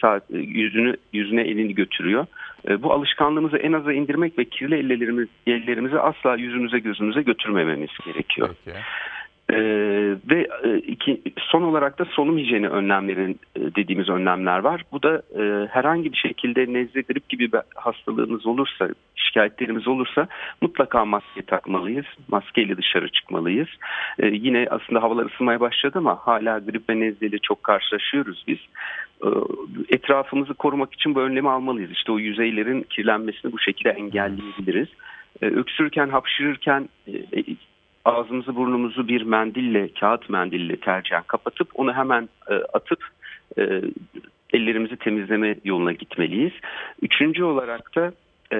saat 0.00 0.22
yüzünü 0.30 0.96
yüzüne 1.12 1.42
elini 1.42 1.74
götürüyor. 1.74 2.26
bu 2.78 2.92
alışkanlığımızı 2.92 3.56
en 3.56 3.72
aza 3.72 3.92
indirmek 3.92 4.38
ve 4.38 4.44
kirli 4.44 4.74
ellerimiz, 4.74 5.28
ellerimizi 5.46 5.98
asla 5.98 6.36
yüzümüze 6.36 6.78
gözümüze 6.78 7.22
götürmememiz 7.22 7.90
gerekiyor. 8.06 8.48
Peki. 8.64 8.78
Ee, 9.52 10.16
ve 10.30 10.48
e, 10.64 10.78
iki, 10.78 11.22
son 11.38 11.62
olarak 11.62 11.98
da 11.98 12.04
solunum 12.04 12.38
hijyeni 12.38 12.68
önlemlerin 12.68 13.40
e, 13.56 13.60
dediğimiz 13.60 14.08
önlemler 14.08 14.58
var. 14.58 14.82
Bu 14.92 15.02
da 15.02 15.22
e, 15.38 15.66
herhangi 15.66 16.12
bir 16.12 16.16
şekilde 16.16 16.72
nezle 16.72 17.00
grip 17.00 17.28
gibi 17.28 17.52
bir 17.52 17.60
hastalığımız 17.74 18.46
olursa, 18.46 18.88
şikayetlerimiz 19.14 19.88
olursa 19.88 20.26
mutlaka 20.60 21.04
maske 21.04 21.42
takmalıyız. 21.42 22.06
Maskeyle 22.28 22.76
dışarı 22.76 23.12
çıkmalıyız. 23.12 23.68
E, 24.18 24.26
yine 24.26 24.66
aslında 24.70 25.02
havalar 25.02 25.26
ısınmaya 25.26 25.60
başladı 25.60 25.98
ama 25.98 26.16
hala 26.16 26.58
grip 26.58 26.90
ve 26.90 27.00
nezleyle 27.00 27.38
çok 27.38 27.64
karşılaşıyoruz 27.64 28.44
biz. 28.46 28.58
E, 29.24 29.28
etrafımızı 29.88 30.54
korumak 30.54 30.94
için 30.94 31.14
bu 31.14 31.20
önlemi 31.20 31.50
almalıyız. 31.50 31.90
İşte 31.90 32.12
o 32.12 32.18
yüzeylerin 32.18 32.82
kirlenmesini 32.82 33.52
bu 33.52 33.58
şekilde 33.58 33.90
engelleyebiliriz. 33.90 34.88
E, 35.42 35.46
öksürürken, 35.46 36.08
hapşırırken 36.08 36.88
e, 37.06 37.12
ağzımızı 38.04 38.56
burnumuzu 38.56 39.08
bir 39.08 39.22
mendille, 39.22 39.88
kağıt 40.00 40.30
mendille 40.30 40.76
tercihen 40.76 41.22
kapatıp 41.22 41.68
onu 41.74 41.94
hemen 41.94 42.28
e, 42.50 42.54
atıp 42.54 43.08
e, 43.58 43.82
ellerimizi 44.52 44.96
temizleme 44.96 45.56
yoluna 45.64 45.92
gitmeliyiz. 45.92 46.52
Üçüncü 47.02 47.44
olarak 47.44 47.96
da 47.96 48.12
e, 48.52 48.58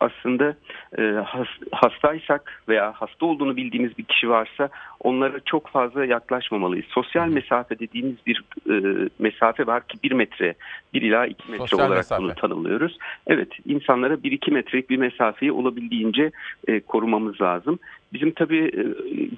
aslında 0.00 0.54
e, 0.98 1.02
has, 1.02 1.46
hastaysak 1.72 2.62
veya 2.68 2.92
hasta 2.92 3.26
olduğunu 3.26 3.56
bildiğimiz 3.56 3.98
bir 3.98 4.04
kişi 4.04 4.28
varsa 4.28 4.68
onlara 5.00 5.40
çok 5.40 5.68
fazla 5.68 6.04
yaklaşmamalıyız. 6.04 6.86
Sosyal 6.86 7.28
mesafe 7.28 7.78
dediğimiz 7.78 8.16
bir 8.26 8.44
e, 8.70 9.08
mesafe 9.18 9.66
var 9.66 9.86
ki 9.86 9.98
bir 10.04 10.12
metre, 10.12 10.54
bir 10.94 11.02
ila 11.02 11.26
iki 11.26 11.50
metre 11.50 11.66
Sosyal 11.66 11.78
olarak 11.78 11.96
mesafe. 11.96 12.22
bunu 12.22 12.34
tanımlıyoruz. 12.34 12.98
Evet, 13.26 13.48
insanlara 13.66 14.22
bir 14.22 14.32
iki 14.32 14.50
metrelik 14.50 14.90
bir 14.90 14.96
mesafeyi 14.96 15.52
olabildiğince 15.52 16.30
e, 16.68 16.80
korumamız 16.80 17.40
lazım. 17.40 17.78
Bizim 18.12 18.30
tabii 18.30 18.68
e, 18.68 18.82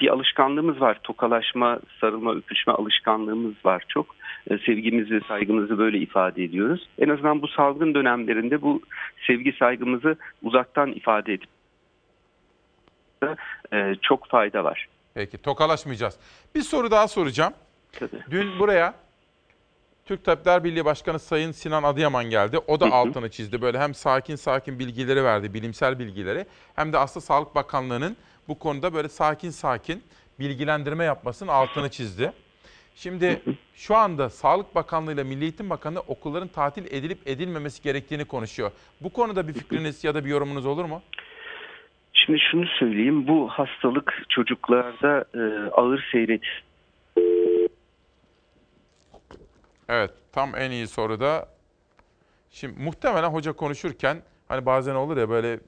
bir 0.01 0.09
alışkanlığımız 0.09 0.81
var. 0.81 1.01
Tokalaşma, 1.03 1.81
sarılma, 2.01 2.35
öpüşme 2.35 2.73
alışkanlığımız 2.73 3.55
var 3.65 3.85
çok. 3.89 4.17
E, 4.51 4.59
sevgimizi, 4.59 5.21
saygımızı 5.29 5.79
böyle 5.79 5.99
ifade 5.99 6.45
ediyoruz. 6.45 6.89
En 6.99 7.09
azından 7.09 7.43
bu 7.43 7.49
salgın 7.49 7.95
dönemlerinde 7.95 8.63
bu 8.63 8.83
sevgi, 9.27 9.53
saygımızı 9.59 10.17
uzaktan 10.43 10.93
ifade 10.93 11.33
edip 11.33 11.49
e, 13.73 13.95
çok 14.03 14.29
fayda 14.29 14.65
var. 14.65 14.89
Peki 15.15 15.39
tokalaşmayacağız. 15.39 16.19
Bir 16.55 16.61
soru 16.61 16.91
daha 16.91 17.09
soracağım. 17.09 17.53
Tabii. 17.93 18.21
Dün 18.31 18.59
buraya 18.59 18.95
Türk 20.05 20.25
Tabipler 20.25 20.65
Birliği 20.65 20.85
Başkanı 20.85 21.19
Sayın 21.19 21.53
Sinan 21.53 21.83
Adıyaman 21.83 22.25
geldi. 22.25 22.59
O 22.67 22.81
da 22.81 22.93
altını 22.93 23.31
çizdi. 23.31 23.63
Böyle 23.63 23.79
hem 23.79 23.95
sakin 23.95 24.37
sakin 24.37 24.79
bilgileri 24.79 25.25
verdi, 25.25 25.55
bilimsel 25.55 25.99
bilgileri. 25.99 26.47
Hem 26.75 26.93
de 26.93 26.99
aslında 26.99 27.27
Sağlık 27.27 27.55
Bakanlığı'nın 27.55 28.17
bu 28.49 28.59
konuda 28.59 28.95
böyle 28.95 29.09
sakin 29.09 29.51
sakin 29.51 30.03
bilgilendirme 30.41 31.05
yapmasının 31.05 31.51
altını 31.53 31.91
çizdi. 31.91 32.33
Şimdi 32.95 33.43
şu 33.75 33.97
anda 33.97 34.31
Sağlık 34.31 34.75
Bakanlığı 34.75 35.13
ile 35.13 35.23
Milli 35.23 35.43
Eğitim 35.43 35.71
Bakanı 35.71 36.01
okulların 36.01 36.49
tatil 36.49 36.85
edilip 36.85 37.19
edilmemesi 37.29 37.83
gerektiğini 37.83 38.25
konuşuyor. 38.25 38.71
Bu 39.01 39.11
konuda 39.11 39.49
bir 39.49 39.53
fikriniz 39.53 40.05
ya 40.05 40.15
da 40.15 40.25
bir 40.25 40.31
yorumunuz 40.31 40.67
olur 40.67 40.85
mu? 40.85 41.03
Şimdi 42.13 42.41
şunu 42.51 42.67
söyleyeyim. 42.67 43.29
Bu 43.29 43.49
hastalık 43.49 44.25
çocuklarda 44.29 45.25
e, 45.35 45.71
ağır 45.71 46.09
seyret. 46.13 46.43
Evet, 49.89 50.11
tam 50.33 50.57
en 50.57 50.71
iyi 50.71 50.87
soruda. 50.87 51.49
Şimdi 52.51 52.83
muhtemelen 52.83 53.29
hoca 53.29 53.53
konuşurken 53.53 54.23
hani 54.49 54.67
bazen 54.67 54.95
olur 54.95 55.17
ya 55.17 55.29
böyle 55.29 55.61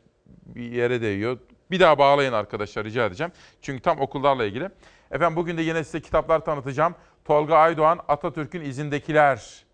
bir 0.47 0.73
yere 0.73 1.03
değiyor. 1.03 1.39
Bir 1.75 1.81
daha 1.81 1.99
bağlayın 1.99 2.33
arkadaşlar 2.33 2.85
rica 2.85 3.07
edeceğim. 3.07 3.33
Çünkü 3.63 3.83
tam 3.83 4.01
okullarla 4.01 4.45
ilgili. 4.45 4.71
Efendim 5.11 5.37
bugün 5.37 5.57
de 5.59 5.63
yine 5.63 5.85
size 5.85 6.01
kitaplar 6.01 6.45
tanıtacağım. 6.45 6.95
Tolga 7.25 7.57
Aydoğan, 7.57 8.01
Atatürk'ün 8.09 8.61
izindekiler. 8.61 9.65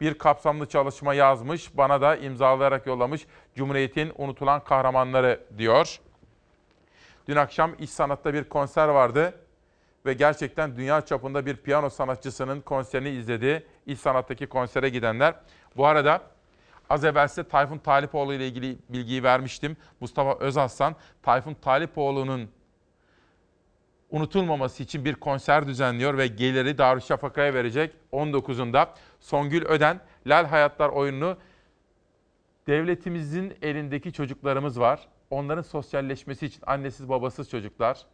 bir 0.00 0.18
kapsamlı 0.18 0.66
çalışma 0.68 1.14
yazmış. 1.14 1.76
Bana 1.76 2.00
da 2.00 2.16
imzalayarak 2.16 2.86
yollamış. 2.86 3.26
Cumhuriyet'in 3.54 4.12
unutulan 4.18 4.64
kahramanları 4.64 5.40
diyor. 5.58 6.00
Dün 7.28 7.36
akşam 7.36 7.74
İş 7.78 7.90
Sanat'ta 7.90 8.34
bir 8.34 8.44
konser 8.44 8.88
vardı 8.88 9.34
ve 10.06 10.12
gerçekten 10.12 10.76
dünya 10.76 11.00
çapında 11.00 11.46
bir 11.46 11.56
piyano 11.56 11.90
sanatçısının 11.90 12.60
konserini 12.60 13.08
izledi. 13.08 13.66
İş 13.86 14.00
Sanat'taki 14.00 14.46
konsere 14.46 14.88
gidenler. 14.88 15.34
Bu 15.76 15.86
arada 15.86 16.20
az 16.90 17.04
evvel 17.04 17.28
size 17.28 17.44
Tayfun 17.44 17.78
Talipoğlu 17.78 18.34
ile 18.34 18.46
ilgili 18.48 18.78
bilgiyi 18.88 19.22
vermiştim. 19.22 19.76
Mustafa 20.00 20.38
Özaslan, 20.38 20.96
Tayfun 21.22 21.54
Talipoğlu'nun 21.54 22.48
unutulmaması 24.10 24.82
için 24.82 25.04
bir 25.04 25.14
konser 25.14 25.66
düzenliyor 25.66 26.18
ve 26.18 26.26
geliri 26.26 26.78
Darüşşafaka'ya 26.78 27.54
verecek 27.54 27.94
19'unda. 28.12 28.88
Songül 29.20 29.64
Öden, 29.64 30.00
Lal 30.26 30.44
Hayatlar 30.44 30.88
oyununu 30.88 31.36
devletimizin 32.66 33.54
elindeki 33.62 34.12
çocuklarımız 34.12 34.80
var. 34.80 35.08
Onların 35.30 35.62
sosyalleşmesi 35.62 36.46
için 36.46 36.62
annesiz 36.66 37.08
babasız 37.08 37.50
çocuklar 37.50 38.06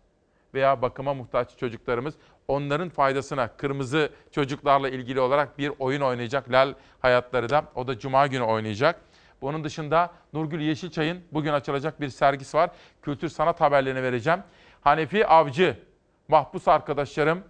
veya 0.54 0.82
bakıma 0.82 1.14
muhtaç 1.14 1.58
çocuklarımız 1.58 2.14
onların 2.48 2.88
faydasına 2.88 3.48
kırmızı 3.48 4.10
çocuklarla 4.30 4.88
ilgili 4.88 5.20
olarak 5.20 5.58
bir 5.58 5.72
oyun 5.78 6.00
oynayacak. 6.00 6.52
Lal 6.52 6.74
Hayatları 7.00 7.48
da 7.48 7.64
o 7.74 7.86
da 7.86 7.98
cuma 7.98 8.26
günü 8.26 8.42
oynayacak. 8.42 9.00
Bunun 9.40 9.64
dışında 9.64 10.10
Nurgül 10.32 10.60
Yeşilçay'ın 10.60 11.20
bugün 11.32 11.52
açılacak 11.52 12.00
bir 12.00 12.08
sergisi 12.08 12.56
var. 12.56 12.70
Kültür 13.02 13.28
sanat 13.28 13.60
haberlerini 13.60 14.02
vereceğim. 14.02 14.40
Hanefi 14.80 15.26
Avcı, 15.26 15.76
mahpus 16.28 16.68
arkadaşlarım 16.68 17.42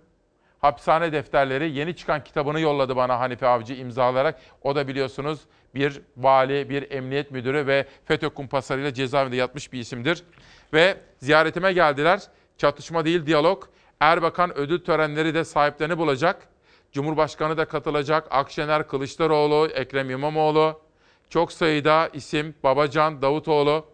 hapishane 0.58 1.12
defterleri 1.12 1.72
yeni 1.72 1.96
çıkan 1.96 2.24
kitabını 2.24 2.60
yolladı 2.60 2.96
bana 2.96 3.20
Hanife 3.20 3.46
Avcı 3.46 3.74
imzalayarak. 3.74 4.40
O 4.62 4.76
da 4.76 4.88
biliyorsunuz 4.88 5.40
bir 5.74 6.00
vali, 6.16 6.70
bir 6.70 6.90
emniyet 6.90 7.30
müdürü 7.30 7.66
ve 7.66 7.86
FETÖ 8.04 8.28
kumpaslarıyla 8.28 8.94
cezaevinde 8.94 9.36
yatmış 9.36 9.72
bir 9.72 9.80
isimdir. 9.80 10.24
Ve 10.72 10.96
ziyaretime 11.18 11.72
geldiler. 11.72 12.20
Çatışma 12.58 13.04
değil 13.04 13.26
diyalog. 13.26 13.62
Erbakan 14.00 14.58
ödül 14.58 14.78
törenleri 14.78 15.34
de 15.34 15.44
sahiplerini 15.44 15.98
bulacak. 15.98 16.48
Cumhurbaşkanı 16.92 17.56
da 17.56 17.64
katılacak. 17.64 18.26
Akşener, 18.30 18.88
Kılıçdaroğlu, 18.88 19.68
Ekrem 19.74 20.10
İmamoğlu. 20.10 20.80
Çok 21.30 21.52
sayıda 21.52 22.08
isim 22.12 22.54
Babacan, 22.64 23.22
Davutoğlu 23.22 23.84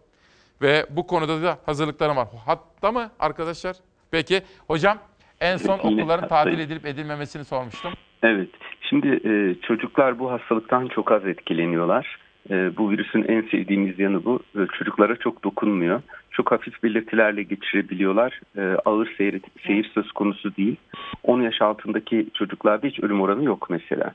ve 0.63 0.87
bu 0.91 1.07
konuda 1.07 1.43
da 1.43 1.59
hazırlıklarım 1.67 2.17
var. 2.17 2.29
Hatta 2.47 2.93
mı 2.93 3.11
arkadaşlar? 3.21 3.77
Peki 4.11 4.43
hocam 4.67 4.99
en 5.41 5.57
son 5.57 5.79
okulların 5.79 6.29
tatil 6.29 6.59
edilip 6.59 6.87
edilmemesini 6.87 7.45
sormuştum. 7.45 7.93
Evet. 8.23 8.49
Şimdi 8.81 9.09
e, 9.09 9.61
çocuklar 9.63 10.19
bu 10.19 10.31
hastalıktan 10.31 10.89
çok 10.89 11.13
az 11.13 11.27
etkileniyorlar. 11.27 12.19
E, 12.51 12.77
bu 12.77 12.91
virüsün 12.91 13.25
en 13.29 13.43
sevdiğimiz 13.43 13.99
yanı 13.99 14.25
bu. 14.25 14.41
E, 14.57 14.67
çocuklara 14.79 15.17
çok 15.17 15.45
dokunmuyor. 15.45 16.03
Çok 16.31 16.53
hafif 16.53 16.83
belirtilerle 16.83 17.43
geçirebiliyorlar. 17.43 18.41
E, 18.57 18.61
ağır 18.85 19.15
seyir, 19.17 19.41
seyir 19.67 19.91
söz 19.95 20.13
konusu 20.13 20.57
değil. 20.57 20.77
10 21.23 21.41
yaş 21.41 21.63
altındaki 21.63 22.27
çocuklarda 22.35 22.87
hiç 22.87 23.01
ölüm 23.01 23.21
oranı 23.21 23.45
yok 23.45 23.71
mesela. 23.71 24.13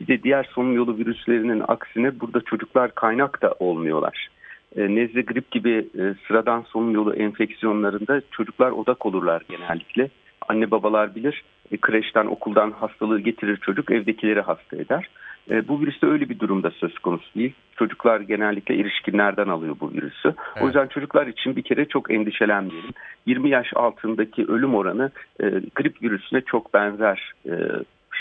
Bir 0.00 0.06
de 0.06 0.22
diğer 0.22 0.44
solunum 0.44 0.74
yolu 0.74 0.98
virüslerinin 0.98 1.62
aksine 1.68 2.20
burada 2.20 2.40
çocuklar 2.40 2.94
kaynak 2.94 3.42
da 3.42 3.54
olmuyorlar. 3.58 4.28
Nezle, 4.76 5.22
grip 5.22 5.50
gibi 5.50 5.88
e, 5.98 6.14
sıradan 6.26 6.62
solunum 6.62 6.94
yolu 6.94 7.14
enfeksiyonlarında 7.14 8.22
çocuklar 8.30 8.70
odak 8.70 9.06
olurlar 9.06 9.42
genellikle. 9.48 10.10
Anne 10.48 10.70
babalar 10.70 11.14
bilir 11.14 11.42
e, 11.72 11.76
kreşten 11.76 12.26
okuldan 12.26 12.70
hastalığı 12.70 13.20
getirir 13.20 13.56
çocuk 13.56 13.90
evdekileri 13.90 14.40
hasta 14.40 14.76
eder. 14.76 15.08
E, 15.50 15.68
bu 15.68 15.80
virüste 15.80 16.06
öyle 16.06 16.28
bir 16.28 16.38
durumda 16.38 16.70
söz 16.70 16.98
konusu 16.98 17.34
değil. 17.34 17.52
Çocuklar 17.76 18.20
genellikle 18.20 18.80
erişkinlerden 18.80 19.48
alıyor 19.48 19.76
bu 19.80 19.92
virüsü. 19.92 20.34
O 20.60 20.66
yüzden 20.66 20.86
çocuklar 20.86 21.26
için 21.26 21.56
bir 21.56 21.62
kere 21.62 21.84
çok 21.84 22.10
endişelenmeyelim. 22.10 22.90
20 23.26 23.50
yaş 23.50 23.66
altındaki 23.74 24.44
ölüm 24.44 24.74
oranı 24.74 25.10
e, 25.40 25.44
grip 25.74 26.02
virüsüne 26.02 26.40
çok 26.40 26.74
benzer. 26.74 27.32
E, 27.46 27.52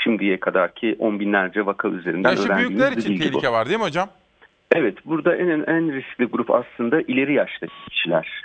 şimdiye 0.03 0.39
kadarki 0.39 0.95
on 0.99 1.19
binlerce 1.19 1.65
vaka 1.65 1.89
üzerinden 1.89 2.29
Yaşı 2.29 2.43
öğrendiğimiz 2.43 2.79
büyükler 2.79 2.97
için 2.97 3.11
bilgi 3.11 3.23
bu. 3.23 3.29
tehlike 3.29 3.51
var 3.51 3.67
değil 3.67 3.79
mi 3.79 3.85
hocam? 3.85 4.09
Evet, 4.71 5.05
burada 5.05 5.35
en 5.35 5.47
en 5.47 5.93
riskli 5.93 6.25
grup 6.25 6.51
aslında 6.51 7.01
ileri 7.01 7.33
yaştaki 7.33 7.73
kişiler. 7.89 8.43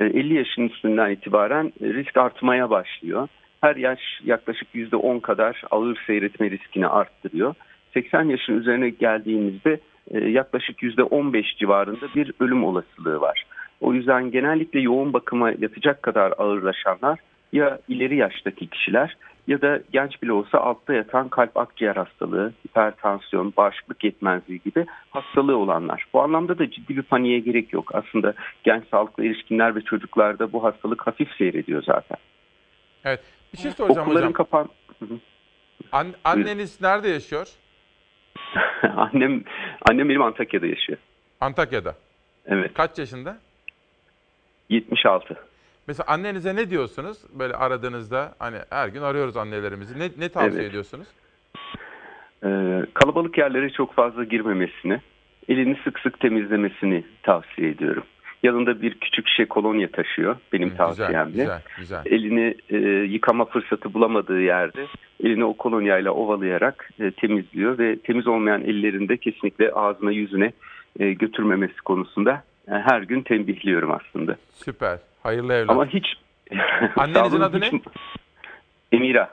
E, 0.00 0.04
50 0.04 0.34
yaşın 0.34 0.62
üstünden 0.68 1.10
itibaren 1.10 1.72
e, 1.80 1.86
risk 1.86 2.16
artmaya 2.16 2.70
başlıyor. 2.70 3.28
Her 3.60 3.76
yaş 3.76 4.00
yaklaşık 4.24 4.68
%10 4.74 5.20
kadar 5.20 5.62
ağır 5.70 5.98
seyretme 6.06 6.50
riskini 6.50 6.86
arttırıyor. 6.86 7.54
80 7.94 8.22
yaşın 8.22 8.58
üzerine 8.58 8.90
geldiğimizde 8.90 9.80
e, 10.10 10.18
yaklaşık 10.18 10.82
%15 10.82 11.58
civarında 11.58 12.06
bir 12.14 12.32
ölüm 12.40 12.64
olasılığı 12.64 13.20
var. 13.20 13.44
O 13.80 13.92
yüzden 13.94 14.30
genellikle 14.30 14.80
yoğun 14.80 15.12
bakıma 15.12 15.50
yatacak 15.50 16.02
kadar 16.02 16.32
ağırlaşanlar 16.38 17.18
ya 17.52 17.78
ileri 17.88 18.16
yaştaki 18.16 18.66
kişiler 18.66 19.16
ya 19.46 19.62
da 19.62 19.80
genç 19.92 20.22
bile 20.22 20.32
olsa 20.32 20.58
altta 20.58 20.94
yatan 20.94 21.28
kalp 21.28 21.56
akciğer 21.56 21.96
hastalığı, 21.96 22.52
hipertansiyon, 22.66 23.52
bağışıklık 23.56 24.04
yetmezliği 24.04 24.60
gibi 24.64 24.86
hastalığı 25.10 25.56
olanlar. 25.56 26.06
Bu 26.12 26.22
anlamda 26.22 26.58
da 26.58 26.70
ciddi 26.70 26.96
bir 26.96 27.02
paniğe 27.02 27.38
gerek 27.38 27.72
yok. 27.72 27.94
Aslında 27.94 28.34
genç 28.64 28.84
sağlıklı 28.90 29.24
erişkinler 29.24 29.76
ve 29.76 29.80
çocuklarda 29.80 30.52
bu 30.52 30.64
hastalık 30.64 31.06
hafif 31.06 31.28
seyrediyor 31.38 31.82
zaten. 31.82 32.18
Evet. 33.04 33.20
Bir 33.52 33.58
şey 33.58 33.70
soracağım 33.70 34.08
Okulların 34.08 34.26
hocam. 34.26 34.32
kapan... 34.32 34.68
An- 35.92 36.14
anneniz 36.24 36.80
nerede 36.80 37.08
yaşıyor? 37.08 37.48
annem 38.96 39.44
annem 39.90 40.08
benim 40.08 40.22
Antakya'da 40.22 40.66
yaşıyor. 40.66 40.98
Antakya'da. 41.40 41.94
Evet. 42.46 42.74
Kaç 42.74 42.98
yaşında? 42.98 43.38
76. 44.68 45.36
Mesela 45.86 46.06
annenize 46.06 46.56
ne 46.56 46.70
diyorsunuz? 46.70 47.18
Böyle 47.38 47.54
aradığınızda 47.54 48.34
hani 48.38 48.56
her 48.70 48.88
gün 48.88 49.02
arıyoruz 49.02 49.36
annelerimizi. 49.36 49.98
Ne, 49.98 50.08
ne 50.18 50.28
tavsiye 50.28 50.60
Evet. 50.60 50.70
ediyorsunuz? 50.70 51.06
Ee, 52.44 52.82
kalabalık 52.94 53.38
yerlere 53.38 53.70
çok 53.70 53.94
fazla 53.94 54.24
girmemesini, 54.24 55.00
elini 55.48 55.78
sık 55.84 55.98
sık 55.98 56.20
temizlemesini 56.20 57.04
tavsiye 57.22 57.70
ediyorum. 57.70 58.04
Yanında 58.42 58.82
bir 58.82 58.94
küçük 58.94 59.28
şişe 59.28 59.44
kolonya 59.44 59.90
taşıyor 59.90 60.36
benim 60.52 60.76
tavsiyemle. 60.76 61.30
Güzel, 61.30 61.62
güzel. 61.78 62.02
Elini 62.06 62.54
e, 62.70 62.76
yıkama 63.12 63.44
fırsatı 63.44 63.94
bulamadığı 63.94 64.40
yerde 64.40 64.86
elini 65.24 65.44
o 65.44 65.54
kolonyayla 65.56 66.10
ovalayarak 66.12 66.90
e, 67.00 67.10
temizliyor 67.10 67.78
ve 67.78 67.98
temiz 67.98 68.26
olmayan 68.26 68.62
ellerinde 68.62 69.16
kesinlikle 69.16 69.72
ağzına 69.72 70.10
yüzüne 70.12 70.52
e, 70.98 71.12
götürmemesi 71.12 71.76
konusunda 71.84 72.42
e, 72.68 72.70
her 72.72 73.02
gün 73.02 73.22
tembihliyorum 73.22 73.90
aslında. 73.90 74.36
Süper. 74.54 74.98
Hayırlı 75.22 75.52
evlat. 75.54 75.70
Ama 75.70 75.86
hiç 75.86 76.06
Annenizin 76.96 77.40
adı 77.40 77.56
olun, 77.56 77.60
ne? 77.60 77.70
hiç- 77.70 77.82
Emira. 78.92 79.30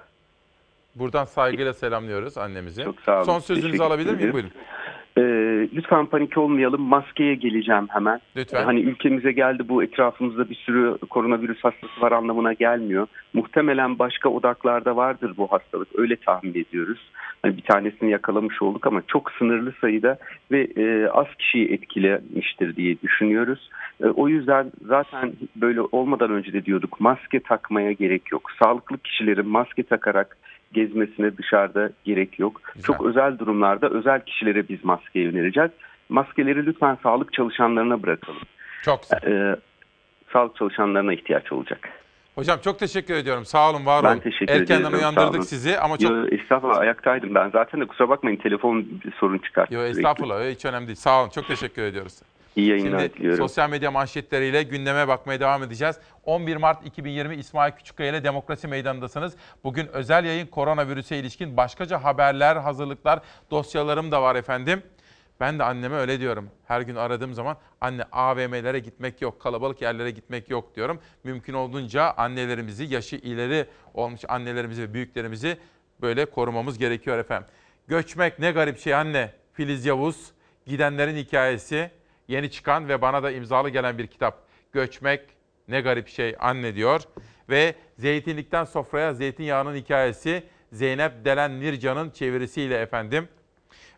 Buradan 0.96 1.26
saygıyla 1.26 1.74
selamlıyoruz 1.74 2.38
annemizi. 2.38 2.84
Çok 2.84 3.02
sağ 3.02 3.16
olun. 3.16 3.24
Son 3.24 3.40
sözünüzü 3.40 3.68
Teşekkür 3.72 3.86
alabilir 3.86 4.16
miyim? 4.16 4.34
Buyurun. 4.34 4.52
Ee, 5.22 5.68
lütfen 5.76 6.06
panik 6.06 6.38
olmayalım. 6.38 6.82
Maskeye 6.82 7.36
geleceğim 7.36 7.88
hemen. 7.90 8.20
Lütfen. 8.36 8.62
Ee, 8.62 8.66
Hani 8.66 8.80
ülkemize 8.82 9.32
geldi 9.32 9.64
bu 9.70 9.84
etrafımızda 9.84 10.50
bir 10.50 10.56
sürü 10.56 10.98
koronavirüs 11.10 11.64
hastası 11.64 12.02
var 12.02 12.12
anlamına 12.12 12.54
gelmiyor. 12.54 13.08
Muhtemelen 13.34 14.00
başka 14.00 14.30
odaklarda 14.30 14.96
vardır 14.96 15.34
bu 15.38 15.48
hastalık. 15.52 15.88
Öyle 16.00 16.16
tahmin 16.16 16.52
ediyoruz. 16.52 17.12
Hani 17.42 17.58
bir 17.58 17.62
tanesini 17.62 18.12
yakalamış 18.12 18.62
olduk 18.62 18.88
ama 18.88 19.02
çok 19.08 19.32
sınırlı 19.32 19.74
sayıda 19.82 20.18
ve 20.52 20.68
e, 20.78 21.08
az 21.08 21.28
kişiyi 21.40 21.74
etkilemiştir 21.74 22.76
diye 22.76 23.02
düşünüyoruz. 23.02 23.70
E, 24.04 24.06
o 24.06 24.28
yüzden 24.28 24.72
zaten 24.86 25.34
böyle 25.56 25.82
olmadan 25.82 26.32
önce 26.32 26.54
de 26.54 26.66
diyorduk 26.66 27.00
maske 27.00 27.40
takmaya 27.40 27.92
gerek 27.92 28.32
yok. 28.32 28.52
Sağlıklı 28.64 28.98
kişilerin 28.98 29.48
maske 29.48 29.84
takarak 29.84 30.38
gezmesine 30.74 31.38
dışarıda 31.38 31.90
gerek 32.04 32.40
yok. 32.40 32.62
Çok 32.84 33.06
özel 33.06 33.40
durumlarda 33.40 33.90
özel 33.90 34.22
kişilere 34.26 34.68
biz 34.70 34.86
maskeyi 34.86 35.30
önereceğiz. 35.30 35.72
Maskeleri 36.10 36.66
lütfen 36.66 36.98
sağlık 37.04 37.34
çalışanlarına 37.34 38.04
bırakalım. 38.04 38.42
Çok 38.84 39.00
Ee, 39.28 39.56
sağlık 40.34 40.56
çalışanlarına 40.56 41.14
ihtiyaç 41.14 41.52
olacak. 41.52 41.90
Hocam 42.36 42.60
çok 42.64 42.80
teşekkür 42.80 43.14
ediyorum. 43.14 43.46
Sağ 43.46 43.70
olun, 43.72 43.86
var 43.86 44.04
Ben 44.04 44.12
olun. 44.14 44.20
teşekkür 44.20 44.54
Erkenden 44.54 44.76
ediyorum. 44.76 44.98
Uyandırdık 45.00 45.44
sizi 45.44 45.80
ama 45.80 45.98
çok... 45.98 46.12
Yo, 46.12 46.26
estağfurullah 46.28 46.78
ayaktaydım 46.80 47.36
ben. 47.36 47.50
Zaten 47.50 47.82
de 47.82 47.86
kusura 47.88 48.10
bakmayın 48.10 48.38
telefon 48.38 48.86
sorun 49.20 49.38
çıkarttı. 49.38 49.74
Yo, 49.74 49.82
sürekli. 49.82 49.98
estağfurullah 50.00 50.50
hiç 50.52 50.66
önemli 50.66 50.88
değil. 50.88 50.96
Sağ 50.96 51.22
olun, 51.22 51.30
çok 51.30 51.48
teşekkür 51.48 51.82
ediyoruz. 51.82 52.22
İyi 52.56 52.70
yayınlar 52.70 53.00
Şimdi 53.00 53.14
diliyorum. 53.14 53.38
sosyal 53.38 53.70
medya 53.70 53.92
manşetleriyle 53.92 54.64
gündeme 54.64 55.08
bakmaya 55.08 55.40
devam 55.40 55.64
edeceğiz. 55.64 55.96
11 56.24 56.58
Mart 56.58 56.86
2020 56.86 57.36
İsmail 57.36 57.72
Küçükkaya 57.72 58.10
ile 58.10 58.24
Demokrasi 58.24 58.68
Meydanı'ndasınız. 58.68 59.34
Bugün 59.64 59.88
özel 59.88 60.26
yayın 60.26 60.48
koronavirüse 60.48 61.18
ilişkin 61.18 61.58
başkaca 61.58 62.04
haberler, 62.04 62.56
hazırlıklar, 62.56 63.20
dosyalarım 63.52 64.12
da 64.12 64.22
var 64.22 64.36
efendim. 64.36 64.84
Ben 65.40 65.60
de 65.60 65.64
anneme 65.64 65.96
öyle 65.96 66.20
diyorum. 66.20 66.50
Her 66.68 66.82
gün 66.82 66.96
aradığım 66.96 67.34
zaman 67.34 67.58
anne 67.82 68.04
AVM'lere 68.12 68.80
gitmek 68.80 69.22
yok, 69.22 69.40
kalabalık 69.42 69.82
yerlere 69.82 70.12
gitmek 70.12 70.50
yok 70.50 70.76
diyorum. 70.76 71.00
Mümkün 71.24 71.54
olduğunca 71.54 72.12
annelerimizi, 72.18 72.84
yaşı 72.84 73.16
ileri 73.16 73.66
olmuş 73.94 74.22
annelerimizi 74.28 74.82
ve 74.82 74.94
büyüklerimizi 74.94 75.58
böyle 76.02 76.26
korumamız 76.26 76.78
gerekiyor 76.78 77.18
efendim. 77.18 77.48
Göçmek 77.88 78.40
ne 78.40 78.52
garip 78.52 78.80
şey 78.80 78.96
anne. 78.96 79.34
Filiz 79.54 79.86
Yavuz, 79.86 80.32
gidenlerin 80.66 81.16
hikayesi, 81.16 81.92
yeni 82.32 82.52
çıkan 82.52 82.90
ve 82.90 83.02
bana 83.02 83.24
da 83.24 83.32
imzalı 83.32 83.70
gelen 83.70 83.98
bir 83.98 84.08
kitap. 84.08 84.48
Göçmek 84.72 85.22
ne 85.68 85.82
garip 85.82 86.08
şey 86.08 86.36
anne 86.40 86.76
diyor. 86.76 87.02
Ve 87.50 87.76
zeytinlikten 87.98 88.64
sofraya 88.64 89.14
zeytinyağının 89.14 89.76
hikayesi 89.76 90.44
Zeynep 90.72 91.26
Delen 91.26 91.60
Nircan'ın 91.60 92.10
çevirisiyle 92.10 92.82
efendim. 92.82 93.28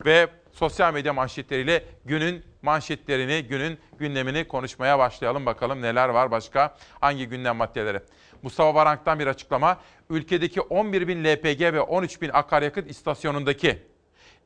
Ve 0.05 0.27
sosyal 0.51 0.93
medya 0.93 1.13
manşetleriyle 1.13 1.83
günün 2.05 2.43
manşetlerini, 2.61 3.47
günün 3.47 3.77
gündemini 3.99 4.47
konuşmaya 4.47 4.99
başlayalım. 4.99 5.45
Bakalım 5.45 5.81
neler 5.81 6.09
var 6.09 6.31
başka, 6.31 6.77
hangi 6.99 7.27
gündem 7.27 7.55
maddeleri. 7.55 7.99
Mustafa 8.41 8.75
Varank'tan 8.75 9.19
bir 9.19 9.27
açıklama. 9.27 9.77
Ülkedeki 10.09 10.61
11 10.61 11.07
bin 11.07 11.23
LPG 11.23 11.61
ve 11.61 11.81
13 11.81 12.21
bin 12.21 12.29
akaryakıt 12.29 12.89
istasyonundaki 12.89 13.92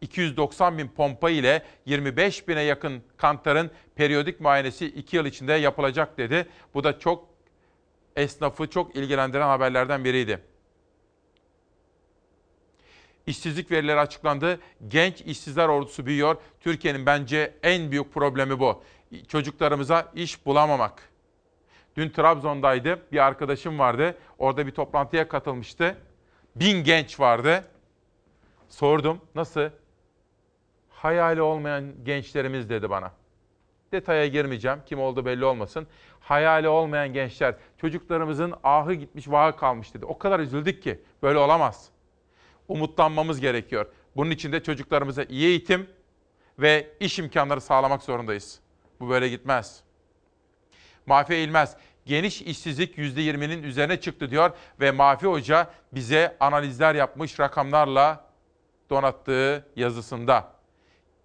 290 0.01 0.77
bin 0.77 0.87
pompa 0.87 1.29
ile 1.29 1.63
25 1.85 2.47
bine 2.47 2.61
yakın 2.61 3.03
kantarın 3.17 3.71
periyodik 3.95 4.39
muayenesi 4.39 4.85
2 4.85 5.15
yıl 5.15 5.25
içinde 5.25 5.53
yapılacak 5.53 6.17
dedi. 6.17 6.47
Bu 6.73 6.83
da 6.83 6.99
çok 6.99 7.27
esnafı 8.15 8.69
çok 8.69 8.95
ilgilendiren 8.95 9.47
haberlerden 9.47 10.03
biriydi. 10.03 10.41
İşsizlik 13.27 13.71
verileri 13.71 13.99
açıklandı. 13.99 14.59
Genç 14.87 15.21
işsizler 15.21 15.67
ordusu 15.67 16.05
büyüyor. 16.05 16.35
Türkiye'nin 16.59 17.05
bence 17.05 17.53
en 17.63 17.91
büyük 17.91 18.13
problemi 18.13 18.59
bu. 18.59 18.83
Çocuklarımıza 19.27 20.11
iş 20.15 20.45
bulamamak. 20.45 21.09
Dün 21.95 22.09
Trabzon'daydı. 22.09 22.99
Bir 23.11 23.25
arkadaşım 23.25 23.79
vardı. 23.79 24.17
Orada 24.37 24.67
bir 24.67 24.71
toplantıya 24.71 25.27
katılmıştı. 25.27 25.97
Bin 26.55 26.83
genç 26.83 27.19
vardı. 27.19 27.63
Sordum 28.69 29.21
nasıl? 29.35 29.69
Hayali 30.97 31.41
olmayan 31.41 32.03
gençlerimiz 32.03 32.69
dedi 32.69 32.89
bana. 32.89 33.11
Detaya 33.91 34.27
girmeyeceğim. 34.27 34.79
Kim 34.85 34.99
oldu 34.99 35.25
belli 35.25 35.45
olmasın. 35.45 35.87
Hayali 36.19 36.67
olmayan 36.67 37.13
gençler. 37.13 37.55
Çocuklarımızın 37.77 38.53
ahı 38.63 38.93
gitmiş 38.93 39.27
vahı 39.27 39.55
kalmış 39.57 39.93
dedi. 39.93 40.05
O 40.05 40.17
kadar 40.17 40.39
üzüldük 40.39 40.83
ki. 40.83 41.01
Böyle 41.23 41.39
olamaz. 41.39 41.89
Umutlanmamız 42.67 43.39
gerekiyor. 43.39 43.85
Bunun 44.15 44.31
için 44.31 44.51
de 44.51 44.63
çocuklarımıza 44.63 45.23
iyi 45.23 45.47
eğitim 45.47 45.89
ve 46.59 46.87
iş 46.99 47.19
imkanları 47.19 47.61
sağlamak 47.61 48.03
zorundayız. 48.03 48.59
Bu 48.99 49.09
böyle 49.09 49.29
gitmez. 49.29 49.83
Mafi 51.05 51.35
İlmez, 51.35 51.77
geniş 52.05 52.41
işsizlik 52.41 52.97
%20'nin 52.97 53.63
üzerine 53.63 53.99
çıktı 53.99 54.31
diyor 54.31 54.51
ve 54.79 54.91
Mafi 54.91 55.27
Hoca 55.27 55.69
bize 55.91 56.37
analizler 56.39 56.95
yapmış 56.95 57.39
rakamlarla 57.39 58.25
donattığı 58.89 59.67
yazısında. 59.75 60.56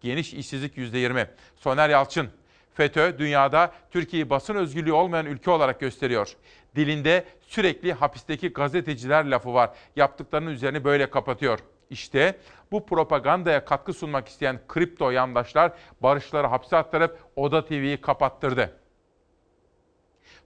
Geniş 0.02 0.34
işsizlik 0.34 0.76
%20. 0.76 1.26
Soner 1.56 1.90
Yalçın, 1.90 2.30
FETÖ 2.74 3.18
dünyada 3.18 3.72
Türkiye'yi 3.90 4.30
basın 4.30 4.54
özgürlüğü 4.54 4.92
olmayan 4.92 5.26
ülke 5.26 5.50
olarak 5.50 5.80
gösteriyor. 5.80 6.36
Dilinde 6.76 7.24
sürekli 7.40 7.92
hapisteki 7.92 8.48
gazeteciler 8.48 9.24
lafı 9.24 9.54
var. 9.54 9.70
Yaptıklarının 9.96 10.50
üzerini 10.50 10.84
böyle 10.84 11.10
kapatıyor. 11.10 11.58
İşte 11.90 12.38
bu 12.72 12.86
propagandaya 12.86 13.64
katkı 13.64 13.92
sunmak 13.92 14.28
isteyen 14.28 14.60
kripto 14.68 15.10
yandaşlar 15.10 15.72
barışları 16.00 16.46
hapse 16.46 16.76
attırıp 16.76 17.18
Oda 17.36 17.64
TV'yi 17.64 18.00
kapattırdı. 18.00 18.76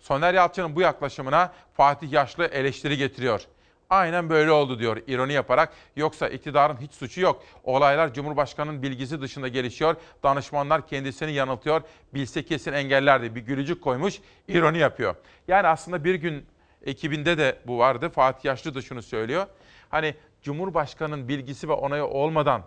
Soner 0.00 0.34
Yalçın'ın 0.34 0.76
bu 0.76 0.80
yaklaşımına 0.80 1.52
Fatih 1.74 2.12
Yaşlı 2.12 2.46
eleştiri 2.46 2.96
getiriyor. 2.96 3.46
Aynen 3.90 4.30
böyle 4.30 4.50
oldu 4.50 4.78
diyor 4.78 4.96
ironi 5.06 5.32
yaparak. 5.32 5.72
Yoksa 5.96 6.28
iktidarın 6.28 6.76
hiç 6.76 6.92
suçu 6.92 7.20
yok. 7.20 7.42
Olaylar 7.64 8.14
Cumhurbaşkanı'nın 8.14 8.82
bilgisi 8.82 9.20
dışında 9.20 9.48
gelişiyor. 9.48 9.96
Danışmanlar 10.22 10.86
kendisini 10.86 11.32
yanıltıyor. 11.32 11.82
Bilse 12.14 12.44
kesin 12.44 12.72
engellerdi. 12.72 13.34
Bir 13.34 13.40
gülücük 13.40 13.82
koymuş, 13.82 14.20
ironi 14.48 14.78
yapıyor. 14.78 15.14
Yani 15.48 15.66
aslında 15.66 16.04
bir 16.04 16.14
gün 16.14 16.46
ekibinde 16.82 17.38
de 17.38 17.58
bu 17.66 17.78
vardı. 17.78 18.08
Fatih 18.08 18.44
Yaşlı 18.44 18.74
da 18.74 18.82
şunu 18.82 19.02
söylüyor. 19.02 19.46
Hani 19.88 20.14
Cumhurbaşkanı'nın 20.42 21.28
bilgisi 21.28 21.68
ve 21.68 21.72
onayı 21.72 22.04
olmadan 22.04 22.62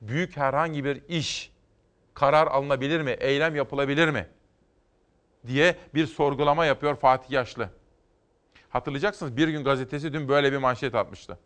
büyük 0.00 0.36
herhangi 0.36 0.84
bir 0.84 1.02
iş, 1.08 1.52
karar 2.14 2.46
alınabilir 2.46 3.00
mi, 3.00 3.10
eylem 3.10 3.56
yapılabilir 3.56 4.08
mi? 4.08 4.26
diye 5.46 5.76
bir 5.94 6.06
sorgulama 6.06 6.66
yapıyor 6.66 6.96
Fatih 6.96 7.30
Yaşlı. 7.30 7.68
Hatırlayacaksınız 8.72 9.36
Bir 9.36 9.48
Gün 9.48 9.64
Gazetesi 9.64 10.12
dün 10.12 10.28
böyle 10.28 10.52
bir 10.52 10.56
manşet 10.56 10.94
atmıştı. 10.94 11.38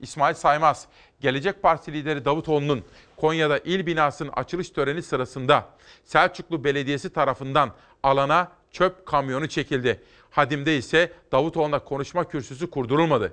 İsmail 0.00 0.34
Saymaz, 0.34 0.86
Gelecek 1.20 1.62
Partisi 1.62 1.92
lideri 1.92 2.24
Davutoğlu'nun 2.24 2.84
Konya'da 3.16 3.58
il 3.58 3.86
binasının 3.86 4.32
açılış 4.36 4.70
töreni 4.70 5.02
sırasında 5.02 5.68
Selçuklu 6.04 6.64
Belediyesi 6.64 7.10
tarafından 7.10 7.72
alana 8.02 8.52
çöp 8.70 9.06
kamyonu 9.06 9.48
çekildi. 9.48 10.02
Hadim'de 10.30 10.76
ise 10.76 11.12
Davutoğlu'na 11.32 11.78
konuşma 11.78 12.28
kürsüsü 12.28 12.70
kurdurulmadı. 12.70 13.32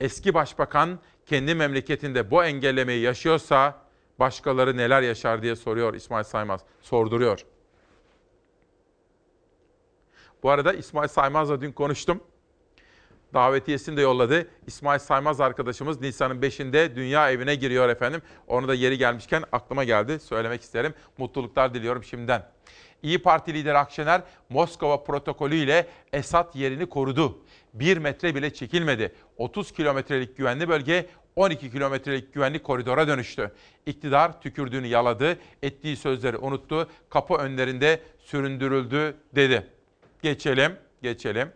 Eski 0.00 0.34
başbakan 0.34 0.98
kendi 1.26 1.54
memleketinde 1.54 2.30
bu 2.30 2.44
engellemeyi 2.44 3.00
yaşıyorsa 3.00 3.78
başkaları 4.18 4.76
neler 4.76 5.02
yaşar 5.02 5.42
diye 5.42 5.56
soruyor 5.56 5.94
İsmail 5.94 6.24
Saymaz. 6.24 6.60
Sorduruyor. 6.80 7.44
Bu 10.42 10.50
arada 10.50 10.72
İsmail 10.72 11.08
Saymaz'la 11.08 11.60
dün 11.60 11.72
konuştum 11.72 12.20
davetiyesini 13.34 13.96
de 13.96 14.00
yolladı. 14.00 14.48
İsmail 14.66 14.98
Saymaz 14.98 15.40
arkadaşımız 15.40 16.00
Nisan'ın 16.00 16.42
5'inde 16.42 16.96
dünya 16.96 17.30
evine 17.30 17.54
giriyor 17.54 17.88
efendim. 17.88 18.22
Onu 18.46 18.68
da 18.68 18.74
yeri 18.74 18.98
gelmişken 18.98 19.44
aklıma 19.52 19.84
geldi. 19.84 20.18
Söylemek 20.18 20.62
isterim. 20.62 20.94
Mutluluklar 21.18 21.74
diliyorum 21.74 22.04
şimdiden. 22.04 22.48
İyi 23.02 23.18
Parti 23.22 23.54
lideri 23.54 23.78
Akşener 23.78 24.22
Moskova 24.48 25.04
protokolü 25.04 25.54
ile 25.54 25.86
Esad 26.12 26.54
yerini 26.54 26.86
korudu. 26.86 27.38
Bir 27.74 27.96
metre 27.96 28.34
bile 28.34 28.54
çekilmedi. 28.54 29.12
30 29.36 29.72
kilometrelik 29.72 30.36
güvenli 30.36 30.68
bölge 30.68 31.06
12 31.36 31.70
kilometrelik 31.70 32.34
güvenli 32.34 32.62
koridora 32.62 33.08
dönüştü. 33.08 33.52
İktidar 33.86 34.40
tükürdüğünü 34.40 34.86
yaladı, 34.86 35.38
ettiği 35.62 35.96
sözleri 35.96 36.36
unuttu, 36.36 36.88
kapı 37.10 37.34
önlerinde 37.34 38.00
süründürüldü 38.18 39.16
dedi. 39.34 39.66
Geçelim, 40.22 40.72
geçelim. 41.02 41.48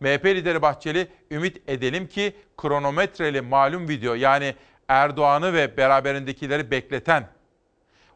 MHP 0.00 0.24
lideri 0.24 0.62
Bahçeli 0.62 1.08
ümit 1.30 1.62
edelim 1.66 2.06
ki 2.06 2.36
kronometreli 2.56 3.40
malum 3.40 3.88
video 3.88 4.14
yani 4.14 4.54
Erdoğan'ı 4.88 5.52
ve 5.52 5.76
beraberindekileri 5.76 6.70
bekleten 6.70 7.28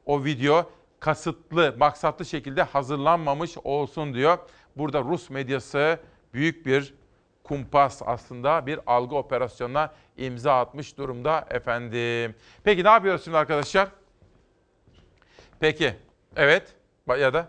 o 0.07 0.25
video 0.25 0.71
kasıtlı, 1.01 1.75
maksatlı 1.79 2.25
şekilde 2.25 2.63
hazırlanmamış 2.63 3.57
olsun 3.65 4.15
diyor. 4.15 4.39
Burada 4.77 5.01
Rus 5.01 5.31
medyası 5.31 5.99
büyük 6.35 6.67
bir 6.67 6.95
kumpas 7.45 8.03
aslında 8.07 8.67
bir 8.67 8.81
algı 8.87 9.17
operasyonuna 9.17 9.93
imza 10.17 10.61
atmış 10.61 10.99
durumda 10.99 11.47
efendim. 11.51 12.35
Peki 12.65 12.85
ne 12.85 12.89
yapıyoruz 12.89 13.25
şimdi 13.25 13.37
arkadaşlar? 13.37 13.89
Peki, 15.61 15.95
evet 16.37 16.75
ya 17.19 17.35
da 17.35 17.49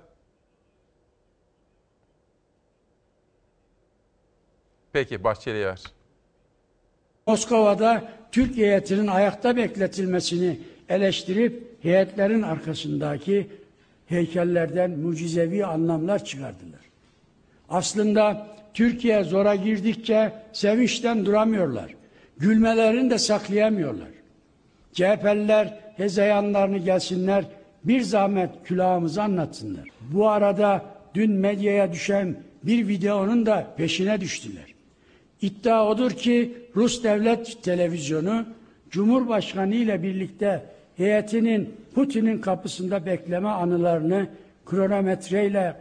Peki 4.94 5.24
Bahçeli'ye 5.24 5.66
ver. 5.66 5.82
Moskova'da 7.28 8.04
Türk 8.32 8.58
heyetinin 8.58 9.08
ayakta 9.08 9.56
bekletilmesini 9.56 10.60
eleştirip 10.90 11.84
heyetlerin 11.84 12.42
arkasındaki 12.42 13.48
heykellerden 14.08 14.92
mucizevi 14.92 15.66
anlamlar 15.66 16.26
çıkardılar. 16.26 16.82
Aslında 17.70 18.48
Türkiye 18.74 19.24
zora 19.24 19.56
girdikçe 19.56 20.34
sevinçten 20.54 21.26
duramıyorlar. 21.26 21.96
Gülmelerini 22.38 23.10
de 23.10 23.18
saklayamıyorlar. 23.18 24.08
CHP'liler 24.94 25.80
hezeyanlarını 25.98 26.78
gelsinler 26.78 27.46
bir 27.84 28.02
zahmet 28.02 28.50
külahımızı 28.64 29.24
anlatsınlar. 29.24 29.90
Bu 30.12 30.30
arada 30.30 30.86
dün 31.14 31.32
medyaya 31.32 31.94
düşen 31.94 32.36
bir 32.64 32.88
videonun 32.88 33.46
da 33.46 33.68
peşine 33.78 34.22
düştüler. 34.22 34.70
İddia 35.42 35.88
odur 35.88 36.12
ki 36.12 36.58
Rus 36.76 37.04
Devlet 37.04 37.64
Televizyonu 37.64 38.46
Cumhurbaşkanı 38.90 39.76
ile 39.76 40.04
birlikte 40.04 40.66
heyetinin 40.98 41.76
Putin'in 41.96 42.38
kapısında 42.38 43.06
bekleme 43.06 43.50
anılarını 43.50 44.28
kronometreyle 44.66 45.76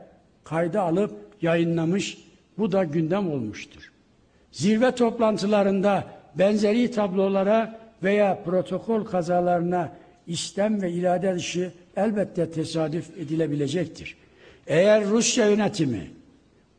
kayda 0.45 0.83
alıp 0.83 1.13
yayınlamış. 1.43 2.19
Bu 2.59 2.73
da 2.73 2.85
gündem 2.85 3.31
olmuştur. 3.31 3.93
Zirve 4.53 4.95
toplantılarında 4.95 6.05
benzeri 6.35 6.91
tablolara 6.91 7.81
veya 8.03 8.43
protokol 8.45 9.05
kazalarına 9.05 9.93
istem 10.27 10.83
ve 10.83 10.93
irade 10.93 11.35
dışı 11.35 11.73
elbette 11.97 12.51
tesadüf 12.51 13.19
edilebilecektir. 13.19 14.17
Eğer 14.67 15.05
Rusya 15.05 15.51
yönetimi 15.51 16.11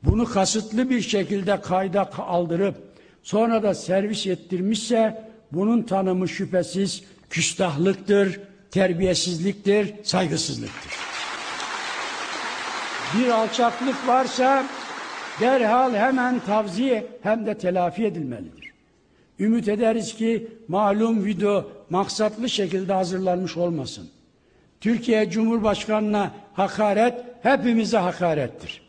bunu 0.03 0.25
kasıtlı 0.25 0.89
bir 0.89 1.01
şekilde 1.01 1.61
kayda 1.61 2.09
aldırıp 2.17 2.75
sonra 3.23 3.63
da 3.63 3.73
servis 3.73 4.27
ettirmişse 4.27 5.31
bunun 5.51 5.83
tanımı 5.83 6.29
şüphesiz 6.29 7.03
küstahlıktır, 7.29 8.39
terbiyesizliktir, 8.71 9.93
saygısızlıktır. 10.03 10.91
Bir 13.17 13.29
alçaklık 13.29 14.07
varsa 14.07 14.65
derhal 15.39 15.93
hemen 15.93 16.39
tavziye 16.39 17.07
hem 17.23 17.45
de 17.45 17.57
telafi 17.57 18.05
edilmelidir. 18.05 18.71
Ümit 19.39 19.67
ederiz 19.67 20.15
ki 20.15 20.47
malum 20.67 21.25
video 21.25 21.71
maksatlı 21.89 22.49
şekilde 22.49 22.93
hazırlanmış 22.93 23.57
olmasın. 23.57 24.09
Türkiye 24.81 25.29
Cumhurbaşkanı'na 25.29 26.31
hakaret 26.53 27.13
hepimize 27.43 27.97
hakarettir. 27.97 28.81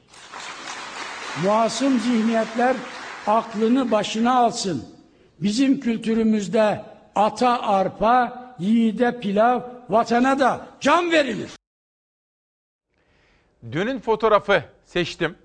Muasım 1.40 1.98
zihniyetler 1.98 2.76
aklını 3.26 3.90
başına 3.90 4.38
alsın. 4.38 4.84
Bizim 5.40 5.80
kültürümüzde 5.80 6.84
ata 7.14 7.62
arpa, 7.62 8.54
yiğide 8.58 9.20
pilav, 9.20 9.60
vatana 9.90 10.38
da 10.38 10.66
can 10.80 11.10
verilir. 11.10 11.50
Dünün 13.72 13.98
fotoğrafı 13.98 14.64
seçtim. 14.84 15.36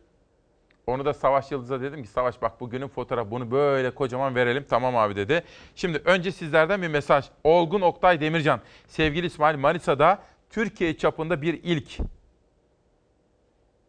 Onu 0.88 1.05
da 1.05 1.14
Savaş 1.14 1.51
Yıldız'a 1.51 1.81
dedim 1.81 2.03
ki 2.03 2.09
Savaş 2.09 2.41
bak 2.41 2.59
bugünün 2.59 2.88
fotoğrafı 2.88 3.31
bunu 3.31 3.51
böyle 3.51 3.91
kocaman 3.91 4.35
verelim. 4.35 4.65
Tamam 4.69 4.97
abi 4.97 5.15
dedi. 5.15 5.43
Şimdi 5.76 6.01
önce 6.05 6.31
sizlerden 6.31 6.81
bir 6.81 6.88
mesaj. 6.88 7.26
Olgun 7.43 7.81
Oktay 7.81 8.22
Demircan. 8.22 8.61
Sevgili 8.88 9.26
İsmail 9.26 9.57
Manisa'da 9.57 10.19
Türkiye 10.49 10.97
çapında 10.97 11.41
bir 11.41 11.53
ilk. 11.64 11.97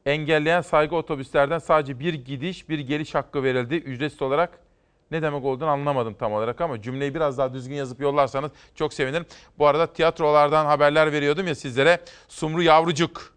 Engelleyen 0.09 0.61
saygı 0.61 0.97
otobüslerden 0.97 1.59
sadece 1.59 2.01
bir 2.01 2.15
gidiş 2.15 2.69
bir 2.69 2.79
geliş 2.79 3.15
hakkı 3.15 3.43
verildi. 3.43 3.75
Ücretsiz 3.75 4.23
olarak 4.23 4.59
ne 5.11 5.23
demek 5.23 5.45
olduğunu 5.45 5.69
anlamadım 5.69 6.15
tam 6.15 6.33
olarak 6.33 6.61
ama 6.61 6.83
cümleyi 6.83 7.15
biraz 7.15 7.39
daha 7.39 7.53
düzgün 7.53 7.75
yazıp 7.75 8.01
yollarsanız 8.01 8.51
çok 8.75 8.95
sevinirim. 8.95 9.27
Bu 9.59 9.67
arada 9.67 9.93
tiyatrolardan 9.93 10.67
haberler 10.67 11.13
veriyordum 11.13 11.47
ya 11.47 11.55
sizlere. 11.55 12.01
Sumru 12.29 12.63
Yavrucuk. 12.63 13.35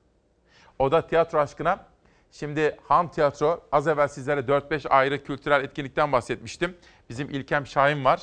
O 0.79 0.91
da 0.91 1.07
tiyatro 1.07 1.39
aşkına. 1.39 1.85
Şimdi 2.31 2.77
Ham 2.87 3.11
Tiyatro, 3.11 3.61
az 3.71 3.87
evvel 3.87 4.07
sizlere 4.07 4.39
4-5 4.39 4.87
ayrı 4.87 5.23
kültürel 5.23 5.63
etkinlikten 5.63 6.11
bahsetmiştim. 6.11 6.77
Bizim 7.09 7.29
İlkem 7.29 7.67
Şahin 7.67 8.05
var. 8.05 8.21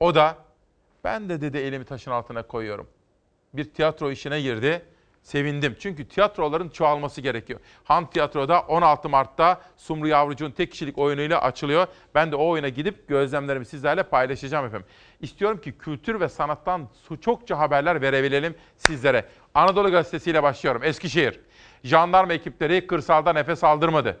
O 0.00 0.14
da 0.14 0.36
ben 1.04 1.28
de 1.28 1.40
dedi 1.40 1.58
elimi 1.58 1.84
taşın 1.84 2.10
altına 2.10 2.42
koyuyorum. 2.42 2.86
Bir 3.54 3.64
tiyatro 3.64 4.10
işine 4.10 4.40
girdi. 4.40 4.82
Sevindim. 5.26 5.76
Çünkü 5.80 6.08
tiyatroların 6.08 6.68
çoğalması 6.68 7.20
gerekiyor. 7.20 7.60
Han 7.84 8.10
Tiyatro'da 8.10 8.60
16 8.60 9.08
Mart'ta 9.08 9.60
Sumru 9.76 10.08
Yavrucuğun 10.08 10.50
tek 10.50 10.70
kişilik 10.72 10.98
oyunuyla 10.98 11.42
açılıyor. 11.42 11.86
Ben 12.14 12.32
de 12.32 12.36
o 12.36 12.48
oyuna 12.48 12.68
gidip 12.68 13.08
gözlemlerimi 13.08 13.66
sizlerle 13.66 14.02
paylaşacağım 14.02 14.66
efendim. 14.66 14.86
İstiyorum 15.20 15.60
ki 15.60 15.78
kültür 15.78 16.20
ve 16.20 16.28
sanattan 16.28 16.88
çokça 17.20 17.58
haberler 17.58 18.02
verebilelim 18.02 18.54
sizlere. 18.76 19.24
Anadolu 19.54 19.90
Gazetesi 19.90 20.30
ile 20.30 20.42
başlıyorum. 20.42 20.82
Eskişehir. 20.84 21.40
Jandarma 21.84 22.32
ekipleri 22.32 22.86
kırsalda 22.86 23.32
nefes 23.32 23.64
aldırmadı. 23.64 24.20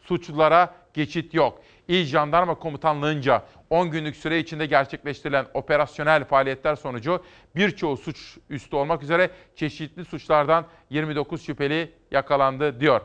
Suçlulara 0.00 0.74
geçit 0.94 1.34
yok. 1.34 1.62
İl 1.88 2.04
Jandarma 2.04 2.54
Komutanlığı'nca 2.54 3.42
10 3.70 3.90
günlük 3.90 4.16
süre 4.16 4.38
içinde 4.38 4.66
gerçekleştirilen 4.66 5.46
operasyonel 5.54 6.24
faaliyetler 6.24 6.76
sonucu 6.76 7.24
birçoğu 7.56 7.96
suç 7.96 8.38
üstü 8.50 8.76
olmak 8.76 9.02
üzere 9.02 9.30
çeşitli 9.56 10.04
suçlardan 10.04 10.66
29 10.90 11.46
şüpheli 11.46 11.92
yakalandı 12.10 12.80
diyor. 12.80 13.00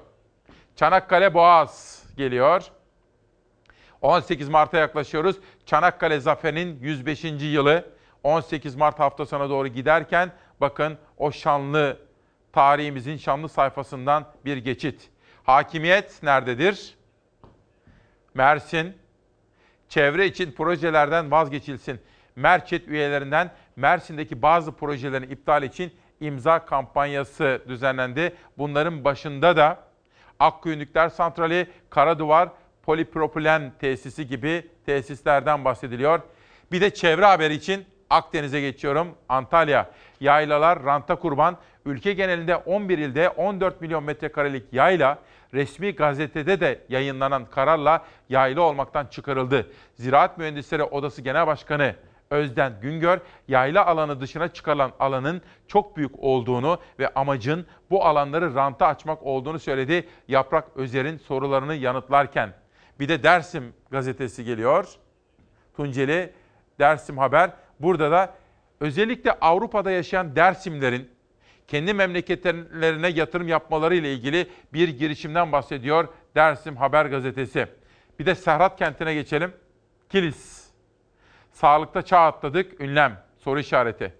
Çanakkale 0.76 1.34
Boğaz 1.34 2.03
geliyor. 2.18 2.64
18 4.01 4.49
Mart'a 4.49 4.77
yaklaşıyoruz. 4.77 5.35
Çanakkale 5.65 6.19
Zaferi'nin 6.19 6.80
105. 6.81 7.23
yılı 7.23 7.85
18 8.23 8.76
Mart 8.76 8.99
hafta 8.99 9.26
sonu 9.26 9.49
doğru 9.49 9.68
giderken 9.68 10.31
bakın 10.61 10.97
o 11.18 11.31
şanlı 11.31 11.97
tarihimizin 12.53 13.18
şanlı 13.18 13.49
sayfasından 13.49 14.26
bir 14.45 14.57
geçit. 14.57 15.10
Hakimiyet 15.43 16.23
nerededir? 16.23 16.95
Mersin. 18.34 18.97
Çevre 19.89 20.26
için 20.26 20.51
projelerden 20.51 21.31
vazgeçilsin. 21.31 21.99
Merçet 22.35 22.88
üyelerinden 22.88 23.51
Mersin'deki 23.76 24.41
bazı 24.41 24.72
projelerin 24.72 25.30
iptal 25.30 25.64
için 25.64 25.93
imza 26.19 26.65
kampanyası 26.65 27.61
düzenlendi. 27.68 28.35
Bunların 28.57 29.03
başında 29.03 29.57
da 29.57 29.80
Akkuyu 30.39 30.80
Nükleer 30.80 31.10
Santrali, 31.10 31.68
Karaduvar, 31.89 32.49
Polipropilen 32.84 33.73
tesisi 33.80 34.27
gibi 34.27 34.68
tesislerden 34.85 35.65
bahsediliyor. 35.65 36.19
Bir 36.72 36.81
de 36.81 36.89
çevre 36.93 37.26
haberi 37.26 37.53
için 37.53 37.85
Akdeniz'e 38.10 38.61
geçiyorum. 38.61 39.15
Antalya. 39.30 39.91
Yaylalar 40.19 40.84
ranta 40.84 41.15
kurban. 41.15 41.57
Ülke 41.85 42.14
genelinde 42.14 42.55
11 42.55 42.97
ilde 42.97 43.30
14 43.30 43.81
milyon 43.81 44.03
metrekarelik 44.03 44.73
yayla 44.73 45.19
resmi 45.53 45.95
gazetede 45.95 46.59
de 46.59 46.81
yayınlanan 46.89 47.45
kararla 47.45 48.05
yaylı 48.30 48.61
olmaktan 48.61 49.05
çıkarıldı. 49.05 49.71
Ziraat 49.95 50.38
Mühendisleri 50.38 50.84
Odası 50.84 51.21
Genel 51.21 51.47
Başkanı 51.47 51.95
Özden 52.30 52.73
Güngör, 52.81 53.19
yayla 53.47 53.85
alanı 53.85 54.21
dışına 54.21 54.47
çıkarılan 54.47 54.91
alanın 54.99 55.41
çok 55.67 55.97
büyük 55.97 56.19
olduğunu 56.19 56.80
ve 56.99 57.13
amacın 57.13 57.65
bu 57.89 58.05
alanları 58.05 58.55
ranta 58.55 58.88
açmak 58.88 59.23
olduğunu 59.23 59.59
söyledi. 59.59 60.07
Yaprak 60.27 60.67
Özer'in 60.75 61.17
sorularını 61.17 61.75
yanıtlarken. 61.75 62.53
Bir 62.99 63.09
de 63.09 63.23
Dersim 63.23 63.73
gazetesi 63.91 64.43
geliyor. 64.45 64.88
Tunceli 65.75 66.34
Dersim 66.80 67.17
Haber. 67.17 67.51
Burada 67.80 68.11
da 68.11 68.34
özellikle 68.80 69.31
Avrupa'da 69.31 69.91
yaşayan 69.91 70.35
Dersimlerin 70.35 71.09
kendi 71.73 71.93
memleketlerine 71.93 73.07
yatırım 73.07 73.47
yapmaları 73.47 73.95
ile 73.95 74.13
ilgili 74.13 74.47
bir 74.73 74.89
girişimden 74.89 75.51
bahsediyor 75.51 76.07
Dersim 76.35 76.77
Haber 76.77 77.05
Gazetesi. 77.05 77.67
Bir 78.19 78.25
de 78.25 78.35
Serhat 78.35 78.77
kentine 78.79 79.13
geçelim. 79.13 79.53
Kilis. 80.09 80.67
Sağlıkta 81.51 82.01
çağ 82.01 82.19
atladık, 82.19 82.81
ünlem, 82.81 83.23
soru 83.37 83.59
işareti. 83.59 84.13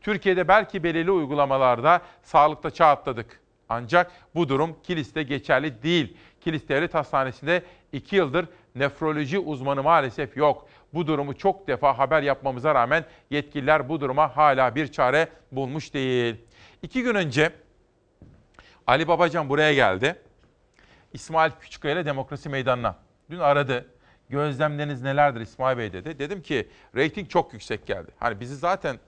Türkiye'de 0.00 0.48
belki 0.48 0.84
belirli 0.84 1.10
uygulamalarda 1.10 2.02
sağlıkta 2.22 2.70
çağ 2.70 2.86
atladık. 2.86 3.40
Ancak 3.68 4.10
bu 4.34 4.48
durum 4.48 4.76
Kilis'te 4.82 5.22
geçerli 5.22 5.82
değil. 5.82 6.16
Kilis 6.40 6.68
Devlet 6.68 6.94
Hastanesi'nde 6.94 7.62
2 7.92 8.16
yıldır 8.16 8.46
nefroloji 8.74 9.38
uzmanı 9.38 9.82
maalesef 9.82 10.36
yok. 10.36 10.68
Bu 10.94 11.06
durumu 11.06 11.36
çok 11.36 11.68
defa 11.68 11.98
haber 11.98 12.22
yapmamıza 12.22 12.74
rağmen 12.74 13.04
yetkililer 13.30 13.88
bu 13.88 14.00
duruma 14.00 14.36
hala 14.36 14.74
bir 14.74 14.92
çare 14.92 15.28
bulmuş 15.52 15.94
değil. 15.94 16.36
İki 16.84 17.02
gün 17.02 17.14
önce 17.14 17.52
Ali 18.86 19.08
Babacan 19.08 19.48
buraya 19.48 19.74
geldi. 19.74 20.16
İsmail 21.12 21.52
Küçükkaya 21.60 21.94
ile 21.94 22.06
Demokrasi 22.06 22.48
Meydanı'na. 22.48 22.96
Dün 23.30 23.38
aradı. 23.38 23.86
Gözlemleriniz 24.28 25.02
nelerdir 25.02 25.40
İsmail 25.40 25.78
Bey 25.78 25.92
dedi. 25.92 26.18
Dedim 26.18 26.42
ki 26.42 26.68
reyting 26.96 27.30
çok 27.30 27.52
yüksek 27.52 27.86
geldi. 27.86 28.10
Hani 28.18 28.40
bizi 28.40 28.56
zaten 28.56 28.98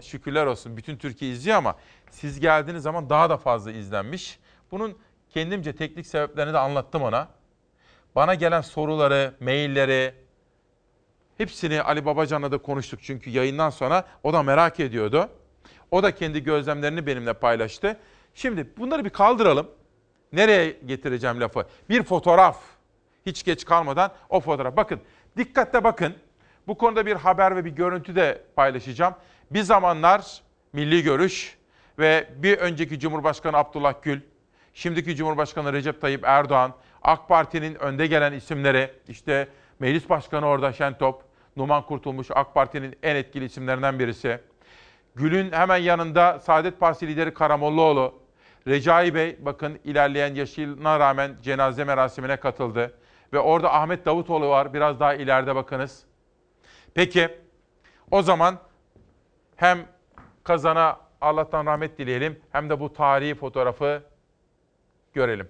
şükürler 0.00 0.46
olsun 0.46 0.76
bütün 0.76 0.96
Türkiye 0.96 1.32
izliyor 1.32 1.56
ama 1.56 1.76
siz 2.10 2.40
geldiğiniz 2.40 2.82
zaman 2.82 3.10
daha 3.10 3.30
da 3.30 3.36
fazla 3.36 3.72
izlenmiş. 3.72 4.38
Bunun 4.70 4.98
kendimce 5.30 5.76
teknik 5.76 6.06
sebeplerini 6.06 6.52
de 6.52 6.58
anlattım 6.58 7.02
ona. 7.02 7.28
Bana 8.14 8.34
gelen 8.34 8.60
soruları, 8.60 9.34
mailleri 9.40 10.14
hepsini 11.38 11.82
Ali 11.82 12.04
Babacan'la 12.04 12.52
da 12.52 12.58
konuştuk 12.58 13.00
çünkü 13.02 13.30
yayından 13.30 13.70
sonra 13.70 14.04
o 14.22 14.32
da 14.32 14.42
merak 14.42 14.80
ediyordu. 14.80 15.30
O 15.90 16.02
da 16.02 16.14
kendi 16.14 16.44
gözlemlerini 16.44 17.06
benimle 17.06 17.32
paylaştı. 17.32 17.96
Şimdi 18.34 18.68
bunları 18.76 19.04
bir 19.04 19.10
kaldıralım. 19.10 19.70
Nereye 20.32 20.76
getireceğim 20.86 21.40
lafı? 21.40 21.66
Bir 21.88 22.02
fotoğraf. 22.02 22.58
Hiç 23.26 23.44
geç 23.44 23.64
kalmadan 23.64 24.12
o 24.28 24.40
fotoğraf. 24.40 24.76
Bakın 24.76 25.00
dikkatle 25.36 25.84
bakın. 25.84 26.14
Bu 26.66 26.78
konuda 26.78 27.06
bir 27.06 27.16
haber 27.16 27.56
ve 27.56 27.64
bir 27.64 27.70
görüntü 27.70 28.16
de 28.16 28.42
paylaşacağım. 28.56 29.14
Bir 29.50 29.62
zamanlar 29.62 30.42
Milli 30.72 31.02
Görüş 31.02 31.58
ve 31.98 32.28
bir 32.36 32.58
önceki 32.58 33.00
Cumhurbaşkanı 33.00 33.56
Abdullah 33.56 33.94
Gül, 34.02 34.20
şimdiki 34.74 35.16
Cumhurbaşkanı 35.16 35.72
Recep 35.72 36.00
Tayyip 36.00 36.24
Erdoğan, 36.24 36.74
AK 37.02 37.28
Parti'nin 37.28 37.74
önde 37.74 38.06
gelen 38.06 38.32
isimleri, 38.32 38.90
işte 39.08 39.48
Meclis 39.78 40.08
Başkanı 40.08 40.46
orada 40.46 40.72
Şentop, 40.72 41.22
Numan 41.56 41.86
Kurtulmuş 41.86 42.26
AK 42.30 42.54
Parti'nin 42.54 42.96
en 43.02 43.16
etkili 43.16 43.44
isimlerinden 43.44 43.98
birisi. 43.98 44.40
Gül'ün 45.18 45.52
hemen 45.52 45.76
yanında 45.76 46.40
Saadet 46.40 46.80
Partisi 46.80 47.06
lideri 47.06 47.34
Karamollaoğlu. 47.34 48.14
Recai 48.66 49.14
Bey 49.14 49.36
bakın 49.40 49.78
ilerleyen 49.84 50.34
yaşına 50.34 51.00
rağmen 51.00 51.36
cenaze 51.42 51.84
merasimine 51.84 52.36
katıldı. 52.36 52.98
Ve 53.32 53.38
orada 53.38 53.74
Ahmet 53.74 54.06
Davutoğlu 54.06 54.48
var. 54.48 54.74
Biraz 54.74 55.00
daha 55.00 55.14
ileride 55.14 55.54
bakınız. 55.54 56.04
Peki 56.94 57.28
o 58.10 58.22
zaman 58.22 58.58
hem 59.56 59.86
kazana 60.44 61.00
Allah'tan 61.20 61.66
rahmet 61.66 61.98
dileyelim 61.98 62.40
hem 62.52 62.70
de 62.70 62.80
bu 62.80 62.92
tarihi 62.92 63.34
fotoğrafı 63.34 64.02
görelim. 65.12 65.48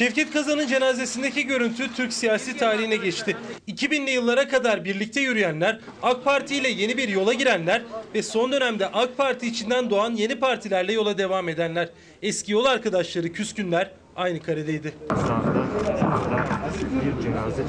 Şevket 0.00 0.32
Kazan'ın 0.32 0.66
cenazesindeki 0.66 1.46
görüntü 1.46 1.94
Türk 1.94 2.12
siyasi 2.12 2.56
tarihine 2.56 2.96
geçti. 2.96 3.36
2000'li 3.68 4.10
yıllara 4.10 4.48
kadar 4.48 4.84
birlikte 4.84 5.20
yürüyenler, 5.20 5.78
AK 6.02 6.24
Parti 6.24 6.56
ile 6.56 6.68
yeni 6.68 6.96
bir 6.96 7.08
yola 7.08 7.32
girenler 7.32 7.82
ve 8.14 8.22
son 8.22 8.52
dönemde 8.52 8.86
AK 8.86 9.16
Parti 9.16 9.46
içinden 9.46 9.90
doğan 9.90 10.14
yeni 10.14 10.38
partilerle 10.38 10.92
yola 10.92 11.18
devam 11.18 11.48
edenler. 11.48 11.88
Eski 12.22 12.52
yol 12.52 12.64
arkadaşları 12.64 13.32
küskünler 13.32 13.90
aynı 14.16 14.42
karedeydi. 14.42 14.94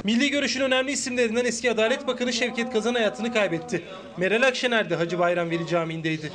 Milli 0.03 0.29
görüşün 0.29 0.61
önemli 0.61 0.91
isimlerinden 0.91 1.45
eski 1.45 1.71
Adalet 1.71 2.07
Bakanı 2.07 2.33
Şevket 2.33 2.73
Kazan 2.73 2.93
hayatını 2.93 3.33
kaybetti. 3.33 3.83
Meral 4.17 4.41
Akşener 4.47 4.89
de 4.89 4.95
Hacı 4.95 5.19
Bayram 5.19 5.49
Veli 5.49 5.67
Camii'ndeydi. 5.67 6.31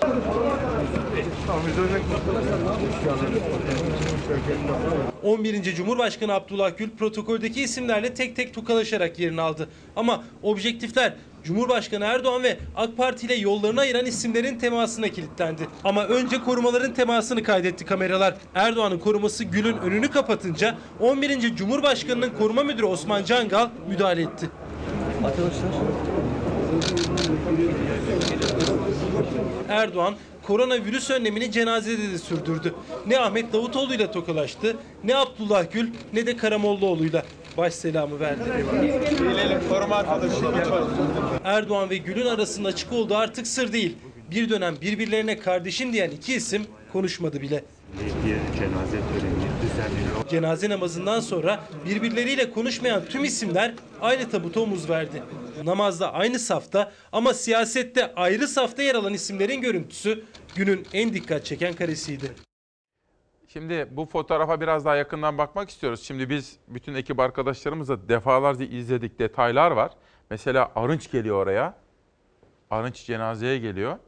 11. 5.22 5.74
Cumhurbaşkanı 5.74 6.32
Abdullah 6.34 6.78
Gül 6.78 6.90
protokoldeki 6.90 7.62
isimlerle 7.62 8.14
tek 8.14 8.36
tek 8.36 8.54
tokalaşarak 8.54 9.18
yerini 9.18 9.40
aldı. 9.40 9.68
Ama 9.96 10.24
objektifler 10.42 11.12
Cumhurbaşkanı 11.44 12.04
Erdoğan 12.04 12.42
ve 12.42 12.58
AK 12.76 12.96
Parti 12.96 13.26
ile 13.26 13.34
yollarını 13.34 13.80
ayıran 13.80 14.06
isimlerin 14.06 14.58
temasına 14.58 15.08
kilitlendi. 15.08 15.68
Ama 15.84 16.04
önce 16.04 16.40
korumaların 16.42 16.94
temasını 16.94 17.42
kaydetti 17.42 17.84
kameralar. 17.84 18.34
Erdoğan'ın 18.54 18.98
koruması 18.98 19.44
Gül'ün 19.44 19.76
önünü 19.76 20.10
kapatınca 20.10 20.78
11. 21.00 21.56
Cumhurbaşkanı'nın 21.56 22.30
koruma 22.38 22.62
müdürü 22.62 22.86
Osman 22.86 23.24
Cangal 23.24 23.68
müdahale 23.88 24.22
etti. 24.22 24.50
Erdoğan 29.68 30.14
koronavirüs 30.46 31.10
önlemini 31.10 31.52
cenazede 31.52 32.12
de 32.12 32.18
sürdürdü. 32.18 32.74
Ne 33.06 33.18
Ahmet 33.18 33.52
Davutoğlu 33.52 33.94
ile 33.94 34.10
tokalaştı, 34.10 34.76
ne 35.04 35.16
Abdullah 35.16 35.72
Gül 35.72 35.90
ne 36.12 36.26
de 36.26 36.36
Karamollaoğlu'yla 36.36 37.22
baş 37.56 37.74
selamı 37.74 38.20
verdi. 38.20 38.40
Erdoğan 41.44 41.90
ve 41.90 41.96
Gül'ün 41.96 42.26
arasında 42.26 42.68
açık 42.68 42.92
olduğu 42.92 43.16
artık 43.16 43.46
sır 43.46 43.72
değil. 43.72 43.96
Bir 44.30 44.48
dönem 44.48 44.74
birbirlerine 44.80 45.38
kardeşim 45.38 45.92
diyen 45.92 46.10
iki 46.10 46.34
isim 46.34 46.66
konuşmadı 46.92 47.42
bile. 47.42 47.64
cenaze 48.58 48.90
töreni 48.90 49.46
düzenleniyor. 49.62 50.28
Cenaze 50.30 50.68
namazından 50.68 51.20
sonra 51.20 51.60
birbirleriyle 51.86 52.50
konuşmayan 52.50 53.02
tüm 53.10 53.24
isimler 53.24 53.74
aynı 54.00 54.30
tabuta 54.30 54.60
omuz 54.60 54.90
verdi. 54.90 55.22
Namazda 55.64 56.12
aynı 56.12 56.38
safta 56.38 56.92
ama 57.12 57.34
siyasette 57.34 58.14
ayrı 58.14 58.48
safta 58.48 58.82
yer 58.82 58.94
alan 58.94 59.14
isimlerin 59.14 59.60
görüntüsü 59.60 60.24
günün 60.54 60.86
en 60.92 61.14
dikkat 61.14 61.44
çeken 61.44 61.74
karesiydi. 61.74 62.32
Şimdi 63.48 63.88
bu 63.90 64.06
fotoğrafa 64.06 64.60
biraz 64.60 64.84
daha 64.84 64.96
yakından 64.96 65.38
bakmak 65.38 65.70
istiyoruz. 65.70 66.02
Şimdi 66.02 66.30
biz 66.30 66.56
bütün 66.68 66.94
ekip 66.94 67.20
arkadaşlarımızla 67.20 68.08
defalarca 68.08 68.64
izledik 68.64 69.18
detaylar 69.18 69.70
var. 69.70 69.90
Mesela 70.30 70.72
Arınç 70.76 71.10
geliyor 71.10 71.36
oraya. 71.42 71.74
Arınç 72.70 73.06
cenazeye 73.06 73.58
geliyor. 73.58 73.98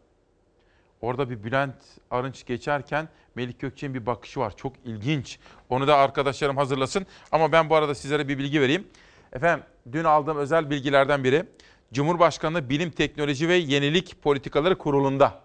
Orada 1.00 1.30
bir 1.30 1.44
Bülent 1.44 1.74
Arınç 2.10 2.46
geçerken 2.46 3.08
Melik 3.34 3.60
Gökçe'nin 3.60 3.94
bir 3.94 4.06
bakışı 4.06 4.40
var. 4.40 4.56
Çok 4.56 4.72
ilginç. 4.84 5.38
Onu 5.68 5.86
da 5.86 5.96
arkadaşlarım 5.96 6.56
hazırlasın. 6.56 7.06
Ama 7.32 7.52
ben 7.52 7.70
bu 7.70 7.74
arada 7.74 7.94
sizlere 7.94 8.28
bir 8.28 8.38
bilgi 8.38 8.60
vereyim. 8.60 8.86
Efendim 9.32 9.64
dün 9.92 10.04
aldığım 10.04 10.36
özel 10.36 10.70
bilgilerden 10.70 11.24
biri 11.24 11.44
Cumhurbaşkanlığı 11.92 12.68
Bilim 12.68 12.90
Teknoloji 12.90 13.48
ve 13.48 13.54
Yenilik 13.54 14.22
Politikaları 14.22 14.78
Kurulu'nda 14.78 15.40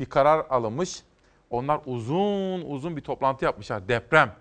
bir 0.00 0.06
karar 0.06 0.46
alınmış. 0.50 1.02
Onlar 1.50 1.80
uzun 1.86 2.60
uzun 2.60 2.96
bir 2.96 3.00
toplantı 3.00 3.44
yapmışlar. 3.44 3.88
Deprem. 3.88 4.36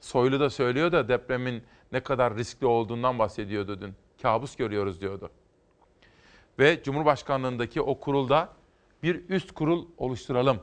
Soylu 0.00 0.40
da 0.40 0.50
söylüyor 0.50 0.92
da 0.92 1.08
depremin 1.08 1.62
ne 1.92 2.00
kadar 2.00 2.36
riskli 2.36 2.66
olduğundan 2.66 3.18
bahsediyordu 3.18 3.80
dün. 3.80 3.94
Kabus 4.22 4.56
görüyoruz 4.56 5.00
diyordu. 5.00 5.30
Ve 6.58 6.82
Cumhurbaşkanlığındaki 6.82 7.80
o 7.80 8.00
kurulda 8.00 8.48
bir 9.02 9.28
üst 9.28 9.52
kurul 9.52 9.86
oluşturalım. 9.98 10.60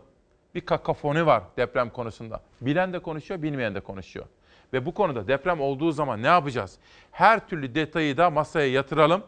Bir 0.55 0.61
kakafoni 0.61 1.25
var 1.25 1.43
deprem 1.57 1.89
konusunda. 1.89 2.41
Bilen 2.61 2.93
de 2.93 2.99
konuşuyor, 2.99 3.41
bilmeyen 3.41 3.75
de 3.75 3.79
konuşuyor. 3.79 4.25
Ve 4.73 4.85
bu 4.85 4.93
konuda 4.93 5.27
deprem 5.27 5.61
olduğu 5.61 5.91
zaman 5.91 6.23
ne 6.23 6.27
yapacağız? 6.27 6.77
Her 7.11 7.47
türlü 7.47 7.75
detayı 7.75 8.17
da 8.17 8.29
masaya 8.29 8.71
yatıralım. 8.71 9.23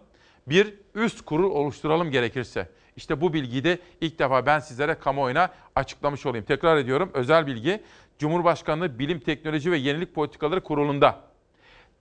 Bir 0.48 0.74
üst 0.96 1.22
kurul 1.22 1.52
oluşturalım 1.52 2.12
gerekirse. 2.12 2.70
İşte 2.96 3.22
bu 3.22 3.34
bilgiyi 3.34 3.64
de 3.64 3.80
ilk 4.02 4.20
defa 4.20 4.46
ben 4.46 4.60
sizlere 4.60 4.96
kamuoyuna 4.96 5.50
açıklamış 5.76 6.26
olayım. 6.26 6.46
Tekrar 6.46 6.78
ediyorum 6.78 7.12
özel 7.14 7.48
bilgi 7.48 7.84
Cumhurbaşkanlığı 8.20 9.00
Bilim 9.00 9.20
Teknoloji 9.20 9.72
ve 9.72 9.78
Yenilik 9.78 10.16
Politikaları 10.16 10.64
Kurulu'nda 10.64 11.20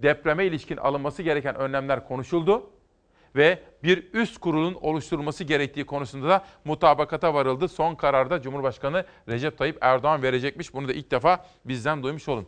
depreme 0.02 0.46
ilişkin 0.46 0.76
alınması 0.76 1.22
gereken 1.22 1.54
önlemler 1.54 2.08
konuşuldu 2.08 2.70
ve 3.36 3.62
bir 3.82 4.12
üst 4.12 4.38
kurulun 4.38 4.74
oluşturulması 4.74 5.44
gerektiği 5.44 5.86
konusunda 5.86 6.28
da 6.28 6.44
mutabakata 6.64 7.34
varıldı. 7.34 7.68
Son 7.68 7.94
kararda 7.94 8.42
Cumhurbaşkanı 8.42 9.04
Recep 9.28 9.58
Tayyip 9.58 9.78
Erdoğan 9.80 10.22
verecekmiş. 10.22 10.74
Bunu 10.74 10.88
da 10.88 10.92
ilk 10.92 11.10
defa 11.10 11.46
bizden 11.64 12.02
duymuş 12.02 12.28
olun. 12.28 12.46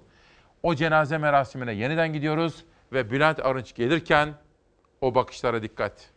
O 0.65 0.75
cenaze 0.75 1.19
merasimine 1.19 1.73
yeniden 1.73 2.13
gidiyoruz 2.13 2.65
ve 2.93 3.11
Bülent 3.11 3.41
Arınç 3.41 3.75
gelirken 3.75 4.35
o 5.01 5.15
bakışlara 5.15 5.63
dikkat. 5.63 6.11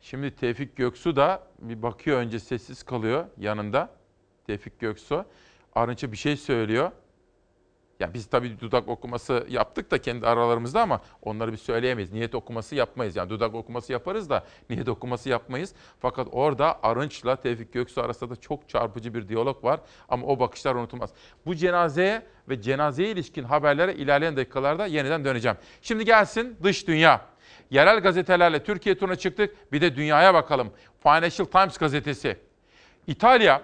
Şimdi 0.00 0.34
Tevfik 0.36 0.76
Göksu 0.76 1.16
da 1.16 1.42
bir 1.58 1.82
bakıyor 1.82 2.18
önce 2.18 2.38
sessiz 2.38 2.82
kalıyor 2.82 3.26
yanında. 3.38 3.90
Tevfik 4.46 4.80
Göksu. 4.80 5.24
Arınç'a 5.74 6.12
bir 6.12 6.16
şey 6.16 6.36
söylüyor. 6.36 6.92
Ya 8.00 8.14
biz 8.14 8.26
tabii 8.26 8.60
dudak 8.60 8.88
okuması 8.88 9.46
yaptık 9.48 9.90
da 9.90 9.98
kendi 9.98 10.26
aralarımızda 10.26 10.82
ama 10.82 11.00
onları 11.22 11.52
bir 11.52 11.56
söyleyemeyiz. 11.56 12.12
Niyet 12.12 12.34
okuması 12.34 12.74
yapmayız. 12.74 13.16
Yani 13.16 13.30
dudak 13.30 13.54
okuması 13.54 13.92
yaparız 13.92 14.30
da 14.30 14.44
niyet 14.70 14.88
okuması 14.88 15.28
yapmayız. 15.28 15.74
Fakat 16.00 16.28
orada 16.32 16.78
Arınç'la 16.82 17.36
Tevfik 17.36 17.72
Göksu 17.72 18.02
arasında 18.02 18.30
da 18.30 18.36
çok 18.36 18.68
çarpıcı 18.68 19.14
bir 19.14 19.28
diyalog 19.28 19.64
var. 19.64 19.80
Ama 20.08 20.26
o 20.26 20.40
bakışlar 20.40 20.74
unutulmaz. 20.74 21.10
Bu 21.46 21.54
cenazeye 21.54 22.22
ve 22.48 22.62
cenazeye 22.62 23.10
ilişkin 23.10 23.44
haberlere 23.44 23.94
ilerleyen 23.94 24.36
dakikalarda 24.36 24.86
yeniden 24.86 25.24
döneceğim. 25.24 25.56
Şimdi 25.82 26.04
gelsin 26.04 26.56
dış 26.62 26.88
dünya. 26.88 27.20
Yerel 27.70 28.00
gazetelerle 28.00 28.64
Türkiye 28.64 28.98
turuna 28.98 29.16
çıktık. 29.16 29.72
Bir 29.72 29.80
de 29.80 29.96
dünyaya 29.96 30.34
bakalım. 30.34 30.72
Financial 31.02 31.46
Times 31.46 31.78
gazetesi. 31.78 32.38
İtalya, 33.06 33.62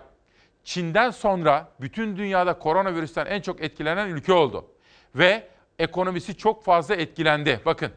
Çin'den 0.64 1.10
sonra 1.10 1.68
bütün 1.80 2.16
dünyada 2.16 2.58
koronavirüsten 2.58 3.26
en 3.26 3.40
çok 3.40 3.62
etkilenen 3.62 4.08
ülke 4.08 4.32
oldu. 4.32 4.66
Ve 5.14 5.48
ekonomisi 5.78 6.36
çok 6.36 6.64
fazla 6.64 6.94
etkilendi. 6.94 7.60
Bakın. 7.66 7.92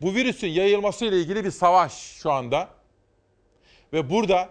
Bu 0.00 0.14
virüsün 0.14 0.48
yayılması 0.48 1.04
ile 1.04 1.20
ilgili 1.20 1.44
bir 1.44 1.50
savaş 1.50 1.92
şu 1.92 2.32
anda. 2.32 2.68
Ve 3.92 4.10
burada 4.10 4.48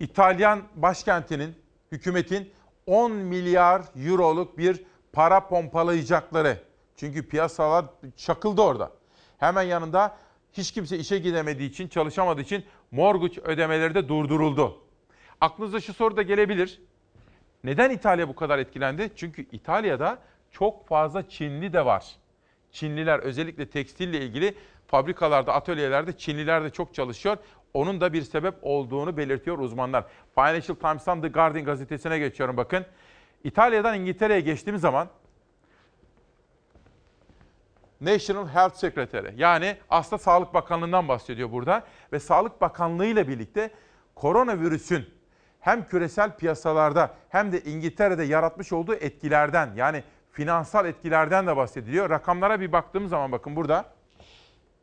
İtalyan 0.00 0.62
başkentinin, 0.74 1.54
hükümetin 1.92 2.50
10 2.86 3.12
milyar 3.12 3.82
euroluk 4.06 4.58
bir 4.58 4.84
para 5.12 5.48
pompalayacakları 5.48 6.62
çünkü 6.96 7.28
piyasalar 7.28 7.84
çakıldı 8.16 8.62
orada. 8.62 8.92
Hemen 9.38 9.62
yanında 9.62 10.16
hiç 10.52 10.72
kimse 10.72 10.98
işe 10.98 11.18
gidemediği 11.18 11.70
için, 11.70 11.88
çalışamadığı 11.88 12.40
için 12.40 12.64
mortgage 12.90 13.40
ödemeleri 13.40 13.94
de 13.94 14.08
durduruldu. 14.08 14.87
Aklınıza 15.40 15.80
şu 15.80 15.94
soru 15.94 16.16
da 16.16 16.22
gelebilir. 16.22 16.82
Neden 17.64 17.90
İtalya 17.90 18.28
bu 18.28 18.34
kadar 18.34 18.58
etkilendi? 18.58 19.10
Çünkü 19.16 19.46
İtalya'da 19.52 20.18
çok 20.50 20.86
fazla 20.86 21.28
Çinli 21.28 21.72
de 21.72 21.84
var. 21.84 22.16
Çinliler 22.72 23.18
özellikle 23.18 23.70
tekstille 23.70 24.20
ilgili 24.20 24.54
fabrikalarda, 24.86 25.54
atölyelerde 25.54 26.18
Çinliler 26.18 26.64
de 26.64 26.70
çok 26.70 26.94
çalışıyor. 26.94 27.36
Onun 27.74 28.00
da 28.00 28.12
bir 28.12 28.22
sebep 28.22 28.54
olduğunu 28.62 29.16
belirtiyor 29.16 29.58
uzmanlar. 29.58 30.04
Financial 30.34 30.76
Times'tan 30.76 31.22
The 31.22 31.28
Guardian 31.28 31.64
gazetesine 31.64 32.18
geçiyorum 32.18 32.56
bakın. 32.56 32.86
İtalya'dan 33.44 34.00
İngiltere'ye 34.00 34.40
geçtiğimiz 34.40 34.80
zaman 34.82 35.08
National 38.00 38.48
Health 38.48 38.74
Secretary 38.74 39.28
yani 39.36 39.76
aslında 39.90 40.18
Sağlık 40.18 40.54
Bakanlığı'ndan 40.54 41.08
bahsediyor 41.08 41.52
burada. 41.52 41.84
Ve 42.12 42.20
Sağlık 42.20 42.60
Bakanlığı 42.60 43.06
ile 43.06 43.28
birlikte 43.28 43.70
koronavirüsün 44.14 45.17
hem 45.60 45.86
küresel 45.86 46.36
piyasalarda 46.36 47.14
hem 47.28 47.52
de 47.52 47.60
İngiltere'de 47.60 48.24
yaratmış 48.24 48.72
olduğu 48.72 48.94
etkilerden 48.94 49.70
yani 49.76 50.02
finansal 50.32 50.86
etkilerden 50.86 51.46
de 51.46 51.56
bahsediliyor. 51.56 52.10
Rakamlara 52.10 52.60
bir 52.60 52.72
baktığım 52.72 53.08
zaman 53.08 53.32
bakın 53.32 53.56
burada 53.56 53.84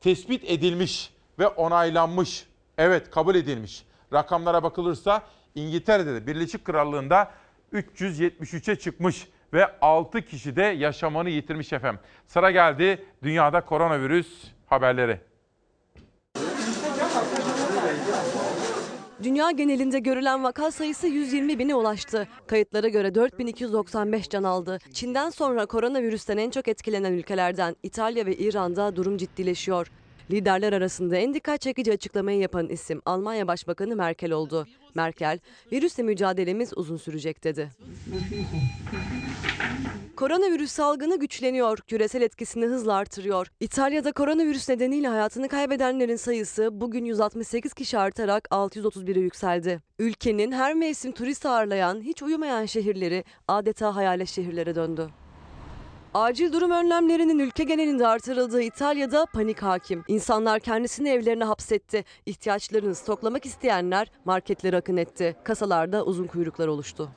tespit 0.01 0.43
edilmiş 0.43 1.13
ve 1.39 1.47
onaylanmış, 1.47 2.47
evet 2.77 3.11
kabul 3.11 3.35
edilmiş 3.35 3.85
rakamlara 4.13 4.63
bakılırsa 4.63 5.23
İngiltere'de 5.55 6.13
de 6.13 6.27
Birleşik 6.27 6.65
Krallığı'nda 6.65 7.31
373'e 7.73 8.75
çıkmış 8.75 9.27
ve 9.53 9.79
6 9.81 10.21
kişi 10.21 10.55
de 10.55 10.63
yaşamını 10.63 11.29
yitirmiş 11.29 11.73
efendim. 11.73 12.01
Sıra 12.27 12.51
geldi 12.51 13.05
dünyada 13.23 13.61
koronavirüs 13.61 14.27
haberleri. 14.65 15.19
Dünya 19.25 19.51
genelinde 19.51 19.99
görülen 19.99 20.43
vaka 20.43 20.71
sayısı 20.71 21.07
120 21.07 21.59
bine 21.59 21.75
ulaştı. 21.75 22.27
Kayıtlara 22.47 22.87
göre 22.87 23.15
4295 23.15 24.29
can 24.29 24.43
aldı. 24.43 24.79
Çin'den 24.93 25.29
sonra 25.29 25.65
koronavirüsten 25.65 26.37
en 26.37 26.49
çok 26.49 26.67
etkilenen 26.67 27.13
ülkelerden 27.13 27.75
İtalya 27.83 28.25
ve 28.25 28.35
İran'da 28.35 28.95
durum 28.95 29.17
ciddileşiyor. 29.17 29.91
Liderler 30.31 30.73
arasında 30.73 31.15
en 31.15 31.33
dikkat 31.33 31.61
çekici 31.61 31.93
açıklamayı 31.93 32.39
yapan 32.39 32.67
isim 32.67 33.01
Almanya 33.05 33.47
Başbakanı 33.47 33.95
Merkel 33.95 34.31
oldu. 34.31 34.67
Merkel, 34.95 35.39
virüsle 35.71 36.03
mücadelemiz 36.03 36.77
uzun 36.77 36.97
sürecek 36.97 37.43
dedi. 37.43 37.71
Koronavirüs 40.15 40.71
salgını 40.71 41.19
güçleniyor, 41.19 41.77
küresel 41.77 42.21
etkisini 42.21 42.65
hızla 42.65 42.93
artırıyor. 42.93 43.47
İtalya'da 43.59 44.11
koronavirüs 44.11 44.69
nedeniyle 44.69 45.07
hayatını 45.07 45.47
kaybedenlerin 45.47 46.15
sayısı 46.15 46.69
bugün 46.81 47.05
168 47.05 47.73
kişi 47.73 47.97
artarak 47.97 48.47
631'e 48.51 49.19
yükseldi. 49.19 49.81
Ülkenin 49.99 50.51
her 50.51 50.73
mevsim 50.73 51.11
turist 51.11 51.45
ağırlayan, 51.45 52.01
hiç 52.01 52.23
uyumayan 52.23 52.65
şehirleri 52.65 53.23
adeta 53.47 53.95
hayalet 53.95 54.29
şehirlere 54.29 54.75
döndü. 54.75 55.09
Acil 56.13 56.53
durum 56.53 56.71
önlemlerinin 56.71 57.39
ülke 57.39 57.63
genelinde 57.63 58.07
artırıldığı 58.07 58.61
İtalya'da 58.61 59.25
panik 59.25 59.63
hakim. 59.63 60.03
İnsanlar 60.07 60.59
kendisini 60.59 61.09
evlerine 61.09 61.43
hapsetti. 61.43 62.03
İhtiyaçlarını 62.25 62.95
stoklamak 62.95 63.45
isteyenler 63.45 64.11
marketlere 64.25 64.77
akın 64.77 64.97
etti. 64.97 65.35
Kasalarda 65.43 66.05
uzun 66.05 66.27
kuyruklar 66.27 66.67
oluştu. 66.67 67.09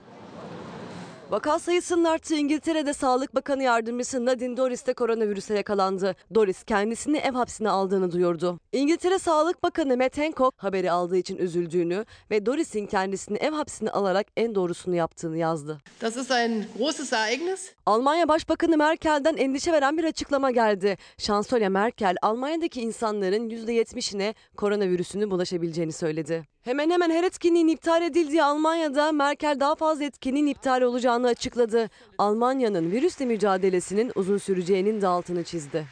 Vaka 1.30 1.58
sayısının 1.58 2.04
arttığı 2.04 2.34
İngiltere'de 2.34 2.92
Sağlık 2.94 3.34
Bakanı 3.34 3.62
Yardımcısı 3.62 4.24
Nadine 4.26 4.56
Dorris 4.56 4.86
de 4.86 4.94
koronavirüse 4.94 5.54
yakalandı. 5.54 6.16
Doris 6.34 6.64
kendisini 6.64 7.18
ev 7.18 7.32
hapsine 7.32 7.70
aldığını 7.70 8.12
duyurdu. 8.12 8.58
İngiltere 8.72 9.18
Sağlık 9.18 9.62
Bakanı 9.62 9.96
Matt 9.96 10.18
Hancock 10.18 10.62
haberi 10.62 10.90
aldığı 10.90 11.16
için 11.16 11.36
üzüldüğünü 11.36 12.04
ve 12.30 12.46
Doris'in 12.46 12.86
kendisini 12.86 13.38
ev 13.38 13.52
hapsine 13.52 13.90
alarak 13.90 14.26
en 14.36 14.54
doğrusunu 14.54 14.94
yaptığını 14.94 15.36
yazdı. 15.36 15.78
Das 16.02 16.16
ist 16.16 16.30
ein 16.30 16.64
großes 16.78 17.12
Ereignis. 17.12 17.72
Almanya 17.86 18.28
Başbakanı 18.28 18.76
Merkel'den 18.76 19.36
endişe 19.36 19.72
veren 19.72 19.98
bir 19.98 20.04
açıklama 20.04 20.50
geldi. 20.50 20.96
Şansölye 21.18 21.68
Merkel, 21.68 22.16
Almanya'daki 22.22 22.80
insanların 22.80 23.50
%70'ine 23.50 24.34
koronavirüsünün 24.56 25.30
bulaşabileceğini 25.30 25.92
söyledi. 25.92 26.44
Hemen 26.62 26.90
hemen 26.90 27.10
her 27.10 27.24
etkinliğin 27.24 27.68
iptal 27.68 28.02
edildiği 28.02 28.42
Almanya'da 28.42 29.12
Merkel 29.12 29.60
daha 29.60 29.74
fazla 29.74 30.04
etkinliğin 30.04 30.46
iptal 30.46 30.82
olacağını 30.82 31.17
açıkladı. 31.26 31.90
Almanya'nın 32.18 32.90
virüsle 32.90 33.24
mücadelesinin 33.24 34.12
uzun 34.14 34.38
süreceğinin 34.38 35.00
de 35.00 35.06
altını 35.06 35.44
çizdi. 35.44 35.86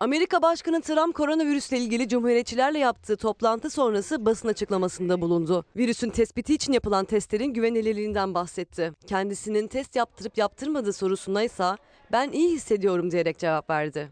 Amerika 0.00 0.42
Başkanı 0.42 0.80
Trump 0.80 1.14
koronavirüsle 1.14 1.78
ilgili 1.78 2.08
cumhuriyetçilerle 2.08 2.78
yaptığı 2.78 3.16
toplantı 3.16 3.70
sonrası 3.70 4.26
basın 4.26 4.48
açıklamasında 4.48 5.20
bulundu. 5.20 5.64
Virüsün 5.76 6.10
tespiti 6.10 6.54
için 6.54 6.72
yapılan 6.72 7.04
testlerin 7.04 7.52
güvenilirliğinden 7.52 8.34
bahsetti. 8.34 8.92
Kendisinin 9.06 9.66
test 9.66 9.96
yaptırıp 9.96 10.38
yaptırmadığı 10.38 10.92
sorusuna 10.92 11.42
ise 11.42 11.76
ben 12.12 12.30
iyi 12.32 12.52
hissediyorum 12.52 13.10
diyerek 13.10 13.38
cevap 13.38 13.70
verdi. 13.70 14.08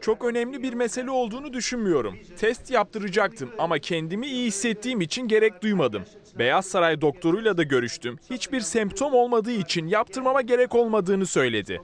Çok 0.00 0.24
önemli 0.24 0.62
bir 0.62 0.72
mesele 0.72 1.10
olduğunu 1.10 1.52
düşünmüyorum. 1.52 2.14
Test 2.38 2.70
yaptıracaktım 2.70 3.50
ama 3.58 3.78
kendimi 3.78 4.26
iyi 4.26 4.46
hissettiğim 4.46 5.00
için 5.00 5.28
gerek 5.28 5.62
duymadım. 5.62 6.02
Beyaz 6.38 6.66
Saray 6.66 7.00
doktoruyla 7.00 7.56
da 7.56 7.62
görüştüm. 7.62 8.18
Hiçbir 8.30 8.60
semptom 8.60 9.14
olmadığı 9.14 9.52
için 9.52 9.86
yaptırmama 9.86 10.42
gerek 10.42 10.74
olmadığını 10.74 11.26
söyledi. 11.26 11.80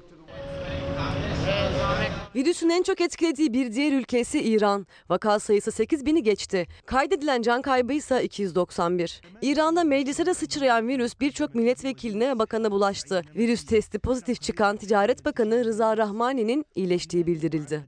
Virüsün 2.34 2.68
en 2.68 2.82
çok 2.82 3.00
etkilediği 3.00 3.52
bir 3.52 3.72
diğer 3.72 3.92
ülke 3.92 4.20
ise 4.20 4.42
İran. 4.42 4.86
Vaka 5.08 5.38
sayısı 5.38 5.72
8 5.72 6.06
bini 6.06 6.22
geçti. 6.22 6.66
Kaydedilen 6.86 7.42
can 7.42 7.62
kaybı 7.62 7.92
ise 7.92 8.24
291. 8.24 9.20
İran'da 9.42 9.84
meclise 9.84 10.26
de 10.26 10.34
sıçrayan 10.34 10.88
virüs 10.88 11.20
birçok 11.20 11.54
milletvekiline 11.54 12.30
ve 12.30 12.38
bakana 12.38 12.70
bulaştı. 12.70 13.22
Virüs 13.36 13.66
testi 13.66 13.98
pozitif 13.98 14.40
çıkan 14.40 14.76
Ticaret 14.76 15.24
Bakanı 15.24 15.64
Rıza 15.64 15.96
Rahmani'nin 15.96 16.64
iyileştiği 16.74 17.26
bildirildi. 17.26 17.84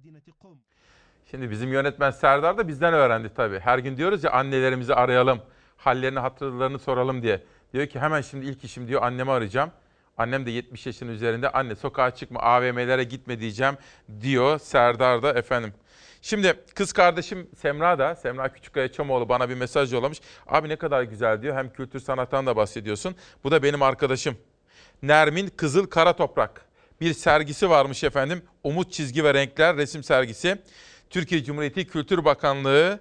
Şimdi 1.31 1.51
bizim 1.51 1.73
yönetmen 1.73 2.11
Serdar 2.11 2.59
da 2.59 2.69
bizden 2.69 2.95
öğrendi 2.95 3.31
tabii. 3.37 3.59
Her 3.59 3.79
gün 3.79 3.97
diyoruz 3.97 4.25
ya 4.25 4.31
annelerimizi 4.31 4.95
arayalım, 4.95 5.41
hallerini 5.77 6.19
hatırlarını 6.19 6.79
soralım 6.79 7.23
diye. 7.23 7.43
Diyor 7.73 7.87
ki 7.87 8.01
hemen 8.01 8.21
şimdi 8.21 8.47
ilk 8.47 8.65
işim 8.65 8.89
diyor 8.89 9.03
annemi 9.03 9.31
arayacağım. 9.31 9.71
Annem 10.19 10.47
de 10.47 10.51
70 10.51 10.87
yaşın 10.87 11.09
üzerinde. 11.09 11.49
Anne 11.49 11.75
sokağa 11.75 12.11
çıkma, 12.11 12.41
AVM'lere 12.41 13.05
gitme 13.05 13.41
diyeceğim 13.41 13.75
diyor 14.21 14.59
Serdar 14.59 15.23
da 15.23 15.33
efendim. 15.33 15.75
Şimdi 16.23 16.55
kız 16.75 16.93
kardeşim 16.93 17.49
Semra 17.57 17.99
da, 17.99 18.15
Semra 18.15 18.53
Küçükkaya 18.53 18.93
Çamoğlu 18.93 19.29
bana 19.29 19.49
bir 19.49 19.55
mesaj 19.55 19.93
yollamış. 19.93 20.21
Abi 20.47 20.69
ne 20.69 20.77
kadar 20.77 21.03
güzel 21.03 21.43
diyor. 21.43 21.57
Hem 21.57 21.73
kültür 21.73 22.01
sanattan 22.01 22.47
da 22.47 22.57
bahsediyorsun. 22.57 23.17
Bu 23.45 23.51
da 23.51 23.63
benim 23.63 23.83
arkadaşım. 23.83 24.37
Nermin 25.03 25.49
Kızıl 25.49 25.87
Kara 25.87 26.13
Toprak. 26.13 26.67
Bir 27.01 27.15
sergisi 27.15 27.71
varmış 27.71 28.05
efendim. 28.05 28.43
Umut 28.65 28.93
Çizgi 28.93 29.25
ve 29.25 29.35
Renkler 29.35 29.77
resim 29.77 30.03
sergisi. 30.03 30.63
Türkiye 31.11 31.45
Cumhuriyeti 31.45 31.87
Kültür 31.87 32.25
Bakanlığı 32.25 33.01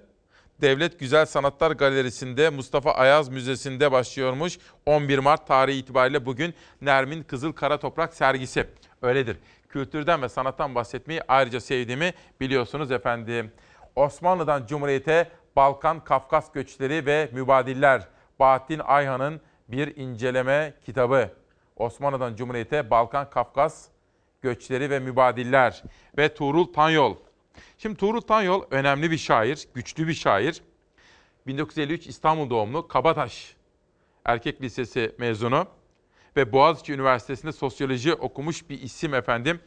Devlet 0.62 1.00
Güzel 1.00 1.26
Sanatlar 1.26 1.70
Galerisi'nde 1.70 2.50
Mustafa 2.50 2.92
Ayaz 2.92 3.28
Müzesi'nde 3.28 3.92
başlıyormuş. 3.92 4.58
11 4.86 5.18
Mart 5.18 5.46
tarihi 5.46 5.78
itibariyle 5.78 6.26
bugün 6.26 6.54
Nermin 6.82 7.22
Kızıl 7.22 7.52
Kara 7.52 7.78
Toprak 7.78 8.14
sergisi. 8.14 8.66
Öyledir. 9.02 9.36
Kültürden 9.68 10.22
ve 10.22 10.28
sanattan 10.28 10.74
bahsetmeyi 10.74 11.20
ayrıca 11.28 11.60
sevdiğimi 11.60 12.14
biliyorsunuz 12.40 12.90
efendim. 12.90 13.52
Osmanlı'dan 13.96 14.66
Cumhuriyete 14.66 15.30
Balkan, 15.56 16.04
Kafkas 16.04 16.52
göçleri 16.52 17.06
ve 17.06 17.28
mübadiller. 17.32 18.08
Bahattin 18.38 18.80
Ayhan'ın 18.84 19.40
bir 19.68 19.96
inceleme 19.96 20.74
kitabı. 20.84 21.30
Osmanlı'dan 21.76 22.36
Cumhuriyete 22.36 22.90
Balkan, 22.90 23.30
Kafkas 23.30 23.84
göçleri 24.42 24.90
ve 24.90 24.98
mübadiller. 24.98 25.82
Ve 26.18 26.34
Tuğrul 26.34 26.72
Tanyol. 26.72 27.16
Şimdi 27.78 27.96
Tuğrul 27.96 28.20
Tanyol 28.20 28.62
önemli 28.70 29.10
bir 29.10 29.18
şair, 29.18 29.68
güçlü 29.74 30.08
bir 30.08 30.14
şair. 30.14 30.62
1953 31.46 32.06
İstanbul 32.06 32.50
doğumlu 32.50 32.88
Kabataş 32.88 33.56
Erkek 34.24 34.62
Lisesi 34.62 35.14
mezunu 35.18 35.66
ve 36.36 36.52
Boğaziçi 36.52 36.92
Üniversitesi'nde 36.92 37.52
sosyoloji 37.52 38.14
okumuş 38.14 38.70
bir 38.70 38.82
isim 38.82 39.14
efendim. 39.14 39.60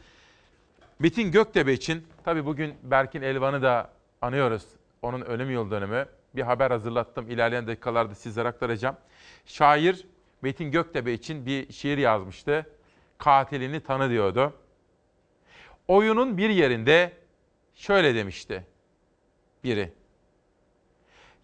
Metin 0.98 1.32
Göktepe 1.32 1.72
için, 1.72 2.06
tabii 2.24 2.46
bugün 2.46 2.74
Berkin 2.82 3.22
Elvan'ı 3.22 3.62
da 3.62 3.90
anıyoruz. 4.22 4.62
Onun 5.02 5.20
ölüm 5.20 5.50
yıl 5.50 5.70
dönümü. 5.70 6.06
Bir 6.36 6.42
haber 6.42 6.70
hazırlattım. 6.70 7.30
İlerleyen 7.30 7.66
dakikalarda 7.66 8.14
sizlere 8.14 8.48
aktaracağım. 8.48 8.96
Şair 9.46 10.06
Metin 10.42 10.70
Göktepe 10.70 11.12
için 11.12 11.46
bir 11.46 11.72
şiir 11.72 11.98
yazmıştı. 11.98 12.66
Katilini 13.18 13.80
tanı 13.80 14.10
diyordu. 14.10 14.52
Oyunun 15.88 16.38
bir 16.38 16.50
yerinde 16.50 17.12
şöyle 17.76 18.14
demişti 18.14 18.66
biri. 19.64 19.92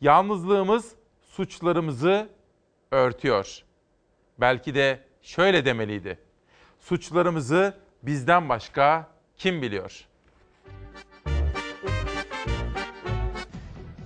Yalnızlığımız 0.01 0.93
suçlarımızı 1.31 2.29
örtüyor. 2.91 3.63
Belki 4.39 4.75
de 4.75 5.01
şöyle 5.23 5.65
demeliydi. 5.65 6.19
Suçlarımızı 6.81 7.75
bizden 8.03 8.49
başka 8.49 9.11
kim 9.37 9.63
biliyor? 9.63 10.07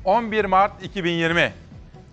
11 0.05 0.45
Mart 0.45 0.83
2020 0.83 1.53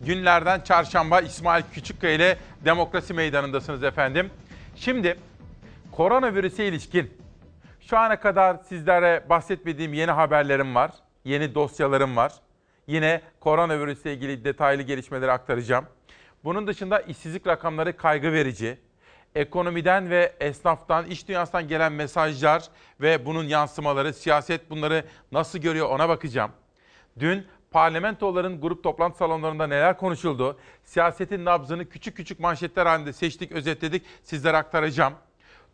günlerden 0.01 0.61
çarşamba 0.61 1.21
İsmail 1.21 1.63
Küçükkaya 1.73 2.13
ile 2.13 2.37
Demokrasi 2.65 3.13
Meydanı'ndasınız 3.13 3.83
efendim. 3.83 4.29
Şimdi 4.75 5.19
koronavirüse 5.91 6.67
ilişkin 6.67 7.22
şu 7.89 7.97
ana 7.97 8.19
kadar 8.19 8.57
sizlere 8.57 9.25
bahsetmediğim 9.29 9.93
yeni 9.93 10.11
haberlerim 10.11 10.75
var. 10.75 10.91
Yeni 11.25 11.55
dosyalarım 11.55 12.15
var. 12.15 12.33
Yine 12.87 13.21
koronavirüsle 13.39 14.13
ilgili 14.13 14.45
detaylı 14.45 14.81
gelişmeleri 14.81 15.31
aktaracağım. 15.31 15.85
Bunun 16.43 16.67
dışında 16.67 16.99
işsizlik 16.99 17.47
rakamları 17.47 17.97
kaygı 17.97 18.31
verici. 18.31 18.77
Ekonomiden 19.35 20.09
ve 20.09 20.33
esnaftan, 20.39 21.05
iş 21.05 21.27
dünyasından 21.27 21.67
gelen 21.67 21.91
mesajlar 21.93 22.63
ve 23.01 23.25
bunun 23.25 23.43
yansımaları, 23.43 24.13
siyaset 24.13 24.69
bunları 24.69 25.05
nasıl 25.31 25.59
görüyor 25.59 25.89
ona 25.89 26.09
bakacağım. 26.09 26.51
Dün 27.19 27.47
parlamentoların 27.71 28.61
grup 28.61 28.83
toplantı 28.83 29.17
salonlarında 29.17 29.67
neler 29.67 29.97
konuşuldu? 29.97 30.59
Siyasetin 30.83 31.45
nabzını 31.45 31.89
küçük 31.89 32.17
küçük 32.17 32.39
manşetler 32.39 32.85
halinde 32.85 33.13
seçtik, 33.13 33.51
özetledik, 33.51 34.05
sizlere 34.23 34.57
aktaracağım. 34.57 35.13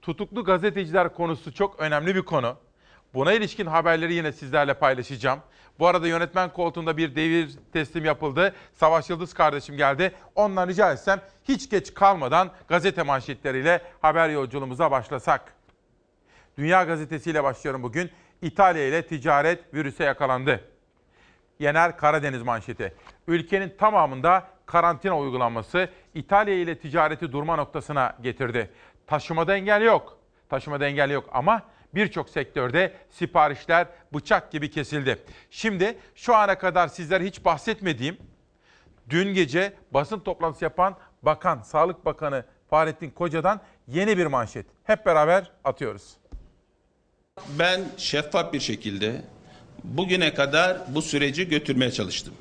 Tutuklu 0.02 0.44
gazeteciler 0.44 1.14
konusu 1.14 1.54
çok 1.54 1.80
önemli 1.80 2.16
bir 2.16 2.22
konu. 2.22 2.58
Buna 3.14 3.34
ilişkin 3.34 3.66
haberleri 3.66 4.14
yine 4.14 4.32
sizlerle 4.32 4.74
paylaşacağım. 4.74 5.40
Bu 5.80 5.88
arada 5.88 6.08
yönetmen 6.08 6.54
koltuğunda 6.54 6.98
bir 6.98 7.16
devir 7.16 7.50
teslim 7.74 8.06
yapıldı. 8.06 8.56
Savaş 8.74 9.10
Yıldız 9.10 9.34
kardeşim 9.34 9.78
geldi. 9.78 10.12
Ondan 10.36 10.68
rica 10.68 10.92
etsem 10.92 11.22
hiç 11.48 11.70
geç 11.70 11.94
kalmadan 11.94 12.52
gazete 12.68 13.04
manşetleriyle 13.04 13.82
haber 14.02 14.30
yolculuğumuza 14.30 14.92
başlasak. 14.92 15.54
Dünya 16.58 16.84
Gazetesi 16.84 17.32
ile 17.32 17.44
başlıyorum 17.44 17.84
bugün. 17.84 18.12
İtalya 18.42 18.88
ile 18.88 19.08
ticaret 19.08 19.74
virüse 19.74 20.04
yakalandı. 20.04 20.64
Yener 21.60 21.98
Karadeniz 21.98 22.44
manşeti. 22.44 22.94
Ülkenin 23.28 23.74
tamamında 23.78 24.48
karantina 24.66 25.20
uygulanması 25.20 25.90
İtalya 26.14 26.54
ile 26.54 26.80
ticareti 26.80 27.32
durma 27.32 27.56
noktasına 27.56 28.18
getirdi. 28.22 28.70
Taşımada 29.10 29.56
engel 29.56 29.82
yok. 29.82 30.20
Taşımada 30.50 30.88
engel 30.88 31.10
yok 31.10 31.30
ama 31.34 31.64
birçok 31.96 32.30
sektörde 32.30 32.94
siparişler 33.10 33.88
bıçak 34.14 34.52
gibi 34.52 34.72
kesildi. 34.72 35.20
Şimdi 35.52 35.98
şu 36.16 36.36
ana 36.36 36.58
kadar 36.58 36.88
sizler 36.88 37.22
hiç 37.22 37.46
bahsetmediğim 37.46 38.18
dün 39.10 39.34
gece 39.34 39.74
basın 39.92 40.20
toplantısı 40.20 40.64
yapan 40.64 40.98
Bakan, 41.24 41.62
Sağlık 41.62 42.06
Bakanı 42.06 42.46
Fahrettin 42.70 43.10
Koca'dan 43.10 43.62
yeni 43.88 44.18
bir 44.18 44.26
manşet. 44.26 44.66
Hep 44.84 45.06
beraber 45.06 45.52
atıyoruz. 45.64 46.18
Ben 47.60 47.82
şeffaf 47.98 48.54
bir 48.54 48.60
şekilde 48.60 49.22
bugüne 49.84 50.34
kadar 50.34 50.78
bu 50.88 51.02
süreci 51.02 51.50
götürmeye 51.50 51.92
çalıştım. 51.92 52.34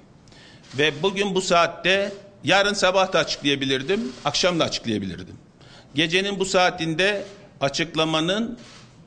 Ve 0.79 1.03
bugün 1.03 1.35
bu 1.35 1.41
saatte 1.41 2.13
yarın 2.45 2.75
sabah 2.75 3.13
da 3.13 3.19
açıklayabilirdim, 3.19 4.13
akşam 4.25 4.61
da 4.61 4.65
açıklayabilirdim. 4.65 5.48
Gecenin 5.95 6.39
bu 6.39 6.45
saatinde 6.45 7.25
açıklamanın 7.61 8.59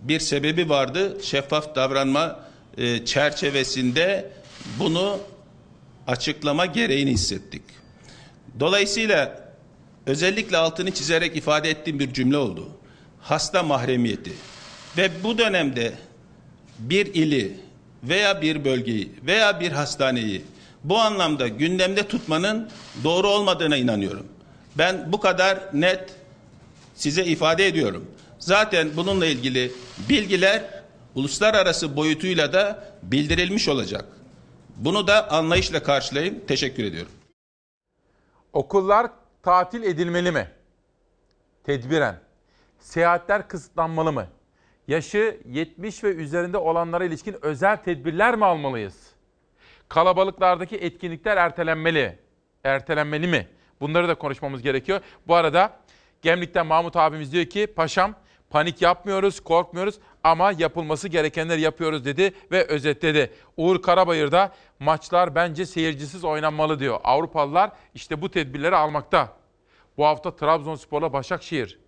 bir 0.01 0.19
sebebi 0.19 0.69
vardı. 0.69 1.17
Şeffaf 1.23 1.75
davranma 1.75 2.39
e, 2.77 3.05
çerçevesinde 3.05 4.31
bunu 4.79 5.19
açıklama 6.07 6.65
gereğini 6.65 7.11
hissettik. 7.11 7.61
Dolayısıyla 8.59 9.51
özellikle 10.05 10.57
altını 10.57 10.91
çizerek 10.91 11.37
ifade 11.37 11.69
ettiğim 11.69 11.99
bir 11.99 12.13
cümle 12.13 12.37
oldu. 12.37 12.69
Hasta 13.21 13.63
mahremiyeti. 13.63 14.33
Ve 14.97 15.23
bu 15.23 15.37
dönemde 15.37 15.93
bir 16.79 17.05
ili 17.05 17.57
veya 18.03 18.41
bir 18.41 18.65
bölgeyi 18.65 19.11
veya 19.25 19.59
bir 19.59 19.71
hastaneyi 19.71 20.41
bu 20.83 20.97
anlamda 20.99 21.47
gündemde 21.47 22.07
tutmanın 22.07 22.69
doğru 23.03 23.27
olmadığına 23.27 23.77
inanıyorum. 23.77 24.27
Ben 24.77 25.11
bu 25.11 25.19
kadar 25.19 25.59
net 25.73 26.09
size 27.01 27.25
ifade 27.25 27.67
ediyorum. 27.67 28.11
Zaten 28.39 28.89
bununla 28.95 29.25
ilgili 29.25 29.71
bilgiler 30.09 30.63
uluslararası 31.15 31.95
boyutuyla 31.95 32.53
da 32.53 32.83
bildirilmiş 33.03 33.67
olacak. 33.67 34.05
Bunu 34.75 35.07
da 35.07 35.31
anlayışla 35.31 35.83
karşılayın. 35.83 36.43
Teşekkür 36.47 36.83
ediyorum. 36.83 37.11
Okullar 38.53 39.07
tatil 39.43 39.83
edilmeli 39.83 40.31
mi? 40.31 40.47
Tedbiren. 41.63 42.19
Seyahatler 42.79 43.47
kısıtlanmalı 43.47 44.11
mı? 44.11 44.27
Yaşı 44.87 45.37
70 45.45 46.03
ve 46.03 46.07
üzerinde 46.07 46.57
olanlara 46.57 47.05
ilişkin 47.05 47.35
özel 47.41 47.77
tedbirler 47.77 48.35
mi 48.35 48.45
almalıyız? 48.45 48.95
Kalabalıklardaki 49.89 50.75
etkinlikler 50.75 51.37
ertelenmeli. 51.37 52.19
Ertelenmeli 52.63 53.27
mi? 53.27 53.47
Bunları 53.79 54.07
da 54.07 54.15
konuşmamız 54.15 54.61
gerekiyor. 54.61 55.01
Bu 55.27 55.35
arada 55.35 55.81
Gemlik'ten 56.21 56.67
Mahmut 56.67 56.95
abimiz 56.95 57.31
diyor 57.31 57.45
ki 57.45 57.67
paşam 57.67 58.15
panik 58.49 58.81
yapmıyoruz, 58.81 59.39
korkmuyoruz 59.39 59.99
ama 60.23 60.51
yapılması 60.51 61.07
gerekenleri 61.07 61.61
yapıyoruz 61.61 62.05
dedi 62.05 62.33
ve 62.51 62.65
özetledi. 62.65 63.33
Uğur 63.57 63.81
Karabayır'da 63.81 64.51
maçlar 64.79 65.35
bence 65.35 65.65
seyircisiz 65.65 66.23
oynanmalı 66.23 66.79
diyor. 66.79 66.99
Avrupalılar 67.03 67.71
işte 67.93 68.21
bu 68.21 68.31
tedbirleri 68.31 68.75
almakta. 68.75 69.33
Bu 69.97 70.05
hafta 70.05 70.35
Trabzonspor'la 70.35 71.13
Başakşehir 71.13 71.79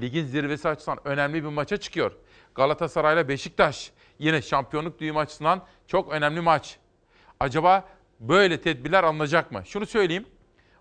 ligin 0.00 0.24
zirvesi 0.24 0.68
açısından 0.68 0.98
önemli 1.04 1.44
bir 1.44 1.48
maça 1.48 1.76
çıkıyor. 1.76 2.12
Galatasaray'la 2.54 3.28
Beşiktaş 3.28 3.92
yine 4.18 4.42
şampiyonluk 4.42 4.98
düğümü 4.98 5.18
açısından 5.18 5.62
çok 5.86 6.12
önemli 6.12 6.40
maç. 6.40 6.76
Acaba 7.40 7.88
böyle 8.20 8.60
tedbirler 8.60 9.04
alınacak 9.04 9.52
mı? 9.52 9.62
Şunu 9.66 9.86
söyleyeyim. 9.86 10.26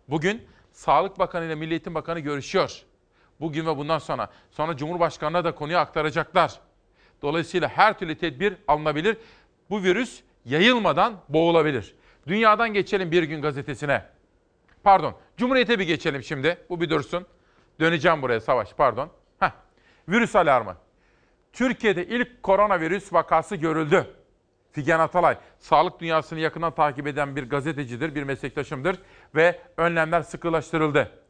Bugün 0.07 0.47
Sağlık 0.71 1.19
Bakanı 1.19 1.45
ile 1.45 1.55
Milli 1.55 1.71
Eğitim 1.71 1.95
Bakanı 1.95 2.19
görüşüyor. 2.19 2.83
Bugün 3.41 3.65
ve 3.65 3.77
bundan 3.77 3.97
sonra. 3.97 4.29
Sonra 4.51 4.77
Cumhurbaşkanı'na 4.77 5.43
da 5.43 5.55
konuyu 5.55 5.77
aktaracaklar. 5.77 6.59
Dolayısıyla 7.21 7.67
her 7.67 7.99
türlü 7.99 8.17
tedbir 8.17 8.57
alınabilir. 8.67 9.17
Bu 9.69 9.83
virüs 9.83 10.21
yayılmadan 10.45 11.13
boğulabilir. 11.29 11.95
Dünyadan 12.27 12.73
geçelim 12.73 13.11
bir 13.11 13.23
gün 13.23 13.41
gazetesine. 13.41 14.05
Pardon, 14.83 15.15
Cumhuriyet'e 15.37 15.79
bir 15.79 15.87
geçelim 15.87 16.23
şimdi. 16.23 16.57
Bu 16.69 16.81
bir 16.81 16.89
dursun. 16.89 17.25
Döneceğim 17.79 18.21
buraya 18.21 18.39
Savaş, 18.39 18.73
pardon. 18.73 19.09
Heh. 19.39 19.51
Virüs 20.09 20.35
alarmı. 20.35 20.77
Türkiye'de 21.53 22.07
ilk 22.07 22.43
koronavirüs 22.43 23.13
vakası 23.13 23.55
görüldü. 23.55 24.07
Figen 24.71 24.99
Atalay, 24.99 25.37
sağlık 25.59 25.99
dünyasını 25.99 26.39
yakından 26.39 26.75
takip 26.75 27.07
eden 27.07 27.35
bir 27.35 27.49
gazetecidir, 27.49 28.15
bir 28.15 28.23
meslektaşımdır 28.23 28.99
ve 29.35 29.59
önlemler 29.77 30.21
sıkılaştırıldı. 30.21 31.20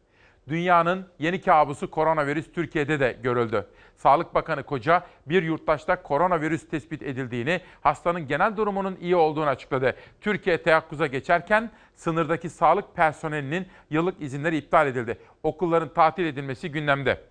Dünyanın 0.51 1.05
yeni 1.19 1.41
kabusu 1.41 1.91
koronavirüs 1.91 2.51
Türkiye'de 2.51 2.99
de 2.99 3.17
görüldü. 3.23 3.67
Sağlık 3.95 4.35
Bakanı 4.35 4.63
Koca 4.63 5.05
bir 5.25 5.43
yurttaşta 5.43 6.01
koronavirüs 6.03 6.67
tespit 6.69 7.01
edildiğini, 7.01 7.61
hastanın 7.81 8.27
genel 8.27 8.57
durumunun 8.57 8.97
iyi 9.01 9.15
olduğunu 9.15 9.49
açıkladı. 9.49 9.95
Türkiye 10.21 10.63
teyakkuza 10.63 11.07
geçerken 11.07 11.71
sınırdaki 11.95 12.49
sağlık 12.49 12.95
personelinin 12.95 13.67
yıllık 13.89 14.21
izinleri 14.21 14.57
iptal 14.57 14.87
edildi. 14.87 15.17
Okulların 15.43 15.93
tatil 15.93 16.25
edilmesi 16.25 16.71
gündemde. 16.71 17.21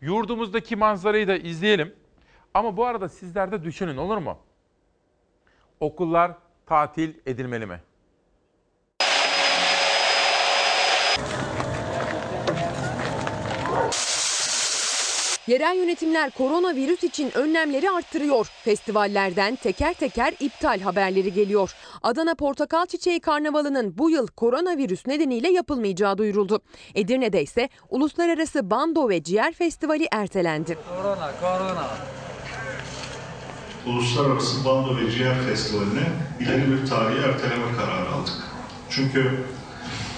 Yurdumuzdaki 0.00 0.76
manzarayı 0.76 1.28
da 1.28 1.36
izleyelim. 1.36 1.94
Ama 2.54 2.76
bu 2.76 2.86
arada 2.86 3.08
sizler 3.08 3.52
de 3.52 3.64
düşünün 3.64 3.96
olur 3.96 4.18
mu? 4.18 4.38
Okullar 5.80 6.32
tatil 6.66 7.14
edilmeli 7.26 7.66
mi? 7.66 7.80
Yerel 15.50 15.76
yönetimler 15.76 16.30
koronavirüs 16.30 17.04
için 17.04 17.30
önlemleri 17.34 17.90
arttırıyor. 17.90 18.46
Festivallerden 18.64 19.56
teker 19.56 19.94
teker 19.94 20.34
iptal 20.40 20.80
haberleri 20.80 21.32
geliyor. 21.32 21.74
Adana 22.02 22.34
Portakal 22.34 22.86
Çiçeği 22.86 23.20
Karnavalı'nın 23.20 23.98
bu 23.98 24.10
yıl 24.10 24.26
koronavirüs 24.26 25.06
nedeniyle 25.06 25.50
yapılmayacağı 25.50 26.18
duyuruldu. 26.18 26.60
Edirne'de 26.94 27.42
ise 27.42 27.68
Uluslararası 27.88 28.70
Bando 28.70 29.08
ve 29.08 29.22
Ciğer 29.22 29.54
Festivali 29.54 30.08
ertelendi. 30.12 30.78
Korona, 30.96 31.32
korona. 31.40 31.88
Uluslararası 33.86 34.64
Bando 34.64 34.96
ve 34.96 35.10
Ciğer 35.10 35.42
Festivali'ne 35.42 36.08
ileri 36.40 36.72
bir 36.72 36.86
tarihi 36.86 37.18
erteleme 37.18 37.76
kararı 37.76 38.08
aldık. 38.08 38.34
Çünkü 38.90 39.44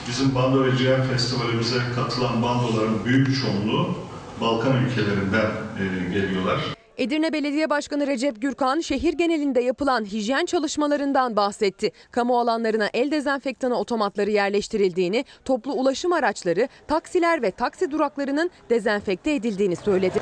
bizim 0.08 0.34
Bando 0.34 0.64
ve 0.64 0.76
Ciğer 0.76 1.08
Festivalimize 1.08 1.78
katılan 1.94 2.42
bandoların 2.42 3.04
büyük 3.04 3.42
çoğunluğu 3.42 4.11
Balkan 4.42 4.84
ülkelerinden 4.84 5.50
e, 5.80 6.12
geliyorlar. 6.12 6.60
Edirne 6.96 7.32
Belediye 7.32 7.70
Başkanı 7.70 8.06
Recep 8.06 8.42
Gürkan 8.42 8.80
şehir 8.80 9.12
genelinde 9.12 9.60
yapılan 9.60 10.04
hijyen 10.04 10.46
çalışmalarından 10.46 11.36
bahsetti. 11.36 11.90
Kamu 12.10 12.40
alanlarına 12.40 12.88
el 12.94 13.10
dezenfektanı 13.10 13.78
otomatları 13.78 14.30
yerleştirildiğini, 14.30 15.24
toplu 15.44 15.72
ulaşım 15.72 16.12
araçları, 16.12 16.68
taksiler 16.88 17.42
ve 17.42 17.50
taksi 17.50 17.90
duraklarının 17.90 18.50
dezenfekte 18.70 19.34
edildiğini 19.34 19.76
söyledi. 19.76 20.20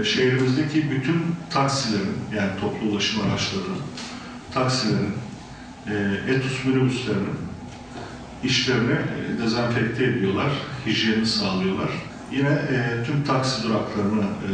E, 0.00 0.04
şehrimizdeki 0.04 0.90
bütün 0.90 1.22
taksilerin 1.50 2.16
yani 2.36 2.50
toplu 2.60 2.88
ulaşım 2.88 3.20
araçlarının, 3.30 3.78
taksilerin, 4.54 5.12
e, 5.86 5.94
etus 6.32 6.64
minibüslerinin 6.64 7.55
işlerini 8.46 8.92
e, 8.92 9.42
dezenfekte 9.42 10.04
ediyorlar, 10.04 10.52
hijyeni 10.86 11.26
sağlıyorlar. 11.26 11.90
Yine 12.32 12.48
e, 12.48 13.04
tüm 13.06 13.24
taksi 13.24 13.62
duraklarını 13.62 14.22
e, 14.22 14.50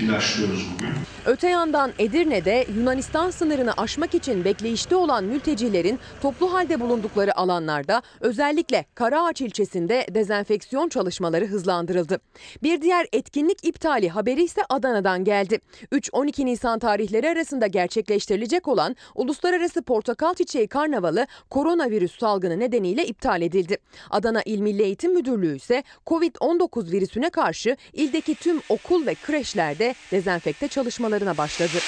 ilaçlıyoruz 0.00 0.66
bugün. 0.74 0.88
Öte 1.26 1.48
yandan 1.48 1.92
Edirne'de 1.98 2.66
Yunanistan 2.76 3.30
sınırını 3.30 3.72
aşmak 3.76 4.14
için 4.14 4.44
bekleyişte 4.44 4.96
olan 4.96 5.24
mültecilerin 5.24 5.98
toplu 6.22 6.52
halde 6.52 6.80
bulundukları 6.80 7.36
alanlarda 7.36 8.02
özellikle 8.20 8.84
Karaağaç 8.94 9.40
ilçesinde 9.40 10.06
dezenfeksiyon 10.10 10.88
çalışmaları 10.88 11.46
hızlandırıldı. 11.46 12.20
Bir 12.62 12.82
diğer 12.82 13.06
etkinlik 13.12 13.66
iptali 13.66 14.08
haberi 14.08 14.44
ise 14.44 14.62
Adana'dan 14.68 15.24
geldi. 15.24 15.58
3-12 15.92 16.44
Nisan 16.46 16.78
tarihleri 16.78 17.30
arasında 17.30 17.66
gerçekleştirilecek 17.66 18.68
olan 18.68 18.96
Uluslararası 19.14 19.82
Portakal 19.82 20.34
Çiçeği 20.34 20.68
Karnavalı 20.68 21.26
koronavirüs 21.50 22.18
salgını 22.18 22.60
nedeniyle 22.60 23.06
iptal 23.06 23.42
edildi. 23.42 23.76
Adana 24.10 24.42
İl 24.42 24.60
Milli 24.60 24.82
Eğitim 24.82 25.14
Müdürlüğü 25.14 25.56
ise 25.56 25.82
Covid-19 26.06 26.66
Covid-19 26.76 26.92
virüsüne 26.92 27.30
karşı 27.30 27.76
ildeki 27.92 28.34
tüm 28.34 28.60
okul 28.68 29.06
ve 29.06 29.14
kreşlerde 29.14 29.85
dezenfekte 30.12 30.68
çalışmalarına 30.68 31.36
başladı. 31.36 31.78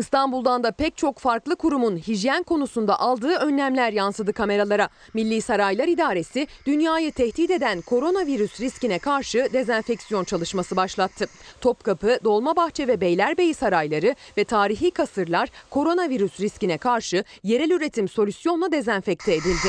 İstanbul'dan 0.00 0.62
da 0.62 0.72
pek 0.72 0.96
çok 0.96 1.18
farklı 1.18 1.56
kurumun 1.56 1.96
hijyen 1.96 2.42
konusunda 2.42 3.00
aldığı 3.00 3.34
önlemler 3.34 3.92
yansıdı 3.92 4.32
kameralara. 4.32 4.88
Milli 5.14 5.42
Saraylar 5.42 5.88
İdaresi 5.88 6.46
dünyayı 6.66 7.12
tehdit 7.12 7.50
eden 7.50 7.80
koronavirüs 7.80 8.60
riskine 8.60 8.98
karşı 8.98 9.48
dezenfeksiyon 9.52 10.24
çalışması 10.24 10.76
başlattı. 10.76 11.26
Topkapı, 11.60 12.18
Dolmabahçe 12.24 12.88
ve 12.88 13.00
Beylerbeyi 13.00 13.54
sarayları 13.54 14.14
ve 14.36 14.44
tarihi 14.44 14.90
kasırlar 14.90 15.48
koronavirüs 15.70 16.40
riskine 16.40 16.78
karşı 16.78 17.24
yerel 17.42 17.70
üretim 17.70 18.08
solüsyonla 18.08 18.72
dezenfekte 18.72 19.34
edildi. 19.34 19.68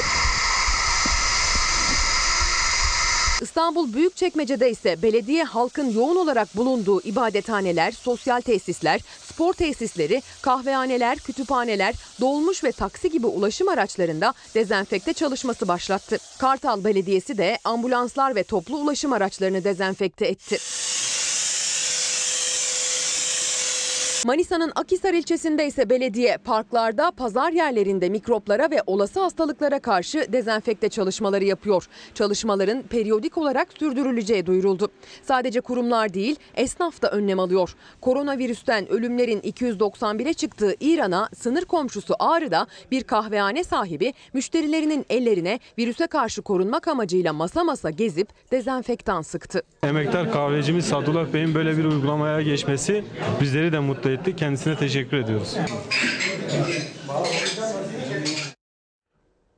İstanbul 3.42 3.94
Büyükçekmece'de 3.94 4.72
ise 4.72 5.02
belediye 5.02 5.44
halkın 5.44 5.92
yoğun 5.92 6.16
olarak 6.16 6.58
bulunduğu 6.58 7.02
ibadethaneler, 7.02 7.92
sosyal 7.92 8.42
tesisler, 8.42 9.02
spor 9.26 9.54
tesisleri, 9.54 10.22
kahvehaneler, 10.42 11.18
kütüphaneler, 11.18 11.96
dolmuş 12.22 12.64
ve 12.64 12.72
taksi 12.72 13.10
gibi 13.10 13.28
ulaşım 13.28 13.68
araçlarında 13.68 14.34
dezenfekte 14.56 15.14
çalışması 15.14 15.68
başlattı. 15.68 16.18
Kartal 16.38 16.84
Belediyesi 16.84 17.38
de 17.38 17.58
ambulanslar 17.64 18.36
ve 18.36 18.44
toplu 18.44 18.78
ulaşım 18.78 19.14
araçlarını 19.14 19.64
dezenfekte 19.64 20.26
etti. 20.26 20.58
Manisa'nın 24.26 24.72
Akhisar 24.76 25.14
ilçesinde 25.14 25.68
ise 25.68 25.90
belediye 25.90 26.38
parklarda, 26.38 27.12
pazar 27.12 27.52
yerlerinde 27.52 28.10
mikroplara 28.10 28.72
ve 28.72 28.82
olası 28.88 29.20
hastalıklara 29.20 29.80
karşı 29.80 30.26
dezenfekte 30.34 30.90
çalışmaları 30.90 31.44
yapıyor. 31.44 31.88
Çalışmaların 32.14 32.82
periyodik 32.82 33.38
olarak 33.38 33.68
sürdürüleceği 33.80 34.46
duyuruldu. 34.46 34.92
Sadece 35.24 35.62
kurumlar 35.62 36.14
değil, 36.14 36.36
esnaf 36.56 37.02
da 37.02 37.12
önlem 37.12 37.40
alıyor. 37.40 37.76
Koronavirüsten 38.02 38.92
ölümlerin 38.92 39.40
291'e 39.40 40.34
çıktığı 40.34 40.76
İran'a 40.80 41.30
sınır 41.36 41.66
komşusu 41.66 42.16
Ağrı'da 42.20 42.68
bir 42.92 43.04
kahvehane 43.04 43.64
sahibi 43.64 44.14
müşterilerinin 44.34 45.06
ellerine 45.10 45.60
virüse 45.78 46.08
karşı 46.08 46.42
korunmak 46.42 46.88
amacıyla 46.88 47.34
masa 47.34 47.64
masa 47.64 47.90
gezip 47.90 48.52
dezenfektan 48.52 49.22
sıktı. 49.22 49.64
Emektar 49.84 50.32
kahvecimiz 50.32 50.86
Sadullah 50.86 51.34
Bey'in 51.34 51.56
böyle 51.56 51.78
bir 51.78 51.86
uygulamaya 51.86 52.42
geçmesi 52.42 53.04
bizleri 53.42 53.72
de 53.72 53.80
mutlu 53.80 54.11
etti. 54.12 54.36
Kendisine 54.36 54.76
teşekkür 54.76 55.18
ediyoruz. 55.18 55.58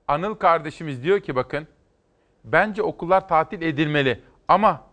Anıl 0.08 0.36
kardeşimiz 0.36 1.04
diyor 1.04 1.20
ki 1.20 1.36
bakın 1.36 1.68
bence 2.44 2.82
okullar 2.84 3.28
tatil 3.28 3.62
edilmeli 3.62 4.22
ama 4.48 4.84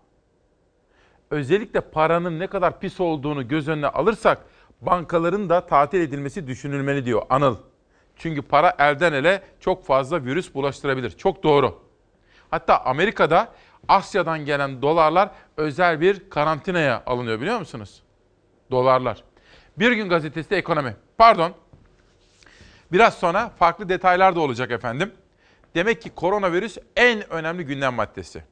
özellikle 1.31 1.81
paranın 1.81 2.39
ne 2.39 2.47
kadar 2.47 2.81
pis 2.81 3.01
olduğunu 3.01 3.49
göz 3.49 3.69
önüne 3.69 3.87
alırsak 3.87 4.39
bankaların 4.81 5.49
da 5.49 5.67
tatil 5.67 6.01
edilmesi 6.01 6.47
düşünülmeli 6.47 7.05
diyor 7.05 7.23
Anıl. 7.31 7.57
Çünkü 8.17 8.43
para 8.43 8.75
elden 8.79 9.13
ele 9.13 9.43
çok 9.61 9.85
fazla 9.85 10.25
virüs 10.25 10.55
bulaştırabilir. 10.55 11.11
Çok 11.11 11.43
doğru. 11.43 11.79
Hatta 12.51 12.85
Amerika'da 12.85 13.49
Asya'dan 13.89 14.45
gelen 14.45 14.83
dolarlar 14.83 15.31
özel 15.57 16.01
bir 16.01 16.31
karantinaya 16.31 17.03
alınıyor 17.07 17.41
biliyor 17.41 17.59
musunuz? 17.59 18.03
Dolarlar. 18.71 19.25
Bir 19.77 19.93
gün 19.93 20.09
gazetesi 20.09 20.51
de 20.51 20.57
ekonomi. 20.57 20.97
Pardon. 21.19 21.55
Biraz 22.93 23.15
sonra 23.15 23.49
farklı 23.49 23.89
detaylar 23.89 24.37
da 24.37 24.41
olacak 24.41 24.71
efendim. 24.71 25.13
Demek 25.75 26.03
ki 26.03 26.11
koronavirüs 26.11 26.79
en 26.97 27.33
önemli 27.33 27.65
gündem 27.65 27.95
maddesi. 27.95 28.45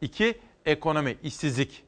2. 0.00 0.40
Ekonomi, 0.66 1.16
işsizlik. 1.22 1.84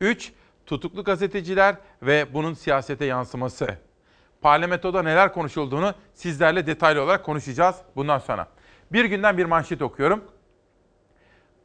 3. 0.00 0.32
Tutuklu 0.66 1.04
gazeteciler 1.04 1.76
ve 2.02 2.34
bunun 2.34 2.54
siyasete 2.54 3.04
yansıması. 3.04 3.78
Parlamentoda 4.40 5.02
neler 5.02 5.32
konuşulduğunu 5.32 5.94
sizlerle 6.14 6.66
detaylı 6.66 7.02
olarak 7.02 7.24
konuşacağız 7.24 7.76
bundan 7.96 8.18
sonra. 8.18 8.48
Bir 8.92 9.04
günden 9.04 9.38
bir 9.38 9.44
manşet 9.44 9.82
okuyorum. 9.82 10.24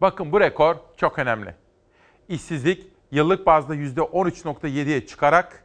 Bakın 0.01 0.31
bu 0.31 0.39
rekor 0.39 0.75
çok 0.97 1.19
önemli. 1.19 1.55
İşsizlik 2.29 2.94
yıllık 3.11 3.45
bazda 3.45 3.75
%13.7'ye 3.75 5.05
çıkarak 5.05 5.63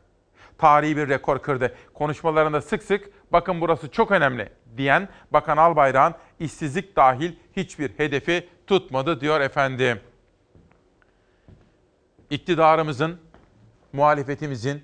tarihi 0.59 0.97
bir 0.97 1.09
rekor 1.09 1.39
kırdı. 1.39 1.75
Konuşmalarında 1.95 2.61
sık 2.61 2.83
sık 2.83 3.11
bakın 3.33 3.61
burası 3.61 3.91
çok 3.91 4.11
önemli 4.11 4.53
diyen 4.77 5.09
Bakan 5.31 5.57
Albayrak'ın 5.57 6.21
işsizlik 6.41 6.97
dahil 6.97 7.33
hiçbir 7.57 7.91
hedefi 7.97 8.49
tutmadı 8.67 9.21
diyor 9.21 9.41
efendim. 9.41 10.01
İktidarımızın, 12.31 13.21
muhalefetimizin 13.93 14.83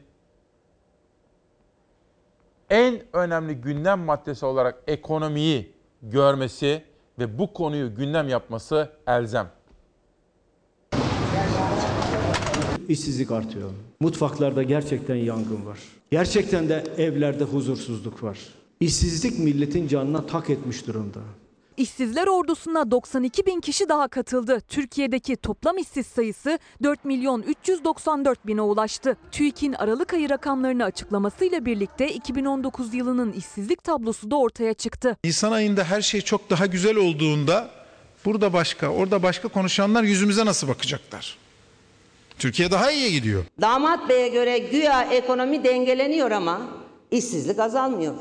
en 2.71 3.03
önemli 3.13 3.55
gündem 3.55 4.01
maddesi 4.01 4.47
olarak 4.47 4.83
ekonomiyi 4.87 5.77
görmesi 6.03 6.85
ve 7.19 7.39
bu 7.39 7.53
konuyu 7.53 7.95
gündem 7.95 8.29
yapması 8.29 8.93
elzem. 9.07 9.56
İşsizlik 12.89 13.31
artıyor. 13.31 13.71
Mutfaklarda 14.01 14.63
gerçekten 14.63 15.15
yangın 15.15 15.67
var. 15.67 15.79
Gerçekten 16.11 16.69
de 16.69 16.85
evlerde 16.99 17.45
huzursuzluk 17.45 18.23
var. 18.23 18.39
İşsizlik 18.81 19.39
milletin 19.39 19.89
canına 19.89 20.27
tak 20.27 20.51
etmiş 20.51 20.87
durumda. 20.87 21.19
İşsizler 21.77 22.27
ordusuna 22.27 22.91
92 22.91 23.47
bin 23.47 23.61
kişi 23.61 23.89
daha 23.89 24.09
katıldı. 24.09 24.61
Türkiye'deki 24.69 25.37
toplam 25.37 25.79
işsiz 25.79 26.07
sayısı 26.07 26.59
4 26.83 27.05
milyon 27.05 27.43
394 27.43 28.47
bine 28.47 28.63
ulaştı. 28.63 29.17
TÜİK'in 29.33 29.73
Aralık 29.73 30.15
ayı 30.15 30.31
rakamlarını 30.31 30.85
açıklamasıyla 30.85 31.65
birlikte 31.65 32.09
2019 32.15 32.95
yılının 32.95 33.33
işsizlik 33.33 33.85
tablosu 33.85 34.31
da 34.31 34.37
ortaya 34.37 34.75
çıktı. 34.75 35.17
Nisan 35.25 35.53
ayında 35.53 35.85
her 35.85 36.03
şey 36.03 36.21
çok 36.21 36.51
daha 36.51 36.67
güzel 36.67 36.97
olduğunda 36.97 37.71
burada 38.25 38.53
başka, 38.53 38.89
orada 38.89 39.23
başka 39.23 39.49
konuşanlar 39.49 40.03
yüzümüze 40.03 40.47
nasıl 40.47 40.69
bakacaklar? 40.69 41.46
Türkiye 42.39 42.71
daha 42.71 42.91
iyiye 42.93 43.11
gidiyor. 43.11 43.45
Damat 43.61 44.09
Bey'e 44.09 44.29
göre 44.29 44.59
güya 44.59 45.03
ekonomi 45.03 45.65
dengeleniyor 45.65 46.31
ama 46.31 46.61
işsizlik 47.11 47.59
azalmıyor. 47.59 48.15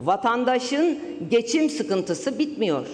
Vatandaşın 0.00 0.98
geçim 1.30 1.70
sıkıntısı 1.70 2.38
bitmiyor. 2.38 2.86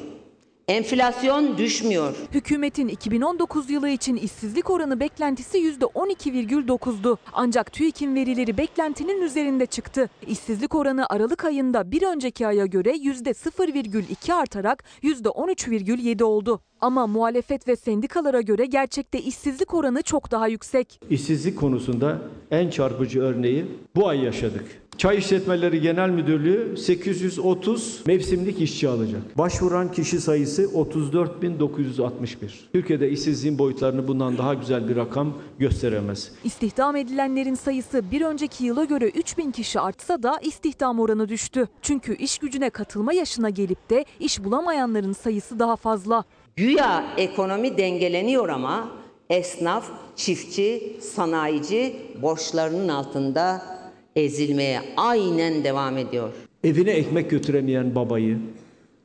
Enflasyon 0.68 1.58
düşmüyor. 1.58 2.14
Hükümetin 2.32 2.88
2019 2.88 3.70
yılı 3.70 3.88
için 3.88 4.16
işsizlik 4.16 4.70
oranı 4.70 5.00
beklentisi 5.00 5.58
%12,9'du. 5.58 7.18
Ancak 7.32 7.72
TÜİK'in 7.72 8.14
verileri 8.14 8.58
beklentinin 8.58 9.22
üzerinde 9.22 9.66
çıktı. 9.66 10.10
İşsizlik 10.26 10.74
oranı 10.74 11.06
Aralık 11.10 11.44
ayında 11.44 11.90
bir 11.92 12.02
önceki 12.02 12.46
aya 12.46 12.66
göre 12.66 12.90
%0,2 12.90 14.34
artarak 14.34 14.84
%13,7 15.02 16.22
oldu. 16.24 16.60
Ama 16.80 17.06
muhalefet 17.06 17.68
ve 17.68 17.76
sendikalara 17.76 18.40
göre 18.40 18.66
gerçekte 18.66 19.20
işsizlik 19.20 19.74
oranı 19.74 20.02
çok 20.02 20.30
daha 20.30 20.48
yüksek. 20.48 21.00
İşsizlik 21.10 21.58
konusunda 21.58 22.18
en 22.50 22.70
çarpıcı 22.70 23.20
örneği 23.20 23.66
bu 23.96 24.08
ay 24.08 24.24
yaşadık. 24.24 24.87
Çay 24.98 25.18
İşletmeleri 25.18 25.80
Genel 25.80 26.10
Müdürlüğü 26.10 26.76
830 26.76 28.02
mevsimlik 28.06 28.60
işçi 28.60 28.88
alacak. 28.88 29.38
Başvuran 29.38 29.92
kişi 29.92 30.20
sayısı 30.20 30.62
34.961. 30.62 32.36
Türkiye'de 32.72 33.10
işsizliğin 33.10 33.58
boyutlarını 33.58 34.08
bundan 34.08 34.38
daha 34.38 34.54
güzel 34.54 34.88
bir 34.88 34.96
rakam 34.96 35.32
gösteremez. 35.58 36.32
İstihdam 36.44 36.96
edilenlerin 36.96 37.54
sayısı 37.54 38.10
bir 38.10 38.20
önceki 38.20 38.64
yıla 38.64 38.84
göre 38.84 39.08
3000 39.08 39.50
kişi 39.50 39.80
artsa 39.80 40.22
da 40.22 40.38
istihdam 40.42 41.00
oranı 41.00 41.28
düştü. 41.28 41.68
Çünkü 41.82 42.16
iş 42.16 42.38
gücüne 42.38 42.70
katılma 42.70 43.12
yaşına 43.12 43.50
gelip 43.50 43.90
de 43.90 44.04
iş 44.20 44.44
bulamayanların 44.44 45.12
sayısı 45.12 45.58
daha 45.58 45.76
fazla. 45.76 46.24
Güya 46.56 47.04
ekonomi 47.16 47.78
dengeleniyor 47.78 48.48
ama 48.48 48.88
esnaf, 49.30 49.84
çiftçi, 50.16 50.96
sanayici 51.00 51.96
borçlarının 52.22 52.88
altında 52.88 53.77
ezilmeye 54.18 54.80
aynen 54.96 55.64
devam 55.64 55.98
ediyor. 55.98 56.28
Evine 56.64 56.90
ekmek 56.90 57.30
götüremeyen 57.30 57.94
babayı, 57.94 58.38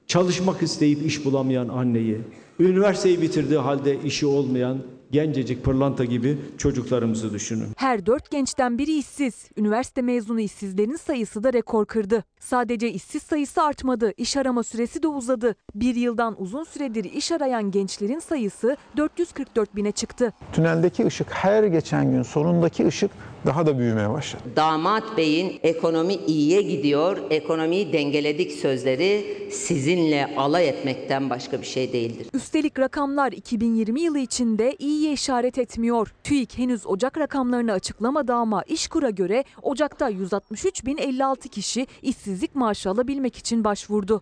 çalışmak 0.07 0.63
isteyip 0.63 1.05
iş 1.05 1.25
bulamayan 1.25 1.67
anneyi, 1.67 2.17
üniversiteyi 2.59 3.21
bitirdiği 3.21 3.59
halde 3.59 3.97
işi 4.05 4.25
olmayan 4.25 4.77
gencecik 5.11 5.63
pırlanta 5.63 6.05
gibi 6.05 6.37
çocuklarımızı 6.57 7.33
düşünün. 7.33 7.67
Her 7.77 8.05
dört 8.05 8.31
gençten 8.31 8.77
biri 8.77 8.97
işsiz. 8.97 9.49
Üniversite 9.57 10.01
mezunu 10.01 10.39
işsizlerin 10.39 10.95
sayısı 10.95 11.43
da 11.43 11.53
rekor 11.53 11.85
kırdı. 11.85 12.23
Sadece 12.39 12.91
işsiz 12.91 13.23
sayısı 13.23 13.61
artmadı, 13.61 14.13
iş 14.17 14.37
arama 14.37 14.63
süresi 14.63 15.03
de 15.03 15.07
uzadı. 15.07 15.55
Bir 15.75 15.95
yıldan 15.95 16.41
uzun 16.41 16.63
süredir 16.63 17.03
iş 17.03 17.31
arayan 17.31 17.71
gençlerin 17.71 18.19
sayısı 18.19 18.77
444 18.97 19.75
bine 19.75 19.91
çıktı. 19.91 20.33
Tüneldeki 20.53 21.05
ışık 21.05 21.27
her 21.31 21.63
geçen 21.63 22.11
gün 22.11 22.23
sonundaki 22.23 22.87
ışık 22.87 23.11
daha 23.45 23.65
da 23.65 23.79
büyümeye 23.79 24.09
başladı. 24.09 24.43
Damat 24.55 25.17
Bey'in 25.17 25.59
ekonomi 25.63 26.13
iyiye 26.13 26.61
gidiyor, 26.61 27.17
ekonomiyi 27.29 27.93
dengeledik 27.93 28.51
sözleri 28.51 29.47
sizinle 29.51 30.35
alay 30.37 30.69
etmekten 30.69 31.29
başka 31.29 31.61
bir 31.61 31.65
şey 31.65 31.93
değildir. 31.93 32.27
Üstelik 32.33 32.79
rakamlar 32.79 33.31
2020 33.31 34.01
yılı 34.01 34.19
içinde 34.19 34.75
iyiye 34.79 35.13
işaret 35.13 35.57
etmiyor. 35.57 36.13
TÜİK 36.23 36.57
henüz 36.57 36.87
Ocak 36.87 37.17
rakamlarını 37.17 37.71
açıklamadı 37.71 38.33
ama 38.33 38.63
İşkur'a 38.63 39.09
göre 39.09 39.43
Ocak'ta 39.61 40.11
163.056 40.11 41.49
kişi 41.49 41.87
işsizlik 42.01 42.55
maaşı 42.55 42.89
alabilmek 42.89 43.37
için 43.37 43.63
başvurdu. 43.63 44.21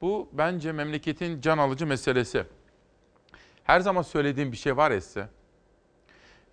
Bu 0.00 0.28
bence 0.32 0.72
memleketin 0.72 1.40
can 1.40 1.58
alıcı 1.58 1.86
meselesi. 1.86 2.44
Her 3.64 3.80
zaman 3.80 4.02
söylediğim 4.02 4.52
bir 4.52 4.56
şey 4.56 4.76
var 4.76 4.90
ya 4.90 5.00
size. 5.00 5.28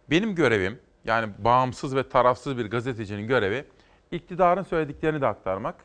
Benim 0.10 0.36
görevim 0.36 0.80
yani 1.06 1.30
bağımsız 1.38 1.96
ve 1.96 2.10
tarafsız 2.10 2.58
bir 2.58 2.66
gazetecinin 2.66 3.28
görevi 3.28 3.66
iktidarın 4.12 4.64
söylediklerini 4.64 5.22
de 5.22 5.28
aktarmak, 5.28 5.76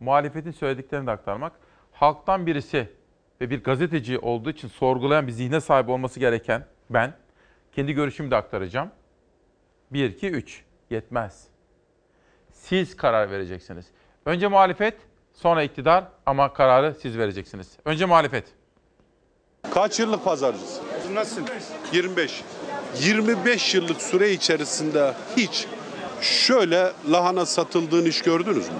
muhalefetin 0.00 0.50
söylediklerini 0.50 1.06
de 1.06 1.10
aktarmak. 1.10 1.52
Halktan 1.92 2.46
birisi 2.46 2.92
ve 3.40 3.50
bir 3.50 3.64
gazeteci 3.64 4.18
olduğu 4.18 4.50
için 4.50 4.68
sorgulayan 4.68 5.26
bir 5.26 5.32
zihne 5.32 5.60
sahip 5.60 5.88
olması 5.88 6.20
gereken 6.20 6.66
ben 6.90 7.14
kendi 7.72 7.92
görüşümü 7.92 8.30
de 8.30 8.36
aktaracağım. 8.36 8.90
1, 9.90 10.10
2, 10.10 10.30
3 10.30 10.64
yetmez. 10.90 11.48
Siz 12.52 12.96
karar 12.96 13.30
vereceksiniz. 13.30 13.86
Önce 14.26 14.48
muhalefet, 14.48 14.94
sonra 15.34 15.62
iktidar 15.62 16.04
ama 16.26 16.52
kararı 16.52 16.94
siz 16.94 17.18
vereceksiniz. 17.18 17.78
Önce 17.84 18.04
muhalefet. 18.04 18.44
Kaç 19.70 20.00
yıllık 20.00 20.24
pazarcısın? 20.24 20.84
Nasıl? 21.14 21.40
25. 21.40 21.62
25 21.92 22.42
yıllık 23.74 24.02
süre 24.02 24.32
içerisinde 24.32 25.14
hiç 25.36 25.66
şöyle 26.20 26.92
lahana 27.10 27.46
satıldığını 27.46 28.08
hiç 28.08 28.22
gördünüz 28.22 28.68
mü? 28.68 28.74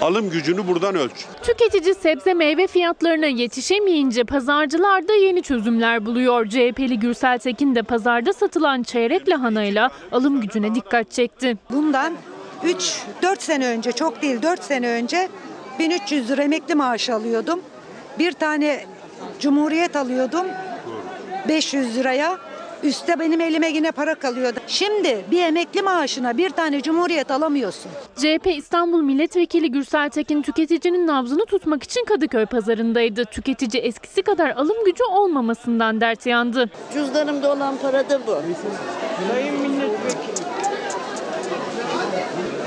Alım 0.00 0.30
gücünü 0.30 0.68
buradan 0.68 0.94
ölç. 0.94 1.12
Tüketici 1.42 1.94
sebze 1.94 2.34
meyve 2.34 2.66
fiyatlarına 2.66 3.26
yetişemeyince 3.26 4.24
pazarcılar 4.24 5.08
da 5.08 5.12
yeni 5.14 5.42
çözümler 5.42 6.06
buluyor. 6.06 6.46
CHP'li 6.48 6.98
Gürsel 6.98 7.38
Tekin 7.38 7.74
de 7.74 7.82
pazarda 7.82 8.32
satılan 8.32 8.82
çeyrek 8.82 9.28
lahanayla 9.28 9.90
alım 10.12 10.40
gücüne 10.40 10.74
dikkat 10.74 11.10
çekti. 11.10 11.56
Bundan 11.70 12.12
3-4 13.22 13.36
sene 13.38 13.66
önce 13.68 13.92
çok 13.92 14.22
değil 14.22 14.42
4 14.42 14.64
sene 14.64 14.88
önce 14.88 15.28
1300 15.78 16.30
lira 16.30 16.42
emekli 16.42 16.74
maaşı 16.74 17.14
alıyordum. 17.14 17.60
Bir 18.18 18.32
tane 18.32 18.84
Cumhuriyet 19.40 19.96
alıyordum 19.96 20.46
500 21.48 21.96
liraya. 21.96 22.38
Üste 22.82 23.18
benim 23.18 23.40
elime 23.40 23.68
yine 23.68 23.90
para 23.92 24.14
kalıyordu. 24.14 24.58
Şimdi 24.66 25.24
bir 25.30 25.42
emekli 25.42 25.82
maaşına 25.82 26.36
bir 26.36 26.50
tane 26.50 26.82
Cumhuriyet 26.82 27.30
alamıyorsun. 27.30 27.90
CHP 28.16 28.46
İstanbul 28.46 29.02
Milletvekili 29.02 29.70
Gürsel 29.70 30.10
Tekin 30.10 30.42
tüketicinin 30.42 31.06
nabzını 31.06 31.44
tutmak 31.44 31.82
için 31.82 32.04
Kadıköy 32.04 32.46
pazarındaydı. 32.46 33.24
Tüketici 33.24 33.82
eskisi 33.82 34.22
kadar 34.22 34.50
alım 34.50 34.84
gücü 34.84 35.04
olmamasından 35.04 36.00
dert 36.00 36.26
yandı. 36.26 36.70
Cüzdanımda 36.94 37.52
olan 37.52 37.76
para 37.82 38.10
da 38.10 38.20
bu. 38.26 38.36
Sayın 39.32 39.60
milletvekili. 39.60 40.46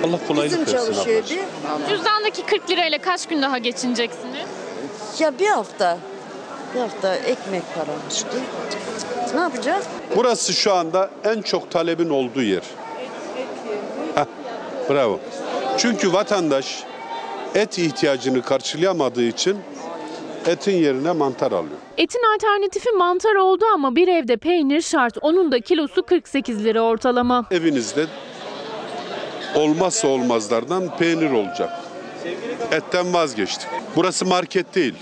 Allah 0.08 0.20
kolaylık 0.28 0.52
Bizim 0.52 0.60
versin 0.60 0.78
çalışıyor 0.94 1.18
ablacığım. 1.20 1.38
bir. 1.84 1.90
Cüzdandaki 1.90 2.45
40 2.45 2.70
lirayla 2.70 2.98
kaç 2.98 3.26
gün 3.28 3.41
daha 3.41 3.58
geçineceksiniz? 3.58 4.48
Ya 5.20 5.40
bir 5.40 5.48
hafta. 5.48 5.98
Bir 6.76 6.80
hafta 6.80 7.16
ekmek 7.16 7.64
param 7.76 8.00
işte. 8.12 8.28
Ne 9.34 9.40
yapacağız? 9.40 9.86
Burası 10.16 10.54
şu 10.54 10.74
anda 10.74 11.10
en 11.24 11.41
çok 11.41 11.72
talebin 11.72 12.10
olduğu 12.10 12.41
yer. 12.41 12.62
Heh, 14.16 14.26
bravo. 14.90 15.20
Çünkü 15.78 16.14
vatandaş 16.14 16.84
et 17.56 17.78
ihtiyacını 17.78 18.41
karşılayamadığı 18.41 19.24
için 19.24 19.58
etin 20.48 20.76
yerine 20.78 21.12
mantar 21.12 21.52
alıyor. 21.52 21.78
Etin 21.98 22.22
alternatifi 22.36 22.91
mantar 22.91 23.36
oldu 23.36 23.66
ama 23.74 23.95
bir 23.95 24.08
evde 24.08 24.38
peynir 24.38 24.82
şart. 24.82 25.18
Onun 25.22 25.52
da 25.52 25.60
kilosu 25.60 26.04
48 26.04 26.64
lira 26.64 26.82
ortalama. 26.82 27.45
Evinizde 27.52 28.06
olmazsa 29.56 30.08
olmazlardan 30.08 30.98
peynir 30.98 31.32
olacak. 31.32 31.70
Etten 32.72 33.14
vazgeçtik. 33.14 33.68
Burası 33.95 34.26
market 34.26 34.76
değil. 34.76 34.95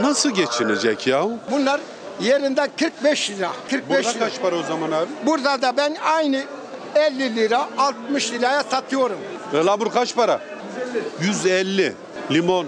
Nasıl 0.00 0.30
geçinecek 0.30 1.06
ya? 1.06 1.26
Bunlar 1.50 1.80
yerinde 2.20 2.68
45 2.80 3.30
lira. 3.30 3.50
45 3.70 3.88
Burada 3.88 4.10
lira. 4.10 4.18
kaç 4.24 4.40
para 4.42 4.56
o 4.56 4.62
zaman 4.62 4.92
abi? 4.92 5.08
Burada 5.26 5.62
da 5.62 5.76
ben 5.76 5.96
aynı 6.04 6.42
50 6.94 7.36
lira 7.36 7.68
60 7.78 8.32
liraya 8.32 8.62
satıyorum. 8.62 9.18
Ve 9.54 9.64
labur 9.64 9.90
kaç 9.90 10.14
para? 10.14 10.40
150. 11.20 11.92
Limon 12.30 12.66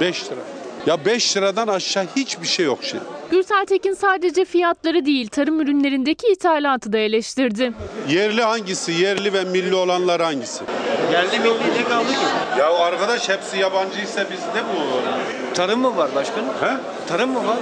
5 0.00 0.24
lira. 0.24 0.40
Ya 0.86 1.04
5 1.04 1.36
liradan 1.36 1.68
aşağı 1.68 2.06
hiçbir 2.16 2.46
şey 2.46 2.66
yok 2.66 2.84
şey. 2.84 3.00
Gürsel 3.30 3.66
Tekin 3.66 3.94
sadece 3.94 4.44
fiyatları 4.44 5.06
değil 5.06 5.28
tarım 5.28 5.60
ürünlerindeki 5.60 6.26
ithalatı 6.26 6.92
da 6.92 6.98
eleştirdi. 6.98 7.72
Yerli 8.08 8.42
hangisi? 8.42 8.92
Yerli 8.92 9.32
ve 9.32 9.44
milli 9.44 9.74
olanlar 9.74 10.22
hangisi? 10.22 10.64
Yerli 11.12 11.38
milli 11.38 11.74
ne 11.74 11.84
kaldı 11.88 12.08
ki? 12.08 12.58
Ya 12.58 12.78
arkadaş 12.78 13.28
hepsi 13.28 13.58
yabancıysa 13.58 14.30
biz 14.30 14.40
ne 14.54 14.62
bu? 14.62 15.54
Tarım 15.54 15.80
mı 15.80 15.96
var 15.96 16.14
başkanım? 16.14 16.48
He? 16.60 16.76
Tarım 17.08 17.30
mı 17.30 17.48
var? 17.48 17.58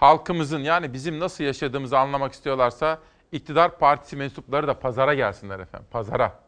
halkımızın 0.00 0.58
yani 0.58 0.92
bizim 0.92 1.20
nasıl 1.20 1.44
yaşadığımızı 1.44 1.98
anlamak 1.98 2.32
istiyorlarsa 2.32 2.98
iktidar 3.32 3.78
partisi 3.78 4.16
mensupları 4.16 4.66
da 4.66 4.78
pazara 4.78 5.14
gelsinler 5.14 5.60
efendim. 5.60 5.88
Pazara. 5.90 6.40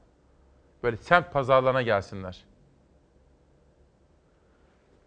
Böyle 0.83 0.97
semt 0.97 1.33
pazarlarına 1.33 1.83
gelsinler. 1.83 2.45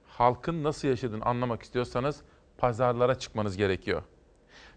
Halkın 0.08 0.64
nasıl 0.64 0.88
yaşadığını 0.88 1.26
anlamak 1.26 1.64
istiyorsanız 1.64 2.22
pazarlara 2.58 3.20
çıkmanız 3.20 3.58
gerekiyor. 3.58 4.04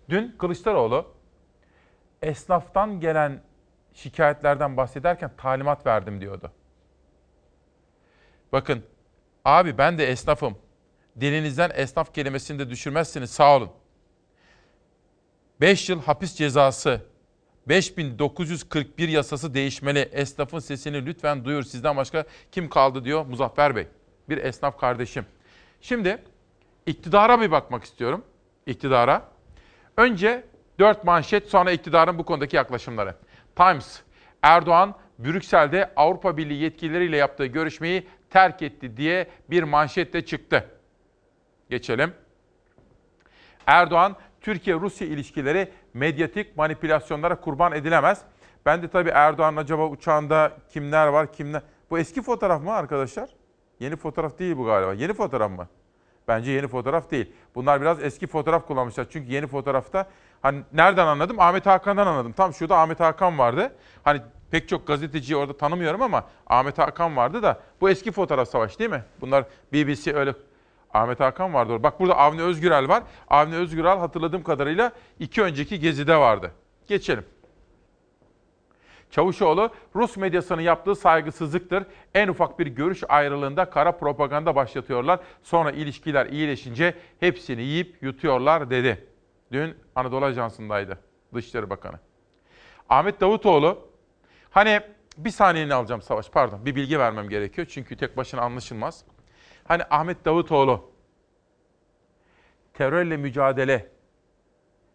Dün 0.09 0.35
Kılıçdaroğlu 0.39 1.16
esnaftan 2.23 3.01
gelen 3.01 3.43
şikayetlerden 3.95 4.77
bahsederken 4.77 5.31
talimat 5.37 5.87
verdim 5.87 6.21
diyordu. 6.21 6.53
Bakın 8.53 8.85
abi 9.45 9.79
ben 9.79 9.99
de 9.99 10.07
esnafım. 10.07 10.59
Dilinizden 11.21 11.71
esnaf 11.75 12.15
kelimesini 12.15 12.59
de 12.59 12.71
düşürmezsiniz 12.71 13.31
sağ 13.31 13.57
olun. 13.57 13.71
5 15.61 15.89
yıl 15.89 16.03
hapis 16.03 16.35
cezası, 16.35 17.01
5941 17.69 19.09
yasası 19.09 19.55
değişmeli. 19.55 19.99
Esnafın 19.99 20.59
sesini 20.59 21.07
lütfen 21.07 21.45
duyur. 21.45 21.63
Sizden 21.63 21.97
başka 21.97 22.25
kim 22.53 22.69
kaldı 22.69 23.05
diyor 23.05 23.27
Muzaffer 23.27 23.77
Bey. 23.77 23.87
Bir 24.29 24.39
esnaf 24.39 24.81
kardeşim. 24.81 25.27
Şimdi 25.81 26.23
iktidara 26.87 27.41
bir 27.41 27.51
bakmak 27.51 27.85
istiyorum. 27.85 28.25
İktidara. 28.67 29.29
Önce 29.97 30.45
4 30.79 31.05
manşet 31.05 31.49
sonra 31.49 31.71
iktidarın 31.71 32.19
bu 32.19 32.25
konudaki 32.25 32.57
yaklaşımları. 32.57 33.15
Times, 33.57 34.01
Erdoğan 34.43 34.95
Brüksel'de 35.19 35.91
Avrupa 35.97 36.37
Birliği 36.37 36.63
yetkilileriyle 36.63 37.17
yaptığı 37.17 37.47
görüşmeyi 37.47 38.09
terk 38.31 38.63
etti 38.63 38.97
diye 38.97 39.27
bir 39.51 39.63
manşetle 39.63 40.25
çıktı. 40.25 40.71
Geçelim. 41.71 42.13
Erdoğan, 43.67 44.17
Türkiye-Rusya 44.41 45.07
ilişkileri 45.07 45.69
medyatik 45.95 46.57
manipülasyonlara 46.57 47.41
kurban 47.41 47.73
edilemez. 47.73 48.23
Ben 48.67 48.83
de 48.83 48.89
tabii 48.89 49.11
Erdoğan'ın 49.11 49.57
acaba 49.57 49.89
uçağında 49.89 50.53
kimler 50.69 51.07
var, 51.07 51.33
kimler... 51.33 51.63
Bu 51.91 51.99
eski 51.99 52.23
fotoğraf 52.23 52.63
mı 52.63 52.73
arkadaşlar? 52.73 53.31
Yeni 53.81 53.97
fotoğraf 53.97 54.39
değil 54.39 54.57
bu 54.57 54.65
galiba. 54.65 54.95
Yeni 54.95 55.15
fotoğraf 55.15 55.51
mı? 55.51 55.69
Bence 56.29 56.51
yeni 56.51 56.69
fotoğraf 56.69 57.11
değil. 57.11 57.33
Bunlar 57.55 57.81
biraz 57.81 58.03
eski 58.03 58.27
fotoğraf 58.27 58.67
kullanmışlar. 58.67 59.07
Çünkü 59.11 59.33
yeni 59.33 59.47
fotoğrafta 59.47 60.07
hani 60.43 60.63
nereden 60.73 61.07
anladım? 61.07 61.41
Ahmet 61.41 61.67
Hakan'dan 61.67 62.07
anladım. 62.07 62.33
Tam 62.33 62.55
şurada 62.55 62.79
Ahmet 62.79 63.01
Hakan 63.01 63.39
vardı. 63.39 63.73
Hani 64.05 64.21
pek 64.51 64.69
çok 64.69 64.87
gazeteciyi 64.87 65.37
orada 65.37 65.57
tanımıyorum 65.57 66.03
ama 66.03 66.25
Ahmet 66.47 66.79
Hakan 66.79 67.17
vardı 67.17 67.43
da 67.43 67.61
bu 67.81 67.91
eski 67.91 68.13
fotoğraf 68.13 68.49
savaş 68.49 68.79
değil 68.79 68.91
mi? 68.91 69.05
Bunlar 69.21 69.45
BBC 69.73 70.15
öyle 70.15 70.35
Ahmet 70.95 71.21
Hakan 71.21 71.55
vardı 71.55 71.73
orada. 71.73 71.83
Bak 71.83 72.01
burada 72.01 72.17
Avni 72.17 72.43
Özgürel 72.43 72.89
var. 72.89 73.03
Avni 73.29 73.55
Özgürel 73.55 73.99
hatırladığım 73.99 74.43
kadarıyla 74.43 74.93
iki 75.19 75.43
önceki 75.43 75.81
gezide 75.81 76.17
vardı. 76.17 76.53
Geçelim. 76.87 77.25
Çavuşoğlu, 79.11 79.71
Rus 79.95 80.17
medyasının 80.17 80.63
yaptığı 80.63 80.95
saygısızlıktır. 80.95 81.85
En 82.15 82.29
ufak 82.29 82.59
bir 82.59 82.67
görüş 82.67 83.03
ayrılığında 83.09 83.71
kara 83.71 83.93
propaganda 83.93 84.57
başlatıyorlar. 84.57 85.21
Sonra 85.43 85.71
ilişkiler 85.71 86.27
iyileşince 86.27 86.95
hepsini 87.21 87.63
yiyip 87.63 88.03
yutuyorlar 88.03 88.71
dedi. 88.71 89.09
Dün 89.53 89.75
Anadolu 89.95 90.25
Ajansı'ndaydı 90.25 90.99
Dışişleri 91.35 91.71
Bakanı. 91.71 91.99
Ahmet 92.89 93.21
Davutoğlu, 93.21 93.89
hani 94.51 94.81
bir 95.19 95.31
saniyeni 95.31 95.75
alacağım 95.75 96.03
Savaş 96.03 96.31
pardon 96.31 96.67
bir 96.67 96.75
bilgi 96.75 96.99
vermem 96.99 97.29
gerekiyor. 97.29 97.67
Çünkü 97.71 97.97
tek 97.97 98.17
başına 98.17 98.41
anlaşılmaz. 98.41 99.05
Hani 99.65 99.83
Ahmet 99.91 100.25
Davutoğlu 100.25 100.91
terörle 102.75 103.17
mücadele 103.17 103.89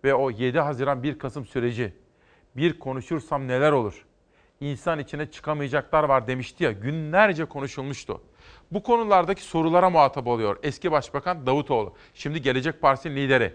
ve 0.04 0.14
o 0.14 0.30
7 0.30 0.60
Haziran 0.60 1.04
1 1.04 1.20
Kasım 1.20 1.46
süreci 1.46 2.01
bir 2.56 2.80
konuşursam 2.80 3.48
neler 3.48 3.72
olur? 3.72 4.06
İnsan 4.60 5.00
içine 5.00 5.32
çıkamayacaklar 5.32 6.04
var 6.04 6.28
demişti 6.28 6.64
ya 6.64 6.72
günlerce 6.72 7.46
konuşulmuştu. 7.46 8.22
Bu 8.72 8.84
konulardaki 8.84 9.44
sorulara 9.44 9.90
muhatap 9.90 10.28
oluyor 10.28 10.58
eski 10.64 10.92
Başbakan 10.92 11.46
Davutoğlu. 11.46 11.94
Şimdi 12.14 12.42
Gelecek 12.42 12.82
Partisi'nin 12.82 13.16
lideri. 13.16 13.54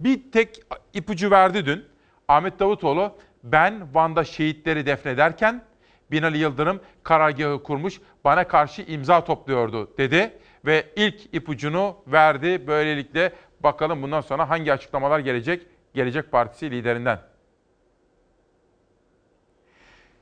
Bir 0.00 0.32
tek 0.32 0.60
ipucu 0.94 1.30
verdi 1.30 1.66
dün. 1.66 1.84
Ahmet 2.28 2.58
Davutoğlu 2.58 3.12
ben 3.42 3.94
Van'da 3.94 4.24
şehitleri 4.24 4.86
defnederken 4.86 5.64
Binali 6.10 6.38
Yıldırım 6.38 6.80
karargahı 7.02 7.62
kurmuş 7.62 8.00
bana 8.24 8.48
karşı 8.48 8.82
imza 8.82 9.24
topluyordu 9.24 9.96
dedi. 9.98 10.38
Ve 10.66 10.86
ilk 10.96 11.34
ipucunu 11.34 11.96
verdi. 12.06 12.66
Böylelikle 12.66 13.32
bakalım 13.60 14.02
bundan 14.02 14.20
sonra 14.20 14.50
hangi 14.50 14.72
açıklamalar 14.72 15.18
gelecek 15.18 15.66
Gelecek 15.94 16.32
Partisi 16.32 16.70
liderinden. 16.70 17.20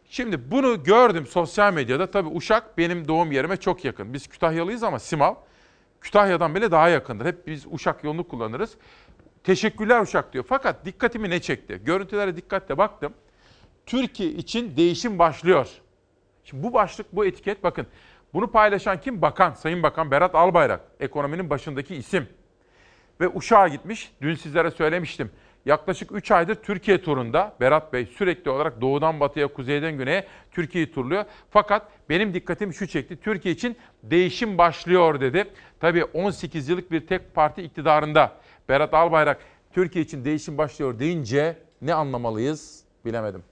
Şimdi 0.09 0.51
bunu 0.51 0.83
gördüm 0.85 1.27
sosyal 1.27 1.73
medyada. 1.73 2.11
Tabii 2.11 2.29
Uşak 2.29 2.79
benim 2.79 3.09
doğum 3.09 3.33
yerime 3.33 3.57
çok 3.57 3.85
yakın. 3.85 4.15
Biz 4.15 4.29
Kütahyalıyız 4.29 4.83
ama 4.83 4.99
Simav 4.99 5.35
Kütahya'dan 6.01 6.55
bile 6.55 6.71
daha 6.71 6.89
yakındır. 6.89 7.27
Hep 7.27 7.47
biz 7.47 7.67
Uşak 7.71 8.05
yolunu 8.05 8.29
kullanırız. 8.29 8.77
Teşekkürler 9.45 10.01
Uşak 10.01 10.33
diyor. 10.33 10.45
Fakat 10.49 10.85
dikkatimi 10.85 11.31
ne 11.31 11.41
çekti? 11.41 11.81
Görüntülere 11.85 12.37
dikkatle 12.37 12.79
baktım. 12.79 13.15
Türkiye 13.87 14.31
için 14.31 14.77
değişim 14.77 15.19
başlıyor. 15.19 15.69
Şimdi 16.45 16.63
bu 16.63 16.73
başlık, 16.73 17.17
bu 17.17 17.27
etiket 17.27 17.65
bakın. 17.65 17.87
Bunu 18.35 18.51
paylaşan 18.51 19.01
kim? 19.01 19.23
Bakan, 19.23 19.55
Sayın 19.55 19.83
Bakan 19.83 20.11
Berat 20.11 20.35
Albayrak. 20.35 20.81
Ekonominin 21.01 21.51
başındaki 21.51 21.95
isim. 21.95 22.29
Ve 23.21 23.29
Uşak'a 23.29 23.69
gitmiş. 23.69 24.13
Dün 24.23 24.35
sizlere 24.35 24.71
söylemiştim. 24.71 25.31
Yaklaşık 25.67 26.13
3 26.13 26.31
aydır 26.31 26.55
Türkiye 26.55 27.03
turunda 27.03 27.55
Berat 27.61 27.93
Bey 27.93 28.07
sürekli 28.07 28.51
olarak 28.51 28.81
doğudan 28.81 29.21
batıya, 29.21 29.49
kuzeyden 29.49 29.99
güneye 29.99 30.27
Türkiye'yi 30.53 30.93
turluyor. 30.93 31.25
Fakat 31.51 31.89
benim 32.09 32.35
dikkatim 32.35 32.73
şu 32.73 32.87
çekti. 32.87 33.17
Türkiye 33.17 33.55
için 33.55 33.77
değişim 34.03 34.59
başlıyor 34.59 35.21
dedi. 35.21 35.45
Tabii 35.81 36.05
18 36.05 36.69
yıllık 36.69 36.91
bir 36.91 37.07
tek 37.07 37.35
parti 37.35 37.63
iktidarında 37.63 38.33
Berat 38.69 38.95
Albayrak 38.95 39.39
Türkiye 39.73 40.05
için 40.05 40.25
değişim 40.25 40.59
başlıyor 40.59 40.99
deyince 40.99 41.57
ne 41.83 41.95
anlamalıyız 41.95 42.85
bilemedim. 43.05 43.43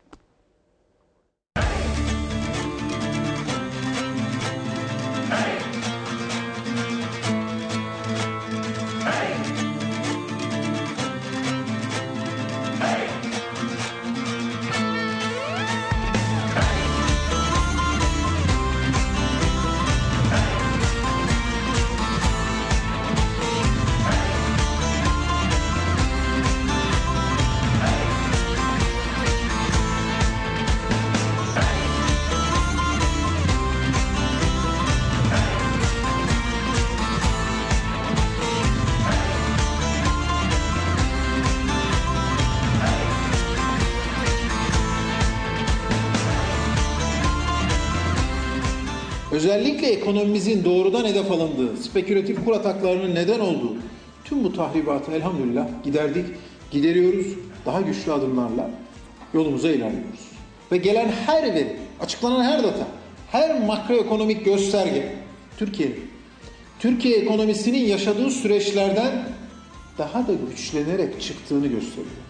Ekonomimizin 50.04 50.64
doğrudan 50.64 51.04
hedef 51.04 51.32
alındığı, 51.32 51.76
spekülatif 51.76 52.44
kur 52.44 52.52
ataklarının 52.52 53.14
neden 53.14 53.40
olduğu 53.40 53.76
tüm 54.24 54.44
bu 54.44 54.52
tahribatı 54.52 55.12
elhamdülillah 55.12 55.66
giderdik, 55.84 56.26
gideriyoruz, 56.70 57.26
daha 57.66 57.80
güçlü 57.80 58.12
adımlarla 58.12 58.70
yolumuza 59.34 59.68
ilerliyoruz. 59.68 60.20
Ve 60.72 60.76
gelen 60.76 61.08
her 61.26 61.42
veri, 61.42 61.76
açıklanan 62.00 62.44
her 62.44 62.62
data, 62.62 62.86
her 63.32 63.60
makroekonomik 63.60 64.44
gösterge 64.44 65.14
Türkiye'nin, 65.58 66.10
Türkiye 66.78 67.16
ekonomisinin 67.16 67.86
yaşadığı 67.86 68.30
süreçlerden 68.30 69.28
daha 69.98 70.26
da 70.26 70.32
güçlenerek 70.50 71.20
çıktığını 71.20 71.66
gösteriyor. 71.66 72.23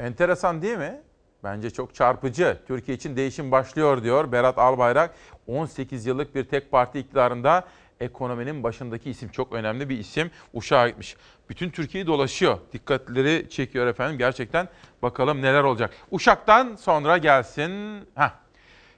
Enteresan 0.00 0.62
değil 0.62 0.78
mi? 0.78 1.00
Bence 1.44 1.70
çok 1.70 1.94
çarpıcı. 1.94 2.58
Türkiye 2.66 2.96
için 2.96 3.16
değişim 3.16 3.50
başlıyor 3.50 4.02
diyor 4.02 4.32
Berat 4.32 4.58
Albayrak. 4.58 5.14
18 5.46 6.06
yıllık 6.06 6.34
bir 6.34 6.44
tek 6.44 6.70
parti 6.70 6.98
iktidarında 6.98 7.64
ekonominin 8.00 8.62
başındaki 8.62 9.10
isim 9.10 9.28
çok 9.28 9.52
önemli 9.52 9.88
bir 9.88 9.98
isim. 9.98 10.30
Uşak'a 10.54 10.88
gitmiş. 10.88 11.16
Bütün 11.48 11.70
Türkiye'yi 11.70 12.06
dolaşıyor. 12.06 12.58
Dikkatleri 12.72 13.50
çekiyor 13.50 13.86
efendim. 13.86 14.18
Gerçekten 14.18 14.68
bakalım 15.02 15.42
neler 15.42 15.62
olacak. 15.62 15.90
Uşak'tan 16.10 16.76
sonra 16.76 17.18
gelsin. 17.18 18.00
Heh. 18.14 18.30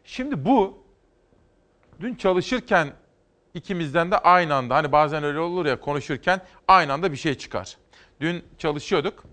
Şimdi 0.05 0.45
bu 0.45 0.85
dün 2.01 2.15
çalışırken 2.15 2.89
ikimizden 3.55 4.11
de 4.11 4.19
aynı 4.19 4.55
anda 4.55 4.75
hani 4.75 4.93
bazen 4.93 5.25
öyle 5.25 5.39
olur 5.39 5.67
ya 5.67 5.81
konuşurken 5.81 6.41
aynı 6.69 6.93
anda 6.93 7.13
bir 7.13 7.17
şey 7.17 7.35
çıkar. 7.35 7.77
Dün 8.21 8.45
çalışıyorduk. 8.59 9.32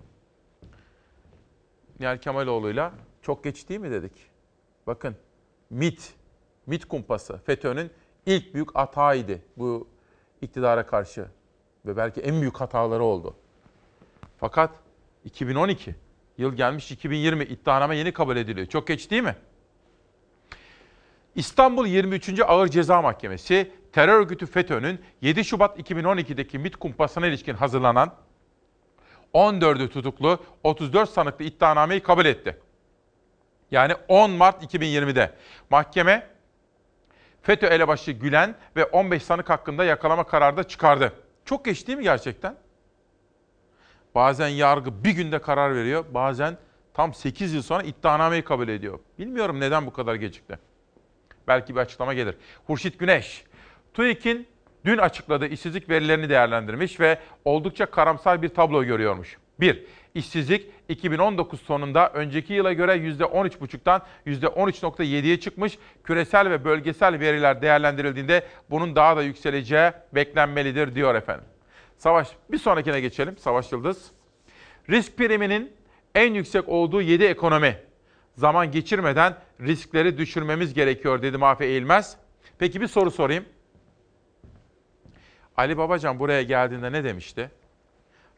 Nihal 1.99 2.17
Kemaloğlu'yla 2.17 2.93
çok 3.21 3.43
geç 3.43 3.69
değil 3.69 3.79
mi 3.79 3.91
dedik? 3.91 4.11
Bakın 4.87 5.15
MIT, 5.69 6.13
MIT 6.67 6.85
kumpası 6.85 7.37
FETÖ'nün 7.37 7.91
ilk 8.25 8.53
büyük 8.53 8.75
hataydı 8.75 9.39
bu 9.57 9.87
iktidara 10.41 10.85
karşı. 10.85 11.25
Ve 11.85 11.97
belki 11.97 12.21
en 12.21 12.41
büyük 12.41 12.55
hataları 12.61 13.03
oldu. 13.03 13.35
Fakat 14.37 14.71
2012, 15.25 15.95
yıl 16.37 16.53
gelmiş 16.53 16.91
2020 16.91 17.43
iddianame 17.43 17.97
yeni 17.97 18.11
kabul 18.11 18.37
ediliyor. 18.37 18.67
Çok 18.67 18.87
geç 18.87 19.11
değil 19.11 19.23
mi? 19.23 19.35
İstanbul 21.35 21.87
23. 21.87 22.39
Ağır 22.39 22.67
Ceza 22.67 23.01
Mahkemesi 23.01 23.71
terör 23.91 24.19
örgütü 24.19 24.45
FETÖ'nün 24.45 24.99
7 25.21 25.45
Şubat 25.45 25.79
2012'deki 25.79 26.59
MIT 26.59 26.75
kumpasına 26.75 27.27
ilişkin 27.27 27.53
hazırlanan 27.53 28.15
14'ü 29.33 29.89
tutuklu 29.89 30.39
34 30.63 31.09
sanıklı 31.09 31.45
iddianameyi 31.45 31.99
kabul 32.03 32.25
etti. 32.25 32.57
Yani 33.71 33.93
10 34.07 34.31
Mart 34.31 34.63
2020'de 34.63 35.31
mahkeme 35.69 36.27
FETÖ 37.41 37.67
elebaşı 37.67 38.11
Gülen 38.11 38.55
ve 38.75 38.85
15 38.85 39.23
sanık 39.23 39.49
hakkında 39.49 39.85
yakalama 39.85 40.23
kararı 40.23 40.57
da 40.57 40.63
çıkardı. 40.63 41.13
Çok 41.45 41.65
geç 41.65 41.87
değil 41.87 41.97
mi 41.97 42.03
gerçekten? 42.03 42.55
Bazen 44.15 44.47
yargı 44.47 45.03
bir 45.03 45.11
günde 45.11 45.41
karar 45.41 45.75
veriyor, 45.75 46.05
bazen 46.11 46.57
tam 46.93 47.13
8 47.13 47.53
yıl 47.53 47.61
sonra 47.61 47.83
iddianameyi 47.83 48.43
kabul 48.43 48.67
ediyor. 48.67 48.99
Bilmiyorum 49.19 49.59
neden 49.59 49.85
bu 49.85 49.93
kadar 49.93 50.15
gecikti. 50.15 50.59
Belki 51.47 51.75
bir 51.75 51.79
açıklama 51.79 52.13
gelir. 52.13 52.35
Hurşit 52.67 52.99
Güneş, 52.99 53.43
TÜİK'in 53.93 54.47
dün 54.85 54.97
açıkladığı 54.97 55.47
işsizlik 55.47 55.89
verilerini 55.89 56.29
değerlendirmiş 56.29 56.99
ve 56.99 57.19
oldukça 57.45 57.85
karamsar 57.85 58.41
bir 58.41 58.49
tablo 58.49 58.83
görüyormuş. 58.83 59.37
1. 59.59 59.83
İşsizlik 60.15 60.71
2019 60.89 61.61
sonunda 61.61 62.09
önceki 62.09 62.53
yıla 62.53 62.73
göre 62.73 62.91
%13,5'tan 62.95 64.01
%13,7'ye 64.25 65.39
çıkmış. 65.39 65.77
Küresel 66.03 66.49
ve 66.49 66.65
bölgesel 66.65 67.19
veriler 67.19 67.61
değerlendirildiğinde 67.61 68.43
bunun 68.69 68.95
daha 68.95 69.17
da 69.17 69.23
yükseleceği 69.23 69.91
beklenmelidir 70.15 70.95
diyor 70.95 71.15
efendim. 71.15 71.45
Savaş 71.97 72.27
bir 72.51 72.57
sonrakine 72.57 73.01
geçelim. 73.01 73.37
Savaş 73.37 73.71
Yıldız. 73.71 74.11
Risk 74.89 75.17
priminin 75.17 75.73
en 76.15 76.33
yüksek 76.33 76.69
olduğu 76.69 77.01
7 77.01 77.23
ekonomi. 77.23 77.77
Zaman 78.35 78.71
geçirmeden 78.71 79.35
riskleri 79.61 80.17
düşürmemiz 80.17 80.73
gerekiyor 80.73 81.21
dedi 81.21 81.37
Mafi 81.37 81.63
Eğilmez. 81.63 82.17
Peki 82.59 82.81
bir 82.81 82.87
soru 82.87 83.11
sorayım. 83.11 83.45
Ali 85.59 85.77
Babacan 85.77 86.19
buraya 86.19 86.43
geldiğinde 86.43 86.91
ne 86.91 87.03
demişti? 87.03 87.51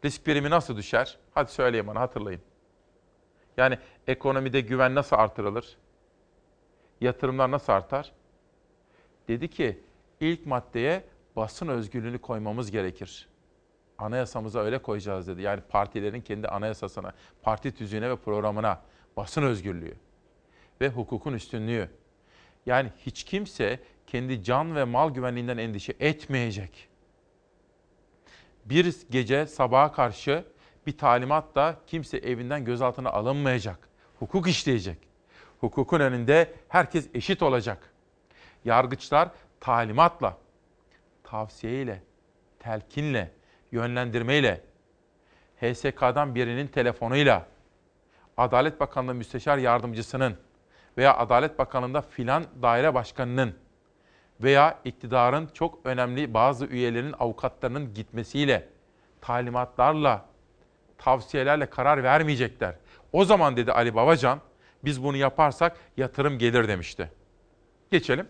Risk 0.06 0.26
primi 0.26 0.49
nasıl 0.49 0.77
düşer? 0.77 1.18
Hadi 1.34 1.52
söyleyin 1.52 1.88
bana 1.88 1.99
hatırlayın. 1.99 2.41
Yani 3.57 3.77
ekonomide 4.07 4.61
güven 4.61 4.95
nasıl 4.95 5.15
artırılır? 5.15 5.77
Yatırımlar 7.02 7.52
nasıl 7.52 7.73
artar? 7.73 8.11
Dedi 9.27 9.48
ki 9.48 9.80
ilk 10.19 10.45
maddeye 10.45 11.03
basın 11.35 11.68
özgürlüğünü 11.68 12.19
koymamız 12.19 12.72
gerekir. 12.72 13.30
Anayasamıza 13.98 14.60
öyle 14.60 14.77
koyacağız 14.81 15.27
dedi. 15.27 15.41
Yani 15.41 15.61
partilerin 15.69 16.22
kendi 16.22 16.48
anayasasına, 16.48 17.14
parti 17.41 17.76
tüzüğüne 17.76 18.10
ve 18.10 18.15
programına 18.15 18.81
Basın 19.18 19.43
özgürlüğü 19.43 19.95
ve 20.81 20.89
hukukun 20.89 21.34
üstünlüğü. 21.34 21.89
Yani 22.65 22.91
hiç 22.98 23.23
kimse 23.23 23.80
kendi 24.07 24.43
can 24.43 24.76
ve 24.76 24.84
mal 24.84 25.10
güvenliğinden 25.14 25.57
endişe 25.57 25.93
etmeyecek. 25.99 26.90
Bir 28.65 28.95
gece 29.09 29.45
sabaha 29.45 29.91
karşı 29.91 30.45
bir 30.88 30.97
talimatla 30.97 31.75
kimse 31.88 32.17
evinden 32.17 32.65
gözaltına 32.65 33.09
alınmayacak. 33.09 33.89
Hukuk 34.19 34.47
işleyecek. 34.47 34.97
Hukukun 35.59 35.99
önünde 35.99 36.53
herkes 36.69 37.09
eşit 37.13 37.43
olacak. 37.43 37.93
Yargıçlar 38.65 39.29
talimatla, 39.59 40.38
tavsiyeyle, 41.23 42.03
telkinle, 42.59 43.31
yönlendirmeyle, 43.71 44.61
HSK'dan 45.61 46.35
birinin 46.35 46.67
telefonuyla, 46.67 47.45
Adalet 48.38 48.79
Bakanlığı 48.79 49.13
Müsteşar 49.13 49.57
Yardımcısının 49.57 50.38
veya 50.97 51.17
Adalet 51.17 51.59
Bakanlığı'nda 51.59 52.01
filan 52.01 52.45
daire 52.61 52.93
başkanının 52.93 53.55
veya 54.43 54.80
iktidarın 54.85 55.49
çok 55.53 55.80
önemli 55.85 56.34
bazı 56.34 56.65
üyelerinin 56.65 57.15
avukatlarının 57.19 57.93
gitmesiyle, 57.93 58.69
talimatlarla, 59.22 60.26
tavsiyelerle 60.97 61.65
karar 61.65 62.03
vermeyecekler. 62.03 62.76
O 63.13 63.26
zaman 63.26 63.57
dedi 63.57 63.72
Ali 63.72 63.95
Babacan, 63.95 64.39
biz 64.85 65.03
bunu 65.03 65.18
yaparsak 65.18 65.77
yatırım 65.97 66.38
gelir 66.38 66.68
demişti. 66.68 67.11
Geçelim. 67.91 68.27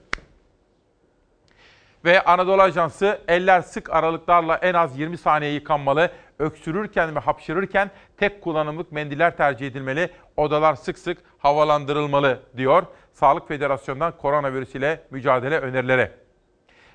Ve 2.05 2.21
Anadolu 2.23 2.61
Ajansı 2.61 3.21
eller 3.27 3.61
sık 3.61 3.89
aralıklarla 3.89 4.55
en 4.55 4.73
az 4.73 4.99
20 4.99 5.17
saniye 5.17 5.53
yıkanmalı. 5.53 6.11
Öksürürken 6.39 7.15
ve 7.15 7.19
hapşırırken 7.19 7.91
tek 8.17 8.41
kullanımlık 8.41 8.91
mendiller 8.91 9.37
tercih 9.37 9.67
edilmeli. 9.67 10.09
Odalar 10.37 10.75
sık 10.75 10.99
sık 10.99 11.17
havalandırılmalı 11.37 12.39
diyor. 12.57 12.83
Sağlık 13.13 13.47
Federasyonu'ndan 13.47 14.17
koronavirüs 14.17 14.75
ile 14.75 15.03
mücadele 15.11 15.59
önerileri. 15.59 16.11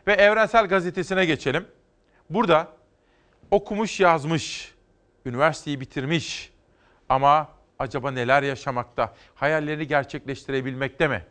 Ve 0.07 0.13
Evrensel 0.13 0.67
Gazetesi'ne 0.67 1.25
geçelim. 1.25 1.67
Burada 2.31 2.69
okumuş 3.51 4.01
yazmış, 4.01 4.75
üniversiteyi 5.27 5.81
bitirmiş 5.81 6.53
ama 7.09 7.49
acaba 7.79 8.11
neler 8.11 8.43
yaşamakta, 8.43 9.15
hayallerini 9.35 9.87
gerçekleştirebilmekte 9.87 11.09
mi? 11.09 11.25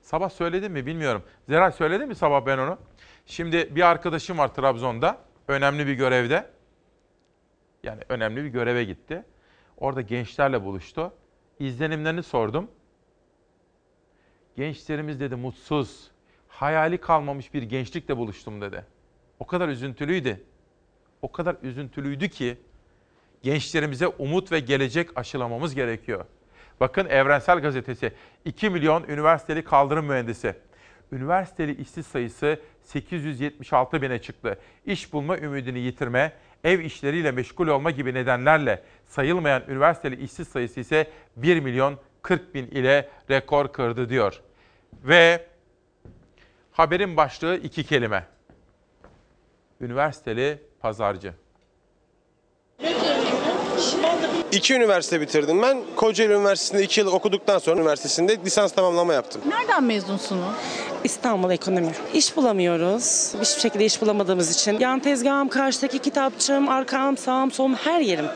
Sabah 0.00 0.30
söyledim 0.30 0.72
mi 0.72 0.86
bilmiyorum. 0.86 1.22
Zeray 1.48 1.72
söyledi 1.72 2.06
mi 2.06 2.14
sabah 2.14 2.46
ben 2.46 2.58
onu? 2.58 2.78
Şimdi 3.26 3.76
bir 3.76 3.82
arkadaşım 3.82 4.38
var 4.38 4.54
Trabzon'da. 4.54 5.18
Önemli 5.48 5.86
bir 5.86 5.92
görevde. 5.92 6.50
Yani 7.82 8.00
önemli 8.08 8.44
bir 8.44 8.48
göreve 8.48 8.84
gitti. 8.84 9.24
Orada 9.76 10.00
gençlerle 10.00 10.64
buluştu. 10.64 11.12
İzlenimlerini 11.58 12.22
sordum. 12.22 12.70
Gençlerimiz 14.56 15.20
dedi 15.20 15.36
mutsuz, 15.36 16.10
hayali 16.48 16.98
kalmamış 16.98 17.54
bir 17.54 17.62
gençlikle 17.62 18.16
buluştum 18.16 18.60
dedi. 18.60 18.84
O 19.38 19.46
kadar 19.46 19.68
üzüntülüydü. 19.68 20.44
O 21.22 21.32
kadar 21.32 21.56
üzüntülüydü 21.62 22.28
ki 22.28 22.56
gençlerimize 23.42 24.06
umut 24.06 24.52
ve 24.52 24.60
gelecek 24.60 25.18
aşılamamız 25.18 25.74
gerekiyor. 25.74 26.24
Bakın 26.80 27.06
Evrensel 27.06 27.60
Gazetesi 27.60 28.12
2 28.44 28.70
milyon 28.70 29.04
üniversiteli 29.08 29.64
kaldırım 29.64 30.06
mühendisi. 30.06 30.54
Üniversiteli 31.12 31.82
işsiz 31.82 32.06
sayısı 32.06 32.60
876 32.82 34.02
bine 34.02 34.22
çıktı. 34.22 34.58
İş 34.86 35.12
bulma 35.12 35.38
ümidini 35.38 35.78
yitirme, 35.78 36.32
ev 36.64 36.80
işleriyle 36.80 37.30
meşgul 37.30 37.68
olma 37.68 37.90
gibi 37.90 38.14
nedenlerle 38.14 38.82
sayılmayan 39.06 39.62
üniversiteli 39.68 40.24
işsiz 40.24 40.48
sayısı 40.48 40.80
ise 40.80 41.10
1 41.36 41.60
milyon 41.60 41.98
40 42.22 42.54
bin 42.54 42.66
ile 42.66 43.08
rekor 43.30 43.72
kırdı 43.72 44.08
diyor. 44.08 44.40
Ve 45.04 45.46
haberin 46.72 47.16
başlığı 47.16 47.56
iki 47.56 47.84
kelime. 47.84 48.26
Üniversiteli 49.80 50.58
pazarcı. 50.80 51.32
İki 54.52 54.74
üniversite 54.74 55.20
bitirdim 55.20 55.62
ben. 55.62 55.82
Kocaeli 55.96 56.32
Üniversitesi'nde 56.32 56.82
iki 56.82 57.00
yıl 57.00 57.06
okuduktan 57.06 57.58
sonra 57.58 57.80
üniversitesinde 57.80 58.38
lisans 58.44 58.72
tamamlama 58.72 59.12
yaptım. 59.14 59.42
Nereden 59.46 59.84
mezunsunuz? 59.84 60.44
İstanbul 61.04 61.50
Ekonomi. 61.50 61.92
İş 62.14 62.36
bulamıyoruz. 62.36 63.34
Hiçbir 63.40 63.60
şekilde 63.60 63.84
iş 63.84 64.02
bulamadığımız 64.02 64.50
için. 64.54 64.78
Yan 64.78 65.00
tezgahım, 65.00 65.48
karşıdaki 65.48 65.98
kitapçığım, 65.98 66.68
arkam, 66.68 67.16
sağım, 67.16 67.50
solum 67.50 67.74
her 67.74 68.00
yerim. 68.00 68.26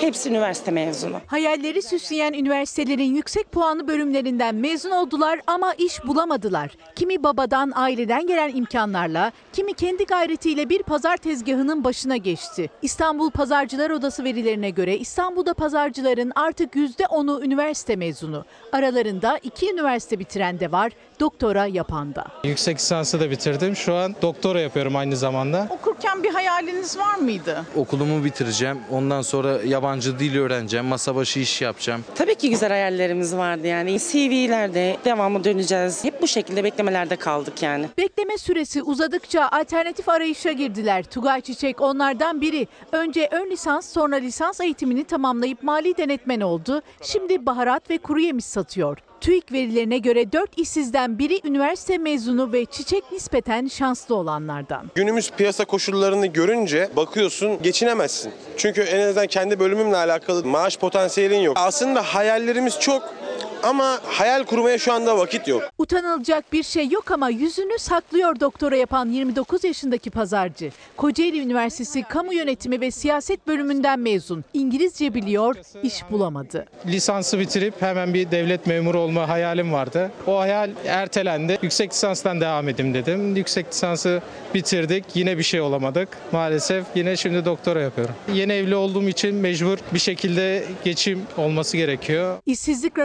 Hepsi 0.00 0.28
üniversite 0.30 0.70
mezunu. 0.70 1.20
Hayalleri 1.26 1.82
süsleyen 1.82 2.32
üniversitelerin 2.32 3.14
yüksek 3.14 3.52
puanlı 3.52 3.88
bölümlerinden 3.88 4.54
mezun 4.54 4.90
oldular 4.90 5.40
ama 5.46 5.74
iş 5.74 6.06
bulamadılar. 6.06 6.70
Kimi 6.96 7.22
babadan, 7.22 7.72
aileden 7.74 8.26
gelen 8.26 8.54
imkanlarla, 8.56 9.32
kimi 9.52 9.74
kendi 9.74 10.04
gayretiyle 10.04 10.68
bir 10.68 10.82
pazar 10.82 11.16
tezgahının 11.16 11.84
başına 11.84 12.16
geçti. 12.16 12.70
İstanbul 12.82 13.30
Pazarcılar 13.30 13.90
Odası 13.90 14.24
verilerine 14.24 14.70
göre 14.70 14.98
İstanbul'da 14.98 15.54
pazarcıların 15.54 16.32
artık 16.34 16.74
%10'u 16.74 17.44
üniversite 17.44 17.96
mezunu. 17.96 18.44
Aralarında 18.72 19.38
iki 19.42 19.72
üniversite 19.72 20.18
bitiren 20.18 20.60
de 20.60 20.72
var, 20.72 20.92
doktora 21.20 21.66
yapan 21.66 22.14
da. 22.14 22.24
Yüksek 22.44 22.78
lisansı 22.78 23.20
da 23.20 23.30
bitirdim. 23.30 23.76
Şu 23.76 23.94
an 23.94 24.14
doktora 24.22 24.60
yapıyorum 24.60 24.96
aynı 24.96 25.16
zamanda. 25.16 25.68
Okurken 25.70 26.22
bir 26.22 26.30
hayaliniz 26.30 26.98
var 26.98 27.14
mıydı? 27.16 27.62
Okulumu 27.76 28.24
bitireceğim. 28.24 28.78
Ondan 28.90 29.22
sonra 29.22 29.62
yabancı 29.64 29.89
dil 29.98 30.38
öğreneceğim. 30.38 30.86
Masa 30.86 31.14
başı 31.14 31.40
iş 31.40 31.62
yapacağım. 31.62 32.04
Tabii 32.14 32.34
ki 32.34 32.50
güzel 32.50 32.68
hayallerimiz 32.68 33.36
vardı 33.36 33.66
yani. 33.66 33.98
CV'lerde 33.98 34.96
devamlı 35.04 35.44
döneceğiz. 35.44 36.04
Hep 36.04 36.22
bu 36.22 36.26
şekilde 36.26 36.64
beklemelerde 36.64 37.16
kaldık 37.16 37.62
yani. 37.62 37.86
Bekleme 37.98 38.38
süresi 38.38 38.82
uzadıkça 38.82 39.48
alternatif 39.48 40.08
arayışa 40.08 40.52
girdiler. 40.52 41.04
Tugay 41.04 41.40
Çiçek 41.40 41.80
onlardan 41.80 42.40
biri. 42.40 42.66
Önce 42.92 43.28
ön 43.30 43.50
lisans 43.50 43.92
sonra 43.92 44.16
lisans 44.16 44.60
eğitimini 44.60 45.04
tamamlayıp 45.04 45.62
mali 45.62 45.96
denetmen 45.96 46.40
oldu. 46.40 46.82
Şimdi 47.02 47.46
baharat 47.46 47.90
ve 47.90 47.98
kuru 47.98 48.20
yemiş 48.20 48.44
satıyor. 48.44 48.98
TÜİK 49.20 49.52
verilerine 49.52 49.98
göre 49.98 50.32
4 50.32 50.58
işsizden 50.58 51.18
biri 51.18 51.40
üniversite 51.44 51.98
mezunu 51.98 52.52
ve 52.52 52.64
çiçek 52.64 53.12
nispeten 53.12 53.66
şanslı 53.66 54.14
olanlardan. 54.14 54.86
Günümüz 54.94 55.30
piyasa 55.30 55.64
koşullarını 55.64 56.26
görünce 56.26 56.90
bakıyorsun 56.96 57.62
geçinemezsin. 57.62 58.32
Çünkü 58.56 58.80
en 58.80 59.00
azından 59.00 59.26
kendi 59.26 59.60
bölümümle 59.60 59.96
alakalı 59.96 60.44
maaş 60.44 60.78
potansiyelin 60.78 61.40
yok. 61.40 61.56
Aslında 61.60 62.02
hayallerimiz 62.02 62.80
çok 62.80 63.14
ama 63.62 64.00
hayal 64.04 64.44
kurmaya 64.44 64.78
şu 64.78 64.92
anda 64.92 65.18
vakit 65.18 65.48
yok. 65.48 65.62
Utanılacak 65.78 66.52
bir 66.52 66.62
şey 66.62 66.88
yok 66.88 67.10
ama 67.10 67.28
yüzünü 67.30 67.78
saklıyor 67.78 68.40
doktora 68.40 68.76
yapan 68.76 69.08
29 69.08 69.64
yaşındaki 69.64 70.10
pazarcı. 70.10 70.70
Kocaeli 70.96 71.40
Üniversitesi 71.40 72.02
Kamu 72.02 72.34
Yönetimi 72.34 72.80
ve 72.80 72.90
Siyaset 72.90 73.46
bölümünden 73.46 74.00
mezun. 74.00 74.44
İngilizce 74.54 75.14
biliyor, 75.14 75.56
iş 75.82 76.10
bulamadı. 76.10 76.66
Lisansı 76.86 77.38
bitirip 77.38 77.82
hemen 77.82 78.14
bir 78.14 78.30
devlet 78.30 78.66
memuru 78.66 78.98
olma 78.98 79.28
hayalim 79.28 79.72
vardı. 79.72 80.10
O 80.26 80.38
hayal 80.38 80.70
ertelendi. 80.86 81.58
Yüksek 81.62 81.90
lisanstan 81.92 82.40
devam 82.40 82.68
edeyim 82.68 82.94
dedim. 82.94 83.36
Yüksek 83.36 83.66
lisansı 83.68 84.22
bitirdik. 84.54 85.04
Yine 85.14 85.38
bir 85.38 85.42
şey 85.42 85.60
olamadık. 85.60 86.08
Maalesef 86.32 86.84
yine 86.94 87.16
şimdi 87.16 87.44
doktora 87.44 87.80
yapıyorum. 87.80 88.14
Yeni 88.34 88.52
evli 88.52 88.74
olduğum 88.76 89.08
için 89.08 89.34
mecbur 89.34 89.78
bir 89.94 89.98
şekilde 89.98 90.64
geçim 90.84 91.22
olması 91.36 91.76
gerekiyor. 91.76 92.38
İşsizlik 92.46 92.98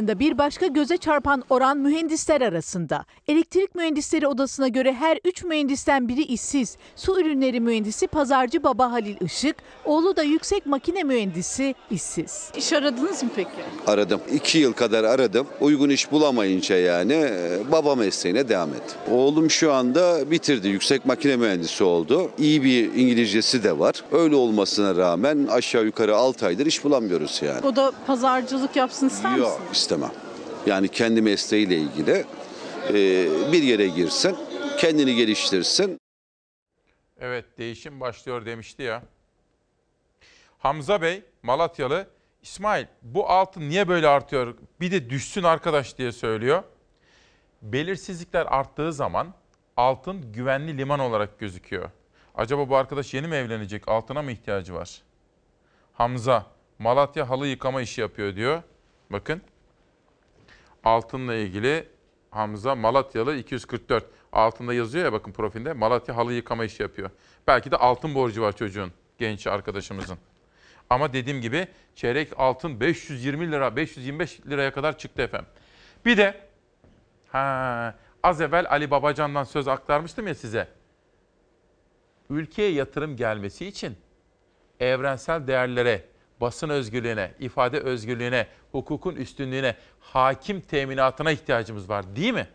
rakamlarında 0.00 0.18
bir 0.18 0.38
başka 0.38 0.66
göze 0.66 0.96
çarpan 0.96 1.44
oran 1.50 1.78
mühendisler 1.78 2.40
arasında. 2.40 3.04
Elektrik 3.28 3.74
Mühendisleri 3.74 4.26
Odası'na 4.26 4.68
göre 4.68 4.92
her 4.92 5.18
3 5.24 5.44
mühendisten 5.44 6.08
biri 6.08 6.22
işsiz. 6.22 6.76
Su 6.96 7.20
ürünleri 7.20 7.60
mühendisi 7.60 8.06
pazarcı 8.06 8.62
baba 8.62 8.92
Halil 8.92 9.16
Işık, 9.20 9.56
oğlu 9.84 10.16
da 10.16 10.22
yüksek 10.22 10.66
makine 10.66 11.02
mühendisi 11.02 11.74
işsiz. 11.90 12.50
İş 12.56 12.72
aradınız 12.72 13.22
mı 13.22 13.30
peki? 13.36 13.50
Aradım. 13.86 14.20
İki 14.32 14.58
yıl 14.58 14.72
kadar 14.72 15.04
aradım. 15.04 15.46
Uygun 15.60 15.90
iş 15.90 16.12
bulamayınca 16.12 16.76
yani 16.76 17.12
e, 17.12 17.58
baba 17.72 17.94
mesleğine 17.94 18.48
devam 18.48 18.68
ettim. 18.68 18.98
Oğlum 19.10 19.50
şu 19.50 19.72
anda 19.72 20.30
bitirdi. 20.30 20.68
Yüksek 20.68 21.06
makine 21.06 21.36
mühendisi 21.36 21.84
oldu. 21.84 22.30
İyi 22.38 22.62
bir 22.62 22.84
İngilizcesi 22.94 23.64
de 23.64 23.78
var. 23.78 24.04
Öyle 24.12 24.36
olmasına 24.36 24.96
rağmen 24.96 25.46
aşağı 25.50 25.84
yukarı 25.84 26.16
6 26.16 26.46
aydır 26.46 26.66
iş 26.66 26.84
bulamıyoruz 26.84 27.40
yani. 27.42 27.66
O 27.66 27.76
da 27.76 27.92
pazarcılık 28.06 28.76
yapsın 28.76 29.08
ister 29.08 29.30
misiniz? 29.32 29.50
İstemem. 29.90 30.12
Yani 30.66 30.88
kendi 30.88 31.22
mesleğiyle 31.22 31.76
ilgili 31.76 32.24
e, 32.88 32.94
bir 33.52 33.62
yere 33.62 33.88
girsin, 33.88 34.36
kendini 34.78 35.14
geliştirsin. 35.14 35.98
Evet 37.20 37.58
değişim 37.58 38.00
başlıyor 38.00 38.46
demişti 38.46 38.82
ya. 38.82 39.02
Hamza 40.58 41.02
Bey 41.02 41.22
Malatyalı 41.42 42.06
İsmail 42.42 42.86
bu 43.02 43.30
altın 43.30 43.60
niye 43.60 43.88
böyle 43.88 44.08
artıyor? 44.08 44.54
Bir 44.80 44.90
de 44.90 45.10
düşsün 45.10 45.42
arkadaş 45.42 45.98
diye 45.98 46.12
söylüyor. 46.12 46.62
Belirsizlikler 47.62 48.46
arttığı 48.46 48.92
zaman 48.92 49.34
altın 49.76 50.32
güvenli 50.32 50.78
liman 50.78 51.00
olarak 51.00 51.38
gözüküyor. 51.38 51.90
Acaba 52.34 52.68
bu 52.68 52.76
arkadaş 52.76 53.14
yeni 53.14 53.26
mi 53.26 53.36
evlenecek? 53.36 53.88
Altına 53.88 54.22
mı 54.22 54.32
ihtiyacı 54.32 54.74
var? 54.74 55.02
Hamza 55.92 56.46
Malatya 56.78 57.30
halı 57.30 57.46
yıkama 57.46 57.82
işi 57.82 58.00
yapıyor 58.00 58.36
diyor. 58.36 58.62
Bakın. 59.10 59.42
Altınla 60.84 61.34
ilgili 61.34 61.88
Hamza 62.30 62.74
Malatyalı 62.74 63.36
244. 63.36 64.04
Altında 64.32 64.74
yazıyor 64.74 65.04
ya 65.04 65.12
bakın 65.12 65.32
profilde. 65.32 65.72
Malatya 65.72 66.16
halı 66.16 66.32
yıkama 66.32 66.64
işi 66.64 66.82
yapıyor. 66.82 67.10
Belki 67.46 67.70
de 67.70 67.76
altın 67.76 68.14
borcu 68.14 68.42
var 68.42 68.56
çocuğun, 68.56 68.92
genç 69.18 69.46
arkadaşımızın. 69.46 70.18
Ama 70.90 71.12
dediğim 71.12 71.40
gibi 71.40 71.68
çeyrek 71.94 72.32
altın 72.36 72.80
520 72.80 73.52
lira, 73.52 73.76
525 73.76 74.40
liraya 74.46 74.72
kadar 74.72 74.98
çıktı 74.98 75.22
efendim. 75.22 75.48
Bir 76.04 76.16
de 76.16 76.40
ha, 77.28 77.94
az 78.22 78.40
evvel 78.40 78.66
Ali 78.70 78.90
Babacan'dan 78.90 79.44
söz 79.44 79.68
aktarmıştım 79.68 80.26
ya 80.26 80.34
size. 80.34 80.68
Ülkeye 82.30 82.72
yatırım 82.72 83.16
gelmesi 83.16 83.66
için 83.66 83.96
evrensel 84.80 85.46
değerlere, 85.46 86.04
basın 86.40 86.68
özgürlüğüne, 86.68 87.34
ifade 87.38 87.80
özgürlüğüne, 87.80 88.46
hukukun 88.72 89.16
üstünlüğüne, 89.16 89.76
hakim 90.00 90.60
teminatına 90.60 91.30
ihtiyacımız 91.30 91.88
var 91.88 92.16
değil 92.16 92.34
mi? 92.34 92.48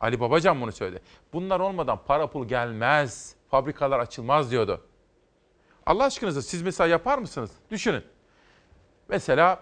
Ali 0.00 0.20
Babacan 0.20 0.60
bunu 0.60 0.72
söyledi. 0.72 1.02
Bunlar 1.32 1.60
olmadan 1.60 1.98
para 2.06 2.26
pul 2.26 2.48
gelmez, 2.48 3.34
fabrikalar 3.50 3.98
açılmaz 3.98 4.50
diyordu. 4.50 4.84
Allah 5.86 6.04
aşkınıza 6.04 6.42
siz 6.42 6.62
mesela 6.62 6.88
yapar 6.88 7.18
mısınız? 7.18 7.50
Düşünün. 7.70 8.02
Mesela 9.08 9.60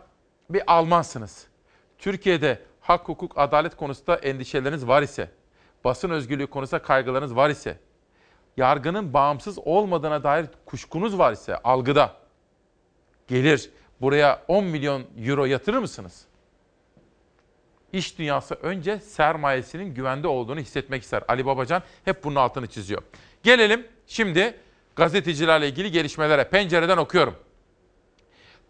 bir 0.50 0.62
Almansınız. 0.72 1.46
Türkiye'de 1.98 2.62
hak, 2.80 3.08
hukuk, 3.08 3.38
adalet 3.38 3.76
konusunda 3.76 4.16
endişeleriniz 4.16 4.88
var 4.88 5.02
ise, 5.02 5.30
basın 5.84 6.10
özgürlüğü 6.10 6.46
konusunda 6.46 6.82
kaygılarınız 6.82 7.36
var 7.36 7.50
ise, 7.50 7.78
yargının 8.56 9.12
bağımsız 9.12 9.58
olmadığına 9.58 10.24
dair 10.24 10.46
kuşkunuz 10.66 11.18
var 11.18 11.32
ise 11.32 11.56
algıda 11.56 12.16
gelir 13.28 13.70
buraya 14.00 14.42
10 14.48 14.64
milyon 14.64 15.06
euro 15.18 15.44
yatırır 15.44 15.78
mısınız? 15.78 16.24
İş 17.92 18.18
dünyası 18.18 18.54
önce 18.54 19.00
sermayesinin 19.00 19.94
güvende 19.94 20.28
olduğunu 20.28 20.60
hissetmek 20.60 21.02
ister. 21.02 21.22
Ali 21.28 21.46
Babacan 21.46 21.82
hep 22.04 22.24
bunun 22.24 22.36
altını 22.36 22.66
çiziyor. 22.66 23.02
Gelelim 23.42 23.86
şimdi 24.06 24.56
gazetecilerle 24.96 25.68
ilgili 25.68 25.90
gelişmelere. 25.90 26.48
Pencereden 26.48 26.96
okuyorum. 26.96 27.34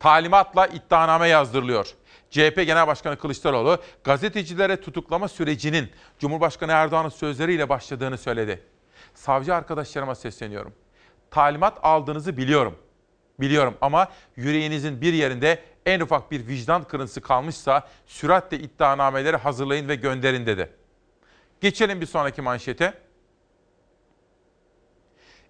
Talimatla 0.01 0.67
iddianame 0.67 1.29
yazdırılıyor. 1.29 1.95
CHP 2.31 2.57
Genel 2.57 2.87
Başkanı 2.87 3.17
Kılıçdaroğlu 3.17 3.79
gazetecilere 4.05 4.81
tutuklama 4.81 5.29
sürecinin 5.29 5.91
Cumhurbaşkanı 6.19 6.73
Erdoğan'ın 6.73 7.09
sözleriyle 7.09 7.69
başladığını 7.69 8.19
söyledi. 8.19 8.63
Savcı 9.15 9.55
arkadaşlarıma 9.55 10.15
sesleniyorum. 10.15 10.73
Talimat 11.31 11.79
aldığınızı 11.83 12.37
biliyorum. 12.37 12.79
Biliyorum 13.41 13.77
ama 13.81 14.09
yüreğinizin 14.37 15.01
bir 15.01 15.13
yerinde 15.13 15.63
en 15.87 16.01
ufak 16.01 16.31
bir 16.31 16.47
vicdan 16.47 16.85
kırıntısı 16.85 17.21
kalmışsa 17.21 17.89
süratle 18.07 18.59
iddianameleri 18.59 19.37
hazırlayın 19.37 19.89
ve 19.89 19.95
gönderin 19.95 20.47
dedi. 20.47 20.73
Geçelim 21.61 22.01
bir 22.01 22.07
sonraki 22.07 22.43
manşete. 22.43 22.95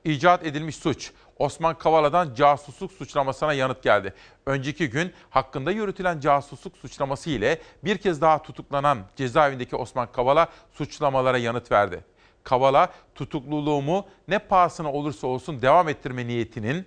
İcat 0.04 0.46
edilmiş 0.46 0.76
suç. 0.76 1.12
Osman 1.38 1.78
Kavala'dan 1.78 2.34
casusluk 2.34 2.92
suçlamasına 2.92 3.52
yanıt 3.52 3.82
geldi. 3.82 4.14
Önceki 4.46 4.90
gün 4.90 5.12
hakkında 5.30 5.70
yürütülen 5.70 6.20
casusluk 6.20 6.76
suçlaması 6.76 7.30
ile 7.30 7.60
bir 7.84 7.98
kez 7.98 8.20
daha 8.20 8.42
tutuklanan 8.42 8.98
cezaevindeki 9.16 9.76
Osman 9.76 10.12
Kavala 10.12 10.48
suçlamalara 10.72 11.38
yanıt 11.38 11.72
verdi. 11.72 12.04
Kavala 12.44 12.92
tutukluluğumu 13.14 14.06
ne 14.28 14.38
pahasına 14.38 14.92
olursa 14.92 15.26
olsun 15.26 15.62
devam 15.62 15.88
ettirme 15.88 16.26
niyetinin 16.26 16.86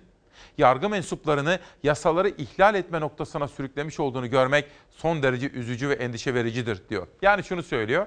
yargı 0.58 0.88
mensuplarını 0.88 1.58
yasaları 1.82 2.28
ihlal 2.28 2.74
etme 2.74 3.00
noktasına 3.00 3.48
sürüklemiş 3.48 4.00
olduğunu 4.00 4.30
görmek 4.30 4.64
son 4.90 5.22
derece 5.22 5.50
üzücü 5.50 5.88
ve 5.88 5.94
endişe 5.94 6.34
vericidir 6.34 6.82
diyor. 6.90 7.06
Yani 7.22 7.44
şunu 7.44 7.62
söylüyor. 7.62 8.06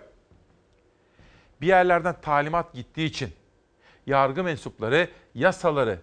Bir 1.61 1.67
yerlerden 1.67 2.15
talimat 2.21 2.73
gittiği 2.73 3.05
için 3.05 3.29
yargı 4.05 4.43
mensupları 4.43 5.09
yasaları, 5.35 5.99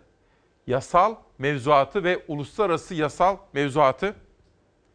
yasal 0.66 1.16
mevzuatı 1.38 2.04
ve 2.04 2.24
uluslararası 2.28 2.94
yasal 2.94 3.36
mevzuatı 3.52 4.14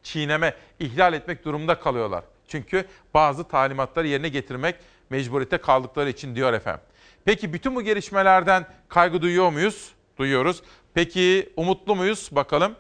çiğneme, 0.04 0.54
ihlal 0.80 1.14
etmek 1.14 1.46
durumunda 1.46 1.80
kalıyorlar. 1.80 2.24
Çünkü 2.48 2.86
bazı 3.14 3.44
talimatları 3.44 4.08
yerine 4.08 4.30
getirmek 4.30 4.76
mecburiyete 5.10 5.58
kaldıkları 5.58 6.10
için 6.10 6.36
diyor 6.36 6.54
efendim. 6.54 6.82
Peki 7.26 7.54
bütün 7.54 7.76
bu 7.76 7.82
gelişmelerden 7.82 8.66
kaygı 8.88 9.22
duyuyor 9.22 9.52
muyuz? 9.52 9.92
Duyuyoruz. 10.18 10.64
Peki 10.98 11.54
umutlu 11.58 11.96
muyuz? 11.96 12.30
Bakalım. 12.32 12.76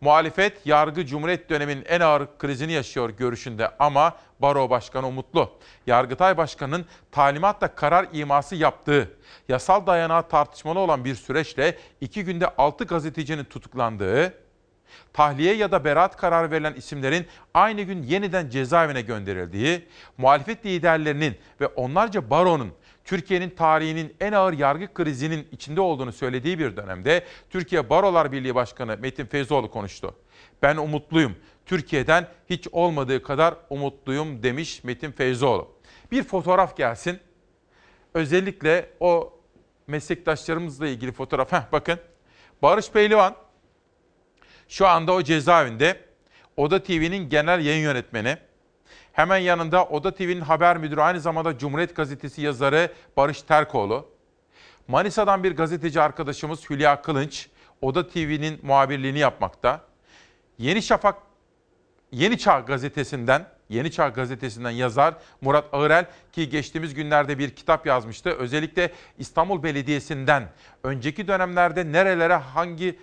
Muhalefet 0.00 0.66
yargı 0.66 1.06
cumhuriyet 1.06 1.50
döneminin 1.50 1.84
en 1.88 2.00
ağır 2.00 2.38
krizini 2.38 2.72
yaşıyor 2.72 3.10
görüşünde 3.10 3.70
ama 3.78 4.16
Baro 4.40 4.70
Başkanı 4.70 5.06
umutlu. 5.06 5.52
Yargıtay 5.86 6.36
Başkanı'nın 6.36 6.86
talimatla 7.12 7.74
karar 7.74 8.06
iması 8.12 8.56
yaptığı, 8.56 9.16
yasal 9.48 9.86
dayanağı 9.86 10.28
tartışmalı 10.28 10.78
olan 10.78 11.04
bir 11.04 11.14
süreçle 11.14 11.78
iki 12.00 12.24
günde 12.24 12.48
altı 12.48 12.84
gazetecinin 12.84 13.44
tutuklandığı, 13.44 14.34
tahliye 15.12 15.54
ya 15.54 15.72
da 15.72 15.84
beraat 15.84 16.16
kararı 16.16 16.50
verilen 16.50 16.74
isimlerin 16.74 17.26
aynı 17.54 17.82
gün 17.82 18.02
yeniden 18.02 18.50
cezaevine 18.50 19.02
gönderildiği, 19.02 19.88
muhalefet 20.16 20.66
liderlerinin 20.66 21.36
ve 21.60 21.66
onlarca 21.66 22.30
baronun 22.30 22.72
Türkiye'nin 23.08 23.50
tarihinin 23.50 24.14
en 24.20 24.32
ağır 24.32 24.52
yargı 24.52 24.94
krizinin 24.94 25.48
içinde 25.52 25.80
olduğunu 25.80 26.12
söylediği 26.12 26.58
bir 26.58 26.76
dönemde 26.76 27.24
Türkiye 27.50 27.90
Barolar 27.90 28.32
Birliği 28.32 28.54
Başkanı 28.54 28.96
Metin 29.00 29.26
Feyzoğlu 29.26 29.70
konuştu. 29.70 30.14
Ben 30.62 30.76
umutluyum. 30.76 31.36
Türkiye'den 31.66 32.28
hiç 32.50 32.68
olmadığı 32.72 33.22
kadar 33.22 33.54
umutluyum 33.70 34.42
demiş 34.42 34.84
Metin 34.84 35.12
Feyzoğlu. 35.12 35.68
Bir 36.12 36.22
fotoğraf 36.22 36.76
gelsin. 36.76 37.18
Özellikle 38.14 38.90
o 39.00 39.38
meslektaşlarımızla 39.86 40.86
ilgili 40.88 41.12
fotoğraf. 41.12 41.52
Heh, 41.52 41.62
bakın. 41.72 41.98
Barış 42.62 42.90
Pehlivan 42.90 43.36
şu 44.68 44.86
anda 44.86 45.12
o 45.12 45.22
cezaevinde. 45.22 46.00
Oda 46.56 46.82
TV'nin 46.82 47.28
genel 47.28 47.64
yayın 47.64 47.82
yönetmeni. 47.82 48.38
Hemen 49.18 49.38
yanında 49.38 49.84
Oda 49.84 50.14
TV'nin 50.14 50.40
haber 50.40 50.76
müdürü 50.76 51.00
aynı 51.00 51.20
zamanda 51.20 51.58
Cumhuriyet 51.58 51.96
Gazetesi 51.96 52.42
yazarı 52.42 52.92
Barış 53.16 53.42
Terkoğlu. 53.42 54.08
Manisa'dan 54.88 55.44
bir 55.44 55.56
gazeteci 55.56 56.00
arkadaşımız 56.00 56.70
Hülya 56.70 57.02
Kılınç 57.02 57.48
Oda 57.80 58.08
TV'nin 58.08 58.60
muhabirliğini 58.62 59.18
yapmakta. 59.18 59.80
Yeni 60.58 60.82
Şafak 60.82 61.16
Yeni 62.12 62.38
Çağ 62.38 62.60
gazetesinden 62.60 63.46
Yeni 63.68 63.90
Çağ 63.90 64.08
gazetesinden 64.08 64.70
yazar 64.70 65.14
Murat 65.40 65.64
Ağırel 65.72 66.06
ki 66.32 66.48
geçtiğimiz 66.48 66.94
günlerde 66.94 67.38
bir 67.38 67.50
kitap 67.50 67.86
yazmıştı. 67.86 68.30
Özellikle 68.30 68.92
İstanbul 69.18 69.62
Belediyesi'nden 69.62 70.48
önceki 70.84 71.28
dönemlerde 71.28 71.92
nerelere 71.92 72.34
hangi 72.34 72.98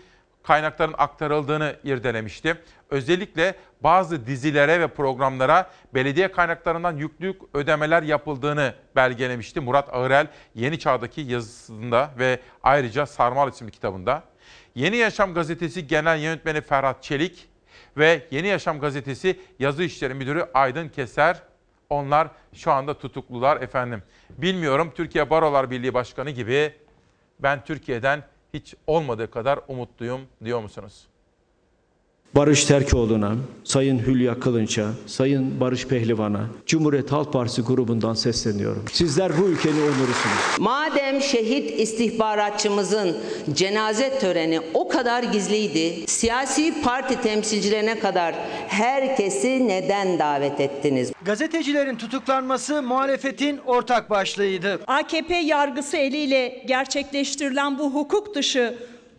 kaynakların 0.48 0.96
aktarıldığını 0.98 1.76
irdelemişti. 1.84 2.56
Özellikle 2.90 3.56
bazı 3.82 4.28
dizilere 4.28 4.80
ve 4.80 4.88
programlara 4.88 5.72
belediye 5.94 6.32
kaynaklarından 6.32 6.98
yüklü 6.98 7.38
ödemeler 7.54 8.04
yapıldığını 8.04 8.74
belgelemişti. 8.96 9.60
Murat 9.60 9.94
Ağırel 9.94 10.28
Yeni 10.56 10.80
Çağ'daki 10.80 11.22
yazısında 11.22 12.12
ve 12.20 12.40
ayrıca 12.64 13.06
Sarmal 13.06 13.50
isimli 13.50 13.72
kitabında. 13.72 14.24
Yeni 14.76 14.98
Yaşam 14.98 15.34
Gazetesi 15.34 15.88
Genel 15.88 16.20
Yönetmeni 16.20 16.62
Ferhat 16.62 17.04
Çelik 17.04 17.48
ve 17.98 18.28
Yeni 18.32 18.48
Yaşam 18.48 18.80
Gazetesi 18.80 19.40
Yazı 19.60 19.84
İşleri 19.84 20.14
Müdürü 20.14 20.46
Aydın 20.54 20.90
Keser 20.90 21.42
onlar 21.90 22.28
şu 22.54 22.72
anda 22.72 22.98
tutuklular 22.98 23.62
efendim. 23.62 24.04
Bilmiyorum 24.30 24.92
Türkiye 24.96 25.30
Barolar 25.30 25.72
Birliği 25.72 25.94
Başkanı 25.94 26.30
gibi 26.30 26.74
ben 27.40 27.64
Türkiye'den 27.64 28.24
hiç 28.56 28.76
olmadığı 28.88 29.32
kadar 29.32 29.60
umutluyum 29.68 30.22
diyor 30.44 30.61
musunuz? 30.61 31.07
Barış 32.36 32.66
Terkoğlu'na, 32.66 33.36
Sayın 33.64 33.99
Hülya 33.99 34.40
Kılınç'a, 34.40 34.88
Sayın 35.06 35.60
Barış 35.60 35.88
Pehlivan'a, 35.88 36.45
Cumhuriyet 36.66 37.12
Halk 37.12 37.34
Partisi 37.34 37.62
grubundan 37.62 38.14
sesleniyorum. 38.14 38.84
Sizler 38.91 39.32
bu 39.38 39.48
ülkenin 39.48 39.82
onurusunuz. 39.82 40.60
Madem 40.60 41.22
şehit 41.22 41.80
istihbaratçımızın 41.80 43.18
cenaze 43.53 44.20
töreni 44.20 44.60
o 44.74 44.88
kadar 44.88 45.24
gizliydi, 45.24 46.07
siyasi 46.07 46.82
parti 46.84 47.22
temsilcilerine 47.22 47.99
kadar 47.99 48.36
herkesi 48.68 49.68
neden 49.68 50.20
davet 50.20 50.60
ettiniz? 50.60 51.12
Gazetecilerin 51.26 51.95
tutuklanması 51.95 52.84
muhalefetin 52.84 53.57
ortak 53.66 54.10
başlığıydı. 54.10 54.80
AKP 54.88 55.36
yargısı 55.36 55.98
eliyle 55.98 56.64
gerçekleştirilen 56.68 57.80
bu 57.80 57.94
hukuk 57.94 58.36
dışı 58.36 58.76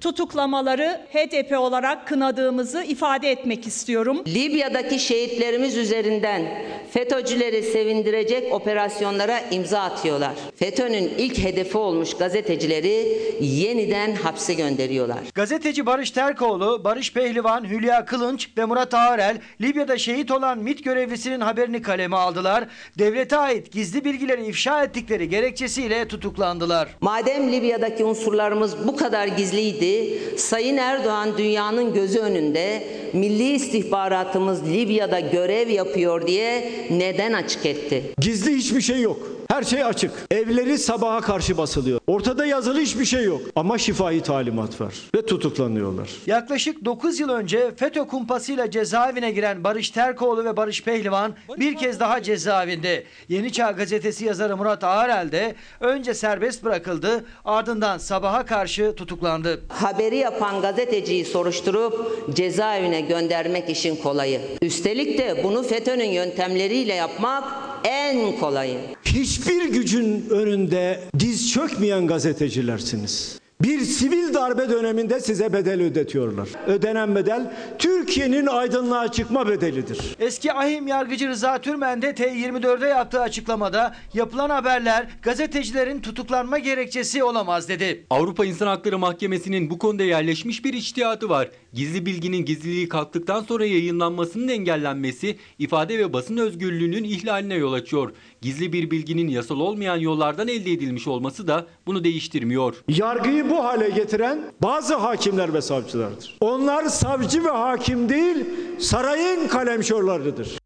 tutuklamaları 0.06 1.00
HDP 1.12 1.58
olarak 1.58 2.08
kınadığımızı 2.08 2.82
ifade 2.82 3.30
etmek 3.30 3.66
istiyorum. 3.66 4.22
Libya'daki 4.26 4.98
şehitlerimiz 4.98 5.76
üzerinden 5.76 6.42
FETÖ'cüleri 6.90 7.62
sevindirecek 7.62 8.52
operasyonlara 8.52 9.40
imza 9.50 9.80
atıyorlar. 9.80 10.32
FETÖ'nün 10.56 11.12
ilk 11.18 11.38
hedefi 11.38 11.78
olmuş 11.78 12.16
gazetecileri 12.16 13.18
yeniden 13.40 14.14
hapse 14.14 14.54
gönderiyorlar. 14.54 15.18
Gazeteci 15.34 15.86
Barış 15.86 16.10
Terkoğlu, 16.10 16.84
Barış 16.84 17.12
Pehlivan, 17.12 17.64
Hülya 17.64 18.04
Kılınç 18.04 18.48
ve 18.58 18.64
Murat 18.64 18.94
Ağarel 18.94 19.38
Libya'da 19.60 19.98
şehit 19.98 20.30
olan 20.30 20.58
MİT 20.58 20.84
görevlisinin 20.84 21.40
haberini 21.40 21.82
kaleme 21.82 22.16
aldılar. 22.16 22.64
Devlete 22.98 23.36
ait 23.36 23.72
gizli 23.72 24.04
bilgileri 24.04 24.46
ifşa 24.46 24.84
ettikleri 24.84 25.28
gerekçesiyle 25.28 26.08
tutuklandılar. 26.08 26.88
Madem 27.00 27.52
Libya'daki 27.52 28.04
unsurlarımız 28.04 28.88
bu 28.88 28.96
kadar 28.96 29.26
gizliydi, 29.26 29.95
Sayın 30.36 30.77
Erdoğan 30.77 31.39
dünyanın 31.39 31.94
gözü 31.94 32.18
önünde 32.18 32.82
milli 33.12 33.52
istihbaratımız 33.55 34.68
Libya'da 34.73 35.20
görev 35.20 35.68
yapıyor 35.68 36.27
diye 36.27 36.73
neden 36.90 37.32
açık 37.32 37.66
etti? 37.66 38.02
Gizli 38.20 38.56
hiçbir 38.56 38.81
şey 38.81 39.01
yok. 39.01 39.35
Her 39.51 39.62
şey 39.62 39.85
açık. 39.85 40.10
Evleri 40.31 40.78
sabaha 40.78 41.20
karşı 41.20 41.59
basılıyor. 41.59 42.01
Ortada 42.06 42.47
yazılı 42.47 42.81
hiçbir 42.81 43.05
şey 43.05 43.24
yok. 43.24 43.40
Ama 43.56 43.78
şifai 43.78 44.20
talimat 44.23 44.81
var. 44.81 44.94
Ve 45.14 45.27
tutuklanıyorlar. 45.27 46.10
Yaklaşık 46.27 46.85
9 46.85 47.20
yıl 47.20 47.28
önce 47.28 47.70
FETÖ 47.77 48.06
kumpasıyla 48.06 48.70
cezaevine 48.70 49.31
giren 49.31 49.64
Barış 49.64 49.90
Terkoğlu 49.90 50.44
ve 50.44 50.56
Barış 50.56 50.82
Pehlivan 50.82 51.35
bir 51.59 51.77
kez 51.77 52.01
daha 52.01 52.23
cezaevinde. 52.23 53.05
Yeni 53.28 53.52
Çağ 53.52 53.70
gazetesi 53.70 54.24
yazarı 54.24 54.56
Murat 54.56 54.85
Ağarel 54.85 55.32
de 55.32 55.55
önce 55.81 56.14
serbest 56.14 56.64
bırakıldı 56.64 57.24
ardından 57.44 57.98
sabaha 57.98 58.47
karşı 58.47 58.94
tutuklandı. 58.97 59.60
Haberi 59.68 60.16
yapan 60.16 60.60
gazeteciyi 60.60 61.24
soruşturup 61.24 61.94
cezaevine 62.36 63.01
göndermek 63.01 63.70
işin 63.70 63.97
kolayı. 63.97 64.40
Üstelik 64.62 65.18
de 65.18 65.40
bunu 65.44 65.62
FETÖ'nün 65.62 66.10
yöntemleriyle 66.10 66.94
yapmak 66.94 67.65
en 67.86 68.38
kolayı. 68.38 68.78
Hiçbir 69.04 69.64
gücün 69.64 70.26
önünde 70.30 71.00
diz 71.18 71.52
çökmeyen 71.52 72.06
gazetecilersiniz. 72.06 73.38
Bir 73.62 73.80
sivil 73.80 74.34
darbe 74.34 74.68
döneminde 74.70 75.20
size 75.20 75.52
bedel 75.52 75.82
ödetiyorlar. 75.82 76.48
Ödenen 76.66 77.14
bedel 77.14 77.52
Türkiye'nin 77.78 78.46
aydınlığa 78.46 79.12
çıkma 79.12 79.48
bedelidir. 79.48 80.16
Eski 80.20 80.52
ahim 80.52 80.86
yargıcı 80.86 81.28
Rıza 81.28 81.58
Türmen 81.58 82.02
de 82.02 82.10
T24'e 82.10 82.88
yaptığı 82.88 83.20
açıklamada 83.20 83.94
yapılan 84.14 84.50
haberler 84.50 85.06
gazetecilerin 85.22 86.00
tutuklanma 86.00 86.58
gerekçesi 86.58 87.24
olamaz 87.24 87.68
dedi. 87.68 88.06
Avrupa 88.10 88.44
İnsan 88.44 88.66
Hakları 88.66 88.98
Mahkemesi'nin 88.98 89.70
bu 89.70 89.78
konuda 89.78 90.02
yerleşmiş 90.02 90.64
bir 90.64 90.74
içtihatı 90.74 91.28
var. 91.28 91.50
Gizli 91.77 92.07
bilginin 92.07 92.44
gizliliği 92.44 92.89
kalktıktan 92.89 93.43
sonra 93.43 93.65
yayınlanmasının 93.65 94.48
engellenmesi 94.48 95.39
ifade 95.59 95.98
ve 95.98 96.12
basın 96.12 96.36
özgürlüğünün 96.36 97.05
ihlaline 97.05 97.55
yol 97.55 97.73
açıyor. 97.73 98.12
Gizli 98.40 98.73
bir 98.73 98.90
bilginin 98.90 99.28
yasal 99.28 99.61
olmayan 99.61 99.97
yollardan 99.97 100.48
elde 100.48 100.73
edilmiş 100.73 101.07
olması 101.07 101.48
da 101.48 101.66
bunu 101.86 102.05
değiştirmiyor. 102.05 102.85
Yargıyı 102.89 103.51
bu 103.51 103.65
hale 103.65 103.90
getiren 103.90 104.53
bazı 104.62 104.94
hakimler 104.94 105.55
ve 105.55 105.61
savcılardır. 105.61 106.36
Onlar 106.40 106.85
savcı 106.85 107.44
ve 107.44 107.51
hakim 107.51 108.09
değil, 108.09 108.47
sarayın 108.78 109.48
kalemşorlarıdır. 109.48 110.59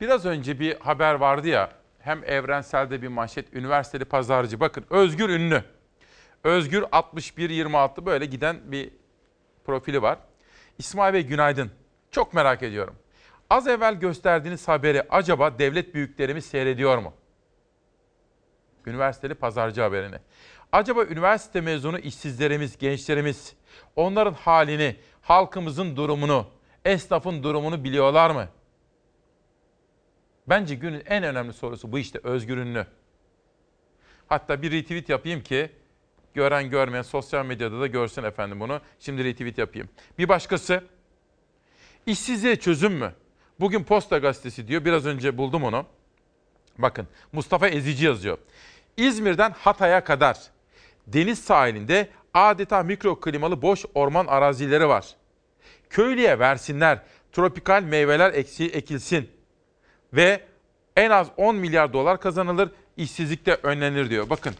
Biraz 0.00 0.24
önce 0.24 0.60
bir 0.60 0.76
haber 0.80 1.14
vardı 1.14 1.48
ya, 1.48 1.72
hem 1.98 2.24
evrenselde 2.24 3.02
bir 3.02 3.08
manşet, 3.08 3.54
üniversiteli 3.54 4.04
pazarcı. 4.04 4.60
Bakın 4.60 4.84
Özgür 4.90 5.28
Ünlü. 5.28 5.62
Özgür 6.44 6.82
61-26 6.82 8.06
böyle 8.06 8.26
giden 8.26 8.56
bir 8.64 8.90
profili 9.66 10.02
var. 10.02 10.18
İsmail 10.78 11.14
Bey 11.14 11.26
günaydın. 11.26 11.70
Çok 12.10 12.34
merak 12.34 12.62
ediyorum. 12.62 12.96
Az 13.50 13.68
evvel 13.68 13.94
gösterdiğiniz 13.94 14.68
haberi 14.68 15.02
acaba 15.10 15.58
devlet 15.58 15.94
büyüklerimiz 15.94 16.44
seyrediyor 16.46 16.98
mu? 16.98 17.12
Üniversiteli 18.86 19.34
pazarcı 19.34 19.82
haberini. 19.82 20.16
Acaba 20.72 21.04
üniversite 21.04 21.60
mezunu 21.60 21.98
işsizlerimiz, 21.98 22.78
gençlerimiz 22.78 23.54
onların 23.96 24.34
halini, 24.34 24.96
halkımızın 25.20 25.96
durumunu, 25.96 26.46
esnafın 26.84 27.42
durumunu 27.42 27.84
biliyorlar 27.84 28.30
mı? 28.30 28.48
Bence 30.46 30.74
günün 30.74 31.02
en 31.06 31.24
önemli 31.24 31.52
sorusu 31.52 31.92
bu 31.92 31.98
işte 31.98 32.20
Özgür 32.22 32.56
Ünlü. 32.56 32.86
Hatta 34.26 34.62
bir 34.62 34.72
retweet 34.72 35.08
yapayım 35.08 35.40
ki 35.40 35.70
gören 36.36 36.70
görmeyen 36.70 37.02
sosyal 37.02 37.46
medyada 37.46 37.80
da 37.80 37.86
görsün 37.86 38.22
efendim 38.22 38.60
bunu. 38.60 38.80
Şimdi 38.98 39.24
retweet 39.24 39.58
yapayım. 39.58 39.88
Bir 40.18 40.28
başkası 40.28 40.84
işsizliğe 42.06 42.56
çözüm 42.56 42.92
mü? 42.92 43.12
Bugün 43.60 43.84
Posta 43.84 44.18
Gazetesi 44.18 44.68
diyor. 44.68 44.84
Biraz 44.84 45.06
önce 45.06 45.38
buldum 45.38 45.64
onu. 45.64 45.86
Bakın 46.78 47.06
Mustafa 47.32 47.68
Ezici 47.68 48.04
yazıyor. 48.04 48.38
İzmir'den 48.96 49.50
Hatay'a 49.58 50.04
kadar 50.04 50.38
deniz 51.06 51.38
sahilinde 51.38 52.08
adeta 52.34 52.82
mikro 52.82 53.20
klimalı 53.20 53.62
boş 53.62 53.84
orman 53.94 54.26
arazileri 54.26 54.88
var. 54.88 55.06
Köylüye 55.90 56.38
versinler, 56.38 56.98
tropikal 57.32 57.82
meyveler 57.82 58.34
eksi, 58.34 58.66
ekilsin 58.66 59.30
ve 60.12 60.40
en 60.96 61.10
az 61.10 61.28
10 61.36 61.56
milyar 61.56 61.92
dolar 61.92 62.20
kazanılır, 62.20 62.70
işsizlik 62.96 63.46
de 63.46 63.58
önlenir 63.62 64.10
diyor. 64.10 64.30
Bakın 64.30 64.54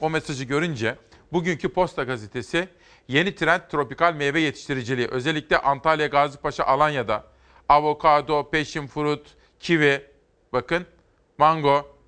o 0.00 0.10
mesajı 0.10 0.44
görünce 0.44 0.96
bugünkü 1.32 1.68
Posta 1.68 2.02
Gazetesi 2.04 2.68
yeni 3.08 3.34
trend 3.34 3.60
tropikal 3.70 4.14
meyve 4.14 4.40
yetiştiriciliği. 4.40 5.08
Özellikle 5.08 5.58
Antalya, 5.58 6.06
Gazipaşa, 6.06 6.64
Alanya'da 6.64 7.24
avokado, 7.68 8.50
passion 8.50 8.86
fruit, 8.86 9.26
kivi, 9.60 10.04
bakın 10.52 10.86
mango 11.38 11.98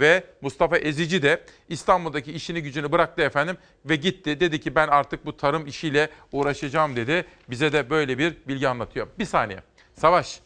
ve 0.00 0.24
Mustafa 0.40 0.78
Ezici 0.78 1.22
de 1.22 1.44
İstanbul'daki 1.68 2.32
işini 2.32 2.62
gücünü 2.62 2.92
bıraktı 2.92 3.22
efendim 3.22 3.56
ve 3.84 3.96
gitti. 3.96 4.40
Dedi 4.40 4.60
ki 4.60 4.74
ben 4.74 4.88
artık 4.88 5.26
bu 5.26 5.36
tarım 5.36 5.66
işiyle 5.66 6.10
uğraşacağım 6.32 6.96
dedi. 6.96 7.24
Bize 7.50 7.72
de 7.72 7.90
böyle 7.90 8.18
bir 8.18 8.36
bilgi 8.48 8.68
anlatıyor. 8.68 9.08
Bir 9.18 9.24
saniye. 9.24 9.62
Savaş, 9.94 10.40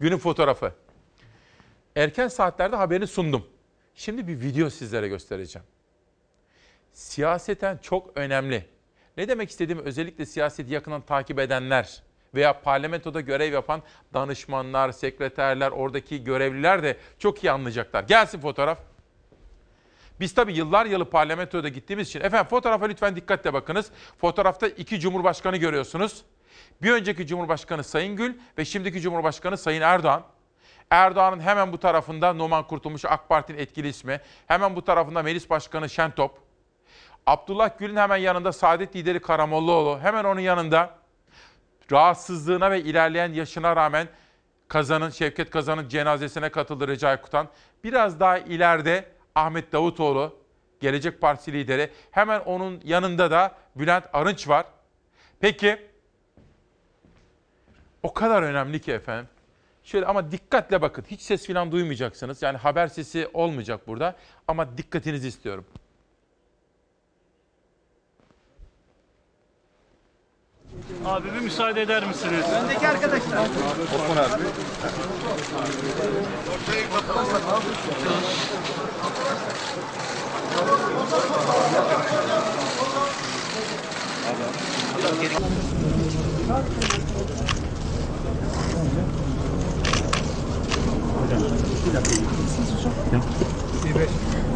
günün 0.00 0.18
fotoğrafı. 0.18 0.72
Erken 1.96 2.28
saatlerde 2.28 2.76
haberini 2.76 3.06
sundum. 3.06 3.46
Şimdi 3.94 4.28
bir 4.28 4.40
video 4.40 4.70
sizlere 4.70 5.08
göstereceğim. 5.08 5.66
Siyaseten 6.94 7.78
çok 7.78 8.16
önemli. 8.16 8.64
Ne 9.16 9.28
demek 9.28 9.50
istediğimi 9.50 9.82
özellikle 9.82 10.26
siyaseti 10.26 10.74
yakından 10.74 11.00
takip 11.00 11.38
edenler 11.38 12.02
veya 12.34 12.60
parlamentoda 12.60 13.20
görev 13.20 13.52
yapan 13.52 13.82
danışmanlar, 14.14 14.92
sekreterler, 14.92 15.70
oradaki 15.70 16.24
görevliler 16.24 16.82
de 16.82 16.96
çok 17.18 17.44
iyi 17.44 17.50
anlayacaklar. 17.50 18.02
Gelsin 18.02 18.40
fotoğraf. 18.40 18.78
Biz 20.20 20.34
tabii 20.34 20.52
yıllar 20.52 20.86
yılı 20.86 21.10
parlamentoda 21.10 21.68
gittiğimiz 21.68 22.08
için, 22.08 22.20
efendim 22.20 22.46
fotoğrafa 22.50 22.86
lütfen 22.86 23.16
dikkatle 23.16 23.52
bakınız. 23.52 23.90
Fotoğrafta 24.20 24.66
iki 24.66 25.00
cumhurbaşkanı 25.00 25.56
görüyorsunuz. 25.56 26.24
Bir 26.82 26.92
önceki 26.92 27.26
cumhurbaşkanı 27.26 27.84
Sayın 27.84 28.16
Gül 28.16 28.34
ve 28.58 28.64
şimdiki 28.64 29.00
cumhurbaşkanı 29.00 29.56
Sayın 29.56 29.80
Erdoğan. 29.80 30.22
Erdoğan'ın 30.90 31.40
hemen 31.40 31.72
bu 31.72 31.78
tarafında 31.78 32.32
Numan 32.32 32.66
Kurtulmuş 32.66 33.04
AK 33.04 33.28
Parti'nin 33.28 33.58
etkili 33.58 33.88
ismi. 33.88 34.20
Hemen 34.46 34.76
bu 34.76 34.84
tarafında 34.84 35.22
Meclis 35.22 35.50
Başkanı 35.50 35.90
Şentop. 35.90 36.43
Abdullah 37.26 37.78
Gül'ün 37.78 37.96
hemen 37.96 38.16
yanında 38.16 38.52
Saadet 38.52 38.96
lideri 38.96 39.20
Karamollaoğlu. 39.20 40.00
Hemen 40.00 40.24
onun 40.24 40.40
yanında 40.40 40.90
rahatsızlığına 41.92 42.70
ve 42.70 42.80
ilerleyen 42.80 43.32
yaşına 43.32 43.76
rağmen 43.76 44.08
Kazan'ın, 44.68 45.10
Şevket 45.10 45.50
Kazan'ın 45.50 45.88
cenazesine 45.88 46.48
katıldı 46.48 46.88
Recai 46.88 47.20
Kutan. 47.20 47.48
Biraz 47.84 48.20
daha 48.20 48.38
ileride 48.38 49.08
Ahmet 49.34 49.72
Davutoğlu, 49.72 50.36
Gelecek 50.80 51.20
Partisi 51.20 51.52
lideri. 51.52 51.90
Hemen 52.10 52.40
onun 52.40 52.80
yanında 52.84 53.30
da 53.30 53.54
Bülent 53.76 54.04
Arınç 54.12 54.48
var. 54.48 54.66
Peki, 55.40 55.86
o 58.02 58.14
kadar 58.14 58.42
önemli 58.42 58.80
ki 58.80 58.92
efendim. 58.92 59.28
Şöyle 59.84 60.06
ama 60.06 60.32
dikkatle 60.32 60.82
bakın. 60.82 61.04
Hiç 61.10 61.20
ses 61.20 61.46
falan 61.46 61.72
duymayacaksınız. 61.72 62.42
Yani 62.42 62.58
haber 62.58 62.88
sesi 62.88 63.28
olmayacak 63.32 63.86
burada. 63.86 64.16
Ama 64.48 64.78
dikkatinizi 64.78 65.28
istiyorum. 65.28 65.64
Abi 71.04 71.34
bir 71.34 71.40
müsaade 71.40 71.82
eder 71.82 72.06
misiniz? 72.06 72.44
Öndeki 72.62 72.88
arkadaşlar. 72.88 73.48
Osman 73.94 74.16
abi. 74.16 74.42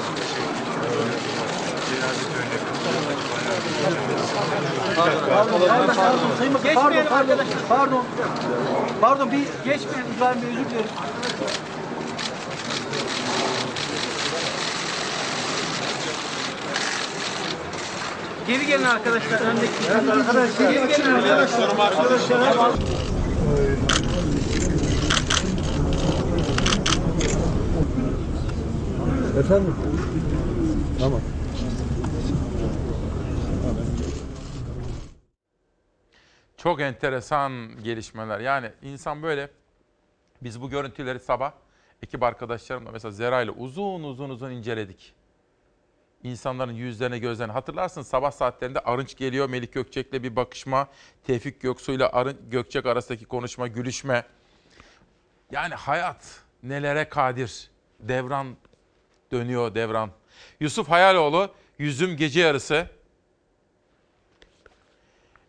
Geçmeyelim 6.63 7.13
arkadaşlar. 7.13 7.57
Pardon. 7.69 8.03
Pardon 9.01 9.31
bir 9.31 9.37
geçmeyelim 9.65 10.11
İbrahim 10.17 10.41
Bey 10.41 10.49
özür 10.49 10.69
dilerim. 10.69 10.85
Geri 18.47 18.65
gelin 18.65 18.83
arkadaşlar. 18.83 19.41
Öndeki. 19.41 20.11
Arkadaşlar. 20.11 20.71
Geri 20.71 20.87
gelin 20.87 21.13
arkadaşlar. 21.13 21.69
Arkadaşlar. 21.79 22.71
Efendim? 29.39 29.75
Tamam. 30.99 31.21
Çok 36.63 36.81
enteresan 36.81 37.83
gelişmeler. 37.83 38.39
Yani 38.39 38.71
insan 38.81 39.23
böyle 39.23 39.49
biz 40.41 40.61
bu 40.61 40.69
görüntüleri 40.69 41.19
sabah 41.19 41.51
ekip 42.03 42.23
arkadaşlarımla 42.23 42.91
mesela 42.91 43.11
Zera 43.11 43.41
ile 43.41 43.51
uzun 43.51 44.03
uzun 44.03 44.29
uzun 44.29 44.51
inceledik. 44.51 45.13
İnsanların 46.23 46.73
yüzlerine 46.73 47.19
gözlerine 47.19 47.53
hatırlarsın 47.53 48.01
sabah 48.01 48.31
saatlerinde 48.31 48.79
Arınç 48.79 49.17
geliyor 49.17 49.49
Melik 49.49 49.73
Gökçek'le 49.73 50.13
bir 50.13 50.35
bakışma, 50.35 50.87
Tevfik 51.23 51.61
Göksu 51.61 51.91
ile 51.91 52.07
Arınç 52.07 52.37
Gökçek 52.49 52.85
arasındaki 52.85 53.25
konuşma, 53.25 53.67
gülüşme. 53.67 54.25
Yani 55.51 55.75
hayat 55.75 56.41
nelere 56.63 57.09
kadir. 57.09 57.69
Devran 57.99 58.47
dönüyor 59.31 59.75
devran. 59.75 60.11
Yusuf 60.59 60.89
Hayaloğlu 60.89 61.53
Yüzüm 61.77 62.17
Gece 62.17 62.39
Yarısı 62.39 62.87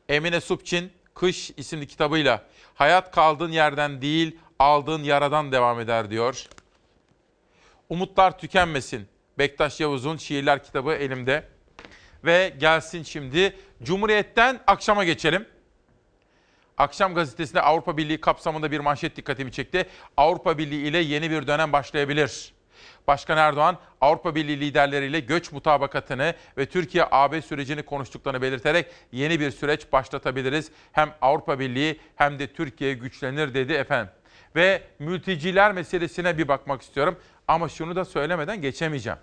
Emine 0.09 0.41
Supçin 0.41 0.93
Kış 1.15 1.51
isimli 1.57 1.87
kitabıyla 1.87 2.43
hayat 2.75 3.11
kaldığın 3.11 3.53
yerden 3.53 4.03
değil 4.03 4.39
aldığın 4.59 5.03
yaradan 5.03 5.53
devam 5.53 5.81
eder 5.81 6.11
diyor. 6.11 6.47
Umutlar 7.89 8.39
tükenmesin. 8.39 9.09
Bektaş 9.39 9.81
Yavuz'un 9.81 10.17
şiirler 10.17 10.65
kitabı 10.65 10.93
elimde. 10.93 11.49
Ve 12.25 12.57
gelsin 12.59 13.03
şimdi 13.03 13.57
Cumhuriyet'ten 13.83 14.61
akşama 14.67 15.05
geçelim. 15.05 15.47
Akşam 16.79 17.15
gazetesinde 17.15 17.63
Avrupa 17.63 17.97
Birliği 17.97 18.21
kapsamında 18.21 18.71
bir 18.71 18.81
manşet 18.81 19.17
dikkatimi 19.17 19.53
çekti. 19.53 19.89
Avrupa 20.17 20.59
Birliği 20.59 20.87
ile 20.87 20.99
yeni 20.99 21.31
bir 21.31 21.47
dönem 21.47 21.73
başlayabilir. 21.73 22.55
Başkan 23.07 23.39
Erdoğan 23.39 23.79
Avrupa 24.01 24.35
Birliği 24.35 24.61
liderleriyle 24.61 25.21
göç 25.21 25.53
mutabakatını 25.53 26.35
ve 26.59 26.67
Türkiye-AB 26.67 27.43
sürecini 27.43 27.83
konuştuklarını 27.83 28.43
belirterek 28.43 28.87
yeni 29.13 29.41
bir 29.41 29.51
süreç 29.51 29.93
başlatabiliriz. 29.93 30.71
Hem 30.93 31.15
Avrupa 31.23 31.59
Birliği 31.59 32.01
hem 32.17 32.39
de 32.39 32.53
Türkiye 32.53 32.95
güçlenir 32.95 33.55
dedi 33.55 33.73
efendim. 33.73 34.13
Ve 34.57 34.83
mülteciler 34.99 35.73
meselesine 35.73 36.39
bir 36.39 36.49
bakmak 36.49 36.83
istiyorum 36.83 37.19
ama 37.49 37.69
şunu 37.69 37.97
da 37.97 38.05
söylemeden 38.05 38.63
geçemeyeceğim. 38.63 39.19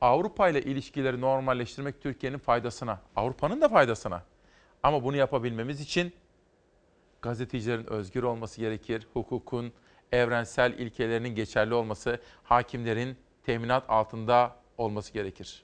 Avrupa 0.00 0.48
ile 0.48 0.62
ilişkileri 0.62 1.20
normalleştirmek 1.20 2.02
Türkiye'nin 2.02 2.38
faydasına, 2.38 3.00
Avrupa'nın 3.16 3.60
da 3.60 3.68
faydasına. 3.68 4.22
Ama 4.82 5.04
bunu 5.04 5.16
yapabilmemiz 5.16 5.80
için 5.80 6.12
gazetecilerin 7.22 7.86
özgür 7.86 8.22
olması 8.22 8.60
gerekir, 8.60 9.06
hukukun, 9.12 9.72
evrensel 10.12 10.72
ilkelerinin 10.72 11.34
geçerli 11.34 11.74
olması, 11.74 12.20
hakimlerin 12.42 13.16
teminat 13.46 13.84
altında 13.90 14.56
olması 14.78 15.12
gerekir. 15.12 15.62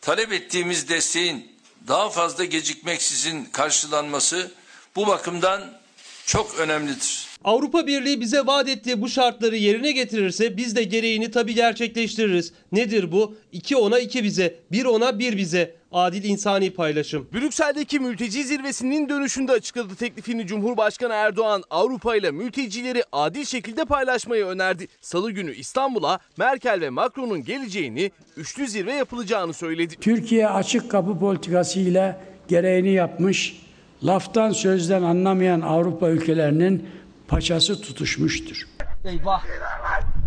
Talep 0.00 0.32
ettiğimiz 0.32 0.88
desteğin 0.88 1.52
daha 1.88 2.10
fazla 2.10 2.44
gecikmeksizin 2.44 3.44
karşılanması 3.44 4.50
bu 4.96 5.06
bakımdan 5.06 5.80
çok 6.26 6.58
önemlidir. 6.58 7.26
Avrupa 7.44 7.86
Birliği 7.86 8.20
bize 8.20 8.46
vaat 8.46 8.68
ettiği 8.68 9.02
bu 9.02 9.08
şartları 9.08 9.56
yerine 9.56 9.92
getirirse 9.92 10.56
biz 10.56 10.76
de 10.76 10.82
gereğini 10.84 11.30
tabii 11.30 11.54
gerçekleştiririz. 11.54 12.52
Nedir 12.72 13.12
bu? 13.12 13.36
2 13.52 13.76
ona 13.76 13.98
2 13.98 14.24
bize, 14.24 14.58
1 14.72 14.84
ona 14.84 15.18
1 15.18 15.36
bize. 15.36 15.81
Adil 15.92 16.24
insani 16.24 16.70
paylaşım. 16.70 17.28
Brüksel'deki 17.32 18.00
mülteci 18.00 18.44
zirvesinin 18.44 19.08
dönüşünde 19.08 19.52
açıkladı 19.52 19.94
teklifini 19.94 20.46
Cumhurbaşkanı 20.46 21.12
Erdoğan 21.12 21.62
Avrupa 21.70 22.16
ile 22.16 22.30
mültecileri 22.30 23.04
adil 23.12 23.44
şekilde 23.44 23.84
paylaşmayı 23.84 24.46
önerdi. 24.46 24.88
Salı 25.00 25.30
günü 25.30 25.54
İstanbul'a 25.54 26.18
Merkel 26.36 26.80
ve 26.80 26.90
Macron'un 26.90 27.44
geleceğini, 27.44 28.10
üçlü 28.36 28.68
zirve 28.68 28.92
yapılacağını 28.92 29.52
söyledi. 29.52 29.96
Türkiye 30.00 30.48
açık 30.48 30.90
kapı 30.90 31.18
politikasıyla 31.18 32.20
gereğini 32.48 32.92
yapmış, 32.92 33.62
laftan 34.04 34.50
sözden 34.50 35.02
anlamayan 35.02 35.60
Avrupa 35.60 36.08
ülkelerinin 36.08 36.88
paçası 37.28 37.80
tutuşmuştur. 37.80 38.62
Eyvah. 39.04 39.44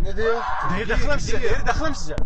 Ne 0.02 0.16
diyor? 0.16 0.36
Geri 0.78 0.88
dakılam 0.88 1.20
size. 1.20 1.38
Geri 1.38 1.66
dakılam 1.66 1.94
size. 1.94 2.16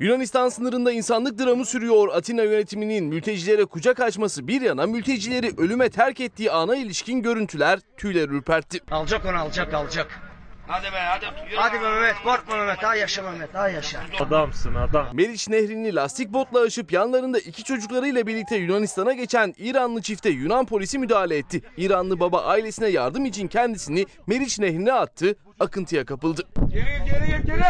Yunanistan 0.00 0.48
sınırında 0.48 0.92
insanlık 0.92 1.38
dramı 1.38 1.66
sürüyor. 1.66 2.08
Atina 2.08 2.42
yönetiminin 2.42 3.04
mültecilere 3.04 3.64
kucak 3.64 4.00
açması 4.00 4.48
bir 4.48 4.60
yana 4.60 4.86
mültecileri 4.86 5.50
ölüme 5.58 5.90
terk 5.90 6.20
ettiği 6.20 6.50
ana 6.50 6.76
ilişkin 6.76 7.22
görüntüler 7.22 7.78
tüyler 7.96 8.28
ürpertti. 8.28 8.80
Alacak 8.90 9.26
onu 9.26 9.36
alacak 9.38 9.74
alacak. 9.74 10.20
Hadi 10.66 10.84
be 10.84 10.98
hadi. 10.98 11.26
Hadi 11.56 11.74
be 11.74 11.88
Mehmet 11.88 12.14
korkma 12.24 12.56
Mehmet 12.56 12.82
daha 12.82 12.94
yaşa 12.96 13.22
Mehmet 13.22 13.54
daha 13.54 13.68
yaşa. 13.68 14.00
Adamsın 14.20 14.74
adam. 14.74 15.06
Meriç 15.12 15.48
Nehri'ni 15.48 15.94
lastik 15.94 16.32
botla 16.32 16.60
aşıp 16.60 16.92
yanlarında 16.92 17.38
iki 17.38 17.64
çocuklarıyla 17.64 18.26
birlikte 18.26 18.56
Yunanistan'a 18.56 19.12
geçen 19.12 19.54
İranlı 19.58 20.02
çifte 20.02 20.30
Yunan 20.30 20.66
polisi 20.66 20.98
müdahale 20.98 21.36
etti. 21.36 21.62
İranlı 21.76 22.20
baba 22.20 22.42
ailesine 22.42 22.88
yardım 22.88 23.26
için 23.26 23.48
kendisini 23.48 24.06
Meriç 24.26 24.58
Nehri'ne 24.58 24.92
attı, 24.92 25.36
akıntıya 25.60 26.04
kapıldı. 26.04 26.42
Geri 26.72 26.84
geri 26.84 27.46
geri. 27.46 27.62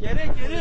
Geri 0.00 0.30
geri. 0.40 0.56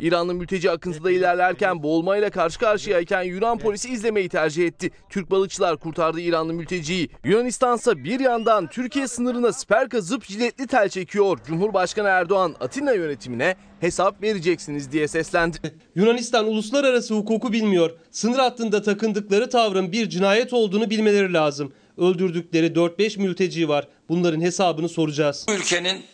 İranlı 0.00 0.34
mülteci 0.34 0.70
akıntıda 0.70 1.10
ilerlerken 1.10 1.82
boğulmayla 1.82 2.30
karşı 2.30 2.58
karşıyayken 2.58 3.22
Yunan 3.22 3.58
polisi 3.58 3.88
izlemeyi 3.88 4.28
tercih 4.28 4.66
etti. 4.66 4.90
Türk 5.08 5.30
balıkçılar 5.30 5.76
kurtardı 5.76 6.20
İranlı 6.20 6.52
mülteciyi. 6.54 7.10
Yunanistansa 7.24 7.96
bir 7.96 8.20
yandan 8.20 8.66
Türkiye 8.66 9.08
sınırına 9.08 9.52
siper 9.52 9.88
kazıp 9.88 10.24
jiletli 10.24 10.66
tel 10.66 10.88
çekiyor. 10.88 11.38
Cumhurbaşkanı 11.46 12.08
Erdoğan 12.08 12.54
Atina 12.60 12.92
yönetimine 12.92 13.56
hesap 13.80 14.22
vereceksiniz 14.22 14.92
diye 14.92 15.08
seslendi. 15.08 15.58
Yunanistan 15.94 16.46
uluslararası 16.46 17.14
hukuku 17.14 17.52
bilmiyor. 17.52 17.90
Sınır 18.10 18.38
hattında 18.38 18.82
takındıkları 18.82 19.50
tavrın 19.50 19.92
bir 19.92 20.08
cinayet 20.08 20.52
olduğunu 20.52 20.90
bilmeleri 20.90 21.32
lazım. 21.32 21.72
Öldürdükleri 21.98 22.66
4-5 22.66 23.18
mülteci 23.18 23.68
var. 23.68 23.88
Bunların 24.08 24.40
hesabını 24.40 24.88
soracağız. 24.88 25.44
Bu 25.48 25.52
ülkenin 25.52 26.04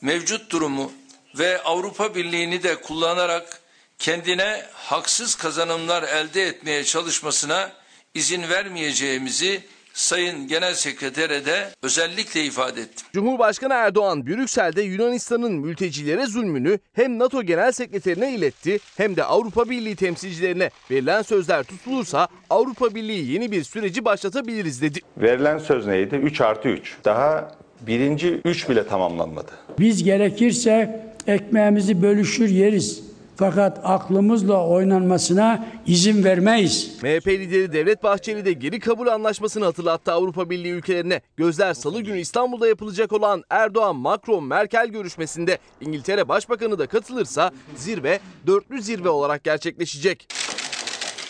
mevcut 0.00 0.50
durumu 0.50 0.92
ve 1.38 1.62
Avrupa 1.62 2.14
Birliği'ni 2.14 2.62
de 2.62 2.80
kullanarak 2.80 3.60
kendine 3.98 4.62
haksız 4.72 5.34
kazanımlar 5.34 6.02
elde 6.02 6.42
etmeye 6.42 6.84
çalışmasına 6.84 7.72
izin 8.14 8.42
vermeyeceğimizi 8.42 9.62
Sayın 9.94 10.48
Genel 10.48 10.74
Sekretere 10.74 11.46
de 11.46 11.68
özellikle 11.82 12.44
ifade 12.44 12.80
ettim. 12.80 13.06
Cumhurbaşkanı 13.12 13.74
Erdoğan 13.74 14.26
Brüksel'de 14.26 14.82
Yunanistan'ın 14.82 15.52
mültecilere 15.52 16.26
zulmünü 16.26 16.78
hem 16.92 17.18
NATO 17.18 17.42
Genel 17.42 17.72
Sekreterine 17.72 18.34
iletti 18.34 18.78
hem 18.96 19.16
de 19.16 19.24
Avrupa 19.24 19.70
Birliği 19.70 19.96
temsilcilerine 19.96 20.70
verilen 20.90 21.22
sözler 21.22 21.62
tutulursa 21.64 22.28
Avrupa 22.50 22.94
Birliği 22.94 23.32
yeni 23.32 23.52
bir 23.52 23.64
süreci 23.64 24.04
başlatabiliriz 24.04 24.82
dedi. 24.82 25.00
Verilen 25.16 25.58
söz 25.58 25.86
neydi? 25.86 26.14
3 26.16 26.40
artı 26.40 26.68
3. 26.68 26.96
Daha 27.04 27.52
birinci 27.80 28.40
3 28.44 28.68
bile 28.68 28.86
tamamlanmadı. 28.86 29.52
Biz 29.78 30.04
gerekirse 30.04 31.00
ekmeğimizi 31.26 32.02
bölüşür 32.02 32.48
yeriz. 32.48 33.13
Fakat 33.36 33.80
aklımızla 33.84 34.66
oynanmasına 34.66 35.66
izin 35.86 36.24
vermeyiz. 36.24 36.98
MHP 37.02 37.26
lideri 37.26 37.72
Devlet 37.72 38.02
Bahçeli 38.02 38.44
de 38.44 38.52
geri 38.52 38.80
kabul 38.80 39.06
anlaşmasını 39.06 39.64
hatırlattı 39.64 40.12
Avrupa 40.12 40.50
Birliği 40.50 40.72
ülkelerine. 40.72 41.20
Gözler 41.36 41.74
salı 41.74 42.00
günü 42.00 42.18
İstanbul'da 42.18 42.68
yapılacak 42.68 43.12
olan 43.12 43.42
Erdoğan-Macron-Merkel 43.50 44.88
görüşmesinde 44.88 45.58
İngiltere 45.80 46.28
Başbakanı 46.28 46.78
da 46.78 46.86
katılırsa 46.86 47.50
zirve 47.76 48.20
dörtlü 48.46 48.82
zirve 48.82 49.08
olarak 49.08 49.44
gerçekleşecek. 49.44 50.28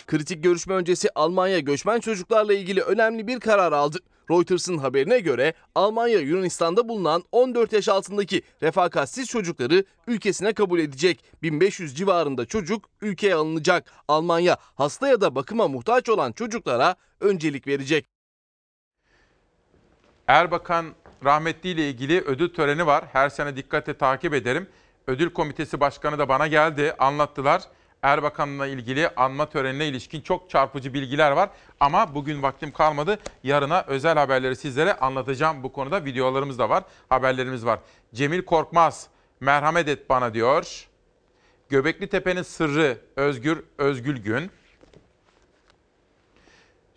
Kritik 0.07 0.43
görüşme 0.43 0.73
öncesi 0.73 1.09
Almanya 1.15 1.59
göçmen 1.59 1.99
çocuklarla 1.99 2.53
ilgili 2.53 2.81
önemli 2.81 3.27
bir 3.27 3.39
karar 3.39 3.71
aldı. 3.71 3.99
Reuters'ın 4.31 4.77
haberine 4.77 5.19
göre 5.19 5.53
Almanya 5.75 6.19
Yunanistan'da 6.19 6.89
bulunan 6.89 7.23
14 7.31 7.73
yaş 7.73 7.89
altındaki 7.89 8.41
refakatsiz 8.61 9.27
çocukları 9.27 9.83
ülkesine 10.07 10.53
kabul 10.53 10.79
edecek. 10.79 11.23
1500 11.43 11.97
civarında 11.97 12.45
çocuk 12.45 12.89
ülkeye 13.01 13.35
alınacak. 13.35 13.91
Almanya 14.07 14.57
hasta 14.75 15.07
ya 15.07 15.21
da 15.21 15.35
bakıma 15.35 15.67
muhtaç 15.67 16.09
olan 16.09 16.31
çocuklara 16.31 16.95
öncelik 17.19 17.67
verecek. 17.67 18.05
Erbakan 20.27 20.85
rahmetli 21.25 21.69
ile 21.69 21.89
ilgili 21.89 22.21
ödül 22.21 22.53
töreni 22.53 22.85
var. 22.85 23.05
Her 23.13 23.29
sene 23.29 23.55
dikkatle 23.55 23.93
takip 23.93 24.33
ederim. 24.33 24.67
Ödül 25.07 25.29
Komitesi 25.29 25.79
Başkanı 25.79 26.19
da 26.19 26.29
bana 26.29 26.47
geldi, 26.47 26.93
anlattılar. 26.99 27.61
Erbakan'la 28.05 28.67
ilgili 28.67 29.09
anma 29.09 29.49
törenine 29.49 29.87
ilişkin 29.87 30.21
çok 30.21 30.49
çarpıcı 30.49 30.93
bilgiler 30.93 31.31
var. 31.31 31.49
Ama 31.79 32.15
bugün 32.15 32.41
vaktim 32.41 32.71
kalmadı. 32.71 33.19
Yarına 33.43 33.83
özel 33.87 34.17
haberleri 34.17 34.55
sizlere 34.55 34.93
anlatacağım. 34.93 35.63
Bu 35.63 35.71
konuda 35.71 36.05
videolarımız 36.05 36.59
da 36.59 36.69
var, 36.69 36.83
haberlerimiz 37.09 37.65
var. 37.65 37.79
Cemil 38.13 38.41
Korkmaz, 38.41 39.07
merhamet 39.39 39.87
et 39.87 40.09
bana 40.09 40.33
diyor. 40.33 40.87
Göbekli 41.69 42.07
Tepe'nin 42.07 42.41
sırrı 42.41 42.97
Özgür 43.15 43.63
Özgül 43.77 44.17
Gün. 44.17 44.51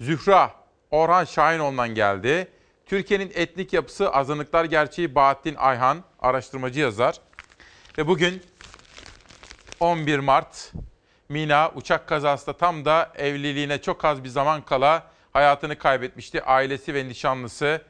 Zühra 0.01 0.55
Orhan 0.90 1.24
Şahinoğlu'ndan 1.24 1.89
geldi. 1.89 2.48
Türkiye'nin 2.86 3.32
etnik 3.35 3.72
yapısı 3.72 4.10
azınlıklar 4.10 4.64
gerçeği 4.64 5.14
Bahattin 5.14 5.55
Ayhan, 5.55 6.05
araştırmacı 6.18 6.80
yazar. 6.80 7.20
Ve 7.98 8.06
bugün 8.06 8.43
11 9.80 10.18
Mart 10.18 10.72
Mina 11.28 11.72
uçak 11.74 12.06
kazasında 12.06 12.56
tam 12.56 12.84
da 12.84 13.12
evliliğine 13.16 13.82
çok 13.82 14.05
az 14.05 14.24
bir 14.24 14.28
zaman 14.28 14.62
kala 14.62 15.06
hayatını 15.32 15.78
kaybetmişti. 15.78 16.42
Ailesi 16.42 16.94
ve 16.94 17.09
nişanlısı 17.09 17.82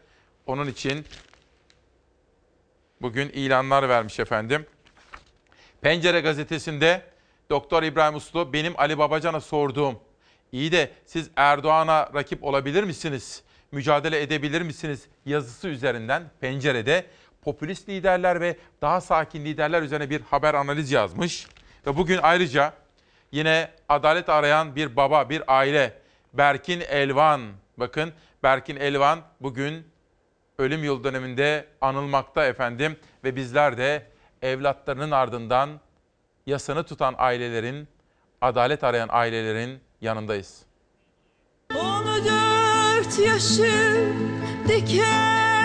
onun 0.46 0.66
için 0.66 1.06
bugün 3.02 3.28
ilanlar 3.28 3.88
vermiş 3.88 4.20
efendim. 4.20 4.66
Pencere 5.80 6.20
gazetesinde 6.20 7.02
Doktor 7.50 7.82
İbrahim 7.82 8.14
Uslu 8.14 8.52
benim 8.52 8.74
Ali 8.80 8.98
Babacan'a 8.98 9.40
sorduğum 9.40 9.98
iyi 10.52 10.72
de 10.72 10.90
siz 11.06 11.30
Erdoğan'a 11.36 12.10
rakip 12.14 12.44
olabilir 12.44 12.84
misiniz? 12.84 13.42
Mücadele 13.72 14.22
edebilir 14.22 14.62
misiniz? 14.62 15.06
yazısı 15.26 15.68
üzerinden 15.68 16.30
pencerede 16.40 17.06
popülist 17.42 17.88
liderler 17.88 18.40
ve 18.40 18.56
daha 18.82 19.00
sakin 19.00 19.44
liderler 19.44 19.82
üzerine 19.82 20.10
bir 20.10 20.20
haber 20.20 20.54
analiz 20.54 20.92
yazmış. 20.92 21.46
Ve 21.86 21.96
bugün 21.96 22.18
ayrıca 22.22 22.72
yine 23.32 23.70
adalet 23.88 24.28
arayan 24.28 24.76
bir 24.76 24.96
baba, 24.96 25.28
bir 25.30 25.42
aile 25.48 25.98
Berkin 26.34 26.80
Elvan. 26.80 27.40
Bakın 27.76 28.12
Berkin 28.42 28.76
Elvan 28.76 29.20
bugün 29.40 29.86
ölüm 30.58 30.84
yıl 30.84 31.04
döneminde 31.04 31.66
anılmakta 31.80 32.44
efendim 32.44 32.96
ve 33.24 33.36
bizler 33.36 33.78
de 33.78 34.06
evlatlarının 34.42 35.10
ardından 35.10 35.80
yasını 36.46 36.84
tutan 36.84 37.14
ailelerin, 37.18 37.88
adalet 38.40 38.84
arayan 38.84 39.08
ailelerin 39.12 39.80
yanındayız. 40.00 40.62
14 41.74 43.18
yaşı 43.18 44.04
diken 44.68 45.57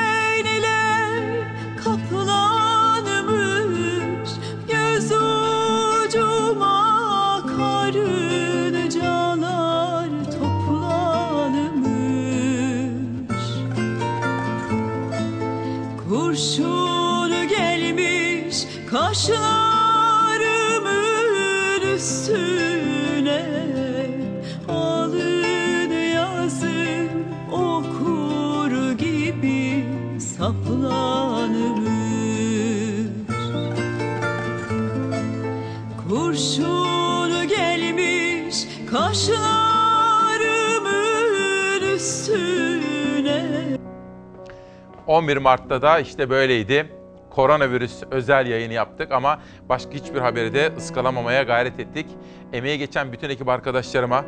11 45.08 45.38
Mart'ta 45.38 45.82
da 45.82 46.00
işte 46.00 46.30
böyleydi. 46.30 46.86
Koronavirüs 47.30 48.04
özel 48.12 48.48
yayını 48.48 48.74
yaptık 48.74 49.12
ama 49.12 49.40
başka 49.70 49.92
hiçbir 49.92 50.20
haberi 50.20 50.54
de 50.54 50.72
ıskalamamaya 50.78 51.44
gayret 51.44 51.80
ettik. 51.80 52.06
Emeği 52.54 52.78
geçen 52.78 53.12
bütün 53.12 53.30
ekip 53.30 53.50
arkadaşlarıma 53.50 54.26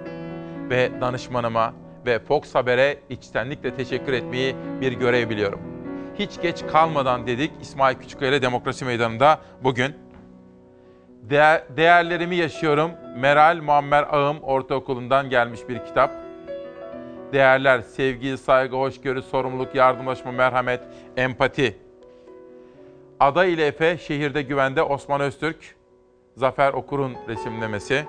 ve 0.69 0.91
danışmanıma 1.01 1.73
ve 2.05 2.19
Fox 2.19 2.55
Haber'e 2.55 2.99
içtenlikle 3.09 3.75
teşekkür 3.75 4.13
etmeyi 4.13 4.55
bir 4.81 4.91
görev 4.91 5.29
biliyorum. 5.29 5.59
Hiç 6.19 6.41
geç 6.41 6.67
kalmadan 6.71 7.27
dedik 7.27 7.51
İsmail 7.61 7.95
Küçükkaya 7.95 8.31
ile 8.31 8.41
Demokrasi 8.41 8.85
Meydanı'nda 8.85 9.39
bugün. 9.63 9.95
Değer, 11.21 11.63
değerlerimi 11.77 12.35
yaşıyorum. 12.35 12.91
Meral 13.17 13.61
Muammer 13.61 14.03
Ağım 14.11 14.39
Ortaokulu'ndan 14.43 15.29
gelmiş 15.29 15.59
bir 15.69 15.85
kitap. 15.85 16.24
Değerler, 17.33 17.81
sevgi, 17.81 18.37
saygı, 18.37 18.75
hoşgörü, 18.75 19.21
sorumluluk, 19.21 19.75
yardımlaşma, 19.75 20.31
merhamet, 20.31 20.81
empati. 21.17 21.77
Ada 23.19 23.45
ile 23.45 23.67
Efe, 23.67 23.97
şehirde 23.97 24.41
güvende 24.41 24.83
Osman 24.83 25.21
Öztürk, 25.21 25.75
Zafer 26.37 26.73
Okur'un 26.73 27.15
resimlemesi. 27.27 28.05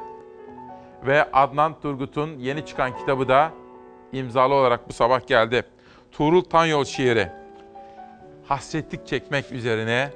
Ve 1.06 1.32
Adnan 1.32 1.80
Turgut'un 1.80 2.38
yeni 2.38 2.66
çıkan 2.66 2.96
kitabı 2.96 3.28
da 3.28 3.52
imzalı 4.12 4.54
olarak 4.54 4.88
bu 4.88 4.92
sabah 4.92 5.26
geldi. 5.26 5.62
Tuğrul 6.12 6.42
Tanyol 6.42 6.84
şiiri. 6.84 7.28
Hasretlik 8.48 9.06
çekmek 9.06 9.52
üzerine, 9.52 10.10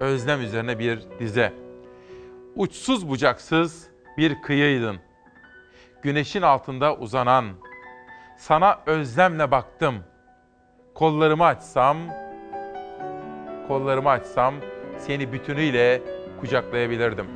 özlem 0.00 0.42
üzerine 0.42 0.78
bir 0.78 1.02
dize. 1.18 1.52
Uçsuz 2.56 3.08
bucaksız 3.08 3.88
bir 4.18 4.42
kıyıydın. 4.42 4.96
Güneşin 6.02 6.42
altında 6.42 6.96
uzanan, 6.96 7.46
sana 8.38 8.78
özlemle 8.86 9.50
baktım. 9.50 10.04
Kollarımı 10.94 11.44
açsam, 11.44 11.96
kollarımı 13.68 14.10
açsam 14.10 14.54
seni 14.98 15.32
bütünüyle 15.32 16.02
kucaklayabilirdim. 16.40 17.26